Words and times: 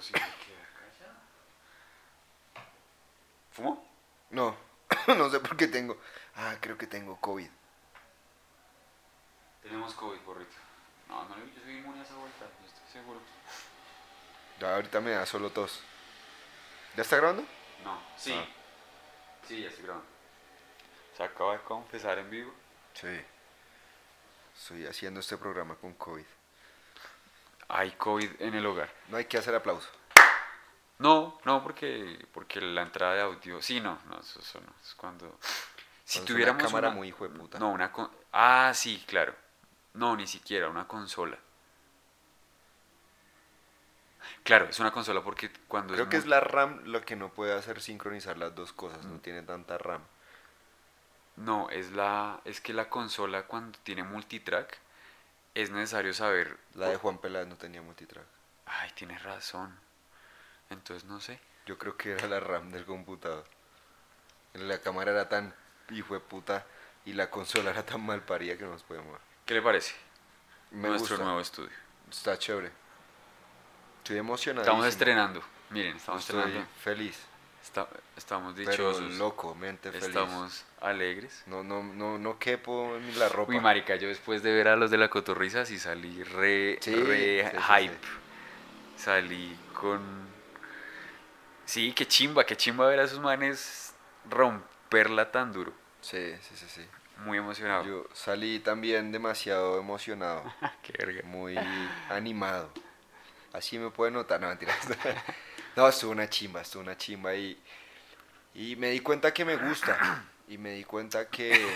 callado. 0.00 0.32
¿Fumo? 3.52 3.88
No, 4.30 4.56
no 5.16 5.30
sé 5.30 5.40
por 5.40 5.56
qué 5.56 5.68
tengo. 5.68 5.98
Ah, 6.34 6.56
creo 6.60 6.76
que 6.76 6.86
tengo 6.86 7.16
COVID. 7.20 7.48
Tenemos 9.62 9.94
COVID, 9.94 10.18
porrito. 10.20 10.56
No, 11.08 11.28
no, 11.28 11.36
yo 11.38 11.62
soy 11.62 11.78
inmune 11.78 12.00
a 12.00 12.02
esa 12.02 12.14
vuelta, 12.16 12.46
yo 12.60 12.66
estoy 12.66 12.92
seguro. 12.92 13.20
Ya 14.60 14.74
ahorita 14.74 15.00
me 15.00 15.10
da 15.12 15.24
solo 15.26 15.50
tos. 15.50 15.80
¿Ya 16.96 17.02
está 17.02 17.16
grabando? 17.16 17.44
No, 17.82 18.00
sí. 18.16 18.32
Ah. 18.32 18.46
Sí, 19.46 19.62
ya 19.62 19.68
estoy 19.68 19.84
grabando. 19.84 20.08
Se 21.16 21.22
acaba 21.22 21.52
de 21.52 21.60
confesar 21.60 22.18
en 22.18 22.30
vivo. 22.30 22.52
Sí. 22.94 23.20
Estoy 24.56 24.86
haciendo 24.86 25.20
este 25.20 25.36
programa 25.36 25.76
con 25.76 25.94
COVID. 25.94 26.24
Hay 27.76 27.90
COVID 27.92 28.40
en 28.40 28.54
el 28.54 28.64
hogar. 28.66 28.88
No 29.08 29.16
hay 29.16 29.24
que 29.24 29.36
hacer 29.36 29.54
aplauso. 29.54 29.88
No, 30.98 31.38
no, 31.44 31.62
porque, 31.62 32.24
porque 32.32 32.60
la 32.60 32.82
entrada 32.82 33.14
de 33.14 33.20
audio. 33.22 33.60
Sí, 33.60 33.80
no, 33.80 33.98
no, 34.08 34.20
eso, 34.20 34.38
eso 34.40 34.60
no. 34.60 34.72
Es 34.80 34.94
cuando. 34.94 35.38
Si 36.04 36.18
Cuando 36.20 36.32
tuviéramos. 36.32 36.62
una 36.62 36.68
cámara 36.68 36.88
una- 36.88 36.96
muy 36.96 37.08
hijo 37.08 37.26
de 37.28 37.36
puta. 37.36 37.58
No, 37.58 37.70
una. 37.70 37.90
con- 37.90 38.10
Ah, 38.32 38.70
sí, 38.74 39.02
claro. 39.08 39.34
No, 39.94 40.14
ni 40.16 40.26
siquiera, 40.26 40.68
una 40.68 40.86
consola. 40.86 41.36
Claro, 44.42 44.66
es 44.66 44.78
una 44.80 44.90
consola 44.92 45.22
porque 45.22 45.50
cuando 45.68 45.94
Creo 45.94 46.08
que 46.08 46.16
es 46.16 46.26
la 46.26 46.40
RAM 46.40 46.80
lo 46.84 47.02
que 47.02 47.16
no 47.16 47.30
puede 47.30 47.54
hacer 47.54 47.80
sincronizar 47.80 48.36
las 48.38 48.54
dos 48.54 48.72
cosas. 48.72 49.04
No 49.04 49.18
tiene 49.18 49.42
tanta 49.42 49.78
RAM. 49.78 50.02
No, 51.36 51.68
es 51.70 51.90
la. 51.92 52.40
Es 52.44 52.60
que 52.60 52.72
la 52.72 52.88
consola 52.88 53.46
cuando 53.46 53.78
tiene 53.82 54.02
multitrack 54.04 54.78
es 55.54 55.70
necesario 55.70 56.12
saber. 56.14 56.58
La 56.74 56.88
de 56.88 56.96
Juan 56.96 57.18
Peláez 57.18 57.46
no 57.46 57.56
tenía 57.56 57.82
multitrack. 57.82 58.24
Ay, 58.66 58.90
tienes 58.94 59.22
razón. 59.22 59.78
Entonces 60.70 61.04
no 61.04 61.20
sé. 61.20 61.38
Yo 61.66 61.78
creo 61.78 61.96
que 61.96 62.12
era 62.12 62.26
la 62.28 62.40
RAM 62.40 62.70
del 62.70 62.84
computador. 62.84 63.44
La 64.54 64.78
cámara 64.80 65.10
era 65.12 65.28
tan 65.28 65.54
hijo 65.90 66.14
de 66.14 66.20
puta 66.20 66.64
y 67.04 67.12
la 67.12 67.30
consola 67.30 67.70
era 67.70 67.84
tan 67.84 68.04
mal 68.04 68.22
parida 68.22 68.56
que 68.56 68.64
no 68.64 68.70
nos 68.70 68.82
podemos 68.82 69.12
ver. 69.12 69.20
¿Qué 69.46 69.54
le 69.54 69.62
parece? 69.62 69.94
Me 70.70 70.88
Nuestro 70.88 71.10
gusta. 71.16 71.24
nuevo 71.24 71.40
estudio. 71.40 71.76
Está 72.10 72.38
chévere. 72.38 72.70
Estoy 73.98 74.18
emocionado. 74.18 74.62
Estamos 74.62 74.86
estrenando. 74.86 75.42
Miren, 75.70 75.96
estamos 75.96 76.20
Estoy 76.22 76.40
estrenando. 76.40 76.70
feliz. 76.82 77.18
Está- 77.62 77.88
estamos 78.16 78.54
Pero 78.54 78.70
dichosos. 78.70 79.14
loco, 79.14 79.54
mente 79.54 79.90
feliz. 79.90 80.08
Estamos 80.08 80.64
alegres. 80.84 81.42
No, 81.46 81.62
no, 81.64 81.82
no, 81.82 82.18
no 82.18 82.38
quepo 82.38 82.96
en 82.96 83.18
la 83.18 83.28
ropa. 83.28 83.50
Uy, 83.52 83.60
marica, 83.60 83.96
yo 83.96 84.08
después 84.08 84.42
de 84.42 84.52
ver 84.52 84.68
a 84.68 84.76
los 84.76 84.90
de 84.90 84.98
la 84.98 85.08
cotorriza 85.08 85.64
sí 85.66 85.78
salí 85.78 86.22
re, 86.22 86.78
Sí, 86.80 86.94
re 86.94 87.50
sí, 87.50 87.56
sí, 87.56 87.62
hype. 87.80 87.98
Salí 88.96 89.56
con... 89.72 90.00
Sí, 91.64 91.92
qué 91.92 92.06
chimba, 92.06 92.44
qué 92.44 92.56
chimba 92.56 92.86
ver 92.86 93.00
a 93.00 93.04
esos 93.04 93.20
manes 93.20 93.94
romperla 94.28 95.30
tan 95.32 95.52
duro. 95.52 95.72
Sí, 96.00 96.34
sí, 96.42 96.56
sí, 96.56 96.66
sí. 96.68 96.86
Muy 97.24 97.38
emocionado. 97.38 97.84
Yo 97.84 98.06
salí 98.12 98.58
también 98.60 99.12
demasiado 99.12 99.78
emocionado, 99.78 100.42
qué 100.82 100.92
verga. 100.98 101.22
muy 101.24 101.56
animado. 102.10 102.70
Así 103.52 103.78
me 103.78 103.90
puede 103.90 104.10
notar, 104.10 104.40
no 104.40 104.48
mentiras. 104.48 104.76
No, 105.76 105.88
estuvo 105.88 106.12
una 106.12 106.28
chimba, 106.30 106.60
estuvo 106.60 106.82
una 106.82 106.96
chimba 106.96 107.34
y, 107.34 107.60
y 108.54 108.76
me 108.76 108.90
di 108.90 109.00
cuenta 109.00 109.34
que 109.34 109.44
me 109.44 109.56
gusta. 109.56 110.24
Y 110.48 110.58
me 110.58 110.72
di 110.72 110.84
cuenta 110.84 111.28
que... 111.30 111.66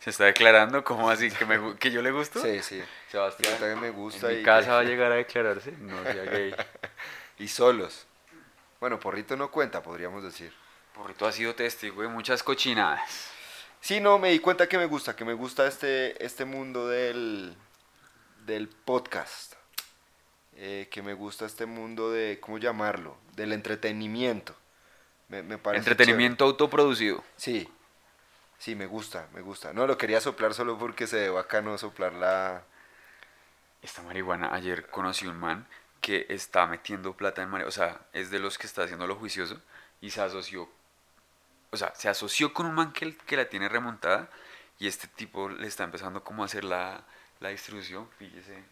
Se 0.00 0.10
está 0.10 0.24
declarando 0.24 0.82
como 0.84 1.08
así, 1.08 1.30
que, 1.30 1.44
me, 1.44 1.76
que 1.76 1.90
yo 1.90 2.02
le 2.02 2.10
gusto. 2.10 2.40
Sí, 2.42 2.62
sí. 2.62 2.76
Me 2.76 2.86
Sebastián, 3.10 3.58
que 3.58 3.76
me 3.76 3.90
gusta 3.90 4.28
en 4.30 4.36
mi 4.36 4.40
y, 4.40 4.44
casa 4.44 4.66
que- 4.66 4.72
va 4.72 4.78
a 4.80 4.84
llegar 4.84 5.12
a 5.12 5.16
declararse. 5.16 5.72
No 5.72 6.02
sea 6.02 6.24
gay. 6.24 6.54
y 7.38 7.48
solos. 7.48 8.06
Bueno, 8.80 8.98
Porrito 9.00 9.36
no 9.36 9.50
cuenta, 9.50 9.82
podríamos 9.82 10.22
decir. 10.22 10.52
Porrito 10.94 11.26
ha 11.26 11.32
sido 11.32 11.54
testigo 11.54 12.02
de 12.02 12.08
muchas 12.08 12.42
cochinadas. 12.42 13.30
Sí, 13.80 14.00
no, 14.00 14.18
me 14.18 14.30
di 14.30 14.40
cuenta 14.40 14.68
que 14.68 14.78
me 14.78 14.86
gusta, 14.86 15.14
que 15.14 15.24
me 15.24 15.34
gusta 15.34 15.66
este, 15.66 16.22
este 16.24 16.44
mundo 16.44 16.88
del, 16.88 17.56
del 18.46 18.68
podcast. 18.68 19.54
Eh, 20.56 20.88
que 20.90 21.02
me 21.02 21.12
gusta 21.12 21.44
este 21.46 21.66
mundo 21.66 22.10
de, 22.10 22.40
¿cómo 22.40 22.58
llamarlo? 22.58 23.16
Del 23.34 23.52
entretenimiento. 23.52 24.56
Me, 25.28 25.42
me 25.42 25.58
parece 25.58 25.90
Entretenimiento 25.90 26.44
autoproducido. 26.44 27.22
Sí, 27.36 27.68
sí, 28.58 28.74
me 28.74 28.86
gusta, 28.86 29.28
me 29.32 29.40
gusta. 29.40 29.72
No, 29.72 29.86
lo 29.86 29.98
quería 29.98 30.20
soplar 30.20 30.54
solo 30.54 30.78
porque 30.78 31.06
se 31.06 31.16
ve 31.16 31.30
bacano 31.30 31.76
soplar 31.78 32.12
la... 32.14 32.62
Esta 33.82 34.02
marihuana, 34.02 34.54
ayer 34.54 34.88
conocí 34.88 35.26
un 35.26 35.38
man 35.38 35.66
que 36.00 36.26
está 36.28 36.66
metiendo 36.66 37.16
plata 37.16 37.42
en 37.42 37.48
marihuana, 37.48 37.68
o 37.68 37.72
sea, 37.72 38.00
es 38.12 38.30
de 38.30 38.38
los 38.38 38.58
que 38.58 38.66
está 38.66 38.82
haciendo 38.84 39.06
lo 39.06 39.16
juicioso 39.16 39.60
y 40.00 40.10
se 40.10 40.20
asoció, 40.20 40.68
o 41.70 41.76
sea, 41.76 41.94
se 41.94 42.08
asoció 42.08 42.52
con 42.52 42.66
un 42.66 42.74
man 42.74 42.92
que, 42.92 43.16
que 43.16 43.36
la 43.36 43.48
tiene 43.48 43.68
remontada 43.68 44.28
y 44.78 44.86
este 44.88 45.08
tipo 45.08 45.48
le 45.48 45.66
está 45.66 45.84
empezando 45.84 46.22
como 46.24 46.42
a 46.42 46.46
hacer 46.46 46.64
la, 46.64 47.04
la 47.40 47.50
distribución, 47.50 48.08
fíjese, 48.18 48.62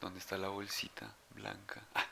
¿dónde 0.00 0.18
está 0.18 0.36
la 0.36 0.48
bolsita 0.48 1.14
blanca? 1.34 1.82
Ah. 1.94 2.06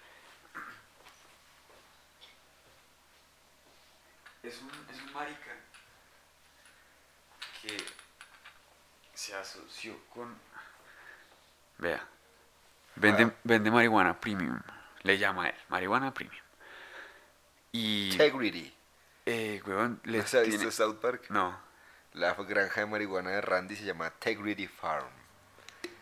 Es 4.42 4.60
un, 4.60 4.70
es 4.94 5.02
un 5.02 5.12
marica 5.12 5.56
que 7.62 7.76
se 9.14 9.34
asoció 9.34 9.94
con 10.14 10.36
Vea. 11.78 12.04
Vende, 12.96 13.24
Ah. 13.24 13.32
vende 13.44 13.70
marihuana 13.70 14.18
premium. 14.18 14.60
Le 15.02 15.16
llama 15.18 15.44
a 15.44 15.48
él. 15.50 15.54
Marihuana 15.68 16.12
premium. 16.12 16.42
Y. 17.72 18.10
Integrity. 18.12 18.74
Eh, 19.26 19.62
huevón, 19.64 20.00
le 20.04 20.18
¿No 20.18 20.26
se 20.26 20.38
ha 20.38 20.42
tiene- 20.42 20.56
visto 20.58 20.72
South 20.72 20.96
Park? 21.00 21.26
No. 21.30 21.56
La 22.14 22.34
granja 22.34 22.80
de 22.80 22.86
marihuana 22.86 23.30
de 23.30 23.40
Randy 23.40 23.76
se 23.76 23.84
llama 23.84 24.10
Tegrity 24.10 24.66
Farm. 24.66 25.06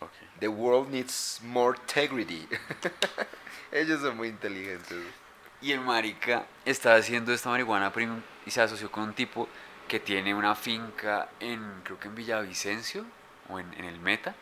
Ok. 0.00 0.12
The 0.38 0.48
world 0.48 0.90
needs 0.90 1.40
more 1.42 1.76
integrity. 1.78 2.48
Ellos 3.72 4.00
son 4.00 4.16
muy 4.16 4.28
inteligentes. 4.28 5.02
Y 5.60 5.72
el 5.72 5.80
marica 5.80 6.46
está 6.64 6.94
haciendo 6.94 7.32
esta 7.32 7.50
marihuana 7.50 7.92
premium 7.92 8.22
y 8.46 8.50
se 8.50 8.62
asoció 8.62 8.90
con 8.90 9.02
un 9.04 9.14
tipo 9.14 9.48
que 9.88 10.00
tiene 10.00 10.34
una 10.34 10.54
finca 10.54 11.28
en, 11.40 11.80
creo 11.84 11.98
que 11.98 12.08
en 12.08 12.14
Villavicencio 12.14 13.04
o 13.48 13.58
en, 13.60 13.72
en 13.74 13.84
el 13.84 14.00
Meta. 14.00 14.34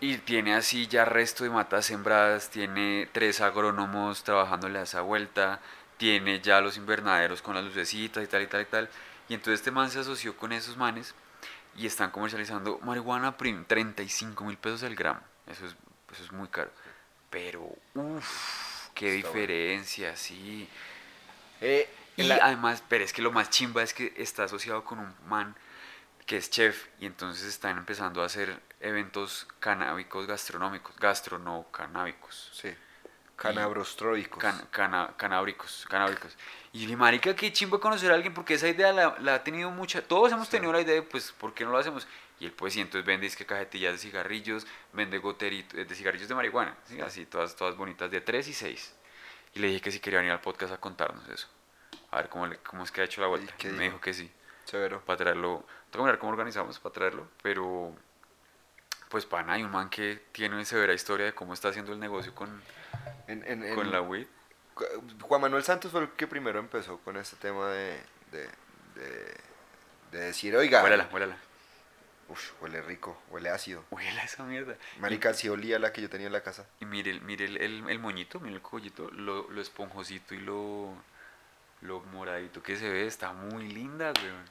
Y 0.00 0.16
tiene 0.18 0.54
así 0.54 0.86
ya 0.86 1.04
resto 1.04 1.44
de 1.44 1.50
matas 1.50 1.84
sembradas, 1.86 2.48
tiene 2.48 3.08
tres 3.12 3.40
agrónomos 3.42 4.24
trabajándole 4.24 4.78
a 4.78 4.82
esa 4.82 5.02
vuelta, 5.02 5.60
tiene 5.98 6.40
ya 6.40 6.60
los 6.62 6.78
invernaderos 6.78 7.42
con 7.42 7.54
las 7.54 7.64
lucecitas 7.64 8.24
y 8.24 8.26
tal 8.26 8.42
y 8.42 8.46
tal 8.46 8.62
y 8.62 8.64
tal. 8.64 8.88
Y 9.28 9.34
entonces 9.34 9.60
este 9.60 9.70
man 9.70 9.90
se 9.90 9.98
asoció 10.00 10.36
con 10.36 10.52
esos 10.52 10.76
manes 10.78 11.14
y 11.76 11.86
están 11.86 12.10
comercializando 12.10 12.78
marihuana 12.82 13.36
premium, 13.36 13.64
35 13.66 14.42
mil 14.44 14.56
pesos 14.56 14.82
el 14.82 14.96
gramo. 14.96 15.20
Eso 15.46 15.66
es, 15.66 15.76
eso 16.12 16.24
es 16.24 16.32
muy 16.32 16.48
caro. 16.48 16.70
Pero, 17.28 17.70
uff, 17.94 18.88
qué 18.94 19.16
Está 19.18 19.28
bueno. 19.28 19.40
diferencia, 19.46 20.16
sí. 20.16 20.66
Eh, 21.60 21.88
Y 22.24 22.28
la- 22.28 22.38
además, 22.42 22.82
pero 22.88 23.04
es 23.04 23.12
que 23.12 23.22
lo 23.22 23.30
más 23.32 23.50
chimba 23.50 23.82
es 23.82 23.94
que 23.94 24.12
está 24.16 24.44
asociado 24.44 24.84
con 24.84 24.98
un 24.98 25.14
man 25.26 25.54
que 26.26 26.36
es 26.36 26.48
chef 26.50 26.86
y 27.00 27.06
entonces 27.06 27.44
están 27.46 27.76
empezando 27.78 28.22
a 28.22 28.26
hacer 28.26 28.60
eventos 28.80 29.48
canábicos 29.58 30.26
gastronómicos, 30.26 30.96
gastrono-canábicos, 30.96 32.50
Sí. 32.52 32.74
Canabrostroicos. 33.36 34.38
can- 34.38 34.66
cana- 34.70 35.14
canábricos, 35.16 35.86
canábricos. 35.88 36.36
Y 36.74 36.86
mi 36.86 36.94
marica, 36.94 37.34
qué 37.34 37.50
chimba 37.52 37.80
conocer 37.80 38.10
a 38.10 38.14
alguien 38.14 38.34
porque 38.34 38.54
esa 38.54 38.68
idea 38.68 38.92
la, 38.92 39.16
la 39.20 39.36
ha 39.36 39.42
tenido 39.44 39.70
mucha, 39.70 40.02
todos 40.02 40.30
hemos 40.32 40.46
Sí. 40.46 40.52
tenido 40.52 40.72
la 40.72 40.80
idea 40.82 40.94
de, 40.96 41.02
pues, 41.02 41.32
¿por 41.32 41.54
qué 41.54 41.64
no 41.64 41.70
lo 41.70 41.78
hacemos? 41.78 42.06
Y 42.38 42.44
él 42.46 42.52
pues, 42.52 42.76
y 42.76 42.80
entonces 42.80 43.04
vende 43.06 43.26
es 43.26 43.36
que 43.36 43.46
cajetillas 43.46 43.92
de 43.92 43.98
cigarrillos, 43.98 44.66
vende 44.92 45.18
goteritos, 45.18 45.74
de 45.88 45.94
cigarrillos 45.94 46.28
de 46.28 46.34
marihuana, 46.34 46.76
¿sí? 46.84 47.00
así, 47.00 47.26
todas, 47.26 47.56
todas 47.56 47.76
bonitas, 47.76 48.10
de 48.10 48.20
3 48.20 48.46
y 48.48 48.52
6. 48.54 48.94
Y 49.54 49.58
le 49.60 49.68
dije 49.68 49.80
que 49.80 49.90
si 49.90 50.00
quería 50.00 50.18
venir 50.20 50.32
al 50.32 50.40
podcast 50.40 50.72
a 50.74 50.76
contarnos 50.78 51.26
eso. 51.28 51.48
A 52.12 52.16
ver 52.16 52.28
cómo, 52.28 52.46
le- 52.46 52.58
cómo 52.58 52.82
es 52.84 52.90
que 52.90 53.00
ha 53.00 53.04
hecho 53.04 53.20
la 53.20 53.26
vuelta. 53.28 53.52
Me 53.64 53.70
dijo? 53.70 53.80
dijo 53.82 54.00
que 54.00 54.12
sí 54.14 54.30
Severo. 54.64 55.00
para 55.04 55.16
traerlo. 55.18 55.64
Tengo 55.90 56.04
que 56.04 56.08
mirar 56.08 56.18
cómo 56.18 56.32
organizamos 56.32 56.78
para 56.78 56.92
traerlo, 56.92 57.28
pero 57.42 57.94
pues 59.08 59.26
pana, 59.26 59.54
hay 59.54 59.64
un 59.64 59.70
man 59.72 59.90
que 59.90 60.22
tiene 60.32 60.54
una 60.54 60.64
severa 60.64 60.92
historia 60.92 61.26
de 61.26 61.34
cómo 61.34 61.52
está 61.54 61.68
haciendo 61.68 61.92
el 61.92 61.98
negocio 61.98 62.34
con, 62.34 62.62
En- 63.26 63.44
en- 63.46 63.64
en- 63.64 63.74
con 63.74 63.90
la 63.90 64.00
weed. 64.02 64.26
Juan 65.22 65.40
Manuel 65.40 65.62
Santos 65.64 65.90
fue 65.92 66.02
el 66.02 66.10
que 66.10 66.26
primero 66.26 66.58
empezó 66.58 66.98
con 67.00 67.16
este 67.16 67.36
tema 67.36 67.68
de, 67.68 68.00
de, 68.30 68.48
de, 68.94 69.34
de 70.12 70.18
decir, 70.20 70.56
oiga, 70.56 70.82
Huélala, 70.82 71.08
huélala. 71.12 71.36
Uf, 72.28 72.52
huele 72.62 72.80
rico, 72.82 73.20
huele 73.30 73.50
ácido. 73.50 73.84
Huela 73.90 74.22
esa 74.22 74.44
mierda. 74.44 74.76
Marica, 75.00 75.34
sí 75.34 75.48
olía 75.48 75.78
la 75.80 75.92
que 75.92 76.00
yo 76.00 76.08
tenía 76.08 76.28
en 76.28 76.32
la 76.32 76.42
casa. 76.42 76.64
Y 76.78 76.84
mire, 76.86 77.10
el- 77.10 77.20
mire 77.22 77.44
el, 77.46 77.56
el, 77.60 77.90
el 77.90 77.98
moñito, 77.98 78.38
mire 78.40 78.54
el 78.54 78.62
collito, 78.62 79.10
lo, 79.10 79.50
lo 79.50 79.60
esponjosito 79.60 80.34
y 80.34 80.38
lo, 80.38 80.94
lo 81.82 82.00
moradito 82.00 82.62
que 82.62 82.76
se 82.76 82.88
ve, 82.88 83.06
está 83.06 83.32
muy 83.32 83.68
linda, 83.68 84.12
weón. 84.22 84.44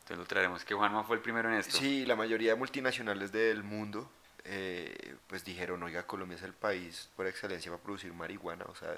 Entonces 0.00 0.18
lo 0.18 0.24
traeremos, 0.24 0.64
que 0.64 0.74
Juanma 0.74 1.04
fue 1.04 1.16
el 1.16 1.22
primero 1.22 1.50
en 1.50 1.56
esto. 1.56 1.76
Sí, 1.76 2.06
la 2.06 2.16
mayoría 2.16 2.52
de 2.52 2.56
multinacionales 2.58 3.30
del 3.30 3.62
mundo 3.62 4.10
eh, 4.50 5.14
pues 5.26 5.44
dijeron, 5.44 5.82
oiga, 5.82 6.04
Colombia 6.04 6.36
es 6.36 6.42
el 6.42 6.54
país 6.54 7.10
por 7.16 7.26
excelencia 7.26 7.70
para 7.70 7.82
producir 7.82 8.14
marihuana, 8.14 8.64
o 8.66 8.74
sea, 8.74 8.96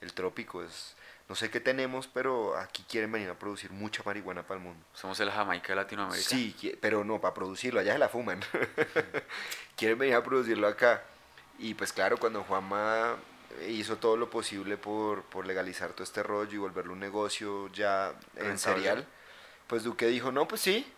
el 0.00 0.12
trópico 0.12 0.62
es, 0.62 0.94
no 1.28 1.34
sé 1.34 1.50
qué 1.50 1.58
tenemos, 1.58 2.06
pero 2.06 2.56
aquí 2.56 2.84
quieren 2.88 3.10
venir 3.10 3.28
a 3.28 3.34
producir 3.34 3.72
mucha 3.72 4.04
marihuana 4.04 4.46
para 4.46 4.58
el 4.58 4.64
mundo. 4.64 4.84
Somos 4.94 5.18
el 5.18 5.30
Jamaica 5.30 5.68
de 5.68 5.76
Latinoamérica. 5.76 6.28
Sí, 6.28 6.78
pero 6.80 7.02
no, 7.02 7.20
para 7.20 7.34
producirlo, 7.34 7.80
allá 7.80 7.94
se 7.94 7.98
la 7.98 8.08
fuman. 8.08 8.40
quieren 9.76 9.98
venir 9.98 10.14
a 10.14 10.22
producirlo 10.22 10.68
acá. 10.68 11.02
Y 11.58 11.74
pues 11.74 11.92
claro, 11.92 12.16
cuando 12.16 12.44
Juanma 12.44 13.16
hizo 13.68 13.96
todo 13.98 14.16
lo 14.16 14.30
posible 14.30 14.76
por, 14.76 15.22
por 15.24 15.46
legalizar 15.46 15.92
todo 15.92 16.04
este 16.04 16.22
rollo 16.22 16.52
y 16.54 16.58
volverlo 16.58 16.92
un 16.92 17.00
negocio 17.00 17.68
ya 17.72 18.14
en 18.36 18.58
serial, 18.58 19.06
pues 19.66 19.82
Duque 19.84 20.06
dijo, 20.06 20.32
no, 20.32 20.48
pues 20.48 20.60
sí, 20.60 20.90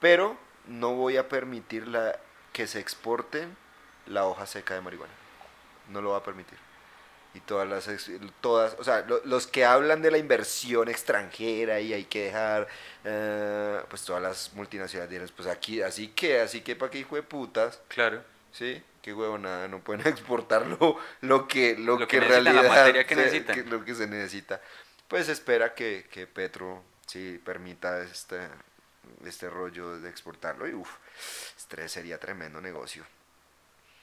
pero 0.00 0.36
no 0.66 0.94
voy 0.94 1.16
a 1.16 1.28
permitir 1.28 1.88
la, 1.88 2.18
que 2.52 2.66
se 2.66 2.80
exporte 2.80 3.46
la 4.06 4.26
hoja 4.26 4.46
seca 4.46 4.74
de 4.74 4.80
marihuana. 4.80 5.12
No 5.90 6.00
lo 6.02 6.10
va 6.10 6.18
a 6.18 6.22
permitir. 6.24 6.58
Y 7.34 7.40
todas 7.40 7.66
las, 7.68 7.88
todas, 8.42 8.76
o 8.78 8.84
sea, 8.84 9.02
lo- 9.02 9.22
los 9.24 9.46
que 9.46 9.64
hablan 9.64 10.02
de 10.02 10.10
la 10.10 10.18
inversión 10.18 10.88
extranjera 10.88 11.80
y 11.80 11.94
hay 11.94 12.04
que 12.04 12.24
dejar, 12.26 12.68
eh, 13.04 13.80
pues 13.88 14.04
todas 14.04 14.22
las 14.22 14.52
multinacionales 14.54 15.32
pues 15.32 15.48
aquí, 15.48 15.80
así 15.80 16.08
que, 16.08 16.40
así 16.40 16.60
que 16.60 16.76
para 16.76 16.90
qué 16.90 16.98
hijo 16.98 17.16
de 17.16 17.22
putas, 17.22 17.80
Claro. 17.88 18.22
¿Sí? 18.52 18.82
Qué 19.02 19.12
huevonada, 19.12 19.66
no 19.68 19.80
pueden 19.80 20.06
exportar 20.06 20.66
lo, 20.66 20.96
lo 21.22 21.48
que, 21.48 21.76
lo, 21.76 21.98
Lo 21.98 22.06
que, 22.06 22.18
que 22.18 22.20
la 22.20 22.28
realidad 22.28 22.68
materia 22.68 23.06
que 23.06 23.16
necesitan. 23.16 23.54
que- 23.56 23.64
lo 23.70 23.84
que 23.84 23.94
se 23.94 24.06
necesita. 24.06 24.60
Pues 25.08 25.28
espera 25.28 25.74
que, 25.74 26.06
que 26.10 26.26
Petro 26.26 26.82
sí 27.06 27.40
permita 27.44 28.00
este, 28.02 28.48
este 29.26 29.50
rollo 29.50 29.98
de 30.00 30.08
exportarlo 30.08 30.66
y 30.68 30.72
uff, 30.74 30.90
este 31.56 31.88
sería 31.88 32.18
tremendo 32.18 32.60
negocio. 32.60 33.04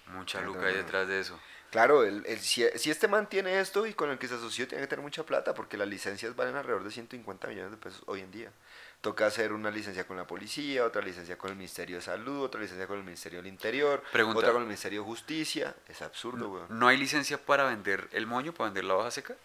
Mucha 0.07 0.41
luca 0.41 0.65
hay 0.65 0.75
detrás 0.75 1.07
de 1.07 1.19
eso. 1.19 1.39
Claro, 1.71 2.03
el, 2.03 2.25
el- 2.25 2.39
si, 2.39 2.65
si 2.75 2.89
este 2.89 3.07
man 3.07 3.29
tiene 3.29 3.59
esto 3.59 3.85
y 3.85 3.93
con 3.93 4.09
el 4.09 4.17
que 4.17 4.27
se 4.27 4.35
asoció, 4.35 4.67
tiene 4.67 4.83
que 4.83 4.87
tener 4.87 5.03
mucha 5.03 5.23
plata 5.23 5.53
porque 5.53 5.77
las 5.77 5.87
licencias 5.87 6.35
valen 6.35 6.55
alrededor 6.55 6.83
de 6.83 6.91
150 6.91 7.47
millones 7.47 7.71
de 7.71 7.77
pesos 7.77 8.01
hoy 8.07 8.21
en 8.21 8.31
día. 8.31 8.51
Toca 9.01 9.27
hacer 9.27 9.53
una 9.53 9.71
licencia 9.71 10.05
con 10.05 10.17
la 10.17 10.27
policía, 10.27 10.83
otra 10.83 11.01
licencia 11.01 11.37
con 11.37 11.51
el 11.51 11.55
Ministerio 11.55 11.95
de 11.97 12.01
Salud, 12.01 12.43
otra 12.43 12.59
licencia 12.59 12.85
con 12.85 12.97
el 12.97 13.03
Ministerio 13.05 13.39
del 13.39 13.47
Interior, 13.47 14.03
Pregunta. 14.11 14.39
otra 14.39 14.51
con 14.51 14.61
el 14.63 14.67
Ministerio 14.67 15.01
de 15.01 15.05
Justicia. 15.05 15.73
Es 15.87 16.01
absurdo, 16.01 16.49
weón. 16.49 16.65
¿No 16.69 16.87
hay 16.89 16.97
licencia 16.97 17.37
para 17.37 17.63
vender 17.63 18.09
el 18.11 18.27
moño, 18.27 18.53
para 18.53 18.65
vender 18.65 18.83
la 18.83 18.95
hoja 18.95 19.09
seca? 19.11 19.35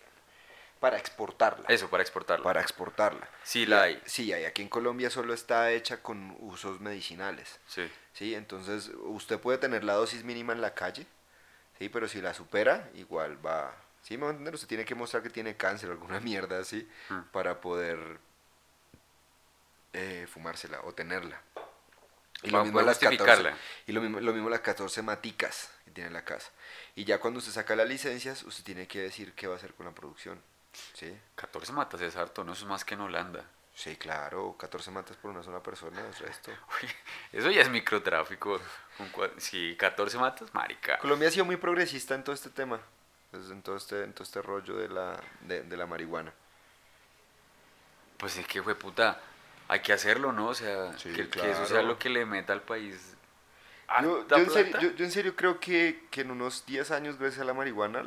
Para 0.80 0.98
exportarla. 0.98 1.66
Eso, 1.68 1.88
para 1.88 2.02
exportarla. 2.02 2.42
Para 2.42 2.60
exportarla. 2.60 3.28
Sí 3.44 3.64
la 3.64 3.82
hay. 3.82 4.02
Sí, 4.04 4.32
hay. 4.32 4.44
Aquí 4.44 4.60
en 4.60 4.68
Colombia 4.68 5.08
solo 5.08 5.32
está 5.32 5.70
hecha 5.70 6.02
con 6.02 6.36
usos 6.40 6.80
medicinales. 6.80 7.60
Sí. 7.68 7.88
¿sí? 8.12 8.34
Entonces, 8.34 8.90
usted 9.04 9.38
puede 9.38 9.58
tener 9.58 9.84
la 9.84 9.94
dosis 9.94 10.24
mínima 10.24 10.52
en 10.52 10.60
la 10.60 10.74
calle, 10.74 11.06
¿sí? 11.78 11.88
Pero 11.88 12.08
si 12.08 12.20
la 12.20 12.34
supera, 12.34 12.90
igual 12.94 13.38
va... 13.44 13.74
¿Sí 14.02 14.16
me 14.18 14.24
va 14.24 14.28
a 14.28 14.30
entender? 14.32 14.52
Usted 14.54 14.68
tiene 14.68 14.84
que 14.84 14.94
mostrar 14.96 15.22
que 15.22 15.30
tiene 15.30 15.56
cáncer 15.56 15.88
o 15.88 15.92
alguna 15.92 16.18
mierda 16.20 16.58
así 16.58 16.86
Mm. 17.08 17.20
para 17.32 17.60
poder 17.60 18.18
eh, 19.94 20.26
fumársela 20.30 20.80
o 20.82 20.92
tenerla. 20.92 21.40
Y 22.42 22.50
lo 22.50 22.62
mismo 22.62 22.74
poder 22.74 22.86
las 22.86 22.98
14, 22.98 23.16
justificarla. 23.16 23.58
y 23.86 23.92
lo 23.92 24.00
mismo, 24.02 24.20
lo 24.20 24.32
mismo 24.32 24.50
las 24.50 24.60
14 24.60 25.02
maticas 25.02 25.70
que 25.84 25.92
tiene 25.92 26.08
en 26.08 26.14
la 26.14 26.24
casa. 26.24 26.50
Y 26.94 27.04
ya 27.04 27.18
cuando 27.18 27.38
usted 27.38 27.52
saca 27.52 27.74
las 27.74 27.88
licencias, 27.88 28.42
usted 28.42 28.64
tiene 28.64 28.86
que 28.86 29.00
decir 29.00 29.32
qué 29.34 29.46
va 29.46 29.54
a 29.54 29.56
hacer 29.56 29.72
con 29.74 29.86
la 29.86 29.92
producción. 29.92 30.42
¿Sí? 30.92 31.16
14 31.36 31.72
matas 31.72 32.00
es 32.00 32.16
harto, 32.16 32.44
¿no? 32.44 32.52
Eso 32.52 32.64
es 32.64 32.68
más 32.68 32.84
que 32.84 32.94
en 32.94 33.00
Holanda. 33.00 33.44
Sí, 33.74 33.96
claro, 33.96 34.56
14 34.58 34.90
matas 34.90 35.16
por 35.16 35.30
una 35.30 35.42
sola 35.42 35.62
persona, 35.62 36.06
es 36.08 36.18
resto. 36.18 36.50
Uy, 36.82 36.88
Eso 37.32 37.50
ya 37.50 37.62
es 37.62 37.70
microtráfico. 37.70 38.60
Sí, 39.38 39.76
14 39.78 40.18
matas, 40.18 40.52
marica. 40.54 40.98
Colombia 40.98 41.28
ha 41.28 41.32
sido 41.32 41.44
muy 41.44 41.56
progresista 41.56 42.14
en 42.14 42.24
todo 42.24 42.34
este 42.34 42.50
tema, 42.50 42.80
pues, 43.30 43.48
en, 43.50 43.62
todo 43.62 43.76
este, 43.76 44.02
en 44.02 44.12
todo 44.12 44.24
este 44.24 44.42
rollo 44.42 44.76
de 44.76 44.88
la, 44.88 45.20
de, 45.40 45.62
de 45.62 45.76
la 45.76 45.86
marihuana. 45.86 46.32
Pues 48.18 48.36
es 48.36 48.46
que, 48.46 48.62
fue 48.62 48.74
puta, 48.74 49.20
hay 49.68 49.80
que 49.80 49.92
hacerlo, 49.92 50.32
¿no? 50.32 50.48
O 50.48 50.54
sea, 50.54 50.96
Sí, 50.98 51.10
que, 51.12 51.22
eso 51.50 51.66
sea 51.66 51.82
lo 51.82 51.98
que 51.98 52.08
le 52.10 52.24
meta 52.26 52.52
al 52.52 52.62
país. 52.62 53.10
Yo, 54.02 54.20
harta 54.20 54.36
yo 54.36 54.42
en 54.44 54.50
serio, 54.50 54.70
plata. 54.72 54.86
yo- 54.86 54.92
yo 54.94 55.04
en 55.04 55.10
serio 55.10 55.36
creo 55.36 55.60
que, 55.60 56.04
que 56.10 56.22
en 56.22 56.30
unos 56.30 56.64
10 56.66 56.90
años, 56.90 57.18
gracias 57.18 57.42
a 57.42 57.44
la 57.44 57.52
marihuana, 57.54 58.02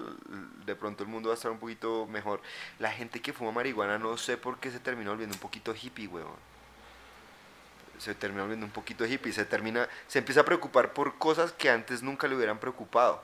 de 0.65 0.75
pronto 0.75 1.03
el 1.03 1.09
mundo 1.09 1.29
va 1.29 1.35
a 1.35 1.37
estar 1.37 1.51
un 1.51 1.59
poquito 1.59 2.07
mejor. 2.07 2.41
La 2.79 2.91
gente 2.91 3.21
que 3.21 3.31
fuma 3.31 3.51
marihuana, 3.51 3.97
no 3.99 4.17
sé 4.17 4.37
por 4.37 4.57
qué 4.59 4.71
se 4.71 4.79
terminó 4.79 5.11
volviendo 5.11 5.35
un 5.35 5.39
poquito 5.39 5.73
hippie, 5.79 6.07
weón. 6.07 6.47
Se 7.99 8.13
termina 8.13 8.41
volviendo 8.43 8.65
un 8.65 8.71
poquito 8.71 9.05
hippie, 9.05 9.31
se 9.33 9.45
termina, 9.45 9.87
se 10.07 10.19
empieza 10.19 10.41
a 10.41 10.45
preocupar 10.45 10.93
por 10.93 11.17
cosas 11.17 11.51
que 11.51 11.69
antes 11.69 12.03
nunca 12.03 12.27
le 12.27 12.35
hubieran 12.35 12.59
preocupado. 12.59 13.23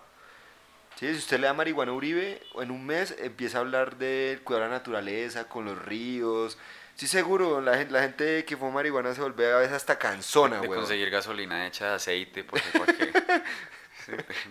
¿Sí? 1.00 1.08
Si 1.12 1.18
usted 1.20 1.40
le 1.40 1.48
da 1.48 1.54
marihuana 1.54 1.92
a 1.92 1.96
Uribe, 1.96 2.42
en 2.56 2.72
un 2.72 2.86
mes 2.86 3.16
empieza 3.20 3.58
a 3.58 3.62
hablar 3.62 3.98
del 3.98 4.42
cuidado 4.42 4.64
de 4.66 4.70
la 4.72 4.76
naturaleza, 4.78 5.48
con 5.50 5.66
los 5.66 5.80
ríos. 5.84 6.58
Sí, 6.96 7.08
seguro, 7.08 7.60
la 7.60 7.78
gente, 7.78 7.92
la 7.92 8.02
gente 8.02 8.46
que 8.46 8.56
fuma 8.56 8.72
marihuana 8.72 9.14
se 9.14 9.22
vuelve 9.22 9.52
a 9.52 9.58
veces 9.58 9.74
hasta 9.74 9.98
cansona, 9.98 10.62
weón. 10.62 10.76
conseguir 10.82 11.10
gasolina 11.10 11.66
hecha 11.68 11.88
de 11.90 11.94
aceite, 11.96 12.44
porque 12.44 12.64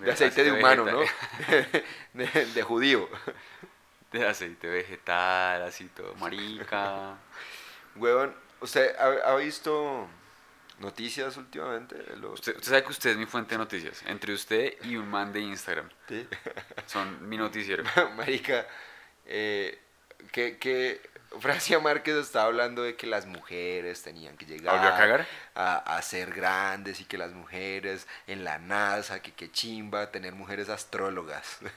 De 0.03 0.11
aceite 0.11 0.45
de 0.45 0.53
humano, 0.53 0.85
¿no? 0.87 1.01
de, 2.15 2.27
de 2.55 2.63
judío. 2.63 3.09
De 4.11 4.27
aceite 4.27 4.67
vegetal, 4.69 5.63
así 5.63 5.87
todo, 5.89 6.15
marica. 6.17 7.17
Huevón, 7.97 8.35
¿usted 8.61 8.97
ha, 8.97 9.31
ha 9.33 9.37
visto 9.37 10.09
noticias 10.79 11.37
últimamente? 11.37 11.97
de 11.97 12.17
los- 12.17 12.35
Usted, 12.41 12.57
usted 12.57 12.69
sabe 12.71 12.83
que 12.85 12.91
usted 12.91 13.11
es 13.11 13.17
mi 13.19 13.27
fuente 13.27 13.55
de 13.55 13.59
noticias. 13.59 14.03
Entre 14.07 14.33
usted 14.33 14.75
y 14.85 14.97
un 14.97 15.09
man 15.09 15.33
de 15.33 15.41
Instagram. 15.41 15.89
¿Sí? 16.09 16.27
Son 16.87 17.29
mi 17.29 17.37
noticiero. 17.37 17.85
Marica, 18.17 18.67
eh, 19.27 19.79
que, 20.33 20.57
que 20.59 21.01
Francia 21.41 21.79
Márquez 21.81 22.15
estaba 22.17 22.47
hablando 22.47 22.83
de 22.83 22.97
que 22.97 23.07
las 23.07 23.27
mujeres 23.27 24.03
tenían 24.03 24.37
que 24.37 24.47
llegar 24.47 24.75
¿Volvió 24.75 24.89
a 24.89 24.97
cagar? 24.97 25.27
a, 25.55 25.97
a 25.97 26.03
ser 26.03 26.33
grandes 26.33 27.01
y 27.01 27.05
que 27.05 27.19
las 27.19 27.33
mujeres 27.33 28.07
en 28.27 28.45
la 28.45 28.59
NASA, 28.59 29.21
que 29.23 29.33
qué 29.33 29.51
chimba 29.51 30.11
tener 30.11 30.35
mujeres 30.35 30.69
astrólogas. 30.69 31.59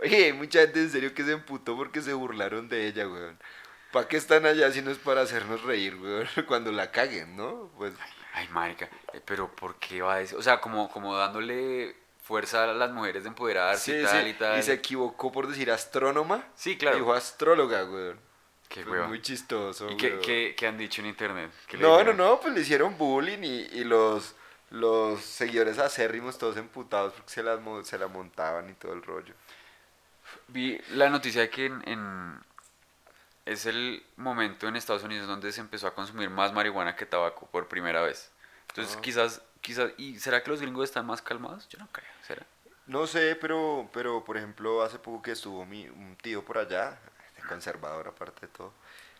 Oye, 0.00 0.26
hay 0.26 0.32
mucha 0.32 0.60
gente 0.60 0.80
en 0.80 0.90
serio 0.90 1.14
que 1.14 1.24
se 1.24 1.32
emputó 1.32 1.76
porque 1.76 2.00
se 2.02 2.12
burlaron 2.12 2.68
de 2.68 2.86
ella, 2.86 3.06
weón. 3.08 3.38
¿Para 3.92 4.08
qué 4.08 4.16
están 4.16 4.46
allá 4.46 4.70
si 4.72 4.82
no 4.82 4.90
es 4.90 4.98
para 4.98 5.20
hacernos 5.22 5.62
reír, 5.62 5.96
weón? 5.96 6.26
Cuando 6.48 6.72
la 6.72 6.90
caguen, 6.90 7.36
¿no? 7.36 7.70
Pues 7.76 7.94
Ay, 8.34 8.48
marica. 8.48 8.88
eh, 9.12 9.20
Pero 9.24 9.54
¿por 9.54 9.78
qué 9.78 10.02
va 10.02 10.14
a 10.14 10.18
decir? 10.18 10.36
O 10.38 10.42
sea, 10.42 10.60
como, 10.60 10.90
como 10.90 11.16
dándole 11.16 11.94
fuerza 12.22 12.64
a 12.64 12.66
las 12.68 12.90
mujeres 12.92 13.24
de 13.24 13.28
empoderarse 13.30 13.98
y 13.98 14.00
sí, 14.00 14.06
tal 14.06 14.22
sí, 14.24 14.28
y 14.30 14.34
tal. 14.34 14.58
y 14.58 14.62
se 14.62 14.72
equivocó 14.74 15.30
por 15.32 15.48
decir 15.48 15.70
astrónoma. 15.70 16.44
Sí, 16.54 16.78
claro. 16.78 16.96
Dijo 16.96 17.12
astróloga, 17.12 17.84
weón. 17.84 18.18
Qué 18.68 18.84
Fue 18.84 19.02
muy 19.06 19.20
chistoso, 19.20 19.90
¿Y 19.90 19.96
qué, 19.98 20.18
qué- 20.20 20.54
qué 20.56 20.66
han 20.66 20.78
dicho 20.78 21.02
en 21.02 21.08
internet? 21.08 21.50
¿Qué 21.66 21.76
le 21.76 21.82
No, 21.82 22.02
no, 22.02 22.14
no, 22.14 22.40
pues 22.40 22.54
le 22.54 22.60
hicieron 22.62 22.96
bullying 22.96 23.40
y, 23.42 23.60
y 23.80 23.84
los, 23.84 24.34
los 24.70 25.20
seguidores 25.20 25.78
acérrimos 25.78 26.38
todos 26.38 26.56
emputados 26.56 27.12
porque 27.12 27.30
se, 27.30 27.42
las, 27.42 27.60
mo- 27.60 27.84
se 27.84 27.98
la 27.98 28.06
montaban 28.06 28.70
y 28.70 28.72
todo 28.74 28.94
el 28.94 29.02
rollo. 29.02 29.34
Vi 30.48 30.80
la 30.92 31.10
noticia 31.10 31.42
de 31.42 31.50
que 31.50 31.66
en, 31.66 31.82
en- 31.86 32.40
es 33.44 33.66
el 33.66 34.02
momento 34.16 34.66
en 34.68 34.76
Estados 34.76 35.02
Unidos 35.02 35.26
donde 35.26 35.52
se 35.52 35.60
empezó 35.60 35.86
a 35.88 35.94
consumir 35.94 36.30
más 36.30 36.52
marihuana 36.54 36.96
que 36.96 37.04
tabaco 37.04 37.46
por 37.48 37.68
primera 37.68 38.00
vez. 38.00 38.30
Entonces, 38.68 38.96
Ah. 38.96 39.00
quizás, 39.02 39.42
quizás, 39.62 39.92
¿y 39.96 40.18
será 40.18 40.42
que 40.42 40.50
los 40.50 40.60
gringos 40.60 40.84
están 40.84 41.06
más 41.06 41.22
calmados? 41.22 41.68
Yo 41.68 41.78
no 41.78 41.88
creo, 41.90 42.10
¿será? 42.26 42.44
No 42.86 43.06
sé, 43.06 43.36
pero, 43.36 43.88
pero 43.92 44.24
por 44.24 44.36
ejemplo, 44.36 44.82
hace 44.82 44.98
poco 44.98 45.22
que 45.22 45.32
estuvo 45.32 45.64
mi, 45.64 45.88
un 45.88 46.16
tío 46.16 46.44
por 46.44 46.58
allá, 46.58 46.98
conservador 47.48 48.08
aparte 48.08 48.46
de 48.46 48.48
todo. 48.48 48.72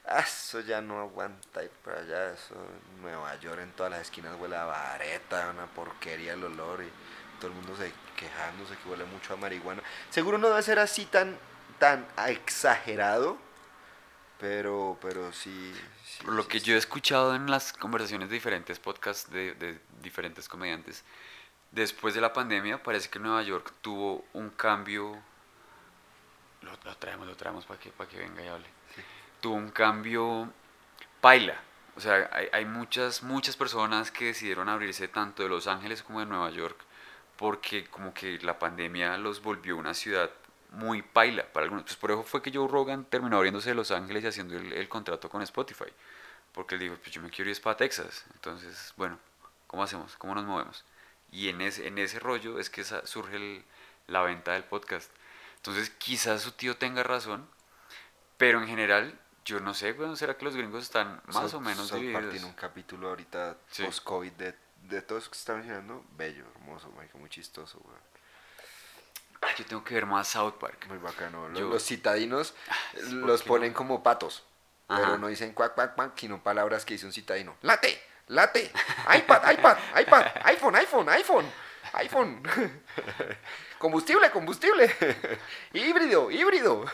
Ah, 0.04 0.20
eso 0.20 0.60
ya 0.60 0.80
no 0.80 1.00
aguanta 1.00 1.62
ir 1.62 1.70
para 1.84 2.00
allá, 2.00 2.32
eso 2.32 2.56
Nueva 3.00 3.36
York 3.36 3.60
en 3.60 3.70
todas 3.72 3.92
las 3.92 4.00
esquinas 4.02 4.36
huele 4.38 4.56
a 4.56 4.64
vareta, 4.64 5.50
una 5.50 5.66
porquería 5.66 6.32
el 6.32 6.42
olor 6.42 6.82
y 6.82 6.90
todo 7.38 7.52
el 7.52 7.56
mundo 7.56 7.76
se 7.76 7.92
quejándose 8.16 8.76
que 8.78 8.88
huele 8.88 9.04
mucho 9.04 9.34
a 9.34 9.36
marihuana. 9.36 9.82
Seguro 10.10 10.38
no 10.38 10.48
debe 10.48 10.62
ser 10.62 10.80
así 10.80 11.04
tan, 11.04 11.38
tan 11.78 12.06
exagerado, 12.26 13.38
pero, 14.40 14.98
pero 15.00 15.32
sí. 15.32 15.72
Sí, 16.18 16.24
Por 16.24 16.34
lo 16.34 16.46
que 16.46 16.60
yo 16.60 16.74
he 16.74 16.78
escuchado 16.78 17.34
en 17.34 17.50
las 17.50 17.72
conversaciones 17.72 18.28
de 18.28 18.34
diferentes 18.34 18.78
podcasts 18.78 19.30
de, 19.30 19.54
de 19.54 19.80
diferentes 20.02 20.48
comediantes, 20.48 21.04
después 21.70 22.14
de 22.14 22.20
la 22.20 22.32
pandemia 22.32 22.82
parece 22.82 23.08
que 23.08 23.18
Nueva 23.18 23.42
York 23.42 23.72
tuvo 23.80 24.24
un 24.32 24.50
cambio... 24.50 25.20
Lo, 26.62 26.70
lo 26.84 26.96
traemos, 26.96 27.26
lo 27.26 27.36
traemos 27.36 27.66
para 27.66 27.80
que, 27.80 27.90
para 27.90 28.08
que 28.08 28.18
venga 28.18 28.42
y 28.42 28.48
hable. 28.48 28.66
Tuvo 29.40 29.54
un 29.54 29.70
cambio 29.70 30.52
paila. 31.20 31.60
O 31.96 32.00
sea, 32.00 32.30
hay, 32.32 32.48
hay 32.52 32.64
muchas, 32.64 33.22
muchas 33.22 33.56
personas 33.56 34.10
que 34.10 34.26
decidieron 34.26 34.68
abrirse 34.68 35.08
tanto 35.08 35.42
de 35.42 35.48
Los 35.48 35.66
Ángeles 35.66 36.02
como 36.02 36.20
de 36.20 36.26
Nueva 36.26 36.50
York 36.50 36.78
porque 37.42 37.86
como 37.86 38.14
que 38.14 38.38
la 38.38 38.56
pandemia 38.58 39.18
los 39.18 39.42
volvió 39.42 39.76
una 39.76 39.94
ciudad 39.94 40.30
muy 40.72 41.02
paila 41.02 41.44
para 41.52 41.64
algunos. 41.64 41.84
Pues 41.84 41.96
por 41.96 42.10
eso 42.10 42.22
fue 42.24 42.42
que 42.42 42.50
Joe 42.52 42.68
Rogan 42.68 43.04
terminó 43.04 43.36
abriéndose 43.36 43.70
de 43.70 43.74
Los 43.74 43.90
Ángeles 43.90 44.24
y 44.24 44.26
haciendo 44.28 44.56
el, 44.56 44.72
el 44.72 44.88
contrato 44.88 45.28
con 45.28 45.42
Spotify. 45.42 45.92
porque 46.52 46.74
él 46.74 46.80
dijo, 46.80 46.96
pues 46.96 47.10
yo 47.12 47.22
me 47.22 47.30
quiero 47.30 47.50
ir 47.50 47.60
para 47.62 47.76
Texas. 47.76 48.24
Entonces, 48.34 48.92
bueno, 48.96 49.18
¿cómo 49.66 49.82
hacemos? 49.82 50.16
¿Cómo 50.16 50.34
nos 50.34 50.44
movemos? 50.44 50.84
Y 51.30 51.48
en 51.48 51.60
ese, 51.62 51.86
en 51.86 51.96
ese 51.98 52.18
rollo 52.18 52.58
es 52.58 52.68
que 52.68 52.84
surge 52.84 53.64
la 54.06 54.22
venta 54.22 54.52
del 54.52 54.64
podcast. 54.64 55.10
Entonces, 55.56 55.90
quizás 55.90 56.42
su 56.42 56.52
tío 56.52 56.76
tenga 56.76 57.02
razón, 57.02 57.48
pero 58.36 58.60
en 58.60 58.66
general, 58.66 59.18
yo 59.44 59.60
no 59.60 59.72
sé, 59.74 59.92
bueno, 59.92 60.16
¿será 60.16 60.36
que 60.36 60.44
los 60.44 60.56
gringos 60.56 60.82
están 60.82 61.22
más 61.28 61.54
o 61.54 61.60
menos 61.60 61.88
South 61.88 62.00
divididos? 62.00 62.30
tiene 62.32 62.46
un 62.46 62.52
capítulo 62.54 63.08
ahorita 63.08 63.56
post-COVID 63.78 64.32
de, 64.32 64.54
de 64.88 65.02
todos 65.02 65.28
que 65.28 65.38
están 65.38 65.56
mencionando, 65.58 66.04
bello, 66.16 66.44
hermoso, 66.56 66.92
muy 67.14 67.28
chistoso, 67.30 67.80
yo 69.56 69.64
tengo 69.66 69.84
que 69.84 69.94
ver 69.94 70.06
más 70.06 70.28
South 70.28 70.54
Park. 70.58 70.86
Muy 70.88 70.98
bacano. 70.98 71.48
Los, 71.48 71.84
citadinos 71.84 72.54
ah, 72.68 72.74
los 73.10 73.42
ponen 73.42 73.72
como 73.72 74.02
patos. 74.02 74.44
Pero 74.88 75.16
no 75.16 75.28
dicen 75.28 75.54
cuac, 75.54 75.74
cuac, 75.74 75.94
cuac, 75.94 76.12
sino 76.18 76.42
palabras 76.42 76.84
que 76.84 76.94
dice 76.94 77.06
un 77.06 77.12
citadino. 77.12 77.56
¡Late! 77.62 78.02
¡Late! 78.28 78.70
¡iPad, 79.16 79.52
iPad, 79.52 79.78
iPad! 80.00 80.26
¡iPhone, 80.44 80.76
iPhone, 80.76 81.08
iPhone! 81.08 81.46
iPhone. 81.94 82.42
combustible, 83.78 84.30
combustible. 84.30 84.94
híbrido, 85.72 86.30
híbrido. 86.30 86.84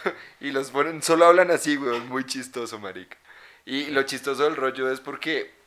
Y 0.40 0.50
los 0.50 0.70
ponen, 0.70 1.02
solo 1.02 1.26
hablan 1.26 1.50
así, 1.50 1.76
weón. 1.76 2.08
Muy 2.08 2.24
chistoso, 2.24 2.78
marica. 2.78 3.16
Y 3.64 3.86
lo 3.86 4.02
chistoso 4.04 4.44
del 4.44 4.56
rollo 4.56 4.90
es 4.90 5.00
porque 5.00 5.57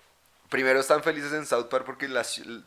primero 0.51 0.81
están 0.81 1.01
felices 1.01 1.31
en 1.31 1.45
South 1.45 1.67
Park 1.69 1.85
porque 1.85 2.09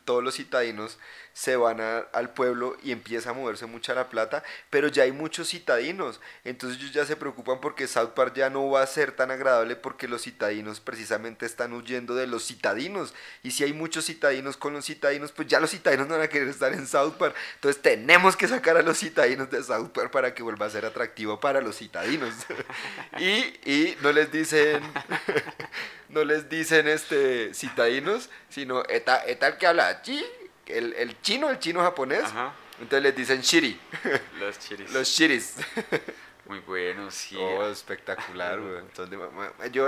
todos 0.05 0.23
los 0.23 0.33
citadinos 0.33 0.97
se 1.33 1.55
van 1.55 1.79
al 1.81 2.33
pueblo 2.33 2.77
y 2.81 2.91
empieza 2.91 3.29
a 3.29 3.33
moverse 3.33 3.67
mucha 3.67 3.93
la 3.93 4.09
plata, 4.09 4.41
pero 4.71 4.87
ya 4.87 5.03
hay 5.03 5.11
muchos 5.11 5.49
citadinos, 5.49 6.19
entonces 6.45 6.79
ellos 6.79 6.93
ya 6.93 7.05
se 7.05 7.15
preocupan 7.15 7.59
porque 7.61 7.87
South 7.87 8.11
Park 8.15 8.33
ya 8.35 8.49
no 8.49 8.69
va 8.69 8.81
a 8.81 8.87
ser 8.87 9.11
tan 9.11 9.29
agradable 9.29 9.75
porque 9.75 10.07
los 10.07 10.23
citadinos 10.23 10.79
precisamente 10.79 11.45
están 11.45 11.73
huyendo 11.73 12.15
de 12.15 12.25
los 12.25 12.47
citadinos, 12.47 13.13
y 13.43 13.51
si 13.51 13.65
hay 13.65 13.73
muchos 13.73 14.05
citadinos 14.05 14.57
con 14.57 14.73
los 14.73 14.85
citadinos, 14.85 15.31
pues 15.33 15.47
ya 15.47 15.59
los 15.59 15.69
citadinos 15.69 16.07
no 16.07 16.15
van 16.15 16.23
a 16.23 16.29
querer 16.29 16.47
estar 16.47 16.73
en 16.73 16.87
South 16.87 17.15
Park, 17.19 17.35
entonces 17.55 17.81
tenemos 17.81 18.35
que 18.35 18.47
sacar 18.47 18.77
a 18.77 18.81
los 18.81 18.97
citadinos 18.97 19.51
de 19.51 19.61
South 19.61 19.89
Park 19.89 20.09
para 20.11 20.33
que 20.33 20.41
vuelva 20.41 20.65
a 20.65 20.69
ser 20.71 20.85
atractivo 20.85 21.39
para 21.39 21.61
los 21.61 21.77
citadinos, 21.77 22.33
y, 23.19 23.59
y 23.69 23.97
no 24.01 24.11
les 24.11 24.31
dicen, 24.31 24.81
no 26.09 26.23
les 26.23 26.49
dicen 26.49 26.87
este 26.87 27.53
sino 28.49 28.83
eta, 28.87 29.23
eta 29.25 29.47
el 29.47 29.57
que 29.57 29.67
habla 29.67 29.87
allí 29.87 30.25
el, 30.65 30.93
el 30.93 31.21
chino, 31.21 31.49
el 31.49 31.59
chino 31.59 31.81
japonés. 31.81 32.23
Entonces 32.79 33.03
les 33.03 33.15
dicen 33.15 33.41
shiri. 33.41 33.79
Los 34.39 34.59
chiris. 34.59 34.91
Los 34.91 35.07
shiris. 35.07 35.55
Muy 36.45 36.59
bueno, 36.59 37.09
sí. 37.09 37.35
Oh, 37.37 37.67
espectacular, 37.67 38.59
güey. 38.61 38.79
Entonces, 38.79 39.17
yo 39.71 39.87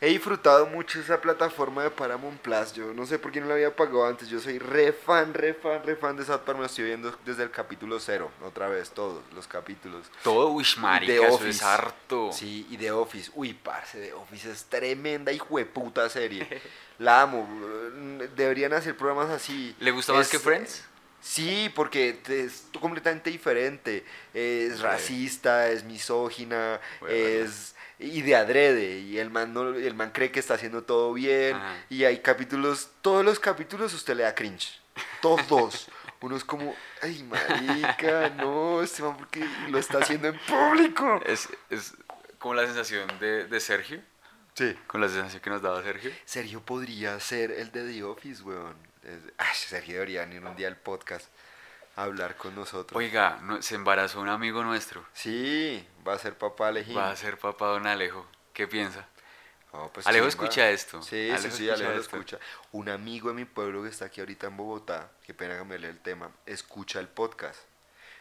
he, 0.00 0.08
disfrutado 0.08 0.66
mucho 0.66 1.00
esa 1.00 1.20
plataforma 1.20 1.82
de 1.82 1.90
Paramount 1.90 2.40
Plus. 2.40 2.72
Yo 2.72 2.92
no 2.92 3.06
sé 3.06 3.18
por 3.18 3.32
qué 3.32 3.40
no 3.40 3.46
la 3.46 3.54
había 3.54 3.74
pagado 3.74 4.06
antes. 4.06 4.28
Yo 4.28 4.40
soy 4.40 4.58
re 4.58 4.92
fan, 4.92 5.32
re 5.34 5.54
fan, 5.54 5.82
re 5.84 5.96
fan 5.96 6.16
de 6.16 6.24
South 6.24 6.40
Park. 6.40 6.58
Me 6.58 6.66
estoy 6.66 6.84
viendo 6.84 7.16
desde 7.24 7.42
el 7.42 7.50
capítulo 7.50 7.98
cero. 8.00 8.30
Otra 8.44 8.68
vez, 8.68 8.90
todos 8.90 9.22
los 9.34 9.46
capítulos. 9.46 10.06
Todo, 10.22 10.48
uy, 10.48 10.66
marica, 10.78 11.12
de 11.12 11.20
Office. 11.20 11.50
es 11.50 11.62
harto. 11.62 12.30
Sí, 12.32 12.66
y 12.70 12.76
The 12.76 12.92
Office. 12.92 13.30
Uy, 13.34 13.54
parce, 13.54 13.98
The 13.98 14.12
Office 14.12 14.50
es 14.50 14.64
tremenda 14.64 15.32
y 15.32 15.38
puta 15.38 16.08
serie. 16.08 16.46
La 16.98 17.22
amo. 17.22 17.48
Deberían 18.36 18.72
hacer 18.72 18.96
programas 18.96 19.30
así. 19.30 19.76
¿Le 19.80 19.90
gusta 19.90 20.12
más 20.12 20.28
que 20.28 20.38
Friends? 20.38 20.84
Sí, 21.20 21.70
porque 21.74 22.20
es 22.28 22.66
completamente 22.80 23.30
diferente. 23.30 24.04
Es 24.32 24.80
racista, 24.80 25.68
es 25.70 25.82
misógina, 25.82 26.80
es 27.08 27.75
y 27.98 28.22
de 28.22 28.36
adrede 28.36 28.98
y 28.98 29.18
el 29.18 29.30
man 29.30 29.52
no, 29.52 29.68
el 29.74 29.94
man 29.94 30.10
cree 30.12 30.30
que 30.30 30.40
está 30.40 30.54
haciendo 30.54 30.82
todo 30.82 31.12
bien 31.12 31.56
y 31.88 32.04
hay 32.04 32.18
capítulos, 32.18 32.90
todos 33.00 33.24
los 33.24 33.40
capítulos 33.40 33.94
usted 33.94 34.16
le 34.16 34.24
da 34.24 34.34
cringe. 34.34 34.80
Todos. 35.20 35.88
Uno 36.20 36.36
es 36.36 36.44
como, 36.44 36.74
ay, 37.02 37.22
marica, 37.24 38.30
no, 38.30 38.82
este 38.82 39.02
man 39.02 39.16
porque 39.16 39.46
lo 39.68 39.78
está 39.78 39.98
haciendo 39.98 40.28
en 40.28 40.38
público. 40.40 41.20
Es, 41.24 41.48
es 41.70 41.94
como 42.38 42.54
la 42.54 42.66
sensación 42.66 43.06
de, 43.20 43.44
de 43.44 43.60
Sergio 43.60 44.00
Sí. 44.56 44.74
Con 44.86 45.02
la 45.02 45.08
sensación 45.08 45.42
que 45.42 45.50
nos 45.50 45.60
daba 45.60 45.82
Sergio. 45.82 46.10
Sergio 46.24 46.62
podría 46.62 47.20
ser 47.20 47.50
el 47.50 47.70
de 47.72 47.92
The 47.92 48.04
Office, 48.04 48.42
weón. 48.42 48.74
Ay, 49.36 49.54
Sergio 49.54 49.94
debería 49.94 50.22
venir 50.24 50.42
un 50.42 50.56
día 50.56 50.68
al 50.68 50.78
podcast 50.78 51.28
hablar 51.96 52.36
con 52.36 52.54
nosotros. 52.54 52.96
Oiga, 52.96 53.40
se 53.60 53.74
embarazó 53.74 54.20
un 54.20 54.28
amigo 54.28 54.62
nuestro. 54.62 55.04
Sí, 55.12 55.84
va 56.06 56.12
a 56.14 56.18
ser 56.18 56.38
papá 56.38 56.68
Alejín. 56.68 56.96
Va 56.96 57.10
a 57.10 57.16
ser 57.16 57.38
papá 57.38 57.66
don 57.66 57.86
Alejo. 57.86 58.26
¿Qué 58.52 58.68
piensa? 58.68 59.08
Pues 59.92 60.06
Alejo 60.06 60.26
escucha 60.26 60.70
esto. 60.70 61.02
Sí, 61.02 61.30
sí, 61.38 61.50
sí, 61.50 61.68
Alejo 61.68 61.92
lo 61.92 62.00
escucha. 62.00 62.38
Un 62.72 62.88
amigo 62.88 63.28
de 63.28 63.34
mi 63.34 63.44
pueblo 63.44 63.82
que 63.82 63.88
está 63.88 64.06
aquí 64.06 64.20
ahorita 64.20 64.46
en 64.46 64.56
Bogotá, 64.56 65.10
qué 65.22 65.34
pena 65.34 65.58
que 65.58 65.64
me 65.64 65.78
lea 65.78 65.90
el 65.90 65.98
tema, 65.98 66.30
escucha 66.46 67.00
el 67.00 67.08
podcast. 67.08 67.60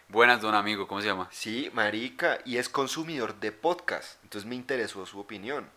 Buenas, 0.07 0.41
don 0.41 0.53
amigo, 0.53 0.87
¿cómo 0.87 1.01
se 1.01 1.07
llama? 1.07 1.29
Sí, 1.31 1.71
marica, 1.73 2.39
y 2.45 2.57
es 2.57 2.69
consumidor 2.69 3.39
de 3.39 3.51
podcast. 3.51 4.21
Entonces 4.23 4.47
me 4.47 4.55
interesó 4.55 5.05
su 5.05 5.19
opinión. 5.19 5.69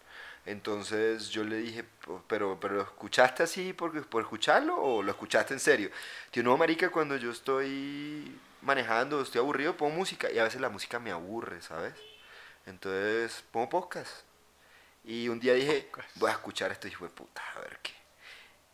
Entonces 0.48 1.28
yo 1.28 1.44
le 1.44 1.58
dije, 1.58 1.84
pero, 2.26 2.58
pero 2.58 2.76
¿lo 2.76 2.82
escuchaste 2.82 3.42
así 3.42 3.74
por, 3.74 4.06
por 4.06 4.22
escucharlo 4.22 4.80
o 4.80 5.02
lo 5.02 5.10
escuchaste 5.10 5.52
en 5.52 5.60
serio? 5.60 5.90
Tío, 6.30 6.42
no, 6.42 6.56
marica, 6.56 6.88
cuando 6.90 7.16
yo 7.16 7.30
estoy 7.30 8.34
manejando, 8.62 9.20
estoy 9.20 9.40
aburrido, 9.40 9.76
pongo 9.76 9.94
música 9.94 10.30
y 10.30 10.38
a 10.38 10.44
veces 10.44 10.62
la 10.62 10.70
música 10.70 10.98
me 10.98 11.10
aburre, 11.10 11.60
¿sabes? 11.60 11.92
Entonces 12.64 13.44
pongo 13.52 13.68
podcast. 13.68 14.22
Y 15.04 15.28
un 15.28 15.38
día 15.38 15.52
dije, 15.52 15.90
voy 16.14 16.30
a 16.30 16.34
escuchar 16.34 16.72
esto, 16.72 16.88
hijo 16.88 17.04
de 17.04 17.10
puta, 17.10 17.42
a 17.54 17.60
ver 17.60 17.78
qué. 17.82 17.92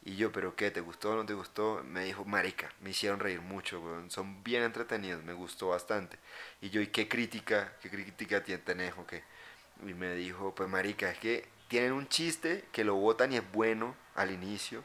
Y 0.04 0.14
yo, 0.14 0.30
¿pero 0.30 0.54
qué? 0.54 0.70
¿Te 0.70 0.80
gustó 0.80 1.12
o 1.12 1.16
no 1.16 1.26
te 1.26 1.34
gustó? 1.34 1.82
Me 1.84 2.04
dijo, 2.04 2.24
marica, 2.24 2.70
me 2.82 2.90
hicieron 2.90 3.18
reír 3.18 3.40
mucho, 3.40 3.82
son 4.10 4.44
bien 4.44 4.62
entretenidos, 4.62 5.24
me 5.24 5.32
gustó 5.32 5.68
bastante. 5.70 6.18
Y 6.60 6.70
yo, 6.70 6.80
¿y 6.80 6.86
qué 6.88 7.08
crítica? 7.08 7.72
¿Qué 7.82 7.90
crítica 7.90 8.44
tenés 8.44 8.94
o 8.96 9.04
qué? 9.06 9.24
Y 9.82 9.92
me 9.94 10.14
dijo, 10.14 10.54
pues 10.54 10.68
marica, 10.68 11.10
es 11.10 11.18
que 11.18 11.53
tienen 11.68 11.92
un 11.92 12.08
chiste 12.08 12.64
que 12.72 12.84
lo 12.84 12.94
botan 12.94 13.32
y 13.32 13.36
es 13.36 13.52
bueno 13.52 13.94
al 14.14 14.30
inicio. 14.30 14.82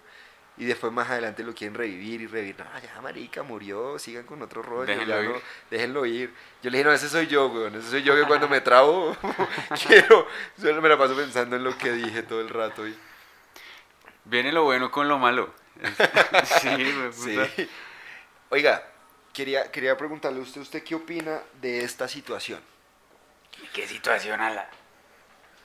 Y 0.58 0.66
después 0.66 0.92
más 0.92 1.10
adelante 1.10 1.42
lo 1.42 1.56
quieren 1.56 1.74
revivir 1.74 2.20
y 2.20 2.28
revivir. 2.28 2.58
No, 2.60 2.66
ya 2.82 3.02
marica, 3.02 3.44
murió, 3.44 3.98
sigan 3.98 4.26
con 4.26 4.42
otro 4.42 4.62
rollo. 4.62 4.88
Déjenlo, 4.88 5.24
ir. 5.24 5.42
déjenlo 5.72 6.06
ir. 6.06 6.34
Yo 6.62 6.70
le 6.70 6.78
dije, 6.78 6.90
no, 6.90 6.94
ese 6.94 7.08
soy 7.08 7.28
yo, 7.28 7.48
weón. 7.48 7.76
Ese 7.76 7.90
soy 7.90 8.04
yo 8.04 8.14
que 8.14 8.24
cuando 8.24 8.50
me 8.50 8.60
trabo 8.60 9.16
quiero. 9.88 10.28
Solo 10.60 10.82
me 10.82 10.90
la 10.90 10.98
paso 10.98 11.16
pensando 11.16 11.56
en 11.56 11.64
lo 11.64 11.78
que 11.78 11.94
dije 11.94 12.24
todo 12.24 12.42
el 12.42 12.50
rato. 12.50 12.86
Y... 12.86 12.94
Viene 14.26 14.52
lo 14.52 14.64
bueno 14.64 14.92
con 14.92 15.08
lo 15.08 15.18
malo. 15.18 15.54
sí, 16.62 16.94
sí. 17.14 17.70
Oiga, 18.50 18.84
quería, 19.32 19.72
quería 19.72 19.96
preguntarle 19.96 20.40
a 20.40 20.44
usted, 20.44 20.60
¿usted 20.60 20.84
qué 20.84 20.96
opina 20.96 21.40
de 21.62 21.86
esta 21.86 22.10
situación? 22.10 22.60
¿Qué 23.74 23.88
situación, 23.88 24.42
Ala? 24.42 24.70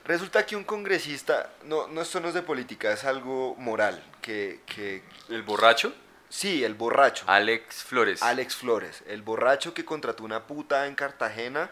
Resulta 0.04 0.44
que 0.44 0.54
un 0.54 0.64
congresista, 0.64 1.50
no, 1.64 1.88
no 1.88 2.02
esto 2.02 2.20
no 2.20 2.28
es 2.28 2.34
de 2.34 2.42
política, 2.42 2.92
es 2.92 3.04
algo 3.04 3.54
moral, 3.56 4.02
que... 4.20 4.60
que 4.66 5.02
¿El 5.30 5.42
borracho? 5.42 5.94
Sí, 6.28 6.64
el 6.64 6.74
borracho. 6.74 7.24
Alex 7.28 7.84
Flores. 7.84 8.22
Alex 8.22 8.56
Flores, 8.56 9.04
el 9.06 9.22
borracho 9.22 9.72
que 9.72 9.84
contrató 9.84 10.24
una 10.24 10.46
puta 10.46 10.86
en 10.88 10.94
Cartagena. 10.94 11.70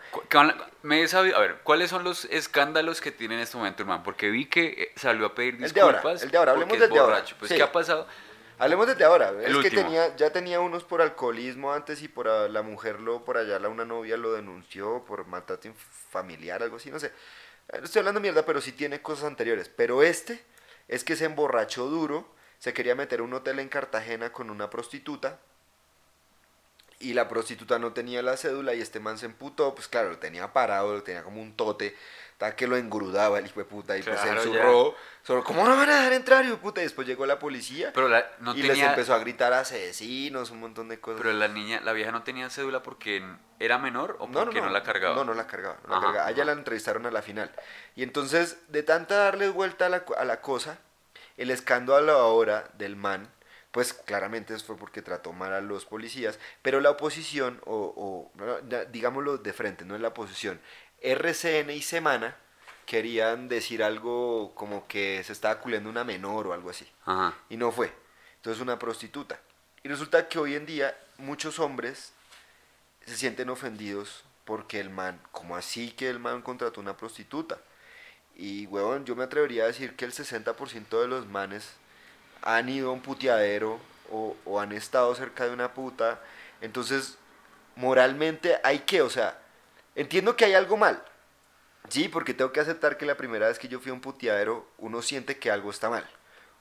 Me 0.83 1.03
he 1.03 1.09
sabido, 1.09 1.37
a 1.37 1.41
ver, 1.41 1.57
¿cuáles 1.65 1.91
son 1.91 2.05
los 2.05 2.27
escándalos 2.27 3.01
que 3.01 3.11
tiene 3.11 3.35
en 3.35 3.41
este 3.41 3.57
momento, 3.57 3.83
hermano? 3.83 4.03
Porque 4.05 4.31
vi 4.31 4.47
que 4.47 4.67
eh, 4.67 4.93
salió 4.95 5.27
a 5.27 5.35
pedir 5.35 5.59
disculpas. 5.59 5.73
El 5.73 5.73
de 5.73 5.81
ahora, 5.83 6.23
el 6.23 6.31
de 6.31 6.39
ahora, 6.39 6.53
hablemos 6.53 6.79
del 6.79 6.91
de 6.91 6.99
ahora. 6.99 7.25
Pues, 7.39 7.53
¿qué 7.53 7.63
ha 7.63 7.73
pasado? 7.73 8.07
Hablemos 8.59 8.87
desde 8.87 9.05
ahora. 9.05 9.33
es 9.43 9.57
que 9.57 9.71
tenía, 9.71 10.15
ya 10.15 10.31
tenía 10.31 10.61
unos 10.61 10.85
por 10.85 11.03
alcoholismo 11.03 11.73
antes 11.73 12.01
y 12.03 12.07
por 12.07 12.29
la 12.29 12.63
mujer 12.63 13.01
lo, 13.01 13.25
por 13.25 13.37
allá, 13.37 13.59
la 13.59 13.69
una 13.69 13.85
novia 13.85 14.17
lo 14.17 14.33
denunció 14.33 15.05
por 15.05 15.27
maltrato 15.27 15.69
familiar, 16.11 16.63
algo 16.63 16.77
así, 16.77 16.89
no 16.89 17.01
sé. 17.01 17.13
Estoy 17.69 18.01
hablando 18.01 18.21
mierda, 18.21 18.45
pero 18.45 18.61
sí 18.61 18.73
tiene 18.73 19.03
cosas 19.03 19.25
anteriores. 19.25 19.69
Pero 19.69 20.03
este 20.03 20.43
es 20.89 21.05
que 21.05 21.17
se 21.17 21.25
emborrachó 21.25 21.87
duro, 21.87 22.29
se 22.59 22.73
quería 22.73 22.95
meter 22.95 23.21
a 23.21 23.23
un 23.23 23.35
hotel 23.35 23.59
en 23.59 23.69
Cartagena 23.69 24.33
con 24.33 24.51
una 24.51 24.71
prostituta. 24.71 25.39
Y 27.01 27.15
la 27.15 27.29
prostituta 27.29 27.79
no 27.79 27.93
tenía 27.93 28.23
la 28.23 28.37
cédula 28.37 28.75
y 28.75 28.81
este 28.81 29.01
man 29.01 29.19
se 29.19 29.27
emputó, 29.27 29.75
pues 29.75 29.89
claro, 29.89 30.11
lo 30.11 30.19
tenía 30.19 30.53
parado, 30.53 30.93
lo 30.93 31.03
tenía 31.03 31.25
como 31.25 31.43
un 31.43 31.57
tote 31.57 31.97
que 32.51 32.67
lo 32.67 32.77
engrudaba 32.77 33.39
el 33.39 33.47
hijo 33.47 33.61
de 33.61 33.65
puta 33.65 33.97
y 33.97 34.03
pues 34.03 34.19
se 34.21 34.29
ensurró. 34.29 34.95
Solo, 35.23 35.45
¿cómo 35.45 35.65
no 35.65 35.77
van 35.77 35.89
a 35.89 35.97
dejar 35.99 36.13
entrar, 36.13 36.45
hijo 36.45 36.57
de 36.57 36.61
puta? 36.61 36.81
Y 36.81 36.85
después 36.85 37.07
llegó 37.07 37.25
la 37.27 37.39
policía 37.39 37.93
pero 37.95 38.09
no 38.41 38.57
y 38.57 38.63
les 38.63 38.79
empezó 38.79 39.15
a 39.15 39.19
gritar 39.19 39.53
asesinos, 39.53 40.51
un 40.51 40.61
montón 40.61 40.89
de 40.89 40.99
cosas. 40.99 41.21
Pero 41.23 41.33
la 41.33 41.49
niña, 41.49 41.81
la 41.81 41.93
vieja 41.93 42.11
no 42.11 42.25
tenía 42.25 42.51
cédula 42.51 42.83
porque 42.83 43.23
era 43.61 43.79
menor 43.79 44.17
o 44.19 44.29
porque 44.29 44.61
no, 44.61 44.71
la 44.71 44.83
cargaba. 44.83 45.15
No, 45.15 45.25
no 45.25 45.35
la 45.35 45.47
cargaba. 45.47 45.79
No 45.87 45.95
la 45.95 46.01
cargaba. 46.01 46.27
Allá 46.27 46.45
la 46.45 46.53
entrevistaron 46.53 47.07
a 47.07 47.11
la 47.13 47.23
final. 47.23 47.53
Y 47.95 48.03
entonces, 48.03 48.59
de 48.69 48.83
tanta 48.83 49.17
darle 49.17 49.49
vuelta 49.49 49.87
a 49.87 49.89
la, 49.89 50.05
a 50.19 50.25
la 50.25 50.41
cosa, 50.41 50.79
el 51.37 51.51
escándalo 51.51 52.13
ahora 52.13 52.69
del 52.75 52.97
man, 52.97 53.29
pues 53.73 53.95
claramente 53.95 54.57
fue 54.59 54.77
porque 54.77 55.01
trató 55.01 55.33
mal 55.33 55.53
a 55.55 55.61
los 55.61 55.87
policías, 55.87 56.39
pero 56.61 56.81
la 56.81 56.91
oposición, 56.91 57.61
o, 57.65 57.75
o 57.97 58.33
digámoslo 58.91 59.39
de 59.39 59.53
frente, 59.55 59.87
no 59.87 59.95
es 59.95 60.01
la 60.03 60.09
oposición, 60.09 60.61
RCN 61.03 61.71
y 61.71 61.83
Semana, 61.83 62.37
querían 62.87 63.49
decir 63.49 63.83
algo 63.83 64.55
como 64.55 64.87
que 64.87 65.23
se 65.25 65.33
estaba 65.33 65.59
culiando 65.59 65.91
una 65.91 66.05
menor 66.05 66.47
o 66.47 66.53
algo 66.53 66.71
así. 66.71 66.87
Ajá. 67.05 67.35
Y 67.49 67.57
no 67.57 67.73
fue. 67.73 67.93
Entonces 68.37 68.63
una 68.63 68.79
prostituta. 68.79 69.41
Y 69.83 69.89
resulta 69.89 70.29
que 70.29 70.39
hoy 70.39 70.55
en 70.55 70.67
día 70.67 70.97
muchos 71.19 71.59
hombres 71.59 72.13
se 73.07 73.17
sienten 73.17 73.51
ofendidos 73.51 74.25
porque 74.45 74.81
el 74.81 74.91
man, 74.91 75.21
como 75.31 75.57
así 75.57 75.91
que 75.91 76.09
el 76.09 76.19
man 76.19 76.43
contrató 76.43 76.81
una 76.81 76.97
prostituta? 76.97 77.59
Y, 78.35 78.67
huevón, 78.67 79.05
yo 79.05 79.15
me 79.15 79.25
atrevería 79.25 79.65
a 79.65 79.67
decir 79.67 79.95
que 79.95 80.05
el 80.05 80.13
60% 80.13 81.01
de 81.01 81.09
los 81.09 81.27
manes 81.27 81.75
han 82.43 82.69
ido 82.69 82.91
a 82.91 82.93
un 82.93 83.03
puteadero 83.03 83.79
o, 84.11 84.37
o 84.45 84.61
han 84.61 84.73
estado 84.73 85.15
cerca 85.15 85.45
de 85.45 85.53
una 85.53 85.75
puta. 85.75 86.21
Entonces, 86.61 87.19
moralmente 87.77 88.59
hay 88.65 88.81
que, 88.81 89.03
o 89.03 89.11
sea, 89.11 89.39
entiendo 89.95 90.37
que 90.37 90.45
hay 90.45 90.55
algo 90.55 90.77
mal. 90.77 91.03
Sí, 91.89 92.09
porque 92.09 92.35
tengo 92.35 92.53
que 92.53 92.61
aceptar 92.61 92.97
que 92.97 93.07
la 93.07 93.17
primera 93.17 93.49
vez 93.49 93.59
que 93.59 93.69
yo 93.69 93.81
fui 93.81 93.91
a 93.91 93.95
un 93.95 94.01
puteadero, 94.01 94.67
uno 94.79 95.03
siente 95.03 95.39
que 95.39 95.51
algo 95.51 95.71
está 95.71 95.91
mal. 95.91 96.09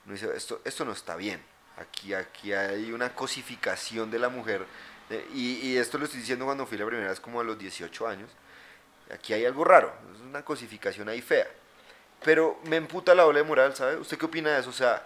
Uno 0.06 0.14
dice, 0.16 0.30
esto, 0.36 0.62
esto 0.66 0.84
no 0.84 0.92
está 0.92 1.16
bien. 1.16 1.42
Aquí, 1.78 2.14
aquí 2.14 2.54
hay 2.54 2.92
una 2.92 3.14
cosificación 3.14 4.12
de 4.12 4.20
la 4.20 4.30
mujer. 4.30 4.66
eh, 5.10 5.26
y, 5.34 5.54
y 5.68 5.78
esto 5.78 5.98
lo 5.98 6.06
estoy 6.06 6.20
diciendo 6.22 6.46
cuando 6.46 6.66
fui 6.66 6.78
la 6.78 6.86
primera 6.86 7.10
vez 7.10 7.20
como 7.20 7.40
a 7.40 7.44
los 7.44 7.58
18 7.58 8.08
años. 8.08 8.30
Aquí 9.14 9.34
hay 9.34 9.46
algo 9.46 9.64
raro. 9.64 9.94
Es 10.16 10.22
una 10.22 10.44
cosificación 10.44 11.08
ahí 11.10 11.22
fea. 11.22 11.48
Pero 12.24 12.60
me 12.66 12.78
emputa 12.78 13.16
la 13.16 13.24
doble 13.24 13.44
moral, 13.44 13.76
¿sabe? 13.76 13.98
¿Usted 13.98 14.18
qué 14.18 14.26
opina 14.26 14.52
de 14.52 14.60
eso? 14.62 14.70
O 14.70 14.74
sea, 14.74 15.06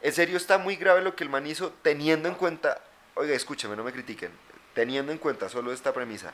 en 0.00 0.12
serio 0.12 0.36
está 0.36 0.58
muy 0.58 0.76
grave 0.76 1.02
lo 1.02 1.14
que 1.14 1.24
el 1.24 1.30
man 1.30 1.46
hizo 1.46 1.72
teniendo 1.82 2.28
en 2.28 2.34
cuenta, 2.34 2.80
oiga, 3.14 3.34
escúcheme, 3.34 3.76
no 3.76 3.84
me 3.84 3.92
critiquen, 3.92 4.32
teniendo 4.74 5.12
en 5.12 5.18
cuenta 5.18 5.48
solo 5.48 5.72
esta 5.72 5.92
premisa, 5.92 6.32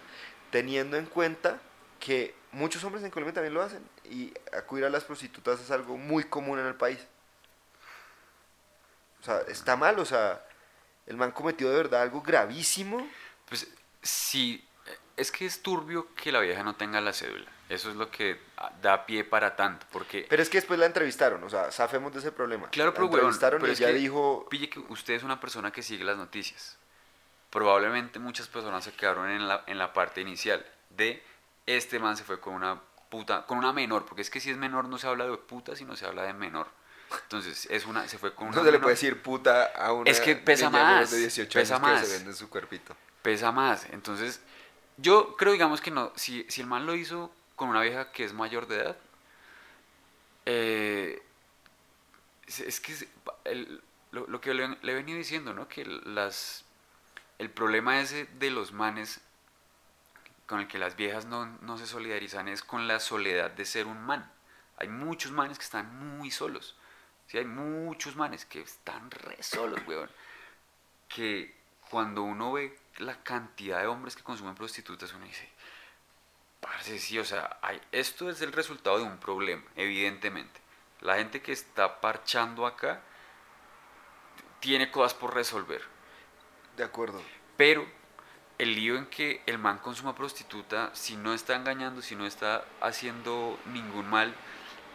teniendo 0.50 0.96
en 0.96 1.06
cuenta 1.06 1.60
que 2.00 2.34
muchos 2.52 2.82
hombres 2.84 3.04
en 3.04 3.10
Colombia 3.10 3.34
también 3.34 3.54
lo 3.54 3.62
hacen 3.62 3.82
y 4.04 4.32
acudir 4.56 4.84
a 4.84 4.90
las 4.90 5.04
prostitutas 5.04 5.60
es 5.60 5.70
algo 5.70 5.96
muy 5.96 6.24
común 6.24 6.58
en 6.58 6.66
el 6.66 6.74
país. 6.74 6.98
O 9.20 9.24
sea, 9.24 9.40
está 9.48 9.76
mal, 9.76 9.98
o 9.98 10.04
sea, 10.04 10.44
el 11.06 11.16
man 11.16 11.32
cometió 11.32 11.70
de 11.70 11.76
verdad 11.76 12.02
algo 12.02 12.22
gravísimo. 12.22 13.06
Pues 13.48 13.66
sí, 14.02 14.66
es 15.16 15.32
que 15.32 15.46
es 15.46 15.62
turbio 15.62 16.14
que 16.14 16.32
la 16.32 16.40
vieja 16.40 16.62
no 16.62 16.76
tenga 16.76 17.00
la 17.00 17.12
cédula. 17.12 17.50
Eso 17.68 17.90
es 17.90 17.96
lo 17.96 18.10
que 18.10 18.40
da 18.80 19.04
pie 19.04 19.24
para 19.24 19.54
tanto, 19.54 19.86
porque... 19.92 20.26
Pero 20.30 20.42
es 20.42 20.48
que 20.48 20.56
después 20.56 20.78
la 20.78 20.86
entrevistaron, 20.86 21.42
o 21.44 21.50
sea, 21.50 21.70
zafemos 21.70 22.14
de 22.14 22.20
ese 22.20 22.32
problema. 22.32 22.70
Claro, 22.70 22.92
la 22.92 22.94
pero 22.94 23.06
weón, 23.08 23.16
entrevistaron 23.16 23.60
pero 23.60 23.72
y 23.72 23.74
es 23.74 23.80
que 23.80 23.92
dijo, 23.92 24.46
Pille 24.48 24.70
que 24.70 24.78
usted 24.78 25.14
es 25.14 25.22
una 25.22 25.38
persona 25.38 25.70
que 25.70 25.82
sigue 25.82 26.02
las 26.02 26.16
noticias. 26.16 26.77
Probablemente 27.50 28.18
muchas 28.18 28.46
personas 28.48 28.84
se 28.84 28.92
quedaron 28.92 29.30
en 29.30 29.48
la, 29.48 29.64
en 29.66 29.78
la 29.78 29.92
parte 29.92 30.20
inicial 30.20 30.64
de 30.90 31.22
este 31.66 31.98
man 31.98 32.16
se 32.16 32.24
fue 32.24 32.40
con 32.40 32.54
una 32.54 32.80
puta, 33.10 33.46
con 33.46 33.58
una 33.58 33.72
menor, 33.72 34.04
porque 34.06 34.22
es 34.22 34.30
que 34.30 34.40
si 34.40 34.50
es 34.50 34.56
menor 34.56 34.86
no 34.86 34.98
se 34.98 35.06
habla 35.06 35.26
de 35.26 35.36
puta, 35.38 35.74
sino 35.76 35.96
se 35.96 36.06
habla 36.06 36.24
de 36.24 36.32
menor. 36.34 36.66
Entonces, 37.22 37.66
es 37.70 37.86
una, 37.86 38.06
se 38.06 38.18
fue 38.18 38.34
con 38.34 38.48
una 38.48 38.56
no 38.58 38.64
se 38.64 38.70
le 38.72 38.78
puede 38.78 38.94
decir 38.94 39.22
puta 39.22 39.64
a 39.74 39.92
una 39.92 40.10
Es 40.10 40.20
que 40.20 40.36
pesa 40.36 40.68
más, 40.68 41.10
de 41.10 41.18
18 41.20 41.58
pesa 41.58 41.76
años 41.76 41.86
que 41.88 41.94
más. 41.94 42.06
se 42.06 42.16
vende 42.18 42.34
su 42.34 42.50
cuerpito. 42.50 42.94
pesa 43.22 43.50
más. 43.50 43.86
Entonces, 43.90 44.42
yo 44.98 45.34
creo, 45.36 45.52
digamos 45.54 45.80
que 45.80 45.90
no, 45.90 46.12
si, 46.16 46.44
si 46.50 46.60
el 46.60 46.66
man 46.66 46.84
lo 46.84 46.94
hizo 46.94 47.32
con 47.56 47.70
una 47.70 47.80
vieja 47.80 48.12
que 48.12 48.24
es 48.24 48.34
mayor 48.34 48.66
de 48.68 48.76
edad, 48.82 48.96
eh, 50.46 51.22
es, 52.46 52.60
es 52.60 52.80
que 52.80 52.94
el- 53.44 53.82
lo, 54.10 54.26
lo 54.26 54.40
que 54.40 54.54
le, 54.54 54.68
le 54.82 54.92
he 54.92 54.94
venido 54.94 55.18
diciendo, 55.18 55.52
¿no? 55.52 55.68
Que 55.68 55.84
las, 55.84 56.64
el 57.38 57.50
problema 57.50 58.00
ese 58.00 58.26
de 58.26 58.50
los 58.50 58.72
manes 58.72 59.20
con 60.46 60.60
el 60.60 60.68
que 60.68 60.78
las 60.78 60.96
viejas 60.96 61.26
no, 61.26 61.46
no 61.60 61.78
se 61.78 61.86
solidarizan 61.86 62.48
es 62.48 62.62
con 62.62 62.88
la 62.88 63.00
soledad 63.00 63.50
de 63.50 63.64
ser 63.64 63.86
un 63.86 64.02
man. 64.04 64.30
Hay 64.78 64.88
muchos 64.88 65.32
manes 65.32 65.58
que 65.58 65.64
están 65.64 66.16
muy 66.16 66.30
solos. 66.30 66.76
Sí, 67.26 67.38
hay 67.38 67.44
muchos 67.44 68.16
manes 68.16 68.46
que 68.46 68.60
están 68.60 69.10
re 69.10 69.42
solos, 69.42 69.80
weón. 69.86 70.10
Que 71.08 71.54
cuando 71.90 72.22
uno 72.22 72.52
ve 72.52 72.78
la 72.96 73.22
cantidad 73.22 73.80
de 73.80 73.86
hombres 73.86 74.16
que 74.16 74.22
consumen 74.22 74.54
prostitutas, 74.54 75.12
uno 75.12 75.26
dice, 75.26 75.48
parce, 76.60 76.98
sí, 76.98 77.18
o 77.18 77.24
sea, 77.24 77.58
hay, 77.60 77.80
esto 77.92 78.30
es 78.30 78.40
el 78.40 78.52
resultado 78.52 78.98
de 78.98 79.04
un 79.04 79.18
problema, 79.18 79.64
evidentemente. 79.76 80.60
La 81.00 81.16
gente 81.16 81.42
que 81.42 81.52
está 81.52 82.00
parchando 82.00 82.66
acá 82.66 83.02
tiene 84.60 84.90
cosas 84.90 85.14
por 85.14 85.34
resolver. 85.34 85.97
De 86.78 86.84
acuerdo. 86.84 87.20
Pero 87.58 87.86
el 88.56 88.74
lío 88.74 88.96
en 88.96 89.06
que 89.06 89.42
el 89.46 89.58
man 89.58 89.78
consuma 89.78 90.14
prostituta, 90.14 90.90
si 90.94 91.16
no 91.16 91.34
está 91.34 91.54
engañando, 91.54 92.00
si 92.02 92.16
no 92.16 92.26
está 92.26 92.64
haciendo 92.80 93.58
ningún 93.66 94.08
mal, 94.08 94.34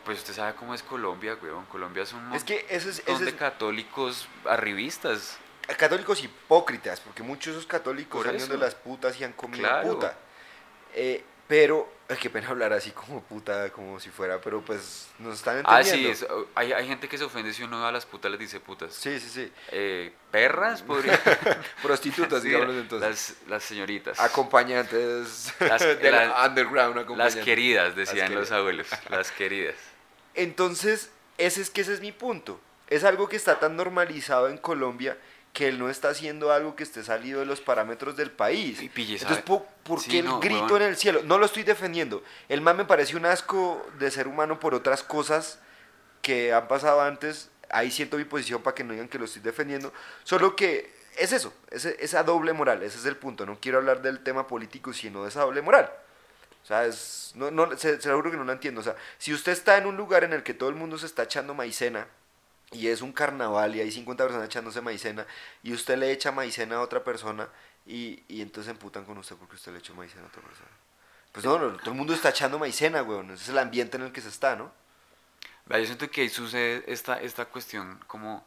pues 0.06 0.18
usted 0.20 0.34
sabe 0.34 0.56
cómo 0.56 0.74
es 0.74 0.82
Colombia, 0.84 1.38
weón. 1.42 1.66
Colombia 1.68 2.04
es 2.04 2.12
un 2.14 2.34
Es 2.34 2.44
que 2.44 2.66
eso 2.70 2.90
es, 2.90 2.98
montón 2.98 3.16
eso 3.16 3.24
de 3.26 3.30
es 3.32 3.36
católicos 3.38 4.28
arribistas. 4.46 5.38
católicos 5.78 6.22
hipócritas, 6.24 7.00
porque 7.00 7.24
muchos 7.24 7.54
de 7.54 7.60
esos 7.60 7.68
católicos 7.68 8.22
Por 8.22 8.28
han 8.30 8.36
ido 8.38 8.48
de 8.48 8.58
las 8.58 8.76
putas 8.76 9.20
y 9.20 9.24
han 9.24 9.32
comido 9.34 9.68
Claro. 9.68 9.94
puta. 9.94 10.18
Eh, 10.94 11.24
pero, 11.48 11.92
ay, 12.10 12.18
qué 12.20 12.30
pena 12.30 12.48
hablar 12.50 12.74
así 12.74 12.92
como 12.92 13.22
puta, 13.22 13.70
como 13.72 14.00
si 14.00 14.10
fuera, 14.10 14.40
pero 14.42 14.62
pues 14.62 15.08
nos 15.20 15.36
están 15.36 15.62
Ah, 15.66 15.82
entendiendo. 15.82 16.16
sí, 16.18 16.24
es- 16.26 16.32
hay, 16.56 16.72
hay 16.74 16.88
gente 16.88 17.08
que 17.10 17.18
se 17.18 17.24
ofende 17.26 17.54
si 17.54 17.64
uno 17.64 17.86
a 17.86 17.92
las 17.92 18.06
putas 18.06 18.32
les 18.32 18.40
dice 18.40 18.60
putas. 18.60 18.94
Sí, 18.94 19.20
sí, 19.20 19.30
sí. 19.30 19.52
Eh, 19.72 20.14
perras, 20.32 20.82
podría. 20.82 21.20
Prostitutas, 21.84 22.42
Sí, 22.42 22.48
digámoslo 22.48 22.80
entonces. 22.80 23.10
Las, 23.10 23.50
las 23.50 23.64
señoritas. 23.64 24.20
Acompañantes 24.20 25.54
Las- 25.60 25.82
del 26.00 26.12
la- 26.12 26.46
underground. 26.48 26.96
Las 26.96 27.04
acompañantes. 27.06 27.44
queridas, 27.46 27.96
decían 27.96 28.32
Las 28.32 28.40
los 28.50 28.52
abuelos. 28.52 28.88
Las 29.10 29.32
queridas. 29.32 29.76
Entonces, 30.36 31.12
ese 31.38 31.62
es 31.62 31.70
que 31.70 31.82
ese 31.82 31.94
es 31.94 32.02
mi 32.02 32.12
punto. 32.12 32.60
Es 32.90 33.04
algo 33.04 33.28
que 33.30 33.36
está 33.36 33.60
tan 33.60 33.76
normalizado 33.76 34.50
en 34.50 34.58
Colombia 34.58 35.18
que 35.54 35.68
él 35.68 35.78
no 35.78 35.88
está 35.90 36.10
haciendo 36.10 36.52
algo 36.52 36.76
que 36.76 36.82
esté 36.82 37.04
salido 37.04 37.40
de 37.40 37.46
los 37.46 37.62
parámetros 37.62 38.18
del 38.18 38.32
país. 38.32 38.82
Y 38.82 38.90
pille, 38.90 39.18
Entonces. 39.18 39.44
¿por, 39.44 39.64
por 39.84 40.02
Sí, 40.02 40.10
qué 40.10 40.20
el 40.20 40.26
no, 40.26 40.40
grito 40.40 40.76
en 40.76 40.82
el 40.84 40.98
cielo? 40.98 41.22
No 41.24 41.38
lo 41.38 41.46
estoy 41.46 41.62
defendiendo. 41.62 42.24
El 42.50 42.62
man 42.62 42.76
me 42.76 42.86
parece 42.86 43.16
un 43.16 43.26
asco 43.28 43.86
de 44.00 44.10
ser 44.10 44.28
humano 44.28 44.60
por 44.60 44.74
otras 44.74 45.04
cosas 45.04 45.60
que 46.24 46.52
han 46.54 46.68
pasado 46.68 47.02
antes. 47.02 47.52
Ahí 47.70 47.92
siento 47.92 48.18
mi 48.18 48.26
posición 48.26 48.64
para 48.64 48.74
que 48.74 48.84
no 48.84 48.94
digan 48.94 49.08
que 49.08 49.20
lo 49.20 49.26
estoy 49.26 49.44
defendiendo. 49.44 49.94
Solo 50.24 50.56
que 50.56 50.92
es 51.18 51.32
eso, 51.32 51.54
es 51.70 51.86
esa 51.86 52.24
doble 52.24 52.52
moral. 52.54 52.82
Ese 52.82 52.98
es 52.98 53.06
el 53.06 53.16
punto. 53.16 53.46
No 53.46 53.60
quiero 53.62 53.78
hablar 53.78 54.02
del 54.02 54.24
tema 54.24 54.48
político, 54.48 54.92
sino 54.92 55.22
de 55.22 55.30
esa 55.30 55.42
doble 55.42 55.62
moral. 55.62 55.92
O 56.64 56.66
sea, 56.66 56.86
es, 56.86 57.32
no, 57.36 57.52
no, 57.52 57.78
se, 57.78 58.02
se 58.02 58.10
lo 58.10 58.16
juro 58.16 58.32
que 58.32 58.38
no 58.38 58.44
lo 58.44 58.54
entiendo. 58.54 58.82
O 58.82 58.84
sea, 58.84 58.96
si 59.20 59.32
usted 59.32 59.52
está 59.52 59.78
en 59.78 59.86
un 59.86 59.98
lugar 59.98 60.24
en 60.24 60.34
el 60.34 60.42
que 60.42 60.56
todo 60.56 60.70
el 60.70 60.76
mundo 60.76 60.98
se 60.98 61.06
está 61.06 61.24
echando 61.24 61.54
maicena 61.54 62.08
y 62.74 62.88
es 62.88 63.02
un 63.02 63.14
carnaval 63.14 63.76
y 63.76 63.82
hay 63.82 63.92
50 63.92 64.24
personas 64.24 64.48
echándose 64.48 64.82
maicena 64.82 65.26
y 65.64 65.74
usted 65.74 65.98
le 65.98 66.12
echa 66.12 66.32
maicena 66.32 66.78
a 66.78 66.82
otra 66.82 67.04
persona 67.04 67.48
y, 67.86 68.24
y 68.28 68.42
entonces 68.42 68.66
se 68.66 68.72
emputan 68.72 69.06
con 69.06 69.18
usted 69.18 69.36
porque 69.36 69.56
usted 69.56 69.72
le 69.74 69.80
echó 69.80 69.94
maicena 69.96 70.24
a 70.24 70.28
otra 70.28 70.42
persona. 70.42 70.70
Pues 71.32 71.46
no, 71.46 71.58
no, 71.60 71.78
todo 71.78 71.92
el 71.92 71.98
mundo 71.98 72.14
está 72.14 72.30
echando 72.30 72.60
maicena, 72.60 73.02
weón. 73.04 73.32
Ese 73.32 73.44
es 73.44 73.50
el 73.50 73.58
ambiente 73.58 73.98
en 73.98 74.04
el 74.04 74.12
que 74.12 74.22
se 74.22 74.30
está, 74.30 74.56
¿no? 74.56 74.72
Yo 75.70 75.86
siento 75.86 76.10
que 76.12 76.22
ahí 76.22 76.30
sucede 76.30 76.84
esta, 76.88 77.20
esta 77.22 77.46
cuestión 77.46 78.00
como 78.08 78.46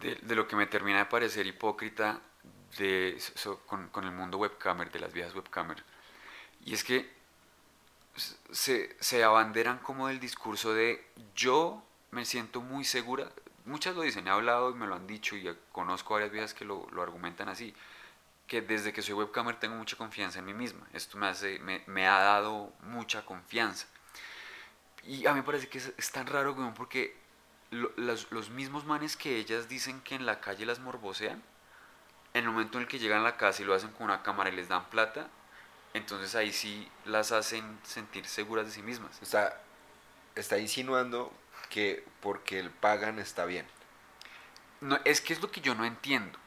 de, 0.00 0.14
de 0.16 0.34
lo 0.34 0.46
que 0.48 0.56
me 0.56 0.66
termina 0.66 0.98
de 0.98 1.06
parecer 1.06 1.46
hipócrita 1.46 2.20
de, 2.78 3.16
so- 3.34 3.60
con, 3.66 3.88
con 3.88 4.04
el 4.04 4.12
mundo 4.12 4.38
webcamer, 4.38 4.90
de 4.90 5.00
las 5.00 5.12
viejas 5.12 5.34
webcamer. 5.34 5.82
Y 6.64 6.74
es 6.74 6.84
que 6.84 7.10
se, 8.50 8.96
se 9.00 9.24
abanderan 9.24 9.78
como 9.78 10.08
del 10.08 10.20
discurso 10.20 10.72
de 10.72 11.04
yo 11.34 11.82
me 12.16 12.24
siento 12.24 12.60
muy 12.62 12.84
segura. 12.84 13.30
Muchas 13.66 13.94
lo 13.96 14.02
dicen, 14.02 14.26
he 14.26 14.30
hablado 14.30 14.70
y 14.70 14.74
me 14.74 14.86
lo 14.86 14.94
han 14.96 15.06
dicho 15.06 15.36
y 15.36 15.56
conozco 15.72 16.14
varias 16.14 16.32
viejas 16.32 16.54
que 16.54 16.64
lo, 16.64 16.88
lo 16.92 17.02
argumentan 17.02 17.48
así. 17.48 17.74
Que 18.48 18.62
desde 18.62 18.92
que 18.94 19.02
soy 19.02 19.14
webcamer 19.14 19.56
tengo 19.60 19.76
mucha 19.76 19.96
confianza 19.96 20.40
en 20.40 20.46
mí 20.46 20.54
misma. 20.54 20.86
Esto 20.94 21.18
me, 21.18 21.28
hace, 21.28 21.58
me, 21.60 21.82
me 21.86 22.06
ha 22.08 22.18
dado 22.20 22.72
mucha 22.82 23.24
confianza. 23.26 23.86
Y 25.04 25.26
a 25.26 25.32
mí 25.32 25.40
me 25.40 25.42
parece 25.44 25.68
que 25.68 25.78
es, 25.78 25.92
es 25.96 26.10
tan 26.10 26.26
raro, 26.26 26.54
porque 26.74 27.16
lo- 27.70 27.92
los, 27.96 28.30
los 28.32 28.50
mismos 28.50 28.84
manes 28.84 29.16
que 29.16 29.36
ellas 29.36 29.68
dicen 29.68 30.00
que 30.00 30.14
en 30.14 30.26
la 30.26 30.40
calle 30.40 30.66
las 30.66 30.80
morbosean, 30.80 31.42
en 32.34 32.44
el 32.44 32.50
momento 32.50 32.78
en 32.78 32.82
el 32.82 32.88
que 32.88 32.98
llegan 32.98 33.20
a 33.20 33.24
la 33.24 33.36
casa 33.36 33.62
y 33.62 33.64
lo 33.66 33.74
hacen 33.74 33.90
con 33.92 34.04
una 34.04 34.22
cámara 34.22 34.50
y 34.50 34.56
les 34.56 34.68
dan 34.68 34.88
plata, 34.90 35.28
entonces 35.94 36.34
ahí 36.36 36.52
sí 36.52 36.90
las 37.06 37.32
hacen 37.32 37.78
sentir 37.84 38.26
seguras 38.26 38.66
de 38.66 38.72
sí 38.72 38.82
mismas. 38.82 39.20
Está, 39.22 39.60
está 40.36 40.58
insinuando 40.58 41.32
que 41.68 42.04
porque 42.20 42.58
el 42.58 42.70
pagan 42.70 43.18
está 43.18 43.44
bien. 43.44 43.66
No, 44.80 44.98
es 45.04 45.20
que 45.20 45.32
es 45.32 45.40
lo 45.40 45.50
que 45.50 45.60
yo 45.60 45.74
no 45.74 45.84
entiendo. 45.84 46.38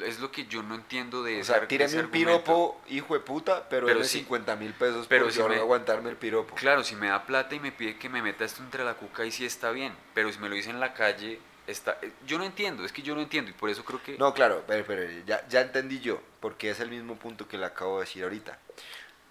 Es 0.00 0.20
lo 0.20 0.32
que 0.32 0.46
yo 0.46 0.62
no 0.62 0.74
entiendo 0.74 1.22
de 1.22 1.36
O 1.36 1.40
ese 1.40 1.52
sea, 1.52 1.68
tíreme 1.68 2.00
un 2.00 2.08
piropo, 2.10 2.80
hijo 2.88 3.12
de 3.12 3.20
puta, 3.20 3.68
pero, 3.68 3.86
Pero 3.86 3.98
deme 3.98 4.08
sí. 4.08 4.20
50 4.20 4.56
mil 4.56 4.72
pesos 4.72 5.06
Pero 5.06 5.24
por 5.24 5.32
si 5.32 5.38
yo 5.38 5.48
me- 5.48 5.56
aguantarme 5.56 6.08
el 6.08 6.16
piropo. 6.16 6.54
Claro, 6.54 6.82
si 6.82 6.96
me 6.96 7.08
da 7.08 7.26
plata 7.26 7.54
y 7.54 7.60
me 7.60 7.72
pide 7.72 7.98
que 7.98 8.08
me 8.08 8.22
meta 8.22 8.44
esto 8.46 8.62
entre 8.62 8.84
la 8.84 8.94
cuca, 8.94 9.26
y 9.26 9.30
sí 9.30 9.44
está 9.44 9.70
bien. 9.70 9.94
Pero 10.14 10.32
si 10.32 10.38
me 10.38 10.48
lo 10.48 10.54
dice 10.54 10.70
en 10.70 10.80
la 10.80 10.94
calle, 10.94 11.38
está... 11.66 11.98
eh, 12.00 12.10
Yo 12.26 12.38
no 12.38 12.44
entiendo, 12.44 12.86
es 12.86 12.92
que 12.92 13.02
yo 13.02 13.14
no 13.14 13.20
entiendo 13.20 13.50
y 13.50 13.54
por 13.54 13.68
eso 13.68 13.84
creo 13.84 14.02
que... 14.02 14.16
No, 14.16 14.32
claro, 14.32 14.64
pero, 14.66 14.82
pero 14.86 15.02
ya, 15.26 15.46
ya 15.48 15.60
entendí 15.60 16.00
yo, 16.00 16.22
porque 16.40 16.70
es 16.70 16.80
el 16.80 16.88
mismo 16.88 17.16
punto 17.16 17.46
que 17.46 17.58
le 17.58 17.66
acabo 17.66 17.98
de 17.98 18.06
decir 18.06 18.22
ahorita. 18.22 18.58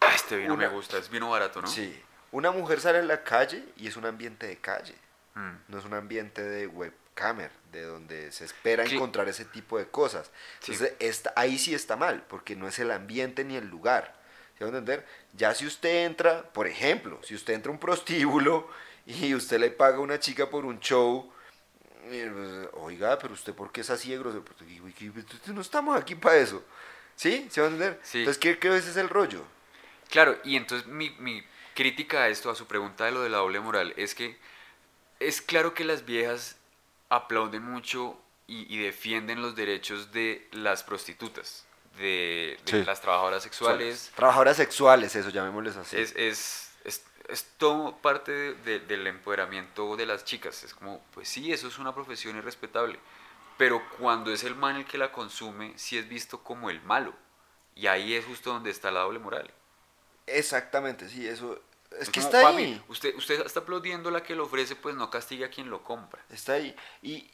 Ah, 0.01 0.12
este 0.13 0.38
vino 0.38 0.54
Una- 0.54 0.67
me 0.67 0.73
gusta, 0.75 0.99
es 0.99 1.10
vino 1.10 1.30
barato, 1.32 1.60
¿no? 1.62 1.67
Sí, 1.67 1.99
Una 2.34 2.51
mujer 2.51 2.80
sale 2.82 2.99
a 2.99 3.01
la 3.01 3.23
calle 3.23 3.63
y 3.77 3.88
es 3.88 3.95
un 3.97 4.06
ambiente 4.06 4.45
de 4.45 4.58
calle, 4.58 4.93
Mm. 5.36 5.52
no 5.70 5.80
es 5.80 5.86
un 5.86 5.94
ambiente 5.94 6.41
de 6.44 6.67
webcamer, 6.67 7.52
de 7.72 7.84
donde 7.84 8.32
se 8.32 8.44
espera 8.46 8.86
Sí. 8.86 8.96
encontrar 8.96 9.30
ese 9.30 9.46
tipo 9.46 9.78
de 9.78 9.88
cosas. 9.88 10.30
Sí. 10.60 10.74
Entonces, 10.74 10.96
esta- 11.00 11.34
ahí 11.36 11.58
sí 11.58 11.74
está 11.74 11.96
mal, 11.96 12.24
porque 12.28 12.56
no 12.56 12.67
es 12.67 12.80
el 12.80 12.91
ambiente 12.91 13.44
ni 13.44 13.56
el 13.56 13.67
lugar. 13.67 14.20
¿Se 14.58 14.65
va 14.65 14.70
a 14.72 14.78
entender? 14.78 15.06
Ya 15.34 15.56
si 15.56 15.65
usted 15.65 16.06
entra, 16.06 16.44
por 16.44 16.67
ejemplo, 16.67 17.20
si 17.24 17.34
usted 17.34 17.54
entra 17.54 17.70
a 17.70 17.74
un 17.74 17.80
prostíbulo 17.80 18.70
y 19.06 19.34
usted 19.34 19.60
le 19.60 19.72
paga 19.72 19.98
a 19.98 20.02
una 20.02 20.20
chica 20.20 20.50
por 20.50 20.65
un 20.65 20.80
show, 20.80 21.32
pues, 22.08 22.67
oiga, 22.74 23.17
pero 23.20 23.34
usted 23.34 23.54
por 23.54 23.72
qué 23.72 23.82
es 23.82 23.89
así 23.89 24.12
de 24.12 24.17
grosero? 24.20 24.44
"Uy, 24.84 24.94
que- 24.94 25.12
no 25.54 25.62
estamos 25.62 26.00
aquí 26.00 26.15
para 26.15 26.38
eso. 26.38 26.63
¿Sí? 27.15 27.48
¿Se 27.52 27.62
va 27.62 27.67
a 27.67 27.70
entender? 27.72 28.00
Sí. 28.04 28.20
Entonces, 28.20 28.39
¿qué 28.39 28.58
creo 28.60 28.76
ese 28.76 28.89
es 28.89 28.98
el 28.98 29.10
rollo? 29.10 29.44
Claro, 30.10 30.38
y 30.44 30.56
entonces 30.56 30.88
mi, 30.88 31.12
mi 31.20 31.44
crítica 31.76 32.24
a 32.24 32.28
esto, 32.30 32.50
a 32.50 32.56
su 32.56 32.65
pregunta 32.67 33.06
de 33.06 33.12
lo 33.12 33.22
de 33.22 33.30
la 33.30 33.38
doble 33.38 33.60
moral, 33.60 33.94
es 33.98 34.13
que 34.15 34.38
es 35.28 35.42
claro 35.42 35.74
que 35.74 35.84
las 35.86 36.06
viejas 36.06 36.58
aplauden 37.10 37.64
mucho 37.64 38.18
y, 38.48 38.74
y 38.74 38.80
defienden 38.84 39.42
los 39.42 39.56
derechos 39.56 40.12
de 40.12 40.48
las 40.52 40.84
prostitutas, 40.84 41.66
de, 41.98 42.58
de 42.66 42.72
Sí. 42.72 42.84
las 42.84 43.02
trabajadoras 43.02 43.44
sexuales. 43.44 44.12
Trabajadoras 44.16 44.58
sexuales, 44.58 45.16
eso, 45.16 45.30
llamémosles 45.30 45.78
así. 45.78 45.98
Es, 45.98 46.14
es, 46.16 46.72
es, 46.84 47.04
es 47.30 47.46
todo 47.58 47.96
parte 47.98 48.32
de- 48.32 48.54
de- 48.56 48.80
del 48.80 49.08
empoderamiento 49.08 49.96
de 49.96 50.06
las 50.06 50.26
chicas. 50.26 50.64
Es 50.64 50.74
como, 50.74 51.04
pues 51.14 51.30
sí, 51.30 51.52
eso 51.54 51.68
es 51.68 51.78
una 51.80 51.94
profesión 51.94 52.36
irrespetable. 52.38 53.00
Pero 53.58 53.82
cuando 54.00 54.32
es 54.34 54.44
el 54.44 54.56
man 54.56 54.76
el 54.78 54.86
que 54.86 54.98
la 54.98 55.12
consume, 55.12 55.74
sí 55.78 55.98
es 55.98 56.08
visto 56.10 56.44
como 56.44 56.70
el 56.70 56.82
malo. 56.82 57.14
Y 57.76 57.88
ahí 57.88 58.16
es 58.16 58.26
justo 58.26 58.52
donde 58.52 58.72
está 58.72 58.90
la 58.92 59.02
doble 59.02 59.20
moral. 59.20 59.50
Exactamente, 60.28 61.10
sí, 61.10 61.28
eso. 61.28 61.60
Es, 61.99 62.10
que 62.10 62.19
como, 62.21 62.34
está 62.34 62.41
"Papi, 62.43 62.63
ahí. 62.63 62.84
Usted, 62.88 63.15
usted 63.15 63.45
está 63.45 63.60
aplaudiendo 63.62 64.10
la 64.12 64.23
que 64.23 64.36
lo 64.36 64.43
ofrece, 64.45 64.75
pues 64.75 64.95
no 64.95 65.10
castigue 65.10 65.45
a 65.45 65.49
quien 65.49 65.69
lo 65.69 65.84
compra. 65.84 66.21
Está 66.30 66.54
ahí. 66.54 66.75
Y, 67.01 67.30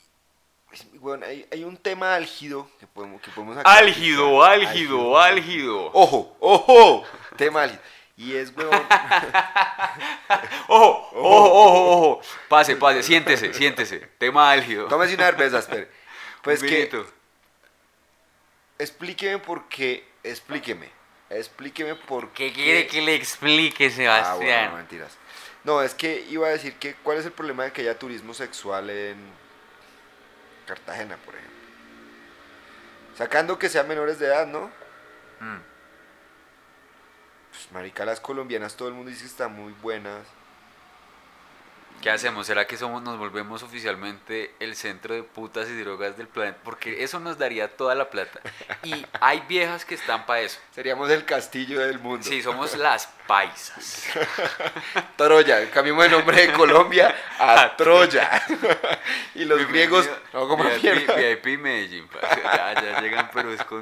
pues, 0.67 0.85
bueno, 0.99 1.25
hay, 1.25 1.47
hay 1.51 1.63
un 1.63 1.77
tema 1.77 2.15
álgido 2.15 2.69
que 2.79 2.87
podemos, 2.87 3.21
que 3.21 3.31
podemos 3.31 3.57
acá 3.57 3.71
Álgido, 3.71 4.43
álgido, 4.43 5.17
álgido. 5.19 5.91
Ojo, 5.93 6.35
ojo, 6.39 7.03
tema 7.37 7.63
álgido. 7.63 7.81
Y 8.17 8.35
es, 8.35 8.51
huevón, 8.57 8.81
Ojo, 10.67 11.09
ojo, 11.13 11.51
ojo, 11.53 11.91
ojo. 11.91 12.21
Pase, 12.49 12.75
pase, 12.75 13.03
siéntese, 13.03 13.53
siéntese. 13.53 13.99
Tema 14.17 14.49
álgido. 14.51 14.87
tómese 14.87 15.13
una 15.13 15.25
cerveza, 15.25 15.59
espere. 15.59 15.87
Pues 16.41 16.63
Un 16.63 16.67
que, 16.67 17.05
explíqueme 18.79 19.37
por 19.37 19.67
qué, 19.69 20.07
explíqueme, 20.23 20.89
explíqueme 21.29 21.95
por 21.95 22.31
¿Qué 22.31 22.53
quiere 22.53 22.87
que 22.87 23.01
le 23.01 23.15
explique, 23.15 23.85
Ah, 23.85 23.89
bueno, 23.95 23.95
Sebastián? 23.95 24.71
no, 24.71 24.77
mentiras. 24.77 25.17
No, 25.63 25.81
es 25.81 25.93
que 25.93 26.25
iba 26.29 26.47
a 26.47 26.51
decir 26.51 26.75
que 26.75 26.95
cuál 26.95 27.17
es 27.17 27.25
el 27.25 27.31
problema 27.33 27.63
de 27.65 27.71
que 27.71 27.81
haya 27.81 27.99
turismo 27.99 28.33
sexual 28.33 28.89
en 28.89 29.17
Cartagena, 30.65 31.17
por 31.17 31.35
ejemplo. 31.35 31.57
Sacando 33.17 33.57
que 33.59 33.67
sean 33.69 33.87
menores 33.87 34.19
de 34.19 34.27
edad, 34.27 34.47
¿no? 34.47 34.71
Mm. 35.39 35.59
Pues, 37.51 37.71
marica, 37.71 38.05
las 38.05 38.19
colombianas 38.19 38.75
todo 38.75 38.87
el 38.87 38.93
mundo 38.93 39.09
dice 39.09 39.23
que 39.23 39.29
están 39.29 39.53
muy 39.53 39.73
buenas. 39.81 40.25
¿Qué 42.01 42.12
hacemos? 42.12 42.45
¿Será 42.45 42.67
que 42.67 42.77
somos, 42.77 43.01
nos 43.01 43.17
volvemos 43.17 43.63
oficialmente 43.63 44.53
el 44.60 44.75
centro 44.75 45.15
de 45.15 45.23
putas 45.23 45.67
y 45.67 45.79
drogas 45.81 46.15
del 46.15 46.27
planeta? 46.27 46.60
Porque 46.63 47.03
eso 47.03 47.19
nos 47.19 47.39
daría 47.39 47.75
toda 47.75 47.95
la 47.95 48.10
plata. 48.10 48.39
Y 48.83 49.05
hay 49.19 49.41
viejas 49.49 49.83
que 49.83 49.95
están 49.95 50.25
para 50.27 50.41
eso. 50.41 50.60
Seríamos 50.73 51.10
el 51.10 51.25
castillo 51.25 51.79
del 51.79 51.97
mundo. 51.99 52.23
Sí, 52.23 52.43
somos 52.43 52.77
las 52.77 53.07
paisas. 53.25 54.05
Troya, 55.17 55.69
cambiamos 55.71 56.05
el 56.05 56.12
nombre 56.12 56.47
de 56.47 56.53
Colombia 56.53 57.15
a 57.39 57.75
Troya. 57.75 58.43
y 59.36 59.45
los 59.45 59.67
griegos, 59.67 60.07
no 60.33 60.47
como 60.47 60.65
VIP. 60.65 61.15
VIP 61.15 61.60
Medellín, 61.60 62.07
ya, 62.43 62.73
ya 62.79 63.01
llegan, 63.01 63.31
pero 63.33 63.51
es 63.51 63.63
con... 63.63 63.81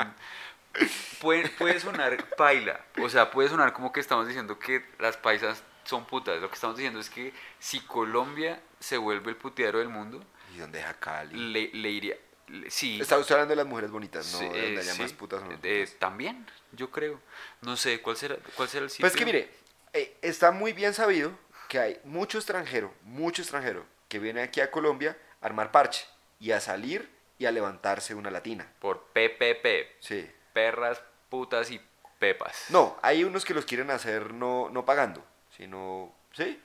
Puede, 1.20 1.50
puede 1.50 1.80
sonar 1.80 2.18
paila, 2.36 2.80
o 3.02 3.08
sea, 3.10 3.32
puede 3.32 3.48
sonar 3.50 3.72
como 3.72 3.94
que 3.94 4.02
estamos 4.02 4.28
diciendo 4.28 4.60
que 4.60 4.86
las 5.00 5.16
paisas 5.16 5.64
son 5.86 6.06
putas. 6.06 6.40
Lo 6.42 6.50
que 6.50 6.56
estamos 6.56 6.76
diciendo 6.78 7.00
es 7.00 7.10
que 7.10 7.34
si 7.60 7.80
Colombia 7.82 8.62
se 8.80 8.98
vuelve 8.98 9.30
el 9.32 9.38
puteadero 9.38 9.80
del 9.80 9.90
mundo, 9.90 10.24
¿Y 10.54 10.58
dónde 10.60 10.80
deja 10.80 10.94
Cali? 10.96 11.36
le, 11.52 11.70
le 11.74 11.90
iría... 11.90 12.16
le- 12.48 12.70
sí, 12.70 13.00
Está 13.02 13.18
usted 13.18 13.36
hablando 13.36 13.52
de 13.52 13.56
las 13.58 13.66
mujeres 13.66 13.92
bonitas, 13.92 14.32
no 14.34 14.40
sí, 14.40 14.46
de 14.50 14.62
donde 14.62 14.80
haya 14.82 14.94
sí, 14.94 15.02
más 15.02 15.14
putas 15.14 15.42
o 15.42 15.46
no 15.46 15.52
eh, 15.64 15.84
putas. 15.86 16.00
También, 16.00 16.46
yo 16.72 16.92
creo. 16.92 17.20
No 17.62 17.78
sé, 17.78 18.02
¿cuál 18.02 18.18
será, 18.18 18.38
cuál 18.56 18.68
será 18.70 18.84
el 18.86 18.90
sitio? 18.90 19.04
Pues 19.04 19.16
que 19.16 19.26
mire, 19.26 19.50
eh, 19.94 20.18
está 20.22 20.52
muy 20.52 20.74
bien 20.74 20.94
sabido 20.94 21.32
que 21.70 21.80
hay 21.80 22.00
mucho 22.04 22.38
extranjero, 22.38 22.94
mucho 23.04 23.42
extranjero, 23.42 23.86
que 24.08 24.20
viene 24.20 24.42
aquí 24.44 24.62
a 24.62 24.70
Colombia 24.72 25.18
a 25.42 25.46
armar 25.48 25.72
parche 25.72 26.06
y 26.40 26.52
a 26.52 26.60
salir 26.60 27.10
y 27.38 27.46
a 27.48 27.52
levantarse 27.52 28.14
una 28.16 28.32
latina. 28.32 28.72
Por 28.80 29.08
PPP, 29.14 29.98
Sí. 30.00 30.30
perras, 30.54 31.02
putas 31.30 31.70
y 31.72 31.82
pepas. 32.20 32.66
No, 32.70 32.98
hay 33.02 33.24
unos 33.26 33.44
que 33.44 33.54
los 33.54 33.66
quieren 33.66 33.92
hacer 33.92 34.34
no, 34.34 34.70
no 34.70 34.86
pagando, 34.86 35.26
sino, 35.58 36.14
sí, 36.34 36.60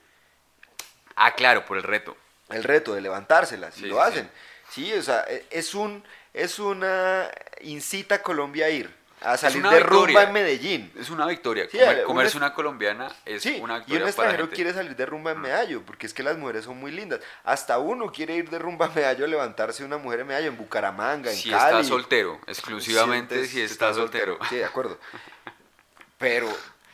Ah, 1.15 1.33
claro, 1.35 1.65
por 1.65 1.77
el 1.77 1.83
reto. 1.83 2.15
el 2.49 2.63
reto 2.63 2.93
de 2.93 3.01
levantárselas 3.01 3.77
y 3.77 3.81
Sí, 3.81 3.87
lo 3.87 4.01
hacen. 4.01 4.29
Sí, 4.69 4.91
o 4.93 5.01
sea, 5.01 5.25
e- 5.27 5.45
es 5.51 5.73
un 5.75 6.03
es 6.33 6.59
una 6.59 7.29
incita 7.61 8.15
a 8.15 8.21
Colombia 8.23 8.67
a 8.67 8.69
ir 8.69 9.01
a 9.23 9.37
salir 9.37 9.61
de 9.61 9.69
victoria. 9.69 10.05
rumba 10.05 10.23
en 10.23 10.31
Medellín. 10.33 10.91
Es 10.97 11.09
una 11.11 11.27
victoria. 11.27 11.67
Sí, 11.69 11.77
Comer- 11.77 11.99
un 11.99 12.05
comerse 12.05 12.37
una 12.37 12.53
colombiana 12.53 13.07
es 13.25 13.45
una 13.45 13.51
y 13.51 13.79
victoria 13.79 13.81
un 13.81 13.85
para 13.85 13.99
la 13.99 14.07
extranjero 14.07 14.49
quiere 14.49 14.73
salir 14.73 14.95
de 14.95 15.05
rumba 15.05 15.31
en 15.31 15.41
Medallo, 15.41 15.83
porque 15.85 16.07
es 16.07 16.13
que 16.13 16.23
las 16.23 16.37
mujeres 16.37 16.63
son 16.65 16.77
muy 16.77 16.91
lindas. 16.91 17.19
Hasta 17.43 17.77
uno 17.77 18.11
quiere 18.11 18.33
ir 18.35 18.49
de 18.49 18.57
rumba 18.59 18.87
a 18.87 18.89
Medallo 18.89 19.25
a 19.25 19.27
levantarse 19.27 19.83
una 19.83 19.97
mujer 19.97 20.21
en 20.21 20.27
Medallo, 20.27 20.47
en 20.47 20.57
Bucaramanga, 20.57 21.29
en 21.29 21.37
Si 21.37 21.49
Cali. 21.51 21.77
está 21.79 21.83
soltero, 21.83 22.39
exclusivamente 22.47 23.45
si 23.45 23.61
está 23.61 23.93
soltero. 23.93 24.39
Sí, 24.49 24.55
de 24.55 24.65
acuerdo. 24.65 24.97
Pero, 26.17 26.47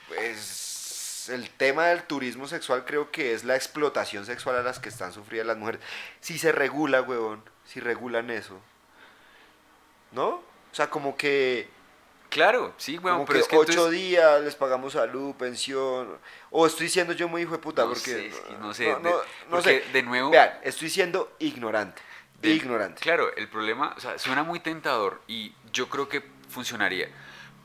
pues, 0.09 0.66
el 1.29 1.49
tema 1.49 1.87
del 1.87 2.03
turismo 2.03 2.47
sexual 2.47 2.85
creo 2.85 3.11
que 3.11 3.33
es 3.33 3.43
la 3.43 3.55
explotación 3.55 4.25
sexual 4.25 4.55
a 4.57 4.61
las 4.63 4.79
que 4.79 4.89
están 4.89 5.11
sufridas 5.13 5.45
las 5.47 5.57
mujeres. 5.57 5.81
Si 6.21 6.37
se 6.39 6.51
regula, 6.51 7.01
huevón, 7.01 7.43
si 7.65 7.79
regulan 7.79 8.29
eso. 8.29 8.59
¿No? 10.11 10.27
O 10.29 10.43
sea, 10.71 10.89
como 10.89 11.15
que, 11.17 11.69
Claro, 12.29 12.73
sí, 12.77 12.97
como 12.97 13.25
pero 13.25 13.37
que 13.37 13.39
es 13.39 13.47
que 13.47 13.55
ocho 13.57 13.71
entonces- 13.71 13.99
días 13.99 14.41
les 14.41 14.55
pagamos 14.55 14.93
salud, 14.93 15.33
pensión. 15.35 16.17
O 16.51 16.67
estoy 16.67 16.89
siendo 16.89 17.13
yo 17.13 17.27
muy 17.29 17.43
hijo 17.43 17.53
de 17.53 17.59
puta, 17.59 17.83
No 17.83 17.89
porque. 17.89 18.01
sé, 18.03 18.31
no 18.59 18.73
sé, 18.73 18.89
No, 18.89 18.99
de- 18.99 19.15
porque 19.49 19.83
sé. 19.85 19.91
de 19.93 20.03
nuevo- 20.03 20.29
Vean, 20.31 20.51
estoy 20.63 20.89
siendo 20.89 21.33
ignorante. 21.39 22.01
de- 22.41 22.49
ignorante. 22.49 23.01
Claro, 23.01 23.33
el 23.35 23.47
problema, 23.49 23.93
o 23.97 23.99
sea, 23.99 24.19
suena 24.19 24.43
muy 24.43 24.59
tentador 24.59 25.21
y 25.25 25.55
yo 25.73 25.89
creo 25.89 26.07
que 26.07 26.21
funcionaría. 26.49 27.09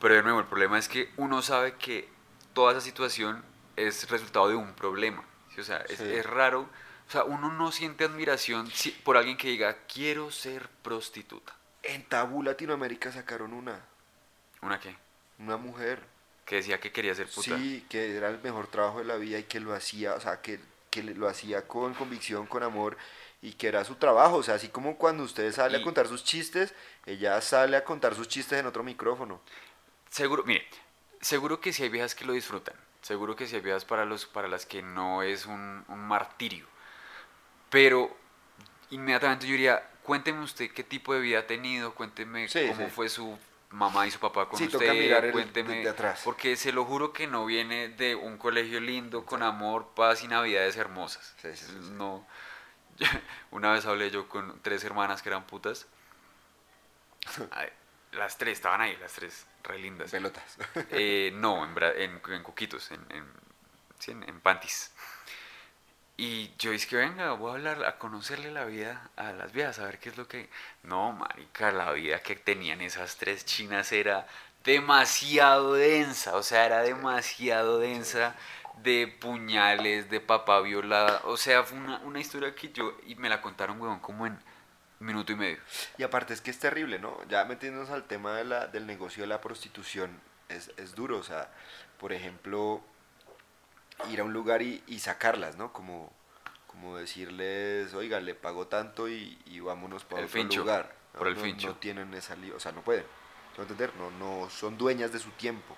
Pero 0.00 0.14
de 0.14 0.22
nuevo, 0.22 0.40
el 0.40 0.46
problema 0.46 0.78
es 0.78 0.88
que 0.88 1.10
uno 1.18 1.42
sabe 1.42 1.74
que 1.74 2.08
toda 2.54 2.72
esa 2.72 2.80
situación 2.80 3.44
es 3.76 4.08
resultado 4.10 4.48
de 4.48 4.54
un 4.56 4.72
problema. 4.74 5.24
¿sí? 5.54 5.60
O 5.60 5.64
sea, 5.64 5.78
es, 5.88 5.98
Sí. 5.98 6.04
es 6.04 6.24
raro. 6.26 6.68
O 7.08 7.10
sea, 7.12 7.24
uno 7.24 7.52
no 7.52 7.72
siente 7.72 8.04
admiración 8.04 8.70
por 9.04 9.16
alguien 9.16 9.36
que 9.36 9.48
diga, 9.48 9.76
quiero 9.92 10.30
ser 10.30 10.68
prostituta. 10.82 11.54
En 11.82 12.04
Tabú 12.04 12.42
Latinoamérica 12.42 13.10
sacaron 13.12 13.52
una. 13.52 13.80
¿Una 14.62 14.78
qué? 14.80 14.96
Una 15.38 15.56
mujer. 15.56 16.00
Que 16.46 16.56
decía 16.56 16.80
que 16.80 16.92
quería 16.92 17.14
ser 17.14 17.28
puta. 17.28 17.56
Sí, 17.58 17.84
que 17.88 18.16
era 18.16 18.28
el 18.28 18.40
mejor 18.42 18.66
trabajo 18.68 18.98
de 18.98 19.04
la 19.04 19.16
vida 19.16 19.38
y 19.38 19.44
que 19.44 19.60
lo 19.60 19.74
hacía, 19.74 20.14
o 20.14 20.20
sea, 20.20 20.40
que, 20.40 20.60
que 20.90 21.02
lo 21.02 21.28
hacía 21.28 21.66
con 21.66 21.94
convicción, 21.94 22.46
con 22.46 22.62
amor 22.62 22.96
y 23.42 23.52
que 23.54 23.68
era 23.68 23.84
su 23.84 23.96
trabajo. 23.96 24.36
O 24.36 24.42
sea, 24.42 24.54
así 24.54 24.68
como 24.68 24.96
cuando 24.96 25.24
usted 25.24 25.52
sale 25.52 25.78
Y- 25.78 25.80
a 25.80 25.84
contar 25.84 26.06
sus 26.08 26.22
chistes, 26.24 26.72
ella 27.06 27.40
sale 27.40 27.76
a 27.76 27.84
contar 27.84 28.14
sus 28.14 28.28
chistes 28.28 28.58
en 28.60 28.66
otro 28.66 28.82
micrófono. 28.84 29.40
Seguro, 30.10 30.44
mire, 30.44 30.66
seguro 31.20 31.60
que 31.60 31.72
sí 31.72 31.82
hay 31.82 31.88
viejas 31.88 32.14
que 32.14 32.24
lo 32.24 32.32
disfrutan. 32.32 32.74
Seguro 33.02 33.34
que 33.36 33.46
sí 33.46 33.56
hay 33.56 33.62
para, 33.86 34.04
los, 34.04 34.26
para 34.26 34.48
las 34.48 34.64
que 34.64 34.80
no 34.82 35.22
es 35.22 35.46
un, 35.46 35.84
un 35.88 36.00
martirio. 36.00 36.66
Pero 37.68 38.16
inmediatamente 38.90 39.46
yo 39.46 39.52
diría, 39.52 39.82
cuénteme 40.04 40.40
usted 40.42 40.70
qué 40.70 40.84
tipo 40.84 41.12
de 41.14 41.20
vida 41.20 41.40
ha 41.40 41.46
tenido, 41.46 41.94
cuénteme 41.94 42.48
Sí, 42.48 42.66
cómo 42.68 42.86
sí. 42.86 42.94
fue 42.94 43.08
su 43.08 43.38
mamá 43.70 44.06
y 44.06 44.10
su 44.10 44.20
papá 44.20 44.48
con 44.48 44.58
Sí, 44.58 44.66
usted, 44.66 44.78
toca 44.78 44.92
mirar 44.92 45.24
el- 45.24 45.32
cuénteme, 45.32 45.76
de- 45.76 45.82
de 45.84 45.88
atrás. 45.88 46.20
porque 46.24 46.56
se 46.56 46.72
lo 46.72 46.84
juro 46.84 47.12
que 47.12 47.26
no 47.26 47.44
viene 47.46 47.88
de 47.88 48.14
un 48.14 48.38
colegio 48.38 48.80
lindo, 48.80 49.24
con 49.24 49.42
amor, 49.42 49.88
paz 49.96 50.22
y 50.22 50.28
navidades 50.28 50.76
hermosas. 50.76 51.34
No, 51.92 52.26
una 53.50 53.72
vez 53.72 53.86
hablé 53.86 54.10
yo 54.10 54.28
con 54.28 54.60
tres 54.62 54.84
hermanas 54.84 55.22
que 55.22 55.28
eran 55.30 55.44
putas. 55.44 55.86
Las 58.12 58.36
tres, 58.36 58.58
estaban 58.58 58.82
ahí, 58.82 58.94
las 59.00 59.14
tres, 59.14 59.46
re 59.64 59.78
lindas. 59.78 60.10
Pelotas. 60.10 60.56
Eh, 60.90 61.32
no, 61.34 61.64
en, 61.64 61.74
bra- 61.74 61.94
en, 61.96 62.20
en 62.32 62.42
coquitos, 62.42 62.90
en, 62.90 63.00
en, 63.10 63.24
sí, 63.98 64.10
en, 64.12 64.22
en 64.28 64.40
panties. 64.40 64.92
Y 66.16 66.52
yo 66.58 66.70
dije 66.70 66.86
que 66.88 66.96
venga, 66.96 67.32
voy 67.32 67.50
a 67.50 67.54
hablar, 67.54 67.84
a 67.84 67.98
conocerle 67.98 68.50
la 68.52 68.64
vida 68.64 69.10
a 69.16 69.32
las 69.32 69.52
viejas, 69.52 69.78
a 69.78 69.86
ver 69.86 69.98
qué 69.98 70.10
es 70.10 70.16
lo 70.16 70.28
que... 70.28 70.48
No, 70.82 71.12
marica, 71.12 71.72
la 71.72 71.90
vida 71.92 72.20
que 72.22 72.36
tenían 72.36 72.80
esas 72.80 73.16
tres 73.16 73.44
chinas 73.44 73.90
era 73.92 74.26
demasiado 74.64 75.74
densa, 75.74 76.36
o 76.36 76.42
sea, 76.42 76.66
era 76.66 76.82
demasiado 76.82 77.78
densa. 77.78 78.36
de 78.74 79.06
puñales, 79.20 80.10
de 80.10 80.20
papá 80.20 80.60
violada. 80.60 81.22
O 81.24 81.36
sea, 81.36 81.62
fue 81.64 81.78
una, 81.78 81.98
una 82.00 82.20
historia 82.20 82.54
que 82.54 82.70
yo. 82.72 82.96
Y 83.06 83.14
me 83.16 83.28
la 83.28 83.40
contaron, 83.40 83.80
weón, 83.80 83.98
como 84.00 84.26
en 84.26 84.38
minuto 85.02 85.32
y 85.32 85.36
medio. 85.36 85.58
Y 85.98 86.02
aparte 86.02 86.34
es 86.34 86.40
que 86.40 86.50
es 86.50 86.58
terrible, 86.58 86.98
¿no? 86.98 87.16
Ya 87.28 87.44
metiéndonos 87.44 87.90
al 87.90 88.04
tema 88.04 88.36
de 88.36 88.44
la, 88.44 88.66
del 88.66 88.86
negocio 88.86 89.22
de 89.22 89.26
la 89.26 89.40
prostitución, 89.40 90.20
es, 90.48 90.70
es 90.76 90.94
duro. 90.94 91.18
O 91.18 91.22
sea, 91.22 91.50
por 91.98 92.12
ejemplo, 92.12 92.82
ir 94.10 94.20
a 94.20 94.24
un 94.24 94.32
lugar 94.32 94.62
y, 94.62 94.82
y 94.86 94.98
sacarlas, 95.00 95.56
¿no? 95.56 95.72
Como, 95.72 96.12
como 96.66 96.96
decirles, 96.96 97.92
oiga, 97.94 98.20
le 98.20 98.34
pago 98.34 98.66
tanto 98.66 99.08
y, 99.08 99.38
y 99.46 99.60
vámonos 99.60 100.04
para 100.04 100.20
El 100.20 100.26
otro 100.26 100.40
fincho, 100.40 100.60
lugar. 100.60 100.94
por 101.16 101.28
el 101.28 101.34
no, 101.34 101.40
fincho. 101.40 101.68
No 101.68 101.76
tienen 101.76 102.14
esa 102.14 102.36
o 102.54 102.60
sea, 102.60 102.72
no 102.72 102.82
pueden. 102.82 103.04
¿Se 103.52 103.58
va 103.58 103.64
a 103.64 103.70
entender? 103.70 103.92
No, 103.96 104.10
no 104.12 104.48
son 104.50 104.78
dueñas 104.78 105.12
de 105.12 105.18
su 105.18 105.30
tiempo. 105.32 105.76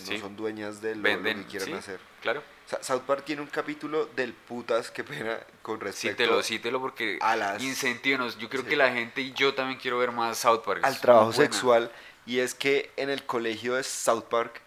No, 0.00 0.18
son 0.18 0.36
dueñas 0.36 0.80
de 0.80 0.94
lo, 0.96 1.02
que 1.02 1.44
quieran 1.48 1.68
sí, 1.68 1.72
hacer. 1.74 2.00
Claro. 2.20 2.42
South 2.80 3.02
Park 3.02 3.24
tiene 3.24 3.42
un 3.42 3.48
capítulo 3.48 4.06
del 4.06 4.32
putas, 4.32 4.90
qué 4.90 5.04
pena, 5.04 5.38
con 5.60 5.80
respecto 5.80 6.22
Cítelo, 6.22 6.42
cítelo 6.42 6.80
porque 6.80 7.18
a 7.20 7.36
las- 7.36 7.62
incentívenos. 7.62 8.38
Yo 8.38 8.48
creo 8.48 8.62
Sí. 8.62 8.68
que 8.68 8.76
la 8.76 8.90
gente 8.92 9.20
y 9.20 9.32
yo 9.32 9.54
también 9.54 9.78
quiero 9.78 9.98
ver 9.98 10.12
más 10.12 10.38
South 10.38 10.62
Park. 10.64 10.80
al 10.84 10.98
trabajo 11.00 11.32
sexual 11.32 11.90
y 12.24 12.38
es 12.38 12.54
que 12.54 12.90
en 12.96 13.10
el 13.10 13.24
colegio 13.26 13.74
de 13.74 13.82
South 13.82 14.24
Park 14.30 14.60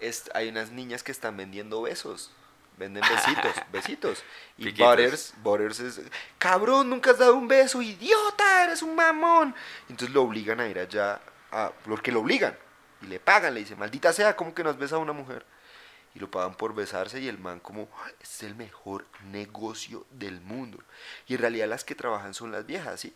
es- 0.00 0.30
hay 0.34 0.48
unas 0.50 0.70
niñas 0.70 1.02
que 1.02 1.10
están 1.12 1.36
vendiendo 1.36 1.82
besos. 1.82 2.30
Venden 2.76 3.02
besitos, 3.02 3.52
besitos. 3.72 4.22
Y 4.56 4.66
Piquitos. 4.66 4.86
Butters, 4.88 5.34
Butters 5.42 5.80
es, 5.80 6.00
cabrón, 6.38 6.88
nunca 6.88 7.10
has 7.10 7.18
dado 7.18 7.34
un 7.34 7.48
beso, 7.48 7.82
idiota, 7.82 8.62
eres 8.64 8.82
un 8.82 8.94
mamón. 8.94 9.52
Entonces 9.88 10.14
lo 10.14 10.22
obligan 10.22 10.60
a 10.60 10.68
ir 10.68 10.78
allá, 10.78 11.20
a, 11.50 11.72
porque 11.84 12.12
lo 12.12 12.20
obligan. 12.20 12.56
Y 13.02 13.06
le 13.06 13.20
pagan, 13.20 13.54
le 13.54 13.60
dicen, 13.60 13.78
maldita 13.78 14.12
sea, 14.12 14.36
¿cómo 14.36 14.54
que 14.54 14.64
no 14.64 14.70
has 14.70 14.78
besado 14.78 15.00
a 15.00 15.04
una 15.04 15.12
mujer? 15.12 15.44
Y 16.14 16.18
lo 16.18 16.30
pagan 16.30 16.54
por 16.54 16.74
besarse 16.74 17.20
y 17.20 17.28
el 17.28 17.38
man 17.38 17.60
como, 17.60 17.88
es 18.20 18.42
el 18.42 18.54
mejor 18.54 19.06
negocio 19.30 20.06
del 20.10 20.40
mundo. 20.40 20.78
Y 21.26 21.34
en 21.34 21.40
realidad 21.40 21.68
las 21.68 21.84
que 21.84 21.94
trabajan 21.94 22.34
son 22.34 22.50
las 22.50 22.66
viejas, 22.66 23.00
¿sí? 23.00 23.14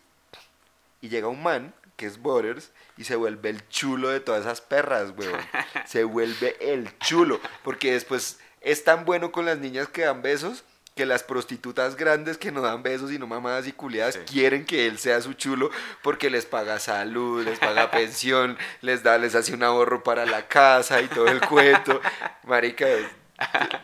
Y 1.01 1.09
llega 1.09 1.27
un 1.27 1.43
man, 1.43 1.73
que 1.97 2.05
es 2.05 2.17
Butters, 2.17 2.71
y 2.95 3.03
se 3.03 3.17
vuelve 3.17 3.49
el 3.49 3.67
chulo 3.67 4.09
de 4.09 4.21
todas 4.21 4.41
esas 4.41 4.61
perras, 4.61 5.11
weón. 5.17 5.39
Se 5.85 6.05
vuelve 6.05 6.55
el 6.61 6.97
chulo. 6.99 7.41
Porque 7.63 7.91
después 7.91 8.39
es 8.61 8.85
tan 8.85 9.03
bueno 9.03 9.33
con 9.33 9.45
las 9.45 9.57
niñas 9.57 9.89
que 9.89 10.03
dan 10.03 10.21
besos 10.21 10.63
que 10.95 11.05
las 11.05 11.23
prostitutas 11.23 11.95
grandes 11.95 12.37
que 12.37 12.51
no 12.51 12.61
dan 12.61 12.83
besos 12.83 13.11
y 13.11 13.17
no 13.17 13.25
mamadas 13.27 13.65
y 13.67 13.71
culiadas 13.71 14.13
Sí. 14.15 14.19
quieren 14.31 14.65
que 14.65 14.85
él 14.87 14.99
sea 14.99 15.21
su 15.21 15.33
chulo 15.33 15.71
porque 16.03 16.29
les 16.29 16.45
paga 16.45 16.79
salud, 16.79 17.43
les 17.43 17.57
paga 17.59 17.89
pensión, 17.91 18.57
les 18.81 19.01
da, 19.03 19.17
les 19.17 19.33
hace 19.35 19.53
un 19.53 19.63
ahorro 19.63 20.03
para 20.03 20.25
la 20.25 20.47
casa 20.47 21.01
y 21.01 21.07
todo 21.07 21.27
el 21.27 21.41
cuento. 21.41 21.99
Marica, 22.45 22.85
de- 22.85 23.01
de- 23.01 23.07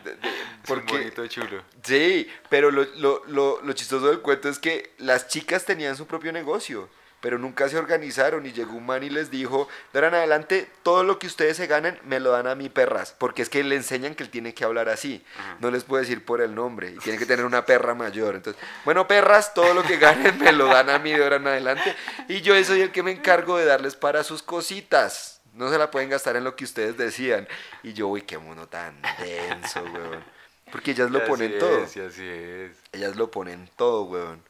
de- 0.04 0.12
Es 0.12 0.18
un 0.20 0.62
porque 0.66 0.92
bonito 0.98 1.26
chulo. 1.26 1.62
Sí, 1.82 2.28
pero 2.48 2.70
lo, 2.70 2.84
lo, 2.96 3.22
lo, 3.26 3.60
lo 3.62 3.72
chistoso 3.72 4.06
del 4.08 4.20
cuento 4.20 4.48
es 4.48 4.58
que 4.58 4.92
las 4.98 5.26
chicas 5.28 5.64
tenían 5.64 5.96
su 5.96 6.06
propio 6.06 6.32
negocio, 6.32 6.88
pero 7.20 7.38
nunca 7.38 7.68
se 7.68 7.78
organizaron 7.78 8.46
y 8.46 8.52
llegó 8.52 8.74
un 8.74 8.86
man 8.86 9.02
y 9.02 9.10
les 9.10 9.30
dijo, 9.30 9.68
de 9.92 9.98
ahora 9.98 10.08
en 10.08 10.14
adelante, 10.14 10.68
todo 10.82 11.04
lo 11.04 11.18
que 11.18 11.26
ustedes 11.26 11.56
se 11.56 11.66
ganen 11.66 11.98
me 12.04 12.20
lo 12.20 12.30
dan 12.30 12.46
a 12.46 12.54
mí 12.54 12.68
perras, 12.68 13.14
porque 13.18 13.42
es 13.42 13.48
que 13.48 13.62
le 13.62 13.76
enseñan 13.76 14.14
que 14.14 14.22
él 14.22 14.30
tiene 14.30 14.54
que 14.54 14.64
hablar 14.64 14.88
así, 14.88 15.24
Ajá. 15.38 15.56
no 15.60 15.70
les 15.70 15.84
puede 15.84 16.02
decir 16.02 16.24
por 16.24 16.40
el 16.40 16.54
nombre, 16.54 16.90
y 16.90 16.98
tiene 16.98 17.18
que 17.18 17.26
tener 17.26 17.44
una 17.44 17.66
perra 17.66 17.94
mayor, 17.94 18.34
entonces, 18.34 18.62
bueno, 18.84 19.06
perras, 19.06 19.54
todo 19.54 19.74
lo 19.74 19.82
que 19.82 19.96
ganen 19.98 20.38
me 20.38 20.52
lo 20.52 20.66
dan 20.66 20.90
a 20.90 20.98
mí 20.98 21.12
de 21.12 21.22
ahora 21.22 21.36
en 21.36 21.46
adelante, 21.46 21.94
y 22.28 22.40
yo 22.40 22.60
soy 22.64 22.82
el 22.82 22.92
que 22.92 23.02
me 23.02 23.10
encargo 23.10 23.56
de 23.56 23.64
darles 23.64 23.96
para 23.96 24.22
sus 24.22 24.42
cositas. 24.42 25.40
No 25.54 25.68
se 25.70 25.78
la 25.78 25.90
pueden 25.90 26.10
gastar 26.10 26.36
en 26.36 26.44
lo 26.44 26.54
que 26.54 26.64
ustedes 26.64 26.96
decían. 26.96 27.48
Y 27.82 27.92
yo, 27.92 28.06
uy, 28.06 28.22
qué 28.22 28.38
mono 28.38 28.68
tan 28.68 29.00
denso, 29.18 29.82
weón. 29.82 30.24
Porque 30.70 30.92
ellas 30.92 31.10
lo 31.10 31.24
ponen 31.24 31.58
todo. 31.58 31.84
es, 31.84 31.96
y 31.96 32.00
así 32.00 32.26
es. 32.26 32.76
Ellas 32.92 33.16
lo 33.16 33.30
ponen 33.30 33.68
todo, 33.76 34.04
weón. 34.04 34.42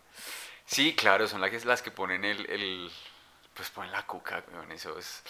Sí, 0.71 0.95
claro, 0.95 1.27
son 1.27 1.41
las 1.41 1.51
que, 1.51 1.59
las 1.65 1.83
que 1.83 1.91
ponen 1.91 2.25
el, 2.25 2.49
el- 2.49 2.93
Pues 3.55 3.71
ponen 3.71 3.91
la 3.91 4.07
cuca, 4.07 4.43
weón, 4.53 4.71
Eso 4.71 4.97
es, 4.97 5.23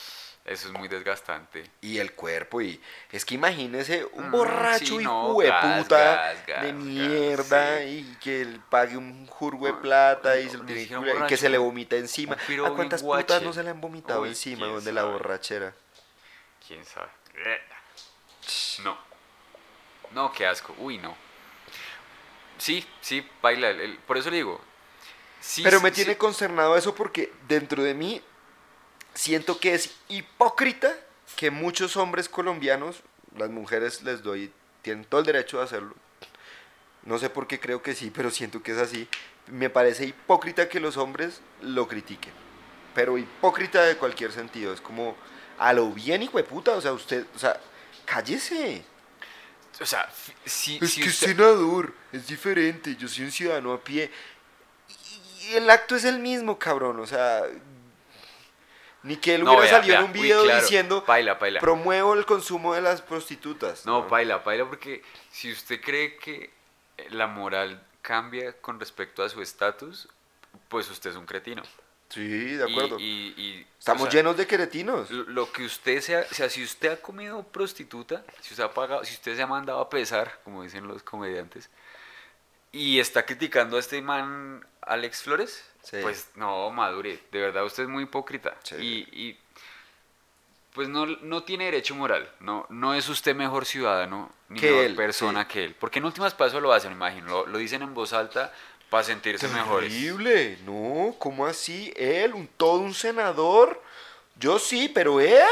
eso 0.45 0.69
es 0.69 0.75
muy 0.75 0.87
desgastante. 0.87 1.65
Y 1.81 1.97
el 1.99 2.13
cuerpo, 2.13 2.61
y 2.61 2.79
es 3.11 3.25
que 3.25 3.35
imagínese 3.37 4.05
un 4.13 4.29
Mm, 4.29 4.33
borracho 4.33 4.85
sí, 4.85 5.01
hijo 5.01 5.29
no, 5.29 5.35
puta 5.35 6.35
de 6.35 6.47
gas, 6.47 6.75
mierda 6.75 7.79
sí. 7.83 7.85
y 7.89 8.17
que 8.21 8.43
él 8.43 8.61
pague 8.69 8.99
un 8.99 9.27
jurgo 9.27 9.65
de 9.67 9.73
No, 9.73 9.81
plata 9.81 10.39
y, 10.39 10.51
se 10.51 10.59
lo 10.59 10.65
tiene 10.65 10.83
y 10.83 11.27
que 11.27 11.37
se 11.39 11.49
le 11.49 11.57
vomita 11.57 11.97
encima. 11.97 12.35
¿A 12.35 12.71
cuántas 12.71 13.03
putas 13.03 13.27
guache. 13.27 13.45
no 13.47 13.53
se 13.55 13.63
le 13.63 13.71
han 13.71 13.81
vomitado 13.81 14.23
Uy, 14.23 14.29
encima 14.29 14.67
de 14.81 14.93
la 14.93 15.05
borrachera? 15.05 15.73
¿Quién 16.69 16.85
sabe? 16.85 17.09
No. 18.85 18.99
No, 20.13 20.31
qué 20.33 20.47
asco. 20.47 20.75
Uy, 20.79 20.99
no. 20.99 21.17
Sí, 22.59 22.87
sí, 23.01 23.27
baila. 23.41 23.71
el- 23.71 23.97
por 24.07 24.19
eso 24.19 24.29
le 24.29 24.37
digo. 24.37 24.61
Sí, 25.41 25.63
Pero 25.63 25.81
me 25.81 25.91
sí. 25.91 25.97
tiene 25.97 26.17
consternado 26.17 26.77
eso 26.77 26.95
porque 26.95 27.33
dentro 27.49 27.83
de 27.83 27.95
mí 27.95 28.23
siento 29.15 29.59
que 29.59 29.75
es 29.75 29.91
hipócrita 30.09 30.95
que 31.37 31.51
muchos 31.51 31.97
hombres 31.97 32.29
colombianos, 32.29 33.03
las 33.37 33.51
mujeres 33.51 34.03
les 34.03 34.23
doy, 34.23 34.53
tienen 34.83 35.05
todo 35.05 35.21
el 35.21 35.27
derecho 35.27 35.59
de 35.59 35.65
hacerlo. 35.65 35.95
No 37.05 37.19
sé 37.19 37.31
por 37.31 37.47
qué 37.47 37.59
creo 37.59 37.83
que 37.83 37.95
sí, 37.95 38.11
pero 38.15 38.31
siento 38.31 38.63
que 38.63 38.73
es 38.73 38.79
así. 38.79 39.09
Me 39.47 39.71
parece 39.71 40.05
hipócrita 40.05 40.69
que 40.69 40.81
los 40.81 40.97
hombres 40.97 41.41
lo 41.63 41.89
critiquen. 41.89 42.33
Pero 42.95 43.17
hipócrita 43.17 43.83
de 43.83 43.97
cualquier 43.97 44.33
sentido. 44.33 44.73
Es 44.75 44.81
como 44.81 45.17
a 45.59 45.73
lo 45.73 45.91
bien, 45.93 46.23
hijo 46.23 46.37
de 46.37 46.45
puta. 46.45 46.73
O 46.73 46.81
sea, 46.81 46.93
usted, 46.93 47.25
o 47.35 47.39
sea, 47.39 47.59
cállese. 48.05 48.85
O 49.81 49.87
sea, 49.87 50.11
si, 50.45 50.79
Es 50.83 50.91
si 50.93 51.01
que 51.01 51.09
usted- 51.09 51.29
es 51.31 51.37
senador, 51.37 51.95
es 52.13 52.27
diferente, 52.27 52.95
yo 52.97 53.09
soy 53.09 53.25
un 53.25 53.31
ciudadano 53.33 53.73
a 53.73 53.81
pie. 53.83 54.11
Y 55.51 55.55
el 55.57 55.69
acto 55.69 55.97
es 55.97 56.05
el 56.05 56.19
mismo, 56.21 56.59
cabrón, 56.59 57.01
o 57.01 57.07
sea... 57.07 57.43
Ni 59.03 59.17
que 59.17 59.35
él 59.35 59.45
No, 59.45 59.53
hubiera 59.53 59.65
vea, 59.65 59.81
salido 59.81 59.97
en 59.97 60.05
un 60.05 60.11
uy, 60.11 60.21
video 60.21 60.43
claro, 60.45 60.61
diciendo, 60.61 61.05
Paila, 61.07 61.39
paila. 61.39 61.59
promuevo 61.61 62.13
el 62.15 62.27
consumo 62.27 62.75
de 62.75 62.83
las 62.83 63.01
prostitutas. 63.01 63.87
No, 63.87 64.07
paila, 64.07 64.45
paila, 64.45 64.67
porque 64.67 65.03
si 65.31 65.51
usted 65.51 65.81
cree 65.81 66.17
que 66.17 66.51
la 67.09 67.27
moral 67.27 67.83
cambia 68.03 68.53
con 68.61 68.79
respecto 68.79 69.23
a 69.23 69.29
su 69.31 69.41
estatus, 69.41 70.07
pues 70.69 70.91
usted 70.91 71.11
es 71.11 71.17
un 71.17 71.25
cretino. 71.25 71.63
Sí, 72.11 72.29
de 72.57 72.65
acuerdo. 72.65 72.99
y- 72.99 73.33
y, 73.39 73.67
Estamos 73.79 74.03
o 74.03 74.11
sea, 74.11 74.21
llenos 74.21 74.37
de 74.37 74.47
queretinos. 74.47 75.11
Lo, 75.11 75.23
lo 75.25 75.51
que 75.53 75.65
usted 75.65 76.01
sea, 76.03 76.27
o 76.31 76.35
sea, 76.35 76.51
si 76.51 76.63
usted 76.63 76.93
ha 76.93 76.97
comido 76.97 77.43
prostituta, 77.45 78.23
si 78.43 78.53
usted 78.53 78.65
ha 78.65 78.75
pagado, 78.75 79.03
si 79.05 79.15
usted 79.15 79.35
se 79.35 79.43
ha 79.43 79.47
mandado 79.47 79.81
a 79.81 79.89
pesar, 79.89 80.41
como 80.45 80.63
dicen 80.63 80.87
los 80.87 81.03
comediantes, 81.03 81.71
y 82.73 83.01
está 83.01 83.25
criticando 83.27 83.77
a 83.77 83.81
este 83.81 84.01
man 84.03 84.67
Alex 84.83 85.23
Flores, 85.23 85.65
Sí. 85.83 85.97
pues 86.03 86.29
no, 86.35 86.71
madure, 86.71 87.19
de 87.33 87.41
verdad 87.41 87.65
usted 87.65 87.85
es 87.85 87.89
muy 87.89 88.03
hipócrita. 88.05 88.57
Sí. 88.63 88.77
Y, 88.77 89.29
y, 89.29 89.39
pues 90.75 90.89
no, 90.89 91.07
no 91.07 91.43
tiene 91.43 91.65
derecho 91.65 91.95
moral, 91.95 92.31
no, 92.41 92.67
no 92.69 92.95
es 92.95 93.09
usted 93.09 93.35
mejor 93.35 93.65
ciudadano 93.67 94.31
ni 94.49 94.61
Que 94.61 94.71
mejor 94.71 94.85
él, 94.85 94.95
persona 94.95 95.43
sí. 95.43 95.49
que 95.49 95.65
él. 95.65 95.77
Porque 95.79 95.99
en 95.99 96.05
últimas 96.05 96.35
eso 96.39 96.61
lo 96.61 96.73
hacen, 96.73 96.93
imagino, 96.93 97.29
lo, 97.29 97.47
lo 97.47 97.59
dicen 97.59 97.83
en 97.83 97.95
voz 97.95 98.13
alta 98.13 98.53
para 98.91 99.05
sentirse. 99.05 99.49
Terrible, 99.49 100.59
no, 100.65 101.15
¿cómo 101.19 101.47
así? 101.47 101.93
Él, 101.97 102.35
un, 102.35 102.47
todo 102.47 102.81
un 102.81 102.93
senador. 102.95 103.83
Yo 104.37 104.59
sí, 104.59 104.91
pero 104.93 105.21
él. 105.21 105.43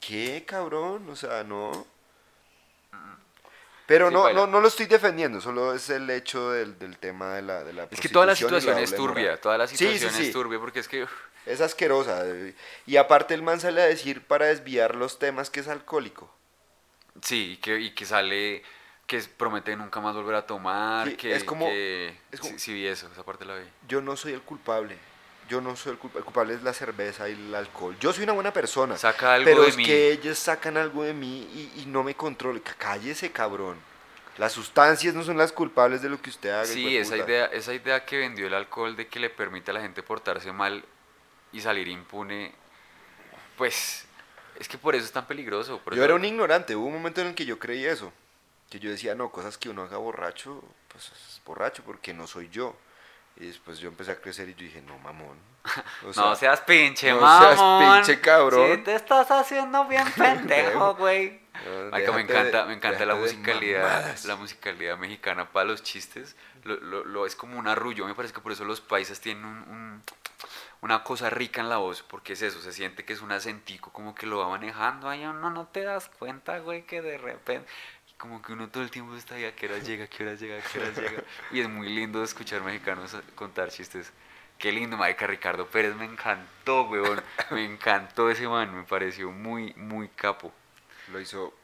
¿Qué, 0.00 0.44
cabrón? 0.46 1.08
O 1.08 1.16
sea, 1.16 1.44
no. 1.44 1.86
Pero 3.86 4.08
Sí, 4.08 4.14
no, 4.14 4.32
no, 4.32 4.46
no 4.46 4.60
lo 4.60 4.68
estoy 4.68 4.86
defendiendo, 4.86 5.40
solo 5.40 5.74
es 5.74 5.90
el 5.90 6.08
hecho 6.08 6.50
del, 6.52 6.78
del 6.78 6.96
tema 6.98 7.34
de 7.34 7.42
la, 7.42 7.64
de 7.64 7.72
la 7.74 7.86
Es 7.90 8.00
que 8.00 8.08
toda 8.08 8.24
la 8.24 8.34
situación 8.34 8.78
es 8.78 8.94
turbia, 8.96 9.38
toda 9.40 9.58
la 9.58 9.66
sí, 9.66 9.76
situación 9.76 10.12
sí. 10.12 10.26
es 10.26 10.32
turbia 10.32 10.58
porque 10.58 10.80
es 10.80 10.88
que... 10.88 11.06
Es 11.44 11.60
asquerosa. 11.60 12.24
Y 12.86 12.96
aparte 12.96 13.34
el 13.34 13.42
man 13.42 13.60
sale 13.60 13.82
a 13.82 13.84
decir 13.86 14.22
para 14.22 14.46
desviar 14.46 14.94
los 14.94 15.18
temas 15.18 15.50
que 15.50 15.60
es 15.60 15.68
alcohólico. 15.68 16.34
Sí, 17.20 17.52
y 17.52 17.56
que, 17.58 17.78
y 17.78 17.90
que 17.90 18.06
sale, 18.06 18.62
que 19.06 19.20
promete 19.36 19.76
nunca 19.76 20.00
más 20.00 20.14
volver 20.14 20.36
a 20.36 20.46
tomar, 20.46 21.14
que... 21.16 21.36
es 21.36 21.44
como- 21.44 21.66
que- 21.66 22.16
es 22.32 22.40
como- 22.40 22.58
sí 22.58 22.72
vi 22.72 22.86
eso, 22.86 23.08
esa 23.12 23.22
parte 23.24 23.44
la 23.44 23.56
vi. 23.56 23.66
Yo 23.86 24.00
no 24.00 24.16
soy 24.16 24.32
el 24.32 24.40
culpable. 24.40 24.96
Yo 25.48 25.60
no 25.60 25.76
soy 25.76 25.92
el 25.92 25.98
culpable. 25.98 26.18
El 26.20 26.24
culpable 26.24 26.54
es 26.54 26.62
la 26.62 26.72
cerveza 26.72 27.28
y 27.28 27.32
el 27.32 27.54
alcohol. 27.54 27.96
Yo 28.00 28.12
soy 28.12 28.24
una 28.24 28.32
buena 28.32 28.52
persona. 28.52 28.96
Saca 28.96 29.34
algo 29.34 29.44
pero 29.44 29.62
de 29.62 29.68
es 29.68 29.76
mí. 29.76 29.84
que 29.84 30.10
ellos 30.12 30.38
sacan 30.38 30.76
algo 30.76 31.02
de 31.04 31.12
mí 31.14 31.48
y, 31.76 31.80
y 31.82 31.86
no 31.86 32.02
me 32.02 32.14
controlo. 32.14 32.58
C- 32.64 32.74
Cállese, 32.78 33.30
cabrón. 33.30 33.78
Las 34.38 34.52
sustancias 34.52 35.14
no 35.14 35.22
son 35.22 35.36
las 35.38 35.52
culpables 35.52 36.02
de 36.02 36.08
lo 36.08 36.20
que 36.20 36.30
usted 36.30 36.50
haga. 36.50 36.64
Sí, 36.64 36.96
esa 36.96 37.16
idea, 37.16 37.46
esa 37.46 37.72
idea 37.74 38.04
que 38.04 38.18
vendió 38.18 38.46
el 38.46 38.54
alcohol 38.54 38.96
de 38.96 39.06
que 39.06 39.20
le 39.20 39.30
permite 39.30 39.70
a 39.70 39.74
la 39.74 39.80
gente 39.80 40.02
portarse 40.02 40.50
mal 40.50 40.84
y 41.52 41.60
salir 41.60 41.86
impune, 41.88 42.52
pues 43.56 44.06
es 44.58 44.68
que 44.68 44.78
por 44.78 44.94
eso 44.94 45.04
es 45.04 45.12
tan 45.12 45.26
peligroso. 45.26 45.80
Yo 45.86 45.92
eso- 45.92 46.04
era 46.04 46.14
un 46.14 46.24
ignorante. 46.24 46.74
Hubo 46.76 46.86
un 46.86 46.94
momento 46.94 47.20
en 47.20 47.28
el 47.28 47.34
que 47.34 47.44
yo 47.46 47.58
creí 47.58 47.84
eso. 47.84 48.12
Que 48.70 48.80
yo 48.80 48.90
decía, 48.90 49.14
no, 49.14 49.30
cosas 49.30 49.58
que 49.58 49.68
uno 49.68 49.82
haga 49.82 49.98
borracho, 49.98 50.62
pues 50.88 51.04
es 51.12 51.40
borracho 51.44 51.82
porque 51.84 52.12
no 52.14 52.26
soy 52.26 52.48
yo. 52.48 52.76
Y 53.36 53.46
después 53.46 53.78
yo 53.78 53.88
empecé 53.88 54.12
a 54.12 54.20
crecer 54.20 54.48
y 54.48 54.52
yo 54.54 54.60
dije, 54.64 54.82
no, 54.82 54.98
mamón. 54.98 55.36
O 56.04 56.12
no 56.14 56.36
seas 56.36 56.60
pinche, 56.60 57.10
no 57.10 57.20
mamón. 57.20 57.56
seas 57.56 58.04
pinche 58.04 58.20
cabrón. 58.20 58.76
Sí, 58.76 58.82
te 58.82 58.94
estás 58.94 59.30
haciendo 59.30 59.84
bien 59.86 60.04
pendejo, 60.16 60.94
güey. 60.96 61.40
no, 61.66 62.12
me 62.12 62.20
encanta, 62.22 62.62
de- 62.62 62.66
me 62.68 62.74
encanta 62.74 63.06
la 63.06 63.14
musicalidad, 63.14 64.16
la 64.24 64.36
musicalidad 64.36 64.98
mexicana 64.98 65.48
para 65.50 65.64
los 65.66 65.82
chistes. 65.82 66.36
Lo, 66.64 66.76
lo- 66.76 67.04
lo- 67.04 67.26
es 67.26 67.34
como 67.36 67.58
un 67.58 67.66
arrullo. 67.68 68.06
Me 68.06 68.14
parece 68.14 68.34
que 68.34 68.40
por 68.40 68.52
eso 68.52 68.64
los 68.64 68.80
paisas 68.80 69.20
tienen 69.20 69.44
un- 69.44 69.58
un- 69.68 70.02
una 70.82 71.02
cosa 71.02 71.30
rica 71.30 71.62
en 71.62 71.70
la 71.70 71.78
voz, 71.78 72.02
porque 72.02 72.34
es 72.34 72.42
eso, 72.42 72.60
se 72.60 72.72
siente 72.72 73.06
que 73.06 73.14
es 73.14 73.22
un 73.22 73.32
acentico 73.32 73.90
como 73.90 74.14
que 74.14 74.26
lo 74.26 74.38
va 74.38 74.48
manejando. 74.50 75.08
Ay, 75.08 75.22
no, 75.24 75.32
no 75.50 75.66
te 75.68 75.82
das 75.82 76.10
cuenta, 76.18 76.58
güey, 76.58 76.82
que 76.84 77.00
de 77.00 77.16
repente. 77.16 77.66
Como 78.18 78.40
que 78.40 78.52
uno 78.52 78.68
todo 78.70 78.82
el 78.82 78.90
tiempo 78.90 79.14
está 79.16 79.34
ahí, 79.34 79.44
a 79.44 79.54
qué 79.54 79.66
hora 79.66 79.78
llega, 79.78 80.04
a 80.04 80.08
qué 80.08 80.22
hora 80.22 80.34
llega, 80.34 80.58
a 80.58 80.62
qué 80.62 80.78
hora 80.78 80.90
llega. 80.92 81.22
Y 81.50 81.60
es 81.60 81.68
muy 81.68 81.88
lindo 81.88 82.22
escuchar 82.22 82.62
mexicanos 82.62 83.16
contar 83.34 83.70
chistes. 83.70 84.12
Qué 84.58 84.72
lindo, 84.72 84.96
marica, 84.96 85.26
Ricardo 85.26 85.66
Pérez, 85.66 85.94
me 85.96 86.04
encantó, 86.04 86.84
weón. 86.84 87.22
Me 87.50 87.64
encantó 87.64 88.30
ese 88.30 88.46
man, 88.48 88.74
me 88.74 88.84
pareció 88.84 89.30
muy, 89.30 89.74
muy 89.74 90.08
capo. 90.08 90.52
Lo 91.12 91.20
hizo 91.20 91.54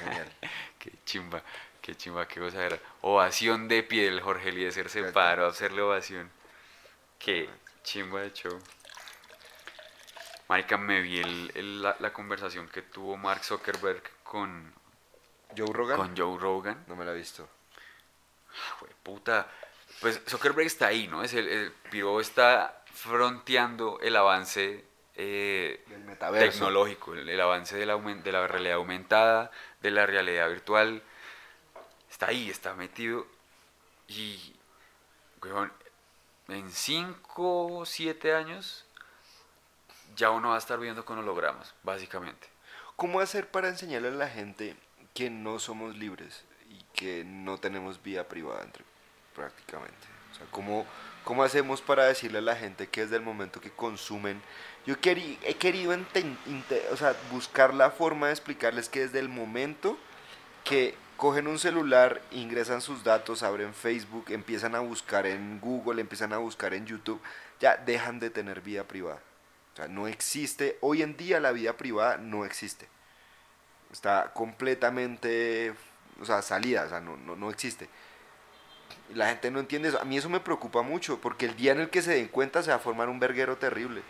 genial. 0.00 0.32
Qué 0.78 0.92
chimba, 1.04 1.42
qué 1.82 1.94
chimba, 1.96 2.26
qué 2.28 2.38
cosa 2.40 2.64
era. 2.64 2.78
Ovación 3.02 3.66
de 3.68 3.82
pie, 3.82 4.06
el 4.08 4.20
Jorge 4.20 4.48
Eliezer 4.50 4.88
se 4.88 5.02
paró 5.12 5.46
a 5.46 5.50
hacerle 5.50 5.82
ovación. 5.82 6.30
Qué 7.18 7.48
chimba 7.82 8.20
de 8.22 8.32
show. 8.32 8.58
Marica, 10.48 10.78
me 10.78 11.00
vi 11.00 11.18
el- 11.18 11.52
el- 11.54 11.82
la, 11.82 11.96
la 12.00 12.12
conversación 12.12 12.68
que 12.68 12.82
tuvo 12.82 13.16
Mark 13.16 13.44
Zuckerberg 13.44 14.02
con, 14.22 14.72
Joe 15.56 15.72
Rogan. 15.72 15.96
con 15.96 16.16
Joe 16.16 16.38
Rogan. 16.38 16.84
No 16.86 16.96
me 16.96 17.04
la 17.04 17.12
he 17.12 17.16
visto. 17.16 17.48
Jue 18.78 18.88
puta. 19.02 19.48
Pues 20.00 20.20
Zuckerberg 20.28 20.66
está 20.66 20.88
ahí, 20.88 21.08
¿no? 21.08 21.22
Es 21.22 21.34
el, 21.34 21.48
el 21.48 21.72
piro 21.90 22.20
está 22.20 22.82
fronteando 22.92 23.98
el 24.00 24.16
avance 24.16 24.84
eh, 25.14 25.84
tecnológico, 26.38 27.14
el, 27.14 27.28
el 27.28 27.40
avance 27.40 27.76
de 27.76 27.86
la, 27.86 27.96
de 27.96 28.32
la 28.32 28.46
realidad 28.46 28.76
aumentada, 28.76 29.50
de 29.80 29.90
la 29.90 30.06
realidad 30.06 30.48
virtual. 30.48 31.02
Está 32.10 32.28
ahí, 32.28 32.50
está 32.50 32.74
metido. 32.74 33.26
Y, 34.06 34.54
weón, 35.42 35.72
en 36.48 36.70
5 36.70 37.78
o 37.78 37.84
7 37.84 38.34
años 38.34 38.84
ya 40.16 40.30
uno 40.30 40.50
va 40.50 40.54
a 40.56 40.58
estar 40.58 40.78
viendo 40.78 41.04
con 41.04 41.18
hologramas, 41.18 41.74
básicamente. 41.82 42.48
¿Cómo 42.96 43.20
hacer 43.20 43.50
para 43.50 43.68
enseñarle 43.68 44.08
a 44.08 44.12
la 44.12 44.28
gente 44.28 44.76
que 45.18 45.30
no 45.30 45.58
somos 45.58 45.96
libres 45.96 46.44
y 46.70 46.84
que 46.94 47.24
no 47.24 47.58
tenemos 47.58 48.00
vida 48.00 48.28
privada 48.28 48.62
entre, 48.62 48.84
prácticamente? 49.34 50.06
O 50.30 50.36
sea, 50.36 50.46
¿cómo, 50.52 50.86
¿cómo 51.24 51.42
hacemos 51.42 51.82
para 51.82 52.04
decirle 52.04 52.38
a 52.38 52.42
la 52.42 52.54
gente 52.54 52.86
que 52.86 53.00
desde 53.00 53.16
el 53.16 53.22
momento 53.22 53.60
que 53.60 53.72
consumen... 53.72 54.40
Yo 54.86 54.94
queri- 55.00 55.36
he 55.42 55.54
querido 55.54 55.92
buscar 57.32 57.74
la 57.74 57.90
forma 57.90 58.28
de 58.28 58.32
explicarles 58.32 58.88
que 58.88 59.00
desde 59.00 59.18
el 59.18 59.28
momento 59.28 59.98
que 60.62 60.94
cogen 61.16 61.48
un 61.48 61.58
celular, 61.58 62.22
ingresan 62.30 62.80
sus 62.80 63.02
datos, 63.02 63.42
abren 63.42 63.74
Facebook, 63.74 64.26
empiezan 64.28 64.76
a 64.76 64.80
buscar 64.80 65.26
en 65.26 65.58
Google, 65.60 66.00
empiezan 66.00 66.32
a 66.32 66.38
buscar 66.38 66.74
en 66.74 66.86
YouTube, 66.86 67.20
ya 67.58 67.76
dejan 67.76 68.20
de 68.20 68.30
tener 68.30 68.60
vida 68.60 68.84
privada. 68.84 69.20
O 69.74 69.76
sea, 69.76 69.88
no 69.88 70.06
existe, 70.06 70.78
hoy 70.80 71.02
en 71.02 71.16
día 71.16 71.40
la 71.40 71.50
vida 71.50 71.72
privada 71.72 72.18
no 72.18 72.44
existe. 72.44 72.88
Está 73.92 74.32
completamente, 74.34 75.74
o 76.20 76.24
sea, 76.24 76.42
salida, 76.42 76.84
o 76.84 76.88
sea, 76.88 77.00
no, 77.00 77.16
no, 77.16 77.36
no 77.36 77.50
existe. 77.50 77.88
Y 79.10 79.14
la 79.14 79.28
gente 79.28 79.50
no 79.50 79.60
entiende 79.60 79.88
eso. 79.88 80.00
A 80.00 80.04
mí 80.04 80.18
eso 80.18 80.28
me 80.28 80.40
preocupa 80.40 80.82
mucho, 80.82 81.20
porque 81.20 81.46
el 81.46 81.56
día 81.56 81.72
en 81.72 81.80
el 81.80 81.90
que 81.90 82.02
se 82.02 82.14
den 82.14 82.28
cuenta 82.28 82.62
se 82.62 82.70
va 82.70 82.76
a 82.76 82.80
formar 82.80 83.08
un 83.08 83.18
verguero 83.18 83.56
terrible. 83.56 84.02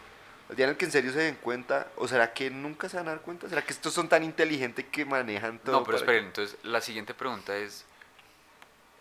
El 0.49 0.57
día 0.57 0.65
en 0.65 0.71
el 0.71 0.77
que 0.77 0.87
en 0.87 0.93
serio 0.93 1.13
se 1.13 1.21
den 1.21 1.37
cuenta, 1.37 1.89
o 1.97 2.09
será 2.09 2.33
que 2.33 2.51
nunca 2.51 2.89
se 2.89 2.97
van 2.97 3.09
a 3.09 3.11
dar 3.13 3.21
cuenta, 3.21 3.49
será 3.49 3.63
que 3.63 3.73
estos 3.73 3.93
son 3.93 4.09
tan 4.09 4.25
inteligentes 4.25 4.87
que 4.91 5.05
manejan 5.05 5.59
todo. 5.59 5.81
No, 5.81 5.85
pero 5.85 5.99
esperen, 5.99 6.27
entonces 6.27 6.59
la 6.63 6.81
siguiente 6.81 7.13
pregunta 7.15 7.57
es, 7.57 7.85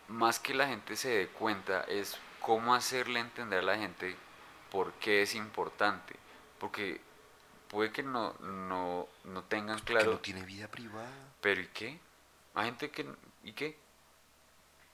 más 0.10 0.40
que 0.40 0.54
la 0.54 0.68
gente 0.68 0.96
se 0.96 1.10
dé 1.10 1.28
cuenta, 1.28 1.84
es 1.84 2.18
cómo 2.42 2.76
hacerle 2.76 3.20
entender 3.20 3.60
a 3.60 3.64
la 3.64 3.78
gente 3.78 4.16
por 4.72 4.92
qué 4.94 5.22
es 5.22 5.36
importante. 5.36 6.16
Porque 6.60 7.00
puede 7.68 7.92
que 7.92 8.04
no, 8.04 8.34
no, 8.40 9.08
no 9.24 9.44
tengan 9.44 9.80
claro, 9.80 10.14
no 10.14 10.18
tiene 10.20 10.44
vida 10.44 10.68
privada. 10.68 11.12
pero 11.42 11.62
¿y 11.62 11.68
qué? 11.68 12.00
Hay 12.56 12.66
gente 12.66 12.90
que, 12.90 13.06
¿y 13.44 13.54
qué? 13.54 13.78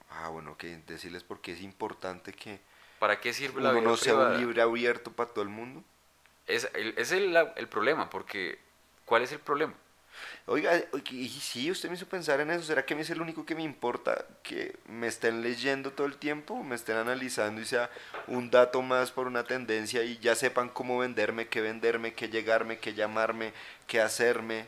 Ah, 0.10 0.30
bueno, 0.30 0.58
que 0.58 0.78
decirles 0.86 1.24
por 1.24 1.42
qué 1.42 1.54
es 1.54 1.62
importante 1.62 2.34
que 2.34 2.60
¿Para 3.00 3.20
qué 3.20 3.34
sirve 3.34 3.62
la 3.62 3.72
uno 3.72 3.80
vida 3.80 3.90
no 3.92 3.98
sea 3.98 4.14
un 4.16 4.38
libre 4.38 4.62
abierto 4.62 5.12
para 5.12 5.30
todo 5.30 5.44
el 5.44 5.50
mundo. 5.50 5.84
Es, 6.48 6.70
el, 6.74 6.94
es 6.98 7.12
el, 7.12 7.34
la- 7.34 7.54
el 7.56 7.68
problema, 7.68 8.10
porque 8.10 8.60
¿cuál 9.06 9.24
es 9.24 9.32
el 9.32 9.40
problema? 9.40 9.74
Oiga, 10.46 10.72
y 11.12 11.30
sí, 11.30 11.72
usted 11.72 11.90
me 11.90 11.96
hizo 11.96 12.06
pensar 12.06 12.42
en 12.42 12.52
eso. 12.52 12.64
¿Será 12.64 12.86
que 12.86 12.94
a 12.94 12.98
mí 12.98 13.04
es 13.04 13.10
el 13.10 13.22
único 13.22 13.46
que 13.46 13.56
me 13.56 13.64
importa 13.64 14.26
que 14.44 14.76
me 14.88 15.08
estén 15.08 15.42
leyendo 15.42 15.92
todo 15.92 16.06
el 16.06 16.18
tiempo, 16.18 16.64
me 16.64 16.76
estén 16.76 16.98
analizando 16.98 17.62
y 17.62 17.66
sea 17.66 17.90
un 18.28 18.52
dato 18.52 18.82
más 18.82 19.12
por 19.12 19.28
una 19.28 19.44
tendencia 19.46 20.04
y 20.04 20.18
ya 20.20 20.36
sepan 20.36 20.70
cómo 20.70 20.98
venderme, 21.00 21.48
qué 21.48 21.62
venderme, 21.62 22.14
qué 22.14 22.28
llegarme, 22.28 22.80
qué 22.80 22.94
llamarme, 22.94 23.54
qué 23.88 24.02
hacerme? 24.02 24.66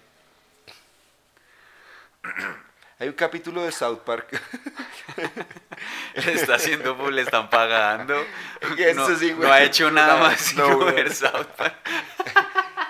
Hay 2.98 3.10
un 3.10 3.14
capítulo 3.14 3.64
de 3.64 3.74
South 3.74 4.00
Park. 4.06 4.42
Le 6.26 6.34
está 6.34 6.56
haciendo, 6.56 7.12
le 7.12 7.22
están 7.22 7.50
pagando. 7.50 8.16
No, 8.96 9.16
sí, 9.16 9.36
no 9.38 9.52
ha 9.52 9.62
hecho 9.62 9.92
nada 9.92 10.16
No, 10.16 10.20
más 10.22 10.56
no, 10.56 10.80
ver 10.86 11.14
South 11.14 11.48
Park. 11.58 11.76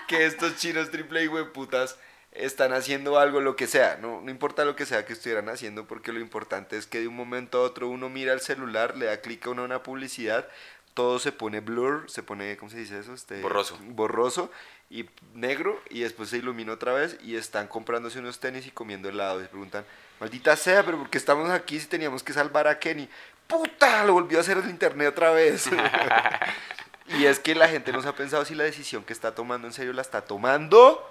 que 0.07 0.25
estos 0.25 0.55
chinos 0.57 0.89
triple 0.91 1.23
y 1.23 1.29
putas 1.45 1.97
están 2.35 2.73
haciendo 2.73 3.19
algo, 3.19 3.41
lo 3.41 3.55
que 3.55 3.67
sea, 3.67 3.97
no, 4.01 4.21
no 4.21 4.29
importa 4.29 4.65
lo 4.65 4.75
que 4.75 4.85
sea 4.85 5.05
que 5.05 5.13
estuvieran 5.13 5.49
haciendo, 5.49 5.85
porque 5.85 6.11
lo 6.11 6.19
importante 6.19 6.77
es 6.77 6.87
que 6.87 6.99
de 6.99 7.07
un 7.07 7.15
momento 7.15 7.59
a 7.59 7.61
otro 7.61 7.89
uno 7.89 8.09
mira 8.09 8.33
el 8.33 8.41
celular, 8.41 8.97
le 8.97 9.05
da 9.05 9.21
clic 9.21 9.45
a 9.47 9.51
una, 9.51 9.63
una 9.63 9.83
publicidad, 9.83 10.47
todo 10.93 11.19
se 11.19 11.31
pone 11.31 11.59
blur, 11.59 12.05
se 12.07 12.23
pone, 12.23 12.55
¿cómo 12.57 12.71
se 12.71 12.77
dice 12.77 12.99
eso? 12.99 13.13
Este, 13.13 13.41
Borroso. 13.41 13.77
Borroso 13.81 14.51
y 14.89 15.09
negro, 15.33 15.81
y 15.89 16.01
después 16.01 16.29
se 16.29 16.37
ilumina 16.37 16.73
otra 16.73 16.93
vez 16.93 17.17
y 17.23 17.35
están 17.35 17.67
comprándose 17.67 18.19
unos 18.19 18.39
tenis 18.39 18.65
y 18.67 18.71
comiendo 18.71 19.09
helado. 19.09 19.39
Y 19.39 19.43
se 19.43 19.49
preguntan, 19.49 19.85
maldita 20.19 20.55
sea, 20.55 20.83
pero 20.85 20.97
¿por 20.97 21.09
qué 21.09 21.17
estamos 21.17 21.49
aquí 21.49 21.79
si 21.79 21.87
teníamos 21.87 22.23
que 22.23 22.33
salvar 22.33 22.67
a 22.67 22.79
Kenny? 22.79 23.09
¡Puta! 23.47 24.05
Lo 24.05 24.13
volvió 24.13 24.37
a 24.37 24.41
hacer 24.41 24.57
el 24.57 24.69
internet 24.69 25.09
otra 25.09 25.31
vez. 25.31 25.69
Y 27.07 27.25
es 27.25 27.39
que 27.39 27.53
la 27.53 27.67
gente 27.67 27.91
no 27.91 28.01
se 28.01 28.07
ha 28.07 28.15
pensado 28.15 28.45
si 28.45 28.55
la 28.55 28.63
decisión 28.63 29.03
que 29.03 29.13
está 29.13 29.35
tomando 29.35 29.67
en 29.67 29.73
serio 29.73 29.93
la 29.93 30.01
está 30.01 30.21
tomando. 30.21 31.07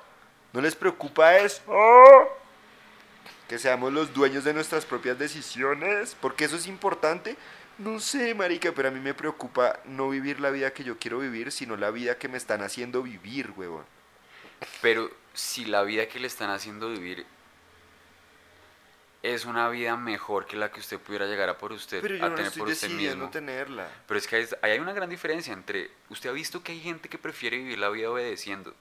¿No 0.55 0.61
les 0.61 0.77
preocupa 0.77 1.37
eso? 1.37 1.61
Que 3.49 3.59
seamos 3.59 3.93
los 3.93 4.14
dueños 4.14 4.45
de 4.45 4.55
nuestras 4.55 4.87
propias 4.87 5.19
decisiones. 5.19 6.17
Porque 6.21 6.45
eso 6.45 6.55
es 6.55 6.69
importante. 6.69 7.37
No 7.77 7.99
sé, 7.99 8.37
marica, 8.37 8.71
pero 8.71 8.87
a 8.87 8.90
mí 8.93 9.01
me 9.01 9.14
preocupa 9.14 9.81
no 9.85 10.09
vivir 10.09 10.38
la 10.38 10.51
vida 10.51 10.73
que 10.73 10.85
yo 10.85 10.97
quiero 10.97 11.19
vivir, 11.19 11.51
sino 11.51 11.77
la 11.77 11.90
vida 11.90 12.19
que 12.19 12.29
me 12.29 12.37
están 12.38 12.62
haciendo 12.62 13.03
vivir, 13.03 13.51
huevón. 13.57 13.85
Pero 14.81 15.11
si 15.33 15.65
la 15.65 15.83
vida 15.83 16.07
que 16.07 16.21
le 16.21 16.29
están 16.29 16.50
haciendo 16.50 16.88
vivir 16.88 17.27
es 19.25 19.46
una 19.46 19.69
vida 19.71 19.96
mejor 19.96 20.46
que 20.46 20.57
la 20.57 20.71
que 20.71 20.79
usted 20.79 21.00
pudiera 21.00 21.27
llegar 21.27 21.48
a 21.48 21.59
por 21.59 21.73
usted, 21.73 22.00
Pero 22.00 22.15
yo 22.15 22.27
a 22.27 22.29
no 22.29 22.37
tener 22.37 22.48
estoy 22.48 22.61
por 22.61 22.69
usted 22.71 22.90
mismo. 22.90 23.29
tenerla. 23.31 23.88
Pero 24.07 24.19
es 24.19 24.29
que 24.29 24.48
hay 24.63 24.79
una 24.79 24.92
gran 24.92 25.11
diferencia 25.11 25.52
entre. 25.52 25.90
Usted 26.11 26.31
ha 26.31 26.33
visto 26.33 26.63
que 26.63 26.71
hay 26.71 26.81
gente 26.81 27.09
que 27.09 27.19
prefiere 27.19 27.57
vivir 27.57 27.79
la 27.79 27.88
vida 27.88 28.09
obedeciendo. 28.09 28.73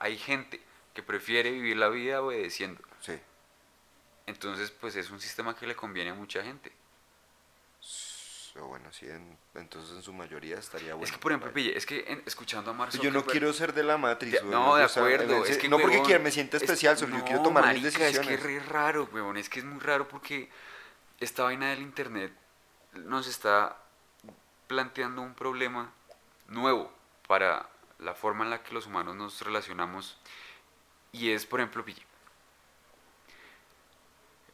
Hay 0.00 0.18
gente 0.18 0.60
que 0.94 1.02
prefiere 1.02 1.50
vivir 1.52 1.76
la 1.76 1.88
vida 1.88 2.20
obedeciendo. 2.22 2.82
Sí. 3.00 3.18
Entonces, 4.26 4.70
pues 4.72 4.96
es 4.96 5.10
un 5.10 5.20
sistema 5.20 5.54
que 5.54 5.66
le 5.66 5.76
conviene 5.76 6.10
a 6.10 6.14
mucha 6.14 6.42
gente. 6.42 6.72
O 8.60 8.66
bueno, 8.66 8.92
sí, 8.92 9.06
en- 9.06 9.38
entonces 9.54 9.94
en 9.96 10.02
su 10.02 10.12
mayoría 10.12 10.58
estaría 10.58 10.94
bueno. 10.94 11.04
es 11.06 11.12
que, 11.12 11.18
por 11.18 11.30
ejemplo, 11.30 11.52
pille, 11.52 11.76
es 11.76 11.86
que 11.86 12.04
en- 12.08 12.22
escuchando 12.26 12.72
a 12.72 12.74
Mark 12.74 12.90
Yo 13.00 13.10
no 13.12 13.24
quiero 13.24 13.52
ser 13.52 13.72
de 13.72 13.84
la 13.84 13.94
güey, 13.94 14.16
no, 14.42 14.74
de 14.74 14.84
o 14.84 14.88
sea, 14.88 15.02
acuerdo. 15.04 15.44
es 15.44 15.56
que, 15.56 15.68
no 15.68 15.78
porque 15.78 16.02
quiera, 16.02 16.18
me 16.18 16.32
sienta 16.32 16.56
es- 16.56 16.64
especial, 16.64 16.98
solo 16.98 17.16
yo 17.16 17.22
quiero 17.24 17.38
no, 17.38 17.44
tomar 17.44 17.62
mis 17.72 17.82
marica, 17.84 18.04
decisiones. 18.04 18.20
Es 18.20 18.26
que 18.26 18.34
es 18.34 18.42
re 18.42 18.60
raro, 18.68 19.08
huevón. 19.12 19.36
Es 19.36 19.48
que 19.48 19.60
es 19.60 19.64
muy 19.64 19.78
raro 19.78 20.08
porque 20.08 20.50
esta 21.20 21.44
vaina 21.44 21.70
del 21.70 21.80
internet 21.80 22.32
nos 22.94 23.28
está 23.28 23.76
planteando 24.66 25.22
un 25.22 25.34
problema 25.34 25.92
nuevo 26.48 26.92
para 27.28 27.68
la 28.00 28.14
forma 28.14 28.44
en 28.44 28.50
la 28.50 28.62
que 28.62 28.74
los 28.74 28.86
humanos 28.86 29.16
nos 29.16 29.40
relacionamos. 29.42 30.16
Y 31.12 31.30
es, 31.30 31.46
por 31.46 31.60
ejemplo, 31.60 31.84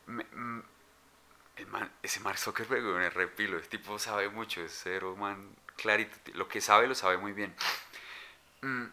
me- 0.06 0.26
man- 1.66 1.90
ese 2.02 2.20
Mark 2.20 2.38
Zuckerberg, 2.38 3.02
es 3.02 3.14
repilo, 3.14 3.58
ese 3.58 3.68
tipo 3.68 3.98
sabe 3.98 4.28
mucho, 4.28 4.60
es 4.62 4.78
cero 4.82 5.16
man 5.16 5.48
clarito, 5.76 6.16
lo 6.34 6.48
que 6.48 6.60
sabe 6.60 6.86
lo 6.86 6.94
sabe 6.94 7.16
muy 7.18 7.32
bien. 7.32 7.54
Mm, 8.62 8.86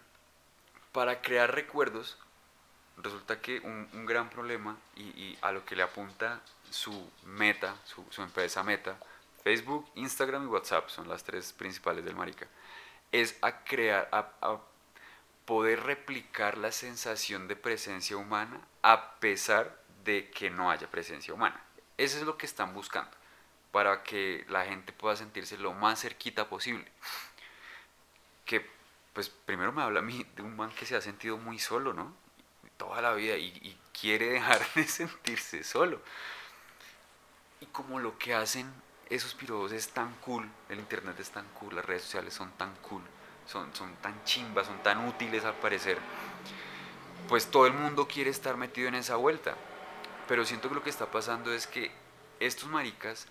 para 0.91 1.22
crear 1.22 1.54
recuerdos, 1.54 2.18
resulta 2.97 3.41
que 3.41 3.60
un, 3.60 4.06
gran 4.06 4.30
problema 4.30 4.78
y, 4.95 5.04
y 5.04 5.38
a 5.41 5.51
lo 5.51 5.66
que 5.66 5.76
le 5.76 5.84
apunta 5.84 6.41
su 6.70 7.10
meta, 7.26 7.76
su, 7.86 8.06
su 8.10 8.22
empresa 8.22 8.64
meta, 8.64 8.97
Facebook, 9.43 9.89
Instagram 9.95 10.43
y 10.43 10.47
WhatsApp 10.47 10.89
son 10.89 11.08
las 11.10 11.24
tres 11.24 11.54
principales 11.54 12.06
del 12.06 12.16
marica. 12.16 12.47
Es 13.14 13.38
a 13.41 13.64
crear, 13.64 14.09
a, 14.11 14.59
poder 15.45 15.84
replicar 15.84 16.57
la 16.57 16.74
sensación 16.74 17.47
de 17.47 17.55
presencia 17.55 18.18
humana 18.18 18.59
a 18.82 19.16
pesar 19.20 19.82
de 20.03 20.30
que 20.30 20.49
no 20.49 20.70
haya 20.70 20.91
presencia 20.91 21.34
humana. 21.34 21.64
Eso 21.97 22.18
es 22.18 22.24
lo 22.24 22.38
que 22.38 22.45
están 22.45 22.74
buscando, 22.74 23.11
para 23.72 24.03
que 24.03 24.45
la 24.49 24.66
gente 24.66 24.91
pueda 24.91 25.16
sentirse 25.16 25.57
lo 25.57 25.74
más 25.74 26.01
cerquita 26.01 26.49
posible. 26.49 26.86
Que, 28.45 28.70
pues, 29.14 29.30
primero 29.30 29.72
me 29.72 29.84
habla 29.84 29.99
a 29.99 30.03
mí 30.03 30.26
de 30.36 30.41
un 30.41 30.57
man 30.57 30.72
que 30.72 30.86
se 30.86 30.97
ha 30.97 31.01
sentido 31.01 31.38
muy 31.38 31.59
solo, 31.59 31.93
¿no? 31.93 32.14
Toda 32.76 33.01
la 33.01 33.14
vida 33.14 33.38
y 33.38 33.80
quiere 33.97 34.32
dejar 34.32 34.61
de 34.76 34.86
sentirse 34.86 35.64
solo. 35.64 36.01
Y 37.61 37.68
como 37.68 37.99
lo 37.99 38.18
que 38.18 38.34
hacen 38.34 38.74
esos 39.16 39.34
pirobos 39.34 39.72
es 39.72 39.89
tan 39.89 40.14
cool, 40.16 40.49
el 40.70 40.80
internet 40.80 41.20
es 41.20 41.30
tan 41.30 41.45
cool, 41.59 41.76
las 41.76 41.86
redes 41.86 42.03
sociales 42.03 42.34
son 42.34 42.51
tan 42.51 42.74
cool, 42.78 43.01
son, 43.45 43.74
son 43.76 43.93
tan 43.97 44.24
chimbas, 44.24 44.68
son 44.68 44.82
tan 44.82 45.07
útiles 45.07 45.45
al 45.45 45.55
parecer, 45.55 45.97
pues 47.28 47.47
todo 47.47 47.68
el 47.68 47.74
mundo 47.74 48.07
quiere 48.07 48.30
estar 48.30 48.57
metido 48.57 48.88
en 48.88 48.95
esa 48.95 49.16
vuelta. 49.16 49.55
Pero 50.28 50.45
siento 50.45 50.70
que 50.70 50.76
lo 50.76 50.84
que 50.84 50.89
está 50.89 51.07
pasando 51.07 51.53
es 51.53 51.68
que 51.68 51.91
estos 52.39 52.70
maricas, 52.70 53.28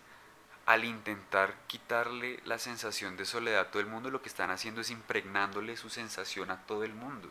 al 0.66 0.84
intentar 0.84 1.54
quitarle 1.66 2.40
la 2.44 2.58
sensación 2.58 3.16
de 3.16 3.24
soledad 3.24 3.60
a 3.60 3.70
todo 3.70 3.80
el 3.80 3.88
mundo, 3.88 4.10
lo 4.10 4.22
que 4.22 4.28
están 4.28 4.50
haciendo 4.50 4.80
es 4.80 4.90
impregnándole 4.90 5.76
su 5.76 5.90
sensación 5.90 6.50
a 6.50 6.64
todo 6.66 6.84
el 6.84 6.94
mundo. 6.94 7.28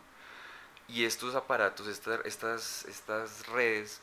Y 0.88 1.04
estos 1.04 1.34
aparatos, 1.34 1.86
estas, 1.86 2.20
estas, 2.24 2.84
estas 2.86 3.46
redes, 3.46 4.00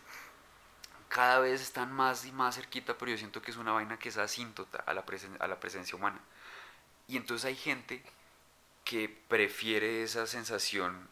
cada 1.09 1.39
vez 1.39 1.61
están 1.61 1.91
más 1.91 2.25
y 2.25 2.31
más 2.31 2.55
cerquita, 2.55 2.97
pero 2.97 3.11
yo 3.11 3.17
siento 3.17 3.41
que 3.41 3.51
es 3.51 3.57
una 3.57 3.71
vaina 3.71 3.97
que 3.97 4.09
es 4.09 4.17
asíntota 4.17 4.83
a 4.85 4.93
la, 4.93 5.03
a 5.39 5.47
la 5.47 5.59
presencia 5.59 5.95
humana. 5.95 6.19
Y 7.07 7.17
entonces 7.17 7.45
hay 7.45 7.55
gente 7.55 8.03
que 8.85 9.09
prefiere 9.27 10.03
esa 10.03 10.27
sensación 10.27 11.09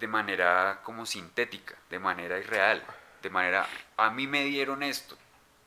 de 0.00 0.08
manera 0.08 0.80
como 0.82 1.06
sintética, 1.06 1.76
de 1.90 1.98
manera 1.98 2.38
irreal, 2.38 2.82
de 3.22 3.30
manera, 3.30 3.68
a 3.96 4.10
mí 4.10 4.26
me 4.26 4.44
dieron 4.44 4.82
esto, 4.82 5.16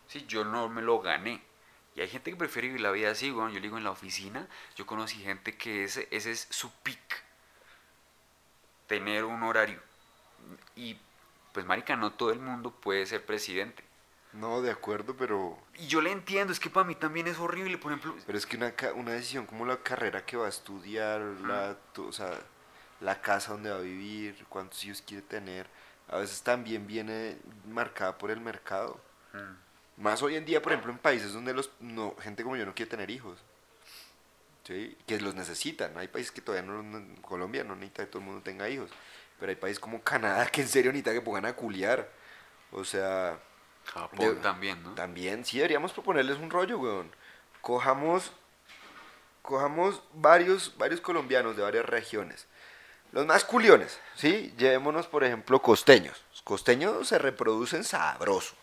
si 0.08 0.26
yo 0.26 0.44
no 0.44 0.68
me 0.68 0.82
lo 0.82 1.00
gané. 1.00 1.42
Y 1.96 2.02
hay 2.02 2.10
gente 2.10 2.32
que 2.32 2.38
prefiere 2.38 2.68
vivir 2.68 2.82
la 2.82 2.92
vida 2.92 3.12
así, 3.12 3.32
bueno, 3.32 3.52
yo 3.52 3.60
digo 3.60 3.78
en 3.78 3.84
la 3.84 3.92
oficina, 3.92 4.48
yo 4.76 4.86
conocí 4.86 5.18
gente 5.18 5.56
que 5.58 5.84
ese, 5.84 6.08
ese 6.12 6.32
es 6.32 6.48
su 6.50 6.72
pick, 6.84 7.24
tener 8.88 9.24
un 9.24 9.42
horario. 9.44 9.82
Y 10.76 10.98
pues 11.58 11.66
marica, 11.66 11.96
no 11.96 12.14
todo 12.14 12.32
el 12.32 12.38
mundo 12.38 12.70
puede 12.70 13.04
ser 13.08 13.26
presidente. 13.26 13.84
No, 14.32 14.62
de 14.62 14.70
acuerdo, 14.70 15.18
pero... 15.18 15.58
Y 15.74 15.88
yo 15.88 16.02
le 16.02 16.12
entiendo, 16.12 16.54
es 16.54 16.60
que 16.60 16.70
para 16.70 16.86
mí 16.86 16.94
también 16.94 17.26
es 17.26 17.40
horrible, 17.40 17.80
por 17.80 17.92
ejemplo... 17.92 18.16
Pero 18.28 18.38
es 18.38 18.46
que 18.46 18.58
una, 18.58 18.72
una 18.94 19.14
decisión 19.14 19.48
como 19.48 19.66
la 19.66 19.78
carrera 19.78 20.24
que 20.24 20.38
va 20.38 20.46
a 20.46 20.50
estudiar, 20.50 21.20
la, 21.20 21.76
o 21.98 22.12
sea, 22.12 22.30
la 23.02 23.20
casa 23.22 23.54
donde 23.54 23.72
va 23.72 23.78
a 23.78 23.82
vivir, 23.82 24.46
cuántos 24.50 24.86
hijos 24.86 25.02
quiere 25.02 25.24
tener, 25.24 25.66
a 26.10 26.18
veces 26.18 26.44
también 26.44 26.86
viene 26.86 27.40
marcada 27.68 28.20
por 28.20 28.30
el 28.30 28.40
mercado. 28.40 29.02
Más 29.98 30.22
hoy 30.22 30.36
en 30.36 30.46
día, 30.46 30.62
por 30.62 30.74
ejemplo, 30.74 30.92
en 30.92 31.00
países 31.00 31.34
donde 31.34 31.56
los 31.56 31.72
no, 31.80 32.16
gente 32.22 32.44
como 32.44 32.56
yo 32.56 32.68
no 32.68 32.76
quiere 32.76 32.92
tener 32.92 33.10
hijos. 33.10 33.40
¿sí? 34.64 34.96
Que 35.08 35.20
los 35.20 35.34
necesitan. 35.34 35.98
Hay 35.98 36.08
países 36.08 36.32
que 36.32 36.42
todavía 36.42 36.72
no, 36.72 36.82
en 36.82 37.16
Colombia 37.16 37.64
no 37.64 37.74
necesita 37.76 38.04
que 38.04 38.12
todo 38.12 38.20
el 38.20 38.28
mundo 38.28 38.44
tenga 38.44 38.70
hijos. 38.70 38.92
Pero 39.40 39.50
hay 39.50 39.56
países 39.56 39.80
como 39.80 40.02
Canadá 40.02 40.46
que 40.48 40.62
en 40.62 40.68
serio 40.68 40.92
necesita 40.92 41.14
que 41.14 41.22
pongan 41.22 41.46
a 41.46 41.54
culiar. 41.54 42.10
O 42.72 42.84
sea... 42.84 43.40
Japón 43.86 44.40
también, 44.42 44.84
¿no? 44.84 44.96
También, 44.96 45.46
sí, 45.46 45.58
deberíamos 45.58 45.94
proponerles 45.94 46.38
un 46.38 46.50
rollo, 46.50 46.78
weón. 46.78 47.10
Cojamos, 47.62 48.34
cojamos 49.42 50.04
varios, 50.14 50.78
varios 50.78 51.00
colombianos 51.00 51.56
de 51.56 51.64
varias 51.64 51.86
regiones. 51.86 52.48
Los 53.14 53.26
más 53.26 53.46
culiones, 53.46 54.00
¿sí? 54.16 54.54
Llevémonos, 54.58 55.08
por 55.08 55.24
ejemplo, 55.24 55.62
costeños. 55.62 56.22
Los 56.32 56.42
costeños 56.42 57.08
se 57.08 57.18
reproducen 57.18 57.86
sabroso. 57.86 58.56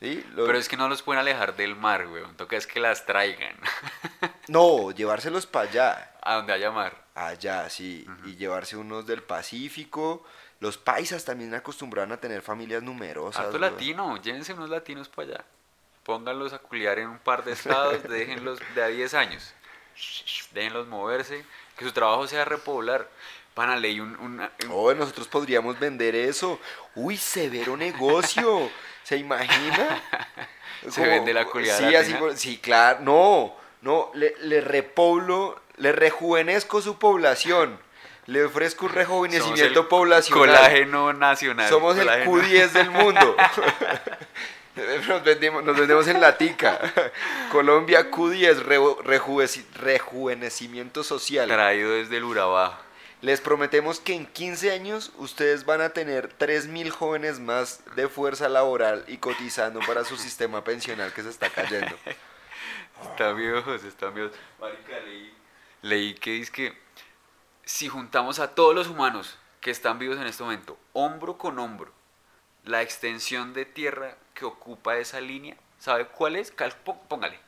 ¿Sí? 0.00 0.24
Pero 0.34 0.58
es 0.58 0.68
que 0.68 0.76
no 0.76 0.88
los 0.88 1.02
pueden 1.02 1.20
alejar 1.20 1.56
del 1.56 1.76
mar, 1.76 2.06
weón. 2.06 2.36
Toca 2.36 2.56
es 2.56 2.66
que 2.66 2.80
las 2.80 3.06
traigan. 3.06 3.56
no, 4.48 4.90
llevárselos 4.90 5.46
para 5.46 5.68
allá. 5.68 6.12
A 6.22 6.34
donde 6.34 6.52
haya 6.52 6.70
mar. 6.70 7.06
Allá, 7.14 7.68
sí. 7.70 8.06
Y 8.24 8.36
llevarse 8.36 8.76
unos 8.76 9.06
del 9.06 9.22
Pacífico. 9.22 10.24
Los 10.60 10.78
paisas 10.78 11.24
también 11.24 11.54
acostumbraban 11.54 12.12
a 12.12 12.16
tener 12.16 12.42
familias 12.42 12.82
numerosas. 12.82 13.44
Harto 13.44 13.58
latino, 13.58 14.20
llévense 14.20 14.54
unos 14.54 14.70
latinos 14.70 15.08
para 15.08 15.28
allá. 15.28 15.44
Pónganlos 16.02 16.52
a 16.52 16.58
culiar 16.58 16.98
en 16.98 17.08
un 17.08 17.18
par 17.18 17.44
de 17.44 17.52
estados, 17.52 18.02
déjenlos 18.08 18.60
de 18.74 18.82
a 18.82 18.86
10 18.86 19.14
años. 19.14 19.54
Déjenlos 20.52 20.86
moverse, 20.86 21.44
que 21.76 21.84
su 21.84 21.92
trabajo 21.92 22.26
sea 22.26 22.44
repoblar. 22.44 23.08
Pana, 23.56 23.74
leí 23.74 24.00
un, 24.00 24.14
un, 24.16 24.46
Oh, 24.68 24.92
nosotros 24.92 25.28
podríamos 25.28 25.78
vender 25.80 26.14
eso. 26.14 26.60
Uy, 26.94 27.16
severo 27.16 27.74
negocio. 27.74 28.70
¿Se 29.02 29.16
imagina? 29.16 30.02
Se 30.90 31.00
vende 31.00 31.32
la 31.32 31.46
culiada 31.46 31.78
sí, 31.78 31.94
así, 31.94 32.14
sí, 32.34 32.58
claro. 32.58 32.98
No, 33.00 33.56
no, 33.80 34.10
le, 34.12 34.34
le 34.42 34.60
repoblo, 34.60 35.58
le 35.78 35.92
rejuvenezco 35.92 36.82
su 36.82 36.98
población. 36.98 37.80
Le 38.26 38.44
ofrezco 38.44 38.84
un 38.84 38.92
rejuvenecimiento 38.92 39.88
poblacional. 39.88 40.48
Colágeno 40.48 41.14
nacional. 41.14 41.70
Somos 41.70 41.96
el 41.96 42.08
Q10 42.08 42.72
del 42.72 42.90
mundo. 42.90 43.36
nos, 45.08 45.24
vendemos, 45.24 45.64
nos 45.64 45.78
vendemos 45.78 46.06
en 46.08 46.20
la 46.20 46.36
tica. 46.36 46.78
Colombia 47.50 48.10
Q10, 48.10 49.02
rejuvenecimiento 49.82 51.02
social. 51.02 51.48
Traído 51.48 51.92
desde 51.92 52.18
el 52.18 52.24
Urabá. 52.24 52.85
Les 53.22 53.40
prometemos 53.40 53.98
que 53.98 54.14
en 54.14 54.26
15 54.26 54.72
años 54.72 55.10
ustedes 55.16 55.64
van 55.64 55.80
a 55.80 55.90
tener 55.90 56.36
3.000 56.38 56.90
jóvenes 56.90 57.40
más 57.40 57.82
de 57.96 58.08
fuerza 58.08 58.48
laboral 58.50 59.04
y 59.08 59.16
cotizando 59.16 59.80
para 59.80 60.04
su 60.04 60.18
sistema 60.18 60.62
pensional 60.64 61.12
que 61.14 61.22
se 61.22 61.30
está 61.30 61.48
cayendo. 61.48 61.96
Están 63.10 63.36
viejos, 63.36 63.84
están 63.84 64.14
viejos. 64.14 64.32
Marica, 64.58 64.98
leí, 65.00 65.34
leí 65.82 66.14
que 66.14 66.30
dice 66.30 66.50
que 66.50 66.78
si 67.62 67.88
juntamos 67.88 68.38
a 68.38 68.54
todos 68.54 68.74
los 68.74 68.88
humanos 68.88 69.38
que 69.60 69.70
están 69.70 69.98
vivos 69.98 70.16
en 70.16 70.26
este 70.26 70.42
momento, 70.42 70.78
hombro 70.94 71.36
con 71.36 71.58
hombro, 71.58 71.92
la 72.64 72.80
extensión 72.80 73.52
de 73.52 73.66
tierra 73.66 74.16
que 74.32 74.46
ocupa 74.46 74.96
esa 74.96 75.20
línea, 75.20 75.56
¿sabe 75.78 76.06
cuál 76.06 76.36
es? 76.36 76.54
Póngale. 77.08 77.38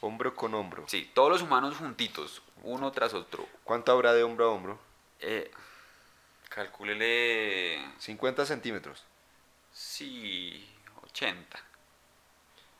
Hombro 0.00 0.34
con 0.34 0.52
hombro. 0.54 0.84
Sí, 0.88 1.08
todos 1.14 1.30
los 1.30 1.42
humanos 1.42 1.76
juntitos, 1.76 2.42
uno 2.64 2.90
tras 2.90 3.14
otro. 3.14 3.46
¿Cuánto 3.62 3.92
habrá 3.92 4.14
de 4.14 4.24
hombro 4.24 4.46
a 4.46 4.48
hombro? 4.48 4.91
Eh, 5.22 5.50
calcúlele... 6.48 7.94
50 7.98 8.44
centímetros. 8.44 9.04
Sí, 9.72 10.68
80. 11.02 11.58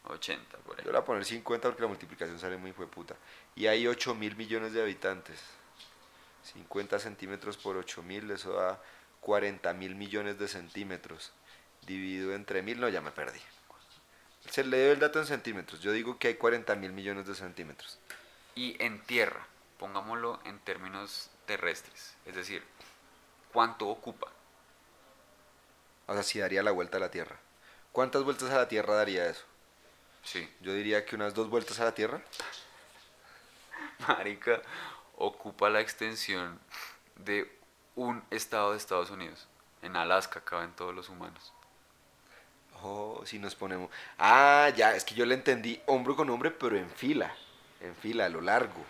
80 0.05 0.59
por 0.59 0.79
ahí. 0.79 0.85
Yo 0.85 0.91
le 0.91 0.99
voy 0.99 1.03
a 1.03 1.05
poner 1.05 1.25
50 1.25 1.69
porque 1.69 1.83
la 1.83 1.89
multiplicación 1.89 2.39
sale 2.39 2.57
muy 2.57 2.73
puta. 2.73 3.15
Y 3.55 3.67
hay 3.67 3.87
8 3.87 4.15
mil 4.15 4.37
millones 4.37 4.73
de 4.73 4.83
habitantes. 4.83 5.41
50 6.55 6.99
centímetros 6.99 7.57
por 7.57 7.77
8 7.77 8.03
mil, 8.03 8.31
eso 8.31 8.53
da 8.55 8.83
40 9.21 9.73
mil 9.75 9.95
millones 9.95 10.39
de 10.39 10.49
centímetros. 10.49 11.33
Dividido 11.87 12.35
entre 12.35 12.63
mil, 12.63 12.81
no, 12.81 12.89
ya 12.89 13.01
me 13.01 13.13
perdí. 13.13 13.41
Se 14.51 14.65
le 14.65 14.77
dio 14.77 14.93
el 14.93 14.99
dato 14.99 15.21
en 15.21 15.27
centímetros. 15.27 15.81
Yo 15.81 15.93
digo 15.93 16.19
que 16.19 16.29
hay 16.29 16.35
40 16.35 16.75
mil 16.77 16.93
millones 16.93 17.27
de 17.27 17.35
centímetros. 17.35 17.99
Y 18.55 18.77
en 18.83 19.01
tierra, 19.03 19.47
pongámoslo 19.79 20.41
en 20.45 20.59
términos 20.59 21.31
terrestres. 21.47 22.17
Es 22.27 22.35
decir, 22.35 22.65
¿cuánto 23.53 23.89
ocupa? 23.89 24.29
O 26.07 26.15
sea, 26.15 26.23
si 26.23 26.39
daría 26.39 26.63
la 26.63 26.71
vuelta 26.71 26.97
a 26.97 27.01
la 27.01 27.11
Tierra. 27.11 27.39
¿Cuántas 27.93 28.23
vueltas 28.25 28.51
a 28.51 28.57
la 28.57 28.69
Tierra 28.69 28.95
daría 28.95 29.29
eso? 29.29 29.45
Sí. 30.23 30.49
Yo 30.61 30.73
diría 30.73 31.05
que 31.05 31.17
unas 31.17 31.35
dos 31.35 31.49
vueltas 31.49 31.81
a 31.81 31.85
la 31.85 31.95
Tierra. 31.95 32.23
Marica, 34.09 34.63
ocupa 35.17 35.71
la 35.71 35.81
extensión 35.81 36.61
de 37.17 37.51
un 37.95 38.23
estado 38.31 38.73
de 38.73 38.79
Estados 38.79 39.11
Unidos. 39.11 39.49
En 39.83 39.97
Alaska 39.97 40.41
caben 40.45 40.73
todos 40.73 40.95
los 40.95 41.09
humanos. 41.09 41.53
Oh, 42.83 43.23
si 43.25 43.39
nos 43.39 43.55
ponemos. 43.55 43.91
Ah, 44.19 44.71
ya, 44.75 44.95
es 44.95 45.05
que 45.05 45.15
yo 45.15 45.25
le 45.25 45.35
entendí 45.35 45.81
hombro 45.87 46.17
con 46.17 46.31
hombre, 46.31 46.51
pero 46.51 46.77
en 46.77 46.91
fila. 46.91 47.35
En 47.81 47.95
fila, 47.95 48.27
a 48.27 48.29
lo 48.29 48.41
largo. 48.41 48.85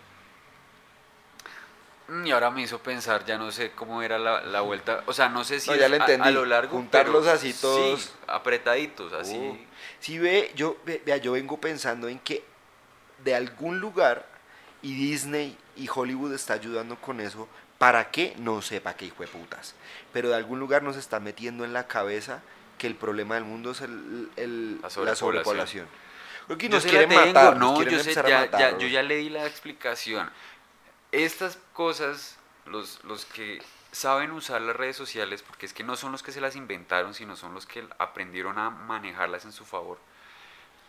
Y 2.25 2.31
ahora 2.31 2.51
me 2.51 2.61
hizo 2.61 2.79
pensar, 2.79 3.25
ya 3.25 3.37
no 3.37 3.51
sé 3.51 3.71
cómo 3.71 4.01
era 4.01 4.19
la, 4.19 4.61
vuelta. 4.61 5.03
O 5.05 5.13
sea, 5.13 5.29
no 5.29 5.43
sé 5.43 5.59
si 5.59 5.75
ya 5.77 5.87
le 5.87 5.97
entendí. 5.97 6.27
A, 6.27 6.31
lo 6.31 6.45
largo. 6.45 6.71
Juntarlos 6.71 7.27
así 7.27 7.53
todos. 7.53 8.01
Sí, 8.01 8.09
apretaditos, 8.27 9.13
así. 9.13 9.37
Oh. 9.37 9.57
Si 9.99 10.19
ve, 10.19 10.51
yo, 10.55 10.77
vea, 10.85 11.17
yo 11.17 11.31
vengo 11.31 11.57
pensando 11.59 12.09
en 12.09 12.19
que 12.19 12.43
de 13.23 13.35
algún 13.35 13.79
lugar 13.79 14.25
y 14.81 14.93
Disney 14.95 15.57
y 15.77 15.87
Hollywood 15.93 16.33
está 16.33 16.53
ayudando 16.55 16.97
con 16.97 17.21
eso. 17.21 17.47
¿Para 17.77 18.11
qué? 18.11 18.33
No 18.37 18.61
sé, 18.61 18.81
para 18.81 18.97
qué 18.97 19.05
hijo 19.05 19.23
de 19.23 19.29
putas. 19.29 19.75
Pero 20.11 20.29
de 20.29 20.35
algún 20.35 20.59
lugar 20.59 20.83
nos 20.83 20.97
está 20.97 21.19
metiendo 21.19 21.63
en 21.63 21.73
la 21.73 21.87
cabeza 21.87 22.41
que 22.77 22.87
el 22.87 22.95
problema 22.95 23.35
del 23.35 23.45
mundo 23.45 23.71
es 23.71 23.81
el, 23.81 24.81
la, 24.81 24.89
sobrepoblación. 25.15 25.87
Creo 26.47 26.57
que 26.57 26.69
nos 26.69 26.85
quieren 26.85 27.09
la 27.09 27.25
matar. 27.27 27.57
nos 27.57 27.71
no, 27.71 27.77
quieren 27.77 27.97
yo 27.97 28.03
sé, 28.03 28.19
a 28.19 28.23
matar, 28.23 28.59
ya- 28.59 28.77
yo 28.77 28.87
ya 28.87 29.01
leí 29.01 29.29
la 29.29 29.45
explicación. 29.45 30.29
Estas 31.13 31.59
cosas, 31.73 32.37
los, 32.65 33.03
los 33.03 33.25
que 33.25 33.61
saben 33.91 34.31
usar 34.31 34.61
las 34.61 34.75
redes 34.75 34.97
sociales, 34.97 35.43
porque 35.43 35.67
es 35.67 35.73
que 35.73 35.83
no 35.83 35.95
son 35.95 36.11
los 36.11 36.23
que 36.23 36.31
se 36.31 36.41
las 36.41 36.55
inventaron, 36.55 37.13
sino 37.13 37.35
son 37.35 37.53
los 37.53 37.67
que 37.67 37.87
aprendieron 37.99 38.57
a 38.57 38.71
manejarlas 38.71 39.45
en 39.45 39.51
su 39.51 39.63
favor, 39.63 39.99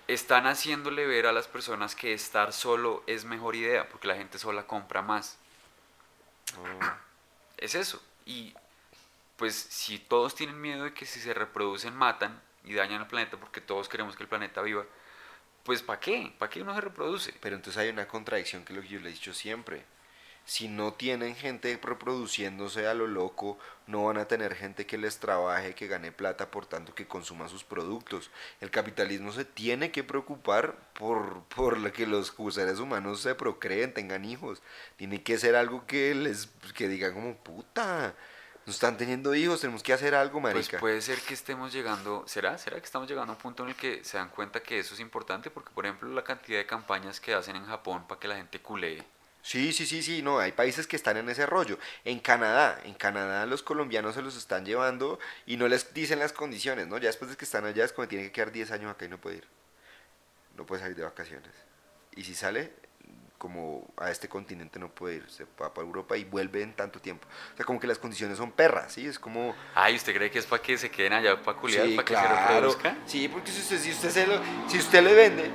están 0.08 0.46
haciéndole 0.46 1.06
ver 1.06 1.26
a 1.26 1.32
las 1.32 1.46
personas 1.46 1.94
que 1.94 2.14
estar 2.14 2.54
solo 2.54 3.04
es 3.06 3.26
mejor 3.26 3.54
idea, 3.54 3.86
porque 3.90 4.08
la 4.08 4.16
gente 4.16 4.38
sola 4.38 4.66
compra 4.66 5.02
más. 5.02 5.36
Oh. 6.56 6.86
Es 7.58 7.74
eso. 7.74 8.02
Y 8.24 8.54
pues 9.36 9.54
si 9.54 9.98
todos 9.98 10.34
tienen 10.34 10.58
miedo 10.58 10.84
de 10.84 10.94
que 10.94 11.04
si 11.04 11.20
se 11.20 11.34
reproducen 11.34 11.94
matan 11.94 12.40
y 12.64 12.72
dañan 12.72 13.02
al 13.02 13.08
planeta, 13.08 13.36
porque 13.36 13.60
todos 13.60 13.90
queremos 13.90 14.16
que 14.16 14.22
el 14.22 14.28
planeta 14.30 14.62
viva, 14.62 14.86
pues 15.64 15.82
¿para 15.82 16.00
qué? 16.00 16.34
¿Para 16.38 16.48
qué 16.48 16.62
uno 16.62 16.74
se 16.74 16.80
reproduce? 16.80 17.34
Pero 17.42 17.56
entonces 17.56 17.78
hay 17.82 17.90
una 17.90 18.08
contradicción 18.08 18.64
que 18.64 18.72
es 18.72 18.76
lo 18.78 18.82
que 18.82 18.88
yo 18.88 19.00
le 19.00 19.10
he 19.10 19.12
dicho 19.12 19.34
siempre. 19.34 19.84
Si 20.46 20.68
no 20.68 20.92
tienen 20.92 21.34
gente 21.36 21.78
reproduciéndose 21.82 22.86
a 22.86 22.92
lo 22.92 23.06
loco, 23.06 23.58
no 23.86 24.04
van 24.04 24.18
a 24.18 24.26
tener 24.26 24.54
gente 24.54 24.86
que 24.86 24.98
les 24.98 25.18
trabaje, 25.18 25.74
que 25.74 25.86
gane 25.86 26.12
plata, 26.12 26.50
por 26.50 26.66
tanto 26.66 26.94
que 26.94 27.06
consuma 27.06 27.48
sus 27.48 27.64
productos. 27.64 28.30
El 28.60 28.70
capitalismo 28.70 29.32
se 29.32 29.46
tiene 29.46 29.90
que 29.90 30.04
preocupar 30.04 30.76
por, 30.92 31.44
por 31.44 31.78
lo 31.78 31.90
que 31.92 32.06
los 32.06 32.34
seres 32.50 32.78
humanos 32.78 33.22
se 33.22 33.34
procreen, 33.34 33.94
tengan 33.94 34.24
hijos. 34.26 34.62
Tiene 34.96 35.22
que 35.22 35.38
ser 35.38 35.56
algo 35.56 35.86
que 35.86 36.14
les 36.14 36.48
que 36.74 36.88
digan 36.88 37.14
como 37.14 37.34
puta. 37.36 38.14
No 38.66 38.72
están 38.72 38.96
teniendo 38.96 39.34
hijos, 39.34 39.60
tenemos 39.60 39.82
que 39.82 39.92
hacer 39.92 40.14
algo, 40.14 40.40
Pues 40.40 40.54
marica. 40.54 40.78
puede 40.78 41.00
ser 41.02 41.18
que 41.20 41.34
estemos 41.34 41.72
llegando, 41.72 42.24
¿será? 42.26 42.56
¿Será 42.56 42.78
que 42.78 42.84
estamos 42.86 43.08
llegando 43.08 43.32
a 43.32 43.36
un 43.36 43.40
punto 43.40 43.62
en 43.62 43.70
el 43.70 43.74
que 43.76 44.02
se 44.04 44.16
dan 44.16 44.30
cuenta 44.30 44.62
que 44.62 44.78
eso 44.78 44.94
es 44.94 45.00
importante? 45.00 45.50
Porque, 45.50 45.70
por 45.74 45.84
ejemplo, 45.84 46.08
la 46.10 46.24
cantidad 46.24 46.58
de 46.58 46.66
campañas 46.66 47.20
que 47.20 47.34
hacen 47.34 47.56
en 47.56 47.66
Japón 47.66 48.06
para 48.06 48.18
que 48.20 48.28
la 48.28 48.36
gente 48.36 48.60
culee. 48.60 49.02
Sí, 49.44 49.74
sí, 49.74 49.84
sí, 49.84 50.02
sí, 50.02 50.22
no, 50.22 50.38
hay 50.38 50.52
países 50.52 50.86
que 50.86 50.96
están 50.96 51.18
en 51.18 51.28
ese 51.28 51.44
rollo. 51.44 51.78
En 52.06 52.18
Canadá, 52.18 52.80
en 52.84 52.94
Canadá 52.94 53.44
los 53.44 53.62
colombianos 53.62 54.14
se 54.14 54.22
los 54.22 54.38
están 54.38 54.64
llevando 54.64 55.18
y 55.44 55.58
no 55.58 55.68
les 55.68 55.92
dicen 55.92 56.18
las 56.18 56.32
condiciones, 56.32 56.86
¿no? 56.88 56.96
Ya 56.96 57.08
después 57.08 57.30
de 57.30 57.36
que 57.36 57.44
están 57.44 57.66
allá 57.66 57.84
es 57.84 57.92
como 57.92 58.08
tiene 58.08 58.24
que 58.24 58.32
quedar 58.32 58.52
10 58.52 58.70
años 58.70 58.90
acá 58.90 59.04
y 59.04 59.08
no 59.10 59.18
puede 59.18 59.36
ir. 59.36 59.44
No 60.56 60.64
puede 60.64 60.80
salir 60.80 60.96
de 60.96 61.02
vacaciones. 61.04 61.50
Y 62.16 62.24
si 62.24 62.34
sale, 62.34 62.72
como 63.36 63.86
a 63.98 64.10
este 64.10 64.30
continente 64.30 64.78
no 64.78 64.88
puede 64.88 65.16
ir, 65.16 65.30
se 65.30 65.44
va 65.60 65.74
para 65.74 65.86
Europa 65.86 66.16
y 66.16 66.24
vuelve 66.24 66.62
en 66.62 66.72
tanto 66.72 66.98
tiempo. 66.98 67.28
O 67.52 67.56
sea, 67.58 67.66
como 67.66 67.78
que 67.78 67.86
las 67.86 67.98
condiciones 67.98 68.38
son 68.38 68.50
perras, 68.50 68.94
¿sí? 68.94 69.06
Es 69.06 69.18
como... 69.18 69.54
Ay, 69.74 69.96
¿usted 69.96 70.14
cree 70.14 70.30
que 70.30 70.38
es 70.38 70.46
para 70.46 70.62
que 70.62 70.78
se 70.78 70.90
queden 70.90 71.12
allá 71.12 71.42
para 71.42 71.58
culiar, 71.58 71.86
Sí, 71.86 71.94
para 71.96 72.06
que 72.06 72.14
se 72.14 72.20
claro. 72.20 72.46
reproduzcan? 72.46 72.98
Sí, 73.04 73.28
porque 73.28 73.50
si 73.50 73.60
usted, 73.60 73.78
si 73.78 73.90
usted, 73.90 74.08
se 74.08 74.26
lo- 74.26 74.40
si 74.70 74.78
usted 74.78 75.02
le 75.02 75.12
vende, 75.14 75.50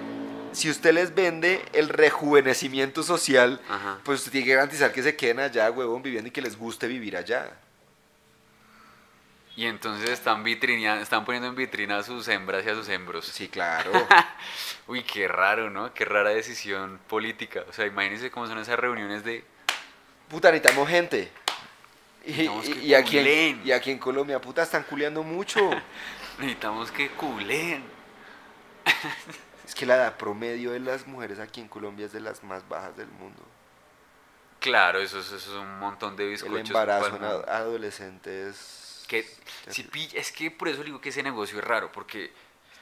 si 0.51 0.69
usted 0.69 0.93
les 0.93 1.13
vende 1.13 1.63
el 1.73 1.89
rejuvenecimiento 1.89 3.03
social, 3.03 3.61
Ajá. 3.69 3.99
pues 4.03 4.19
usted 4.19 4.31
tiene 4.31 4.47
que 4.47 4.53
garantizar 4.53 4.91
que 4.91 5.03
se 5.03 5.15
queden 5.15 5.39
allá, 5.39 5.69
huevón, 5.71 6.01
viviendo 6.01 6.27
y 6.27 6.31
que 6.31 6.41
les 6.41 6.57
guste 6.57 6.87
vivir 6.87 7.17
allá. 7.17 7.51
Y 9.55 9.65
entonces 9.65 10.09
están 10.09 10.47
están 10.47 11.25
poniendo 11.25 11.49
en 11.49 11.55
vitrina 11.55 11.97
a 11.97 12.03
sus 12.03 12.27
hembras 12.29 12.65
y 12.65 12.69
a 12.69 12.75
sus 12.75 12.87
hembros. 12.87 13.25
Sí, 13.25 13.49
claro. 13.49 13.91
Uy, 14.87 15.03
qué 15.03 15.27
raro, 15.27 15.69
¿no? 15.69 15.93
Qué 15.93 16.05
rara 16.05 16.29
decisión 16.29 16.97
política. 17.09 17.65
O 17.67 17.73
sea, 17.73 17.85
imagínense 17.85 18.31
cómo 18.31 18.47
son 18.47 18.57
esas 18.59 18.79
reuniones 18.79 19.25
de... 19.25 19.43
puta, 20.29 20.49
necesitamos 20.49 20.87
gente. 20.87 21.29
Y, 22.25 22.93
aquí 22.93 23.17
en, 23.17 23.61
y 23.65 23.71
aquí 23.73 23.91
en 23.91 23.97
Colombia, 23.97 24.39
puta, 24.39 24.63
están 24.63 24.83
culeando 24.83 25.23
mucho. 25.23 25.59
Necesitamos 26.39 26.89
que 26.91 27.09
culen. 27.09 27.83
es 29.69 29.75
que 29.75 29.85
la 29.85 29.95
edad 29.95 30.17
promedio 30.17 30.71
de 30.71 30.79
las 30.79 31.05
mujeres 31.07 31.39
aquí 31.39 31.61
en 31.61 31.67
Colombia 31.67 32.05
es 32.07 32.11
de 32.11 32.19
las 32.19 32.43
más 32.43 32.67
bajas 32.67 32.95
del 32.97 33.07
mundo. 33.07 33.41
Claro, 34.59 34.99
eso, 34.99 35.19
es- 35.19 35.27
eso 35.27 35.35
es 35.37 35.47
un 35.57 35.79
montón 35.79 36.15
de 36.17 36.25
El 36.25 36.29
bizcochos. 36.31 36.67
embarazo 36.67 37.17
pa'l 37.17 37.43
en 37.43 37.49
adolescentes... 37.49 39.05
Que, 39.07 39.25
si 39.69 39.89
es 40.13 40.31
que 40.31 40.51
por 40.51 40.67
eso 40.67 40.83
digo 40.83 41.01
que 41.01 41.09
ese 41.09 41.23
negocio 41.23 41.57
es 41.57 41.63
raro, 41.65 41.91
porque 41.91 42.27
Yo 42.27 42.33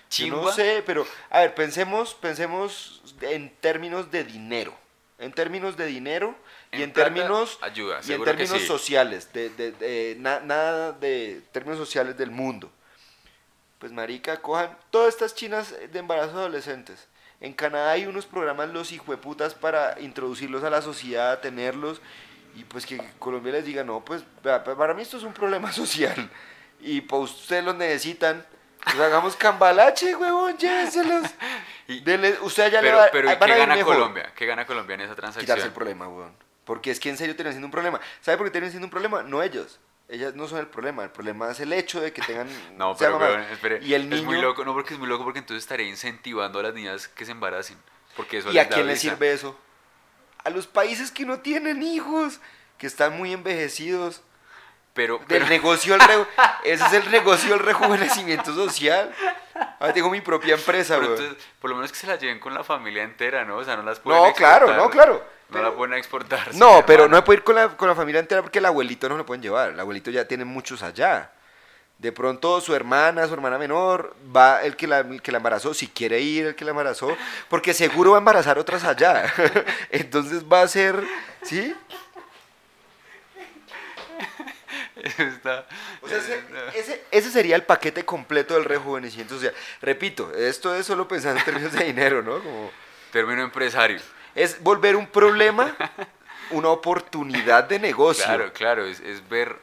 chimba, 0.10 0.42
no 0.42 0.52
sé, 0.52 0.84
pero 0.86 1.08
a 1.30 1.40
ver, 1.40 1.56
pensemos, 1.56 2.16
pensemos 2.16 3.02
en 3.22 3.50
términos 3.62 4.12
de 4.12 4.26
dinero. 4.26 4.74
En 5.20 5.32
términos 5.32 5.78
de 5.78 5.86
dinero 5.86 6.36
y 6.72 6.78
En 6.78 6.82
en, 6.84 6.92
plata, 6.94 7.14
términos 7.14 7.58
ayuda, 7.62 8.02
y 8.06 8.12
en 8.12 8.24
términos 8.26 8.60
sí. 8.60 8.66
sociales, 8.68 9.32
de, 9.32 9.50
de- 9.52 9.72
de- 9.72 10.16
na- 10.20 10.42
nada 10.42 10.92
de 10.92 11.42
términos 11.54 11.78
sociales 11.80 12.18
del 12.18 12.30
mundo. 12.32 12.70
Pues 13.80 13.92
marica, 13.92 14.38
cojan 14.42 14.76
todas 14.90 15.10
estas 15.14 15.36
chinas 15.36 15.74
de 15.92 16.00
embarazo 16.00 16.38
adolescentes. 16.38 17.08
En 17.40 17.54
Canadá 17.54 17.92
hay 17.92 18.08
unos 18.08 18.26
programas 18.26 18.70
los 18.70 18.92
hijueputas 18.92 19.54
para 19.54 20.00
introducirlos 20.00 20.64
a 20.64 20.70
la 20.72 20.82
sociedad, 20.82 21.40
tenerlos 21.40 22.02
y 22.56 22.64
pues 22.64 22.88
que 22.88 22.98
Colombia 23.20 23.52
les 23.54 23.66
diga, 23.66 23.84
no, 23.84 24.04
pues 24.04 24.24
pa- 24.42 24.64
para 24.64 24.96
mí 24.96 25.04
esto 25.04 25.18
es 25.18 25.24
un 25.24 25.34
problema 25.34 25.72
social 25.72 26.30
y 26.80 27.02
pues 27.02 27.32
ustedes 27.32 27.64
los 27.64 27.76
necesitan. 27.76 28.46
Pues 28.84 29.00
hagamos 29.00 29.36
cambalache, 29.36 30.16
huevón, 30.16 30.58
llévenselos. 30.58 31.30
Y- 31.90 32.02
Denle- 32.04 32.38
usted 32.42 32.70
ya 32.72 32.82
le 32.82 32.92
va, 32.92 33.08
pero 33.12 33.32
¿y 33.32 33.36
van 33.36 33.50
qué 33.50 33.58
gana 33.58 33.76
mejor. 33.76 33.94
Colombia? 33.96 34.32
¿Qué 34.36 34.46
gana 34.46 34.66
Colombia 34.66 34.96
en 34.96 35.02
esa 35.02 35.16
transacción? 35.16 35.46
Quitarse 35.46 35.68
el 35.68 35.74
problema. 35.74 36.08
Porque 36.66 36.92
es 36.92 37.00
que 37.00 37.10
en 37.10 37.18
serio 37.18 37.36
tienen 37.36 37.54
siendo 37.54 37.68
un 37.68 37.72
problema. 37.72 38.00
¿Sabe 38.22 38.38
por 38.38 38.48
qué 38.48 38.52
tienen 38.52 38.70
siendo 38.72 38.86
un 38.88 38.92
problema? 38.92 39.24
No 39.24 39.42
ellos. 39.42 39.80
Ellas 40.10 40.36
no 40.36 40.48
son 40.48 40.60
el 40.60 40.68
problema. 40.68 41.04
El 41.04 41.10
problema 41.10 41.52
es 41.52 41.60
el 41.60 41.74
hecho 41.74 42.00
de 42.00 42.14
que 42.14 42.22
tengan. 42.22 42.48
No, 42.78 42.96
pero 42.96 43.18
weón, 43.18 43.42
espere, 43.52 43.80
Y 43.84 43.94
el 43.94 44.12
es 44.14 44.24
muy 44.24 44.36
niño- 44.36 44.48
loco, 44.50 44.64
no 44.66 44.74
porque 44.74 44.94
es 44.94 45.00
muy 45.00 45.08
loco, 45.10 45.24
porque 45.24 45.40
entonces 45.40 45.64
estaría 45.64 45.88
incentivando 45.88 46.60
a 46.60 46.64
las 46.64 46.74
niñas 46.74 47.08
que 47.08 47.26
se 47.26 47.32
embaracen. 47.32 47.78
Porque 48.16 48.38
eso 48.38 48.52
¿Y 48.52 48.58
a 48.60 48.68
quién 48.70 48.88
visa. 48.88 49.00
sirve 49.02 49.32
eso? 49.34 49.58
A 50.44 50.50
los 50.50 50.66
países 50.68 51.12
que 51.12 51.26
no 51.26 51.40
tienen 51.40 51.84
hijos, 51.84 52.40
que 52.78 52.88
están 52.88 53.18
muy 53.18 53.34
envejecidos. 53.34 54.22
Pero, 54.94 55.18
Del 55.20 55.28
pero 55.28 55.46
negocio 55.48 55.94
al 55.94 56.00
re- 56.00 56.26
Ese 56.64 56.84
es 56.86 56.94
el 56.94 57.12
negocio 57.12 57.52
del 57.52 57.60
rejuvenecimiento 57.60 58.56
social. 58.56 59.14
Ahora 59.80 59.94
tengo 59.94 60.10
mi 60.10 60.22
propia 60.22 60.56
empresa, 60.56 60.98
pero 60.98 61.12
entonces, 61.16 61.44
por 61.60 61.70
lo 61.70 61.76
menos 61.76 61.92
que 61.92 61.98
se 62.00 62.08
las 62.08 62.20
lleven 62.20 62.40
con 62.40 62.54
la 62.56 62.64
familia 62.64 63.04
entera, 63.04 63.46
¿no? 63.46 63.58
O 63.58 63.64
sea, 63.64 63.76
no 63.76 63.84
las 63.84 64.00
pueden 64.00 64.24
No, 64.24 64.34
claro, 64.34 64.74
no, 64.76 64.90
claro. 64.90 65.24
No 65.50 65.62
la 65.62 65.72
pueden 65.74 65.94
exportar. 65.94 66.54
No, 66.56 66.84
pero 66.86 67.04
no 67.04 67.06
hermana. 67.06 67.24
puede 67.24 67.38
ir 67.38 67.44
con 67.44 67.56
la, 67.56 67.70
con 67.78 67.88
la 67.88 67.96
familia 67.96 68.20
entera 68.20 68.42
porque 68.42 68.60
el 68.60 68.66
abuelito 68.66 69.08
no 69.08 69.16
lo 69.18 69.26
pueden 69.26 69.42
llevar. 69.42 69.70
El 69.72 69.80
abuelito 69.80 70.12
ya 70.12 70.26
tiene 70.28 70.44
muchos 70.46 70.84
allá. 70.84 71.32
De 72.00 72.12
pronto 72.12 72.62
su 72.62 72.76
hermana, 72.76 73.26
su 73.28 73.34
hermana 73.34 73.58
menor, 73.58 74.16
va 74.36 74.62
el 74.64 74.76
que 74.76 74.86
la, 74.88 75.00
el 75.00 75.22
que 75.22 75.32
la 75.32 75.38
embarazó, 75.38 75.74
si 75.74 75.88
quiere 75.88 76.20
ir 76.20 76.46
el 76.48 76.56
que 76.56 76.64
la 76.66 76.72
embarazó, 76.72 77.16
porque 77.50 77.74
seguro 77.74 78.12
va 78.12 78.18
a 78.18 78.20
embarazar 78.20 78.60
otras 78.60 78.84
allá. 78.84 79.34
Entonces 79.90 80.44
va 80.44 80.62
a 80.62 80.68
ser, 80.68 81.02
¿sí? 81.42 81.74
Está... 85.18 85.66
O 86.02 86.08
sea, 86.10 86.18
ese, 86.18 86.44
ese- 86.76 87.04
ese 87.12 87.32
sería 87.32 87.56
el 87.56 87.64
paquete 87.64 88.04
completo 88.06 88.56
del 88.56 88.66
rejuvenecimiento 88.66 89.36
social. 89.36 89.54
Repito, 89.82 90.32
esto 90.34 90.76
es 90.76 90.86
solo 90.86 91.08
pensando 91.08 91.40
en 91.40 91.46
términos 91.46 91.72
de 91.74 91.86
dinero, 91.86 92.22
¿no? 92.22 92.40
Como, 92.44 92.72
Término 93.12 93.42
empresario. 93.44 94.00
Es 94.38 94.62
volver 94.64 94.96
un 94.96 95.08
problema 95.08 95.76
una 96.52 96.70
oportunidad 96.70 97.66
de 97.66 97.80
negocio. 97.80 98.24
Claro, 98.24 98.54
claro, 98.54 98.86
es, 98.86 99.00
es 99.02 99.28
ver, 99.28 99.58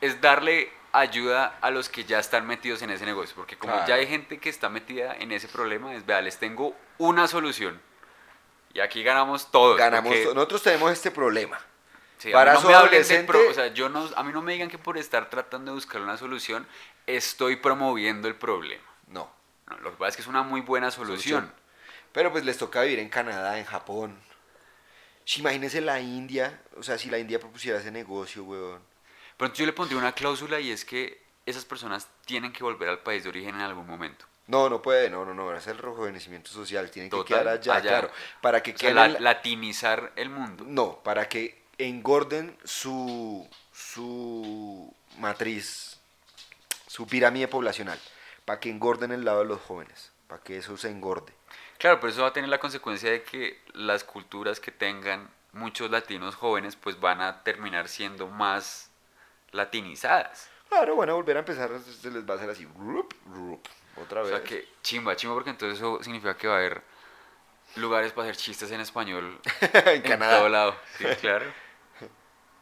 es 0.00 0.20
darle 0.20 0.70
ayuda 0.92 1.56
a 1.60 1.70
los 1.70 1.88
que 1.88 2.04
ya 2.04 2.18
están 2.18 2.46
metidos 2.46 2.82
en 2.82 2.90
ese 2.90 3.04
negocio, 3.06 3.34
porque 3.36 3.56
como 3.56 3.72
Claro. 3.74 3.88
ya 3.88 3.94
hay 3.94 4.06
gente 4.06 4.38
que 4.38 4.48
está 4.48 4.68
metida 4.68 5.14
en 5.14 5.30
ese 5.32 5.46
problema, 5.48 5.94
es, 5.94 6.04
vea, 6.04 6.20
les 6.20 6.38
tengo 6.38 6.74
una 6.98 7.28
solución. 7.28 7.80
Y 8.74 8.80
aquí 8.80 9.02
ganamos 9.02 9.50
todos. 9.50 9.78
Ganamos, 9.78 10.08
porque- 10.12 10.34
nosotros 10.34 10.62
tenemos 10.62 10.92
este 10.92 11.10
problema. 11.10 11.58
sí, 12.18 12.30
para 12.32 12.54
no 12.54 12.60
su 12.62 12.68
adolescente- 12.68 13.26
pro- 13.26 13.48
o 13.50 13.54
sea, 13.54 13.68
yo 13.68 13.88
no, 13.88 14.08
a 14.16 14.22
mí 14.22 14.32
no 14.32 14.42
me 14.42 14.52
digan 14.54 14.68
que 14.68 14.78
por 14.78 14.96
estar 14.98 15.28
tratando 15.30 15.70
de 15.70 15.74
buscar 15.76 16.00
una 16.00 16.16
solución, 16.16 16.66
estoy 17.06 17.56
promoviendo 17.56 18.26
el 18.28 18.34
problema. 18.34 18.82
No. 19.06 19.30
No, 19.68 19.76
lo 19.78 19.90
que 19.90 19.96
pasa 19.96 20.10
es 20.10 20.16
que 20.16 20.22
es 20.22 20.28
una 20.28 20.42
muy 20.42 20.60
buena 20.62 20.90
solución. 20.90 21.40
Solución. 21.44 21.65
Pero 22.16 22.32
pues 22.32 22.46
les 22.46 22.56
toca 22.56 22.80
vivir 22.80 22.98
en 22.98 23.10
Canadá, 23.10 23.58
en 23.58 23.66
Japón. 23.66 24.18
Si 25.26 25.40
imagínense 25.40 25.82
la 25.82 26.00
India, 26.00 26.62
o 26.78 26.82
sea, 26.82 26.96
si 26.96 27.10
la 27.10 27.18
India 27.18 27.38
propusiera 27.38 27.78
ese 27.78 27.90
negocio, 27.90 28.42
weón. 28.42 28.80
Pero 29.36 29.48
entonces 29.48 29.58
yo 29.58 29.66
le 29.66 29.74
pondría 29.74 29.98
una 29.98 30.12
cláusula 30.12 30.58
y 30.58 30.70
es 30.70 30.86
que 30.86 31.22
esas 31.44 31.66
personas 31.66 32.08
tienen 32.24 32.54
que 32.54 32.64
volver 32.64 32.88
al 32.88 33.00
país 33.00 33.22
de 33.22 33.28
origen 33.28 33.56
en 33.56 33.60
algún 33.60 33.86
momento. 33.86 34.24
No, 34.46 34.70
no 34.70 34.80
puede, 34.80 35.10
no, 35.10 35.26
no, 35.26 35.34
no, 35.34 35.54
es 35.54 35.66
el 35.66 35.76
rejuvenecimiento 35.76 36.50
social, 36.50 36.90
tienen 36.90 37.10
que 37.10 37.22
quedar 37.22 37.48
allá, 37.48 37.74
allá. 37.74 37.88
claro, 37.90 38.10
para 38.40 38.62
que 38.62 38.74
queden 38.74 38.94
la- 38.94 39.04
en 39.04 39.12
la- 39.12 39.20
latinizar 39.20 40.14
el 40.16 40.30
mundo. 40.30 40.64
no, 40.66 41.00
para 41.02 41.28
que 41.28 41.64
engorden 41.76 42.56
su 42.64 43.46
su 43.74 44.90
matriz, 45.18 45.98
su 46.86 47.06
pirámide 47.06 47.46
poblacional, 47.46 48.00
para 48.46 48.58
que 48.58 48.70
engorden 48.70 49.12
el 49.12 49.22
lado 49.22 49.40
de 49.40 49.44
los 49.44 49.60
jóvenes, 49.60 50.12
para 50.28 50.42
que 50.42 50.56
eso 50.56 50.78
se 50.78 50.88
engorde. 50.88 51.35
Claro, 51.78 52.00
pero 52.00 52.12
eso 52.12 52.22
va 52.22 52.28
a 52.28 52.32
tener 52.32 52.48
la 52.50 52.58
consecuencia 52.58 53.10
de 53.10 53.22
que 53.22 53.60
las 53.74 54.02
culturas 54.04 54.60
que 54.60 54.70
tengan 54.70 55.28
muchos 55.52 55.90
latinos 55.90 56.34
jóvenes 56.34 56.76
pues 56.76 56.98
van 57.00 57.20
a 57.20 57.42
terminar 57.42 57.88
siendo 57.88 58.26
más 58.28 58.90
latinizadas. 59.52 60.48
Claro, 60.68 60.96
van 60.96 61.10
a 61.10 61.12
volver 61.14 61.36
a 61.36 61.40
empezar, 61.40 61.70
se 61.80 62.10
les 62.10 62.28
va 62.28 62.34
a 62.34 62.36
hacer 62.36 62.50
así, 62.50 62.66
rup, 62.76 63.12
rup, 63.32 63.66
Otra 64.02 64.20
O 64.20 64.24
vez. 64.24 64.32
sea 64.32 64.42
que 64.42 64.68
chimba, 64.82 65.14
chimba 65.16 65.34
porque 65.34 65.50
entonces 65.50 65.78
eso 65.78 66.02
significa 66.02 66.36
que 66.36 66.48
va 66.48 66.54
a 66.54 66.58
haber 66.58 66.82
lugares 67.76 68.12
para 68.12 68.28
hacer 68.28 68.36
chistes 68.36 68.70
en 68.72 68.80
español 68.80 69.40
en 69.60 69.88
en 69.88 70.02
Canadá. 70.02 70.38
todo 70.38 70.48
lado. 70.48 70.76
Sí, 70.98 71.04
claro. 71.20 71.46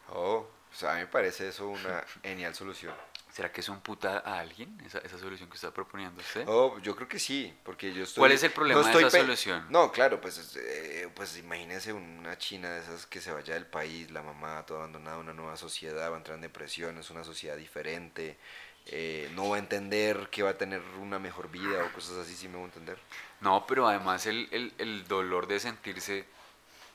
Oh, 0.09 0.47
o 0.71 0.75
sea, 0.75 0.91
a 0.91 0.93
mí 0.95 0.99
me 1.01 1.07
parece 1.07 1.47
eso 1.47 1.67
una 1.67 2.03
genial 2.21 2.53
solución. 2.53 2.93
¿Será 3.35 3.51
que 3.51 3.59
es 3.59 3.67
un 3.67 3.81
puta 3.81 4.19
a 4.19 4.39
alguien 4.39 4.81
esa, 4.85 4.99
esa 4.99 5.19
solución 5.19 5.49
que 5.49 5.55
está 5.55 5.69
proponiendo 5.69 6.21
usted? 6.21 6.45
Oh, 6.47 6.79
yo 6.79 6.95
creo 6.95 7.09
que 7.09 7.19
sí, 7.19 7.53
porque 7.65 7.93
yo 7.93 8.03
estoy... 8.03 8.21
¿Cuál 8.21 8.31
es 8.31 8.41
el 8.43 8.51
problema 8.51 8.81
de 8.81 8.97
esa 8.97 9.09
solución? 9.09 9.65
No, 9.69 9.91
claro, 9.91 10.21
pues, 10.21 10.55
eh, 10.55 11.09
pues 11.13 11.37
imagínese 11.37 11.91
una 11.91 12.37
china 12.37 12.69
de 12.69 12.79
esas 12.79 13.05
que 13.05 13.19
se 13.19 13.33
vaya 13.33 13.55
del 13.55 13.65
país, 13.65 14.09
la 14.09 14.21
mamá 14.21 14.65
toda 14.65 14.79
abandonada, 14.79 15.17
una 15.17 15.33
nueva 15.33 15.57
sociedad, 15.57 16.09
va 16.09 16.15
a 16.15 16.17
entrar 16.17 16.35
en 16.35 16.43
depresión, 16.43 16.97
es 16.97 17.09
una 17.09 17.25
sociedad 17.25 17.57
diferente, 17.57 18.37
eh, 18.85 19.29
no 19.35 19.49
va 19.49 19.57
a 19.57 19.59
entender 19.59 20.29
que 20.29 20.41
va 20.41 20.51
a 20.51 20.57
tener 20.57 20.81
una 21.01 21.19
mejor 21.19 21.51
vida 21.51 21.83
o 21.83 21.91
cosas 21.91 22.15
así, 22.19 22.37
sí 22.37 22.47
me 22.47 22.55
voy 22.55 22.63
a 22.63 22.67
entender. 22.67 22.97
No, 23.41 23.67
pero 23.67 23.85
además 23.85 24.27
el, 24.27 24.47
el, 24.51 24.73
el 24.77 25.05
dolor 25.09 25.47
de 25.47 25.59
sentirse 25.59 26.23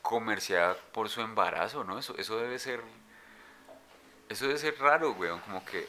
comerciada 0.01 0.75
por 0.91 1.07
su 1.07 1.21
embarazo, 1.21 1.83
¿no? 1.83 1.99
Eso, 1.99 2.17
eso 2.17 2.39
debe 2.39 2.57
ser. 2.57 2.81
Eso 4.27 4.47
debe 4.47 4.57
ser 4.57 4.79
raro, 4.79 5.11
weón. 5.11 5.39
Como 5.41 5.63
que 5.65 5.87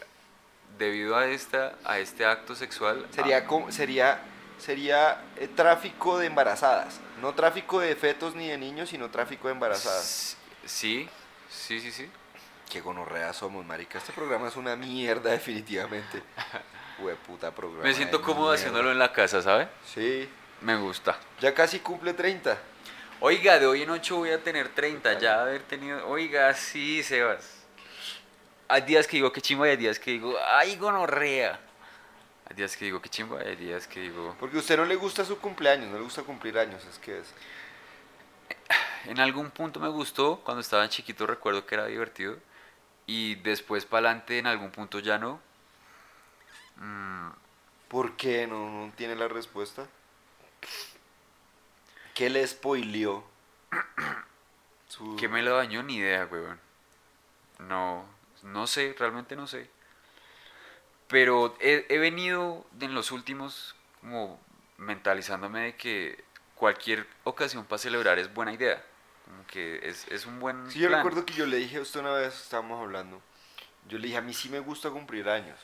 debido 0.78 1.16
a 1.16 1.26
esta, 1.26 1.74
a 1.84 1.98
este 1.98 2.24
acto 2.24 2.54
sexual. 2.54 3.06
Sería, 3.10 3.38
ah, 3.38 3.46
como, 3.46 3.72
sería, 3.72 4.20
sería 4.58 5.22
eh, 5.36 5.48
tráfico 5.48 6.18
de 6.18 6.26
embarazadas, 6.26 7.00
no 7.20 7.34
tráfico 7.34 7.80
de 7.80 7.94
fetos 7.96 8.34
ni 8.34 8.48
de 8.48 8.58
niños, 8.58 8.90
sino 8.90 9.10
tráfico 9.10 9.48
de 9.48 9.54
embarazadas. 9.54 10.36
Sí, 10.64 11.08
sí, 11.50 11.80
sí, 11.80 11.90
sí. 11.90 12.10
Qué 12.70 12.80
gonorrea 12.80 13.32
somos, 13.32 13.66
marica. 13.66 13.98
Este 13.98 14.12
programa 14.12 14.48
es 14.48 14.56
una 14.56 14.76
mierda, 14.76 15.30
definitivamente. 15.32 16.22
puta 17.26 17.50
programa. 17.50 17.84
Me 17.84 17.94
siento 17.94 18.22
cómodo 18.22 18.46
mierda. 18.46 18.54
haciéndolo 18.54 18.92
en 18.92 18.98
la 18.98 19.12
casa, 19.12 19.42
¿sabe? 19.42 19.68
Sí. 19.84 20.28
Me 20.62 20.76
gusta. 20.76 21.18
Ya 21.40 21.52
casi 21.54 21.80
cumple 21.80 22.14
30. 22.14 22.56
Oiga, 23.20 23.58
de 23.58 23.66
hoy 23.66 23.82
en 23.82 23.90
ocho 23.90 24.16
voy 24.16 24.30
a 24.30 24.42
tener 24.42 24.68
30, 24.68 25.18
ya 25.18 25.42
haber 25.42 25.62
tenido... 25.62 26.08
Oiga, 26.08 26.54
sí, 26.54 27.02
Sebas. 27.02 27.61
Hay 28.72 28.80
días 28.82 29.06
que 29.06 29.18
digo 29.18 29.30
que 29.30 29.42
chimba 29.42 29.66
y 29.68 29.72
hay 29.72 29.76
días 29.76 29.98
que 29.98 30.12
digo, 30.12 30.34
ay, 30.48 30.76
gonorrea. 30.76 31.60
Hay 32.48 32.56
días 32.56 32.74
que 32.74 32.86
digo 32.86 33.02
que 33.02 33.10
chimba 33.10 33.44
y 33.44 33.48
hay 33.48 33.56
días 33.56 33.86
que 33.86 34.00
digo... 34.00 34.34
Porque 34.40 34.56
a 34.56 34.60
usted 34.60 34.78
no 34.78 34.86
le 34.86 34.96
gusta 34.96 35.26
su 35.26 35.38
cumpleaños, 35.38 35.90
no 35.90 35.98
le 35.98 36.04
gusta 36.04 36.22
cumplir 36.22 36.58
años, 36.58 36.82
es 36.86 36.98
que 36.98 37.18
es. 37.18 37.34
En 39.04 39.20
algún 39.20 39.50
punto 39.50 39.78
me 39.78 39.88
gustó, 39.90 40.40
cuando 40.42 40.62
estaba 40.62 40.88
chiquito 40.88 41.26
recuerdo 41.26 41.66
que 41.66 41.74
era 41.74 41.84
divertido. 41.84 42.38
Y 43.06 43.34
después 43.34 43.84
para 43.84 44.08
adelante 44.08 44.38
en 44.38 44.46
algún 44.46 44.70
punto 44.70 45.00
ya 45.00 45.18
no. 45.18 45.38
Mm, 46.76 47.28
¿Por 47.88 48.16
qué 48.16 48.46
no, 48.46 48.70
no 48.86 48.92
tiene 48.96 49.16
la 49.16 49.28
respuesta? 49.28 49.86
¿Qué 52.14 52.30
le 52.30 52.46
spoileó? 52.46 53.22
Su- 54.88 55.16
¿Qué 55.16 55.28
me 55.28 55.42
lo 55.42 55.56
dañó? 55.56 55.82
Ni 55.82 55.96
idea, 55.96 56.26
weón. 56.30 56.58
No, 57.58 58.06
no 58.42 58.66
sé, 58.66 58.94
realmente 58.98 59.36
no 59.36 59.46
sé. 59.46 59.68
Pero 61.08 61.54
he, 61.60 61.86
he 61.88 61.98
venido 61.98 62.66
en 62.80 62.94
los 62.94 63.10
últimos 63.12 63.74
como 64.00 64.40
mentalizándome 64.78 65.60
de 65.60 65.76
que 65.76 66.24
cualquier 66.54 67.06
ocasión 67.24 67.64
para 67.64 67.78
celebrar 67.78 68.18
es 68.18 68.32
buena 68.32 68.52
idea. 68.52 68.82
Como 69.24 69.46
que 69.46 69.80
es, 69.88 70.06
es 70.08 70.26
un 70.26 70.40
buen 70.40 70.70
Sí, 70.70 70.78
yo 70.80 70.88
plan. 70.88 71.00
recuerdo 71.00 71.26
que 71.26 71.34
yo 71.34 71.46
le 71.46 71.56
dije 71.58 71.76
a 71.78 71.82
usted 71.82 72.00
una 72.00 72.12
vez, 72.14 72.34
estábamos 72.34 72.80
hablando, 72.82 73.20
yo 73.88 73.98
le 73.98 74.06
dije, 74.06 74.18
a 74.18 74.22
mí 74.22 74.32
sí 74.34 74.48
me 74.48 74.58
gusta 74.60 74.90
cumplir 74.90 75.28
años. 75.28 75.58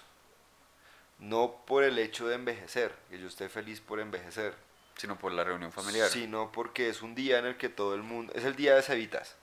No 1.19 1.65
por 1.67 1.83
el 1.83 1.99
hecho 1.99 2.29
de 2.29 2.37
envejecer, 2.37 2.95
que 3.11 3.19
yo 3.19 3.27
esté 3.27 3.49
feliz 3.49 3.81
por 3.81 3.99
envejecer, 4.01 4.55
Sino 4.97 5.19
por 5.19 5.33
la 5.33 5.45
reunión 5.45 5.73
familiar. 5.73 6.09
sino 6.09 6.51
porque 6.53 6.89
es 6.89 7.03
un 7.03 7.15
día 7.15 7.39
en 7.39 7.47
el 7.47 7.57
que 7.57 7.69
todo 7.69 7.95
el 7.95 8.03
mundo, 8.03 8.33
es 8.37 8.45
el 8.45 8.55
día 8.57 8.75
de 8.75 8.83
cevitas, 8.83 9.37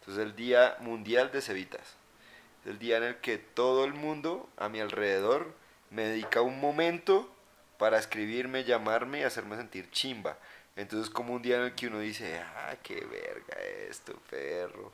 entonces 0.00 0.24
el 0.24 0.34
día 0.36 0.76
mundial 0.80 1.30
de 1.32 1.40
cevitas, 1.42 1.96
el 2.64 2.78
día 2.78 2.98
en 2.98 3.04
el 3.04 3.16
que 3.18 3.38
todo 3.38 3.84
el 3.84 3.94
mundo 3.94 4.48
a 4.56 4.68
mi 4.68 4.80
alrededor 4.80 5.54
me 5.90 6.04
dedica 6.04 6.42
un 6.42 6.60
momento 6.60 7.28
para 7.78 7.98
escribirme, 7.98 8.64
llamarme 8.64 9.20
y 9.20 9.24
hacerme 9.24 9.56
sentir 9.56 9.90
chimba. 9.90 10.36
Entonces 10.76 11.10
como 11.10 11.34
un 11.34 11.42
día 11.42 11.56
en 11.56 11.62
el 11.62 11.74
que 11.74 11.88
uno 11.88 11.98
dice, 11.98 12.38
ah, 12.38 12.76
qué 12.82 12.94
verga 12.94 13.60
esto, 13.88 14.14
perro. 14.30 14.92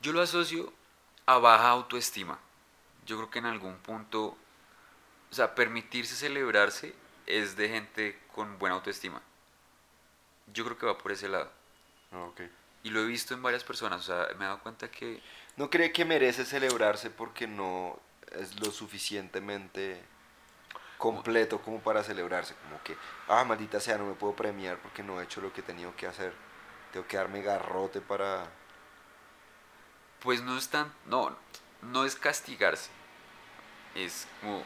Yo 0.00 0.12
lo 0.12 0.22
asocio 0.22 0.72
a 1.26 1.38
baja 1.38 1.70
autoestima. 1.70 2.38
Yo 3.06 3.16
creo 3.16 3.30
que 3.30 3.38
en 3.38 3.46
algún 3.46 3.78
punto, 3.78 4.36
o 5.30 5.34
sea, 5.34 5.54
permitirse 5.54 6.14
celebrarse 6.14 6.94
es 7.26 7.56
de 7.56 7.68
gente 7.68 8.18
con 8.34 8.58
buena 8.58 8.76
autoestima. 8.76 9.20
Yo 10.52 10.64
creo 10.64 10.78
que 10.78 10.86
va 10.86 10.98
por 10.98 11.12
ese 11.12 11.28
lado. 11.28 11.50
Ah, 12.12 12.22
ok. 12.24 12.42
Y 12.84 12.90
lo 12.90 13.00
he 13.00 13.06
visto 13.06 13.34
en 13.34 13.42
varias 13.42 13.64
personas, 13.64 14.00
o 14.02 14.04
sea, 14.04 14.28
me 14.36 14.44
he 14.44 14.48
dado 14.48 14.60
cuenta 14.60 14.90
que 14.90 15.20
¿No 15.58 15.70
cree 15.70 15.92
que 15.92 16.04
merece 16.04 16.44
celebrarse 16.44 17.10
porque 17.10 17.46
no 17.46 17.98
es 18.32 18.58
lo 18.60 18.70
suficientemente 18.70 20.00
completo 20.98 21.60
como 21.62 21.80
para 21.80 22.02
celebrarse? 22.04 22.54
Como 22.64 22.82
que, 22.82 22.96
ah, 23.28 23.44
maldita 23.44 23.80
sea, 23.80 23.98
no 23.98 24.06
me 24.06 24.14
puedo 24.14 24.34
premiar 24.36 24.78
porque 24.78 25.02
no 25.02 25.20
he 25.20 25.24
hecho 25.24 25.40
lo 25.40 25.52
que 25.52 25.60
he 25.60 25.64
tenido 25.64 25.94
que 25.96 26.06
hacer. 26.06 26.32
Tengo 26.92 27.06
que 27.06 27.16
darme 27.16 27.42
garrote 27.42 28.00
para... 28.00 28.48
pues 30.20 30.42
no 30.42 30.56
es 30.56 30.68
tan, 30.68 30.92
no, 31.06 31.36
no 31.82 32.04
es 32.04 32.16
castigarse. 32.16 32.90
Es 33.94 34.26
como, 34.40 34.64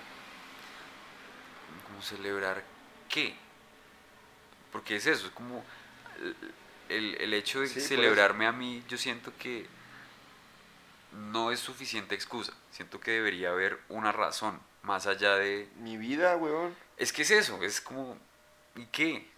como 1.87 2.03
celebrar 2.03 2.63
qué. 3.09 3.35
Porque 4.73 4.97
es 4.97 5.07
eso, 5.07 5.27
es 5.27 5.33
como 5.33 5.63
el, 6.89 7.17
el- 7.21 7.35
hecho 7.35 7.61
de 7.61 7.69
Sí, 7.69 7.81
celebrarme 7.81 8.47
a 8.47 8.53
mí, 8.53 8.83
yo 8.89 8.97
siento 8.99 9.33
que 9.39 9.67
no 11.13 11.51
es 11.53 11.61
suficiente 11.61 12.15
excusa. 12.15 12.53
Siento 12.71 13.01
que 13.01 13.13
debería 13.13 13.51
haber 13.51 13.81
una 13.89 14.13
razón 14.13 14.61
más 14.83 15.07
allá 15.07 15.37
de... 15.37 15.69
Mi 15.77 15.97
vida, 15.97 16.37
weón. 16.37 16.75
Es 16.97 17.13
que 17.13 17.23
es 17.23 17.31
eso, 17.31 17.63
es 17.63 17.81
como... 17.81 18.19
¿Y 18.77 18.87
qué? 18.87 19.31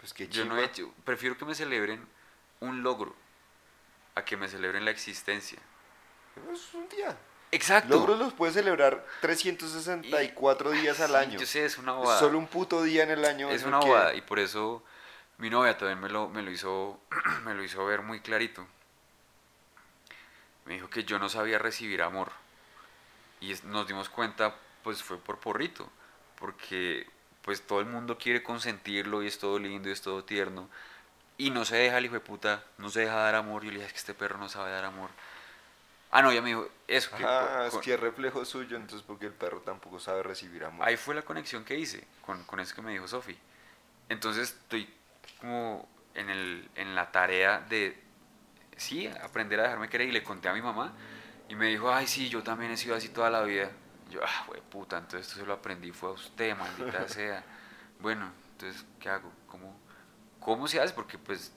Pues 0.00 0.12
que 0.12 0.28
Yo 0.28 0.44
no 0.44 0.58
he 0.58 0.64
hecho... 0.64 0.92
Prefiero 1.04 1.38
que 1.38 1.44
me 1.44 1.54
celebren 1.54 2.06
un 2.60 2.82
logro 2.82 3.14
a 4.14 4.24
que 4.24 4.36
me 4.36 4.48
celebren 4.48 4.84
la 4.84 4.90
existencia. 4.90 5.58
Es 6.52 6.74
un 6.74 6.88
día. 6.88 7.16
Exacto. 7.50 7.88
Logros 7.94 8.18
los 8.18 8.32
puedes 8.32 8.54
celebrar 8.54 9.06
364 9.20 10.70
días 10.72 11.00
al 11.00 11.10
Sí, 11.10 11.14
año. 11.16 11.38
Yo 11.38 11.46
sé, 11.46 11.64
es 11.64 11.78
una 11.78 11.92
Es 11.92 11.98
bobada. 11.98 12.18
solo 12.18 12.38
un 12.38 12.46
puto 12.46 12.82
día 12.82 13.02
en 13.04 13.10
el 13.10 13.24
año. 13.24 13.50
es 13.50 13.64
una 13.64 13.80
que- 13.80 13.86
bobada. 13.88 14.14
Y 14.14 14.22
por 14.22 14.38
eso 14.38 14.82
mi 15.38 15.50
novia 15.50 15.76
también 15.76 16.00
me 16.00 16.08
lo, 16.08 16.28
me 16.28 16.42
lo 16.42 16.50
hizo 16.50 17.00
me 17.44 17.54
lo 17.54 17.62
hizo 17.62 17.84
ver 17.84 18.02
muy 18.02 18.20
clarito. 18.20 18.66
Me 20.66 20.74
dijo 20.74 20.90
que 20.90 21.04
yo 21.04 21.18
no 21.18 21.28
sabía 21.28 21.58
recibir 21.58 22.02
amor. 22.02 22.32
Y 23.40 23.52
es- 23.52 23.64
nos 23.64 23.86
dimos 23.86 24.08
cuenta, 24.08 24.54
pues 24.82 25.02
fue 25.02 25.18
por 25.18 25.38
porrito. 25.38 25.88
Porque 26.38 27.06
pues 27.42 27.62
todo 27.66 27.80
el 27.80 27.86
mundo 27.86 28.18
quiere 28.18 28.42
consentirlo 28.42 29.22
y 29.22 29.26
es 29.26 29.38
todo 29.38 29.58
lindo 29.58 29.88
y 29.88 29.92
es 29.92 30.02
todo 30.02 30.24
tierno. 30.24 30.68
Y 31.38 31.50
no 31.50 31.64
se 31.64 31.76
deja 31.76 31.98
el 31.98 32.06
hijo 32.06 32.14
de 32.14 32.20
puta, 32.20 32.64
no 32.78 32.90
se 32.90 33.00
deja 33.00 33.14
dar 33.16 33.34
amor. 33.36 33.64
Yo 33.64 33.70
le 33.70 33.76
dije, 33.78 33.86
es 33.88 33.92
que 33.92 33.98
este 34.00 34.14
perro 34.14 34.38
no 34.38 34.48
sabe 34.48 34.70
dar 34.72 34.84
amor. 34.84 35.10
Ah, 36.10 36.20
no, 36.22 36.30
ella 36.30 36.42
me 36.42 36.50
dijo, 36.50 36.68
eso. 36.88 37.10
que 37.16 37.24
Ah, 37.24 37.64
es 37.66 37.76
que 37.78 37.94
es 37.94 38.00
reflejo 38.00 38.44
suyo, 38.44 38.76
entonces 38.76 39.02
porque 39.06 39.26
el 39.26 39.32
perro 39.32 39.60
tampoco 39.60 39.98
sabe 39.98 40.22
recibir 40.22 40.64
amor. 40.64 40.86
Ahí 40.86 40.96
fue 40.96 41.14
la 41.14 41.22
conexión 41.22 41.64
que 41.64 41.78
hice 41.78 42.06
con, 42.24 42.44
con 42.44 42.60
eso 42.60 42.74
que 42.74 42.82
me 42.82 42.92
dijo 42.92 43.08
Sofi. 43.08 43.36
Entonces 44.08 44.50
estoy 44.50 44.92
como 45.40 45.88
en, 46.14 46.28
el, 46.30 46.68
en 46.76 46.94
la 46.94 47.10
tarea 47.12 47.60
de, 47.60 48.01
sí, 48.82 49.06
aprender 49.06 49.60
a 49.60 49.64
dejarme 49.64 49.88
querer 49.88 50.08
y 50.08 50.12
le 50.12 50.22
conté 50.22 50.48
a 50.48 50.52
mi 50.52 50.60
mamá 50.60 50.92
y 51.48 51.54
me 51.54 51.66
dijo, 51.66 51.92
ay, 51.92 52.06
sí, 52.06 52.28
yo 52.28 52.42
también 52.42 52.70
he 52.70 52.76
sido 52.76 52.94
así 52.94 53.08
toda 53.08 53.30
la 53.30 53.42
vida. 53.42 53.70
Yo, 54.10 54.20
ah, 54.22 54.44
güey, 54.46 54.60
puta, 54.60 54.98
entonces 54.98 55.26
esto 55.26 55.40
se 55.40 55.46
lo 55.46 55.54
aprendí, 55.54 55.92
fue 55.92 56.10
a 56.10 56.12
usted, 56.12 56.56
maldita 56.56 57.08
sea. 57.08 57.44
Bueno, 58.00 58.30
entonces, 58.52 58.84
¿qué 59.00 59.08
hago? 59.08 59.30
¿Cómo, 59.46 59.74
cómo 60.40 60.68
se 60.68 60.80
hace? 60.80 60.92
Porque 60.92 61.18
pues, 61.18 61.52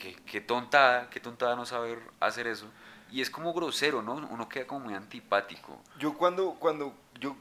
qué, 0.00 0.16
qué 0.26 0.40
tontada, 0.40 1.08
qué 1.10 1.20
tontada 1.20 1.54
no 1.56 1.66
saber 1.66 2.00
hacer 2.20 2.46
eso. 2.46 2.68
Y 3.10 3.20
es 3.20 3.30
como 3.30 3.52
grosero, 3.52 4.02
¿no? 4.02 4.14
Uno 4.14 4.48
queda 4.48 4.66
como 4.66 4.86
muy 4.86 4.94
antipático. 4.94 5.80
Yo 5.98 6.14
cuando, 6.14 6.54
cuando 6.54 6.94
yo, 7.20 7.36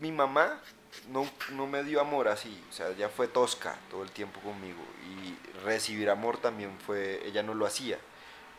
mi 0.00 0.12
mamá 0.12 0.60
no, 1.08 1.28
no 1.52 1.66
me 1.66 1.82
dio 1.82 2.00
amor 2.00 2.28
así, 2.28 2.62
o 2.68 2.72
sea, 2.72 2.88
ella 2.88 3.08
fue 3.08 3.28
tosca 3.28 3.76
todo 3.90 4.02
el 4.02 4.10
tiempo 4.10 4.40
conmigo 4.40 4.82
y 5.04 5.36
recibir 5.64 6.10
amor 6.10 6.38
también 6.38 6.78
fue, 6.86 7.26
ella 7.26 7.42
no 7.42 7.54
lo 7.54 7.66
hacía, 7.66 7.98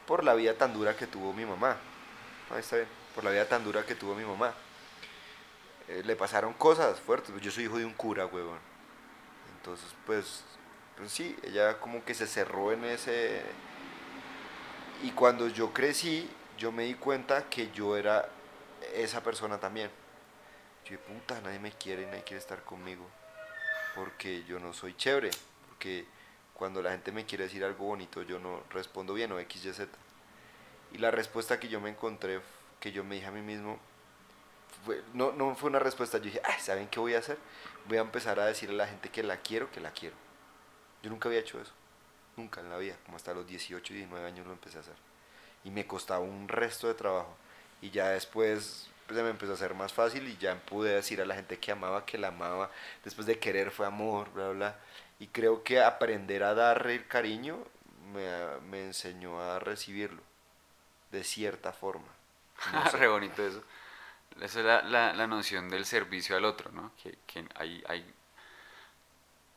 por 0.05 0.23
la 0.23 0.33
vida 0.33 0.53
tan 0.55 0.73
dura 0.73 0.95
que 0.95 1.07
tuvo 1.07 1.33
mi 1.33 1.45
mamá. 1.45 1.77
Ahí 2.49 2.59
está 2.59 2.77
bien, 2.77 2.87
por 3.15 3.23
la 3.23 3.31
vida 3.31 3.47
tan 3.47 3.63
dura 3.63 3.85
que 3.85 3.95
tuvo 3.95 4.15
mi 4.15 4.23
mamá. 4.23 4.53
Eh, 5.87 6.01
le 6.05 6.15
pasaron 6.15 6.53
cosas 6.53 6.99
fuertes, 6.99 7.33
yo 7.41 7.51
soy 7.51 7.65
hijo 7.65 7.77
de 7.77 7.85
un 7.85 7.93
cura, 7.93 8.25
huevón. 8.25 8.59
Entonces, 9.57 9.89
pues, 10.05 10.43
pues 10.97 11.11
sí, 11.11 11.37
ella 11.43 11.79
como 11.79 12.03
que 12.03 12.13
se 12.13 12.27
cerró 12.27 12.71
en 12.71 12.83
ese... 12.85 13.41
Y 15.03 15.11
cuando 15.11 15.47
yo 15.47 15.73
crecí, 15.73 16.29
yo 16.57 16.71
me 16.71 16.83
di 16.83 16.93
cuenta 16.93 17.49
que 17.49 17.71
yo 17.71 17.97
era 17.97 18.29
esa 18.93 19.21
persona 19.21 19.57
también. 19.59 19.89
Yo, 20.85 20.99
puta, 20.99 21.39
nadie 21.41 21.59
me 21.59 21.71
quiere, 21.71 22.05
nadie 22.05 22.23
quiere 22.23 22.39
estar 22.39 22.63
conmigo. 22.63 23.05
Porque 23.95 24.43
yo 24.43 24.59
no 24.59 24.73
soy 24.73 24.95
chévere. 24.95 25.31
Porque 25.69 26.05
cuando 26.53 26.81
la 26.81 26.91
gente 26.91 27.11
me 27.11 27.25
quiere 27.25 27.45
decir 27.45 27.63
algo 27.63 27.85
bonito, 27.85 28.21
yo 28.21 28.39
no 28.39 28.63
respondo 28.69 29.13
bien 29.13 29.31
o 29.31 29.39
X, 29.39 29.65
Y, 29.65 29.73
Z. 29.73 29.91
Y 30.93 30.97
la 30.97 31.11
respuesta 31.11 31.59
que 31.59 31.69
yo 31.69 31.79
me 31.79 31.89
encontré, 31.89 32.41
que 32.79 32.91
yo 32.91 33.03
me 33.03 33.15
dije 33.15 33.27
a 33.27 33.31
mí 33.31 33.41
mismo, 33.41 33.79
no, 35.13 35.31
no 35.31 35.55
fue 35.55 35.69
una 35.69 35.79
respuesta. 35.79 36.17
Yo 36.17 36.25
dije, 36.25 36.41
¿saben 36.59 36.87
qué 36.87 36.99
voy 36.99 37.15
a 37.15 37.19
hacer? 37.19 37.37
Voy 37.87 37.97
a 37.97 38.01
empezar 38.01 38.39
a 38.39 38.45
decirle 38.45 38.75
a 38.75 38.85
la 38.85 38.87
gente 38.87 39.09
que 39.09 39.23
la 39.23 39.37
quiero, 39.37 39.71
que 39.71 39.79
la 39.79 39.91
quiero. 39.91 40.15
Yo 41.01 41.09
nunca 41.09 41.29
había 41.29 41.39
hecho 41.39 41.61
eso. 41.61 41.71
Nunca 42.35 42.61
en 42.61 42.69
la 42.69 42.77
vida. 42.77 42.95
Como 43.05 43.17
hasta 43.17 43.33
los 43.33 43.47
18 43.47 43.93
y 43.93 43.97
19 43.97 44.27
años 44.27 44.45
lo 44.45 44.53
empecé 44.53 44.77
a 44.77 44.81
hacer. 44.81 44.95
Y 45.63 45.71
me 45.71 45.87
costaba 45.87 46.19
un 46.19 46.47
resto 46.47 46.87
de 46.87 46.93
trabajo. 46.93 47.35
Y 47.81 47.89
ya 47.89 48.09
después 48.09 48.89
pues, 49.07 49.17
se 49.17 49.23
me 49.23 49.29
empezó 49.29 49.51
a 49.51 49.55
hacer 49.55 49.73
más 49.73 49.93
fácil 49.93 50.27
y 50.27 50.37
ya 50.37 50.55
pude 50.55 50.93
decir 50.93 51.21
a 51.21 51.25
la 51.25 51.35
gente 51.35 51.59
que 51.59 51.71
amaba, 51.71 52.05
que 52.05 52.17
la 52.17 52.29
amaba. 52.29 52.69
Después 53.03 53.27
de 53.27 53.39
querer 53.39 53.71
fue 53.71 53.85
amor, 53.85 54.31
bla, 54.33 54.49
bla. 54.49 54.79
Y 55.19 55.27
creo 55.27 55.63
que 55.63 55.81
aprender 55.81 56.43
a 56.43 56.53
darle 56.53 56.95
el 56.95 57.07
cariño 57.07 57.59
me, 58.13 58.29
me 58.69 58.85
enseñó 58.85 59.41
a 59.41 59.59
recibirlo. 59.59 60.21
De 61.11 61.23
cierta 61.23 61.73
forma. 61.73 62.07
No 62.73 62.83
Re 62.91 63.07
bonito 63.07 63.45
eso. 63.45 63.63
Esa 64.41 64.59
es 64.59 64.65
la, 64.65 64.81
la, 64.83 65.13
la, 65.13 65.27
noción 65.27 65.69
del 65.69 65.85
servicio 65.85 66.35
al 66.35 66.45
otro, 66.45 66.71
¿no? 66.71 66.91
Que, 67.01 67.17
que 67.27 67.45
hay, 67.55 67.83
hay, 67.87 68.13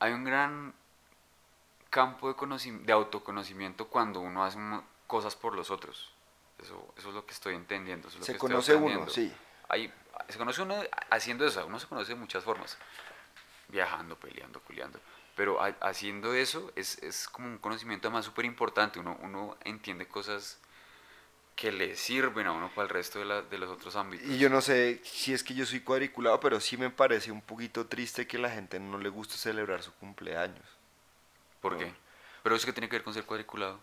hay 0.01 0.13
un 0.13 0.25
gran 0.25 0.75
campo 1.89 2.33
de, 2.33 2.73
de 2.85 2.93
autoconocimiento 2.93 3.89
cuando 3.89 4.21
uno 4.21 4.45
hace 4.45 4.59
cosas 5.07 5.35
por 5.35 5.55
los 5.55 5.71
otros. 5.71 6.11
Eso, 6.63 6.95
eso 6.97 7.09
es 7.09 7.15
lo 7.15 7.27
que 7.27 7.33
estoy 7.33 7.55
entendiendo. 7.55 8.11
se 8.11 8.37
conoce 8.37 8.75
uno, 8.75 9.09
sí. 9.09 9.33
Hay, 9.69 9.93
se 10.29 10.39
conoce 10.39 10.63
uno 10.63 10.77
haciendo 11.11 11.47
eso, 11.47 11.67
uno 11.67 11.79
se 11.79 11.87
conoce 11.87 12.13
de 12.13 12.19
muchas 12.19 12.45
formas. 12.45 12.79
Viajando, 13.69 14.17
peleando, 14.17 14.61
culiando. 14.61 15.01
Pero 15.35 15.59
haciendo 15.81 16.33
eso 16.33 16.73
es, 16.77 17.03
es 17.03 17.29
como 17.29 17.49
un 17.49 17.59
conocimiento 17.59 18.11
más 18.11 18.25
súper 18.25 18.45
importante. 18.45 18.99
Uno, 18.99 19.19
uno 19.21 19.57
entiende 19.65 20.07
cosas 20.07 20.59
que 21.57 21.73
le 21.73 21.97
sirven 21.97 22.47
a 22.47 22.53
uno 22.53 22.71
para 22.75 22.85
el 22.85 22.91
resto 22.91 23.19
de, 23.19 23.25
la, 23.25 23.43
de, 23.43 23.59
los 23.59 23.71
otros 23.71 23.97
ámbitos. 23.97 24.29
Y 24.29 24.39
yo 24.39 24.51
no 24.51 24.61
sé 24.61 25.01
si 25.05 25.33
es 25.33 25.43
que 25.43 25.55
yo 25.55 25.65
soy 25.65 25.81
cuadriculado, 25.81 26.39
pero 26.39 26.61
sí 26.61 26.77
me 26.77 26.91
parece 26.91 27.33
un 27.33 27.41
poquito 27.41 27.87
triste 27.87 28.27
que 28.27 28.39
la 28.39 28.51
gente 28.51 28.79
no 28.79 28.99
le 28.99 29.09
guste 29.09 29.37
celebrar 29.37 29.83
su 29.83 29.93
cumpleaños. 29.95 30.65
¿Por 31.61 31.79
qué? 31.79 31.93
Pero 32.43 32.55
eso 32.55 32.67
que 32.67 32.73
tiene 32.75 32.89
que 32.89 32.97
ver 32.97 33.03
con 33.03 33.15
ser 33.15 33.25
cuadriculado. 33.25 33.81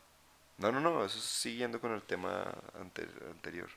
No, 0.64 0.72
no, 0.72 0.80
no, 0.80 1.03
eso 1.03 1.18
es 1.18 1.26
siguiendo 1.26 1.82
con 1.82 1.91
el 1.91 2.01
tema 2.03 2.53
anterior. 2.80 3.70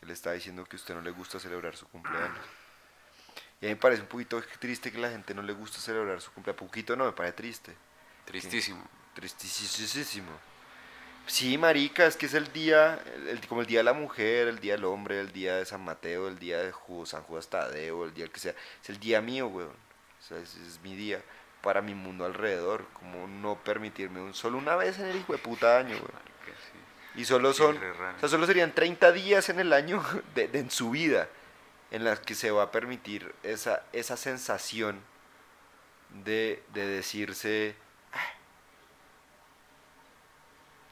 Él 0.00 0.10
está 0.10 0.30
diciendo 0.30 0.64
que 0.64 0.76
a 0.76 0.78
usted 0.78 0.94
no 0.94 1.00
le 1.00 1.10
gusta 1.10 1.40
celebrar 1.40 1.76
su 1.76 1.88
cumpleaños. 1.88 2.38
Y 3.60 3.66
a 3.66 3.68
mí 3.68 3.74
me 3.74 3.76
parece 3.76 4.02
un 4.02 4.08
poquito 4.08 4.40
triste 4.60 4.92
que 4.92 4.98
la 4.98 5.10
gente 5.10 5.34
no 5.34 5.42
le 5.42 5.52
gusta 5.52 5.80
celebrar 5.80 6.20
su 6.20 6.30
cumpleaños. 6.30 6.60
Poquito 6.60 6.94
no, 6.94 7.06
me 7.06 7.12
parece 7.12 7.34
triste. 7.34 7.74
Tristísimo. 8.24 8.84
Tristísimo. 9.16 10.30
Sí, 11.26 11.58
marica, 11.58 12.06
es 12.06 12.16
que 12.16 12.26
es 12.26 12.34
el 12.34 12.52
día, 12.52 13.02
como 13.48 13.62
el 13.62 13.66
día 13.66 13.80
de 13.80 13.84
la 13.84 13.92
mujer, 13.92 14.46
el 14.46 14.60
día 14.60 14.74
del 14.74 14.84
hombre, 14.84 15.18
el 15.18 15.32
día 15.32 15.56
de 15.56 15.64
San 15.64 15.84
Mateo, 15.84 16.28
el 16.28 16.38
día 16.38 16.58
de 16.58 16.72
San 17.04 17.24
Judas 17.24 17.48
Tadeo, 17.48 18.04
el 18.04 18.14
día 18.14 18.28
que 18.28 18.38
sea. 18.38 18.54
Es 18.80 18.90
el 18.90 19.00
día 19.00 19.20
mío, 19.20 19.48
weón. 19.48 19.70
O 19.70 20.24
sea, 20.24 20.38
es, 20.38 20.78
mi 20.84 20.94
día 20.94 21.20
para 21.62 21.80
mi 21.80 21.94
mundo 21.94 22.24
alrededor. 22.24 22.86
Como 22.92 23.26
no 23.26 23.56
permitirme 23.56 24.20
un 24.20 24.34
solo 24.34 24.58
una 24.58 24.76
vez 24.76 24.98
en 24.98 25.06
el 25.06 25.16
hijo 25.16 25.32
de 25.32 25.38
puta 25.38 25.78
año, 25.78 25.94
weón. 25.96 26.32
Y 27.14 27.26
solo 27.26 27.52
son, 27.52 27.76
o 27.76 28.20
sea, 28.20 28.28
solo 28.28 28.46
serían 28.46 28.72
30 28.72 29.12
días 29.12 29.48
en 29.50 29.60
el 29.60 29.72
año 29.72 30.02
de, 30.34 30.48
en 30.52 30.70
su 30.70 30.90
vida 30.90 31.28
en 31.90 32.04
las 32.04 32.20
que 32.20 32.34
se 32.34 32.50
va 32.50 32.64
a 32.64 32.70
permitir 32.70 33.34
esa, 33.42 33.82
esa 33.92 34.16
sensación 34.16 34.98
de, 36.24 36.62
de 36.72 36.86
decirse, 36.86 37.76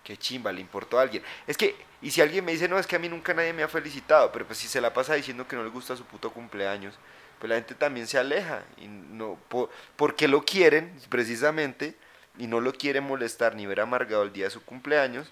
qué 0.05 0.17
chimba, 0.17 0.53
le 0.53 0.61
importó 0.61 0.99
a 0.99 1.03
alguien. 1.03 1.23
Es 1.47 1.57
que, 1.57 1.75
y 2.03 2.11
si 2.11 2.21
alguien 2.21 2.45
me 2.45 2.53
dice, 2.53 2.69
no, 2.69 2.79
es 2.79 2.87
que 2.87 2.97
a 2.97 2.99
mí 2.99 3.09
nunca 3.09 3.33
nadie 3.33 3.55
me 3.55 3.63
ha 3.63 3.69
felicitado, 3.69 4.31
pero 4.31 4.47
pues 4.47 4.59
si 4.59 4.69
se 4.69 4.81
la 4.81 4.93
pasa 4.93 5.15
diciendo 5.15 5.49
que 5.49 5.57
no 5.57 5.63
le 5.63 5.71
gusta 5.71 5.97
su 5.97 6.05
puto 6.05 6.31
cumpleaños, 6.31 6.99
pues 7.41 7.51
la 7.51 7.57
gente 7.57 7.75
también 7.75 8.07
se 8.07 8.19
aleja, 8.19 8.63
y 8.77 8.87
no, 8.87 9.37
por, 9.49 9.71
porque 9.97 10.29
lo 10.29 10.45
quieren, 10.45 10.97
precisamente, 11.09 11.97
y 12.39 12.47
no 12.47 12.61
lo 12.61 12.73
quieren 12.73 13.05
molestar 13.05 13.57
ni 13.57 13.67
ver 13.67 13.81
amargado 13.81 14.23
el 14.23 14.33
día 14.33 14.45
de 14.45 14.51
su 14.51 14.63
cumpleaños, 14.63 15.29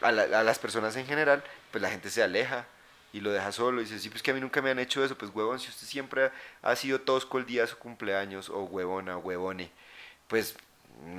a, 0.00 0.08
a 0.08 0.42
las 0.42 0.58
personas 0.58 0.96
en 0.96 1.06
general, 1.06 1.44
pues 1.70 1.82
la 1.82 1.90
gente 1.90 2.08
se 2.08 2.22
aleja 2.22 2.66
y 3.12 3.20
lo 3.20 3.32
deja 3.32 3.52
solo 3.52 3.80
y 3.80 3.84
dice, 3.84 3.98
sí, 3.98 4.08
pues 4.08 4.22
que 4.22 4.30
a 4.30 4.34
mí 4.34 4.40
nunca 4.40 4.62
me 4.62 4.70
han 4.70 4.78
hecho 4.78 5.04
eso, 5.04 5.18
pues 5.18 5.30
huevón, 5.34 5.58
si 5.58 5.68
usted 5.68 5.86
siempre 5.86 6.30
ha 6.62 6.76
sido 6.76 7.00
tosco 7.00 7.38
el 7.38 7.46
día 7.46 7.62
de 7.62 7.68
su 7.68 7.76
cumpleaños, 7.76 8.48
o 8.48 8.62
huevona, 8.64 9.18
huevone, 9.18 9.70
pues 10.28 10.54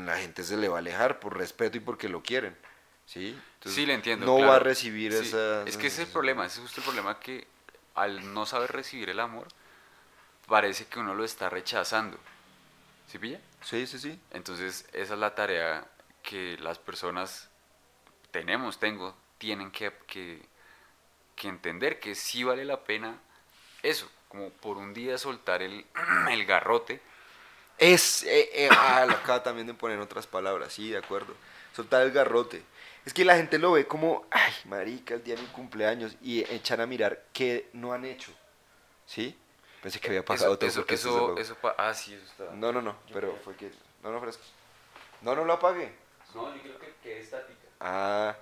la 0.06 0.18
gente 0.18 0.44
se 0.44 0.58
le 0.58 0.70
va 0.70 0.78
a 0.78 0.80
alejar 0.80 1.20
por 1.20 1.38
respeto 1.38 1.78
y 1.78 1.82
porque 1.82 2.08
lo 2.08 2.24
quieren. 2.24 2.56
¿sí? 3.06 3.38
sí, 3.66 3.86
le 3.86 3.94
entiendo. 3.94 4.26
No 4.26 4.40
va 4.40 4.56
a 4.56 4.60
recibir 4.60 5.14
esa... 5.14 5.64
Es 5.64 5.78
que 5.78 5.88
ese 5.88 6.04
es 6.04 6.08
el 6.08 6.14
problema, 6.14 6.46
ese 6.46 6.60
es 6.60 6.62
justo 6.62 6.80
el 6.80 6.86
problema 6.86 7.20
que 7.20 7.48
al 7.96 8.34
no 8.34 8.46
saber 8.46 8.72
recibir 8.72 9.10
el 9.10 9.20
amor, 9.20 9.48
parece 10.52 10.86
que 10.86 11.00
uno 11.00 11.16
lo 11.16 11.24
está 11.24 11.50
rechazando. 11.50 12.18
¿Sí 13.08 13.18
pilla? 13.18 13.40
Sí, 13.62 13.88
sí, 13.88 13.98
sí. 13.98 14.20
Entonces, 14.32 14.86
esa 14.92 15.14
es 15.14 15.20
la 15.20 15.34
tarea 15.34 15.88
que 16.22 16.58
las 16.60 16.78
personas 16.78 17.50
tenemos, 18.32 18.78
tengo, 18.78 19.16
tienen 19.38 19.72
que, 19.72 19.94
que, 20.08 20.42
entender 21.48 22.02
que 22.02 22.16
sí 22.16 22.44
vale 22.44 22.66
la 22.66 22.84
pena 22.84 23.18
eso, 23.82 24.12
como 24.28 24.50
por 24.50 24.76
un 24.76 24.94
día 24.94 25.18
soltar 25.18 25.62
el, 25.62 25.86
el 26.30 26.46
garrote. 26.46 27.00
Es, 27.78 28.24
eh, 28.24 28.50
eh, 28.54 28.70
ah, 28.72 29.06
lo 29.10 29.14
acaba 29.14 29.42
también 29.44 29.68
de 29.68 29.74
poner 29.74 30.00
otras 30.00 30.28
palabras, 30.28 30.74
sí, 30.74 30.90
de 30.90 30.98
acuerdo. 30.98 31.34
Soltar 31.74 32.02
el 32.02 32.12
garrote. 32.12 32.62
Es 33.06 33.14
que 33.14 33.24
la 33.24 33.38
gente 33.38 33.58
lo 33.58 33.72
ve 33.72 33.88
como, 33.88 34.28
ay, 34.30 34.54
marica, 34.66 35.14
el 35.14 35.24
día 35.24 35.36
de 35.38 35.44
mi 35.44 35.48
cumpleaños, 35.48 36.18
y 36.22 36.42
echan 36.54 36.82
a 36.82 36.86
mirar 36.86 37.24
qué 37.32 37.70
no 37.72 37.94
han 37.94 38.04
hecho. 38.04 38.34
¿Sí? 39.06 39.38
Pensé 39.82 40.00
que 40.00 40.10
había 40.10 40.24
pasado 40.24 40.58
eso, 40.62 40.86
Eso, 40.88 41.38
eso, 41.38 41.58
ah, 41.78 41.94
sí, 41.94 42.14
eso 42.14 42.26
está. 42.26 42.54
No, 42.54 42.72
no, 42.72 42.82
no, 42.82 42.96
pero 43.12 43.36
fue 43.44 43.56
que. 43.56 43.72
No, 44.04 44.12
no, 44.12 44.20
fresco. 44.20 44.44
No, 45.22 45.36
no 45.36 45.44
lo 45.46 45.54
apague. 45.54 45.92
No, 46.36 46.56
yo 46.56 46.62
creo 46.62 46.80
que, 46.80 46.94
que 47.02 47.20
es 47.20 47.26
estática. 47.26 47.68
Ah. 47.80 48.36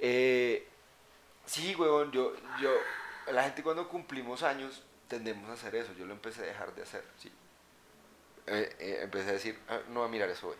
Eh, 0.00 0.66
sí, 1.46 1.74
huevón, 1.74 2.10
yo, 2.10 2.34
yo. 2.60 2.70
La 3.32 3.44
gente 3.44 3.62
cuando 3.62 3.88
cumplimos 3.88 4.42
años 4.42 4.82
tendemos 5.06 5.48
a 5.50 5.52
hacer 5.52 5.74
eso. 5.76 5.92
Yo 5.94 6.04
lo 6.04 6.14
empecé 6.14 6.42
a 6.42 6.46
dejar 6.46 6.74
de 6.74 6.82
hacer, 6.82 7.04
sí. 7.18 7.32
Eh, 8.46 8.76
eh, 8.78 8.98
empecé 9.02 9.30
a 9.30 9.32
decir, 9.32 9.58
ah, 9.68 9.80
no 9.88 10.00
voy 10.00 10.08
a 10.08 10.10
mirar 10.10 10.28
eso 10.30 10.48
hoy. 10.48 10.56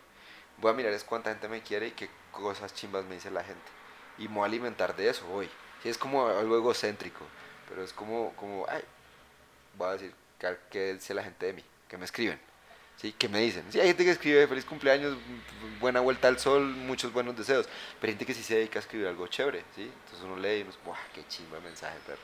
Voy 0.59 0.71
a 0.71 0.75
mirar 0.75 0.93
es 0.93 1.05
cuánta 1.05 1.31
gente 1.31 1.49
me 1.49 1.63
quiere 1.63 1.89
y 1.89 1.91
qué 1.93 2.11
cosas 2.33 2.75
chimbas 2.75 3.05
me 3.07 3.15
dice 3.15 3.31
la 3.31 3.43
gente. 3.43 3.71
Y 4.19 4.29
me 4.29 4.35
voy 4.35 4.43
a 4.43 4.47
alimentar 4.47 4.95
de 4.95 5.09
eso 5.09 5.29
hoy. 5.33 5.49
Sí, 5.83 5.89
es 5.89 5.99
como 5.99 6.27
algo 6.27 6.57
egocéntrico, 6.57 7.25
pero 7.69 7.83
es 7.83 7.93
como, 7.93 8.35
como 8.35 8.67
ay, 8.69 8.83
voy 9.79 9.89
a 9.89 9.93
decir 9.93 10.13
que 10.71 10.95
dice 10.95 11.15
la 11.15 11.23
gente 11.23 11.47
de 11.47 11.53
mí, 11.55 11.65
que 11.89 11.97
me 11.97 12.05
escriben. 12.05 12.39
¿sí? 12.99 13.13
que 13.13 13.29
me 13.29 13.41
dicen. 13.41 13.65
Sí, 13.71 13.81
hay 13.81 13.89
gente 13.89 14.05
que 14.05 14.11
escribe 14.11 14.47
feliz 14.47 14.65
cumpleaños, 14.65 15.17
buena 15.81 16.01
vuelta 16.01 16.29
al 16.29 16.39
sol, 16.39 16.65
muchos 16.65 17.13
buenos 17.13 17.37
deseos, 17.37 17.67
pero 18.01 18.11
hay 18.11 18.15
gente 18.15 18.27
que 18.27 18.35
sí 18.35 18.43
se 18.43 18.57
dedica 18.57 18.79
a 18.79 18.83
escribir 18.83 19.07
algo 19.07 19.27
chévere, 19.27 19.65
¿sí? 19.75 19.83
Entonces 19.83 20.25
uno 20.25 20.37
lee 20.37 20.59
y 20.59 20.63
uno 20.63 20.73
¡buah, 20.85 20.99
qué 21.15 21.27
chimba 21.29 21.61
mensaje, 21.61 21.97
pero 22.07 22.19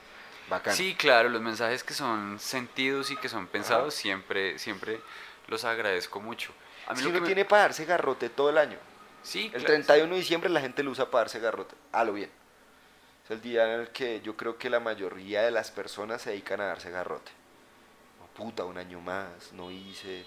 bacán! 0.51 0.75
Sí, 0.75 0.95
claro, 0.95 1.29
los 1.29 1.41
mensajes 1.41 1.83
que 1.85 1.95
son 1.95 2.39
sentidos 2.39 3.11
y 3.11 3.17
que 3.17 3.29
son 3.29 3.47
pensados, 3.47 3.95
siempre, 3.95 4.59
siempre 4.59 5.01
los 5.47 5.65
agradezco 5.65 6.21
mucho. 6.21 6.53
A 6.87 6.95
mí 6.95 7.01
si 7.01 7.07
uno 7.07 7.23
tiene 7.23 7.45
para 7.45 7.63
darse 7.63 7.85
garrote 7.85 8.29
todo 8.29 8.51
el 8.51 8.59
año. 8.59 8.79
Sí, 9.23 9.51
El 9.55 9.65
31 9.65 10.13
de 10.13 10.21
diciembre 10.21 10.51
la 10.51 10.61
gente 10.61 10.83
lo 10.83 10.91
usa 10.91 11.11
para 11.11 11.25
darse 11.25 11.41
garrote. 11.41 11.75
A 11.93 12.05
lo 12.05 12.13
bien. 12.13 12.31
Es 13.25 13.31
el 13.31 13.41
día 13.41 13.73
en 13.73 13.81
el 13.81 13.89
que 13.89 14.21
yo 14.21 14.37
creo 14.37 14.59
que 14.59 14.69
la 14.69 14.81
mayoría 14.81 15.41
de 15.41 15.51
las 15.51 15.71
personas 15.71 16.21
se 16.21 16.31
dedican 16.31 16.61
a 16.61 16.67
darse 16.67 16.91
garrote. 16.91 17.33
Puta, 18.37 18.65
un 18.65 18.79
año 18.79 19.01
más, 19.01 19.53
no 19.53 19.71
hice. 19.71 20.25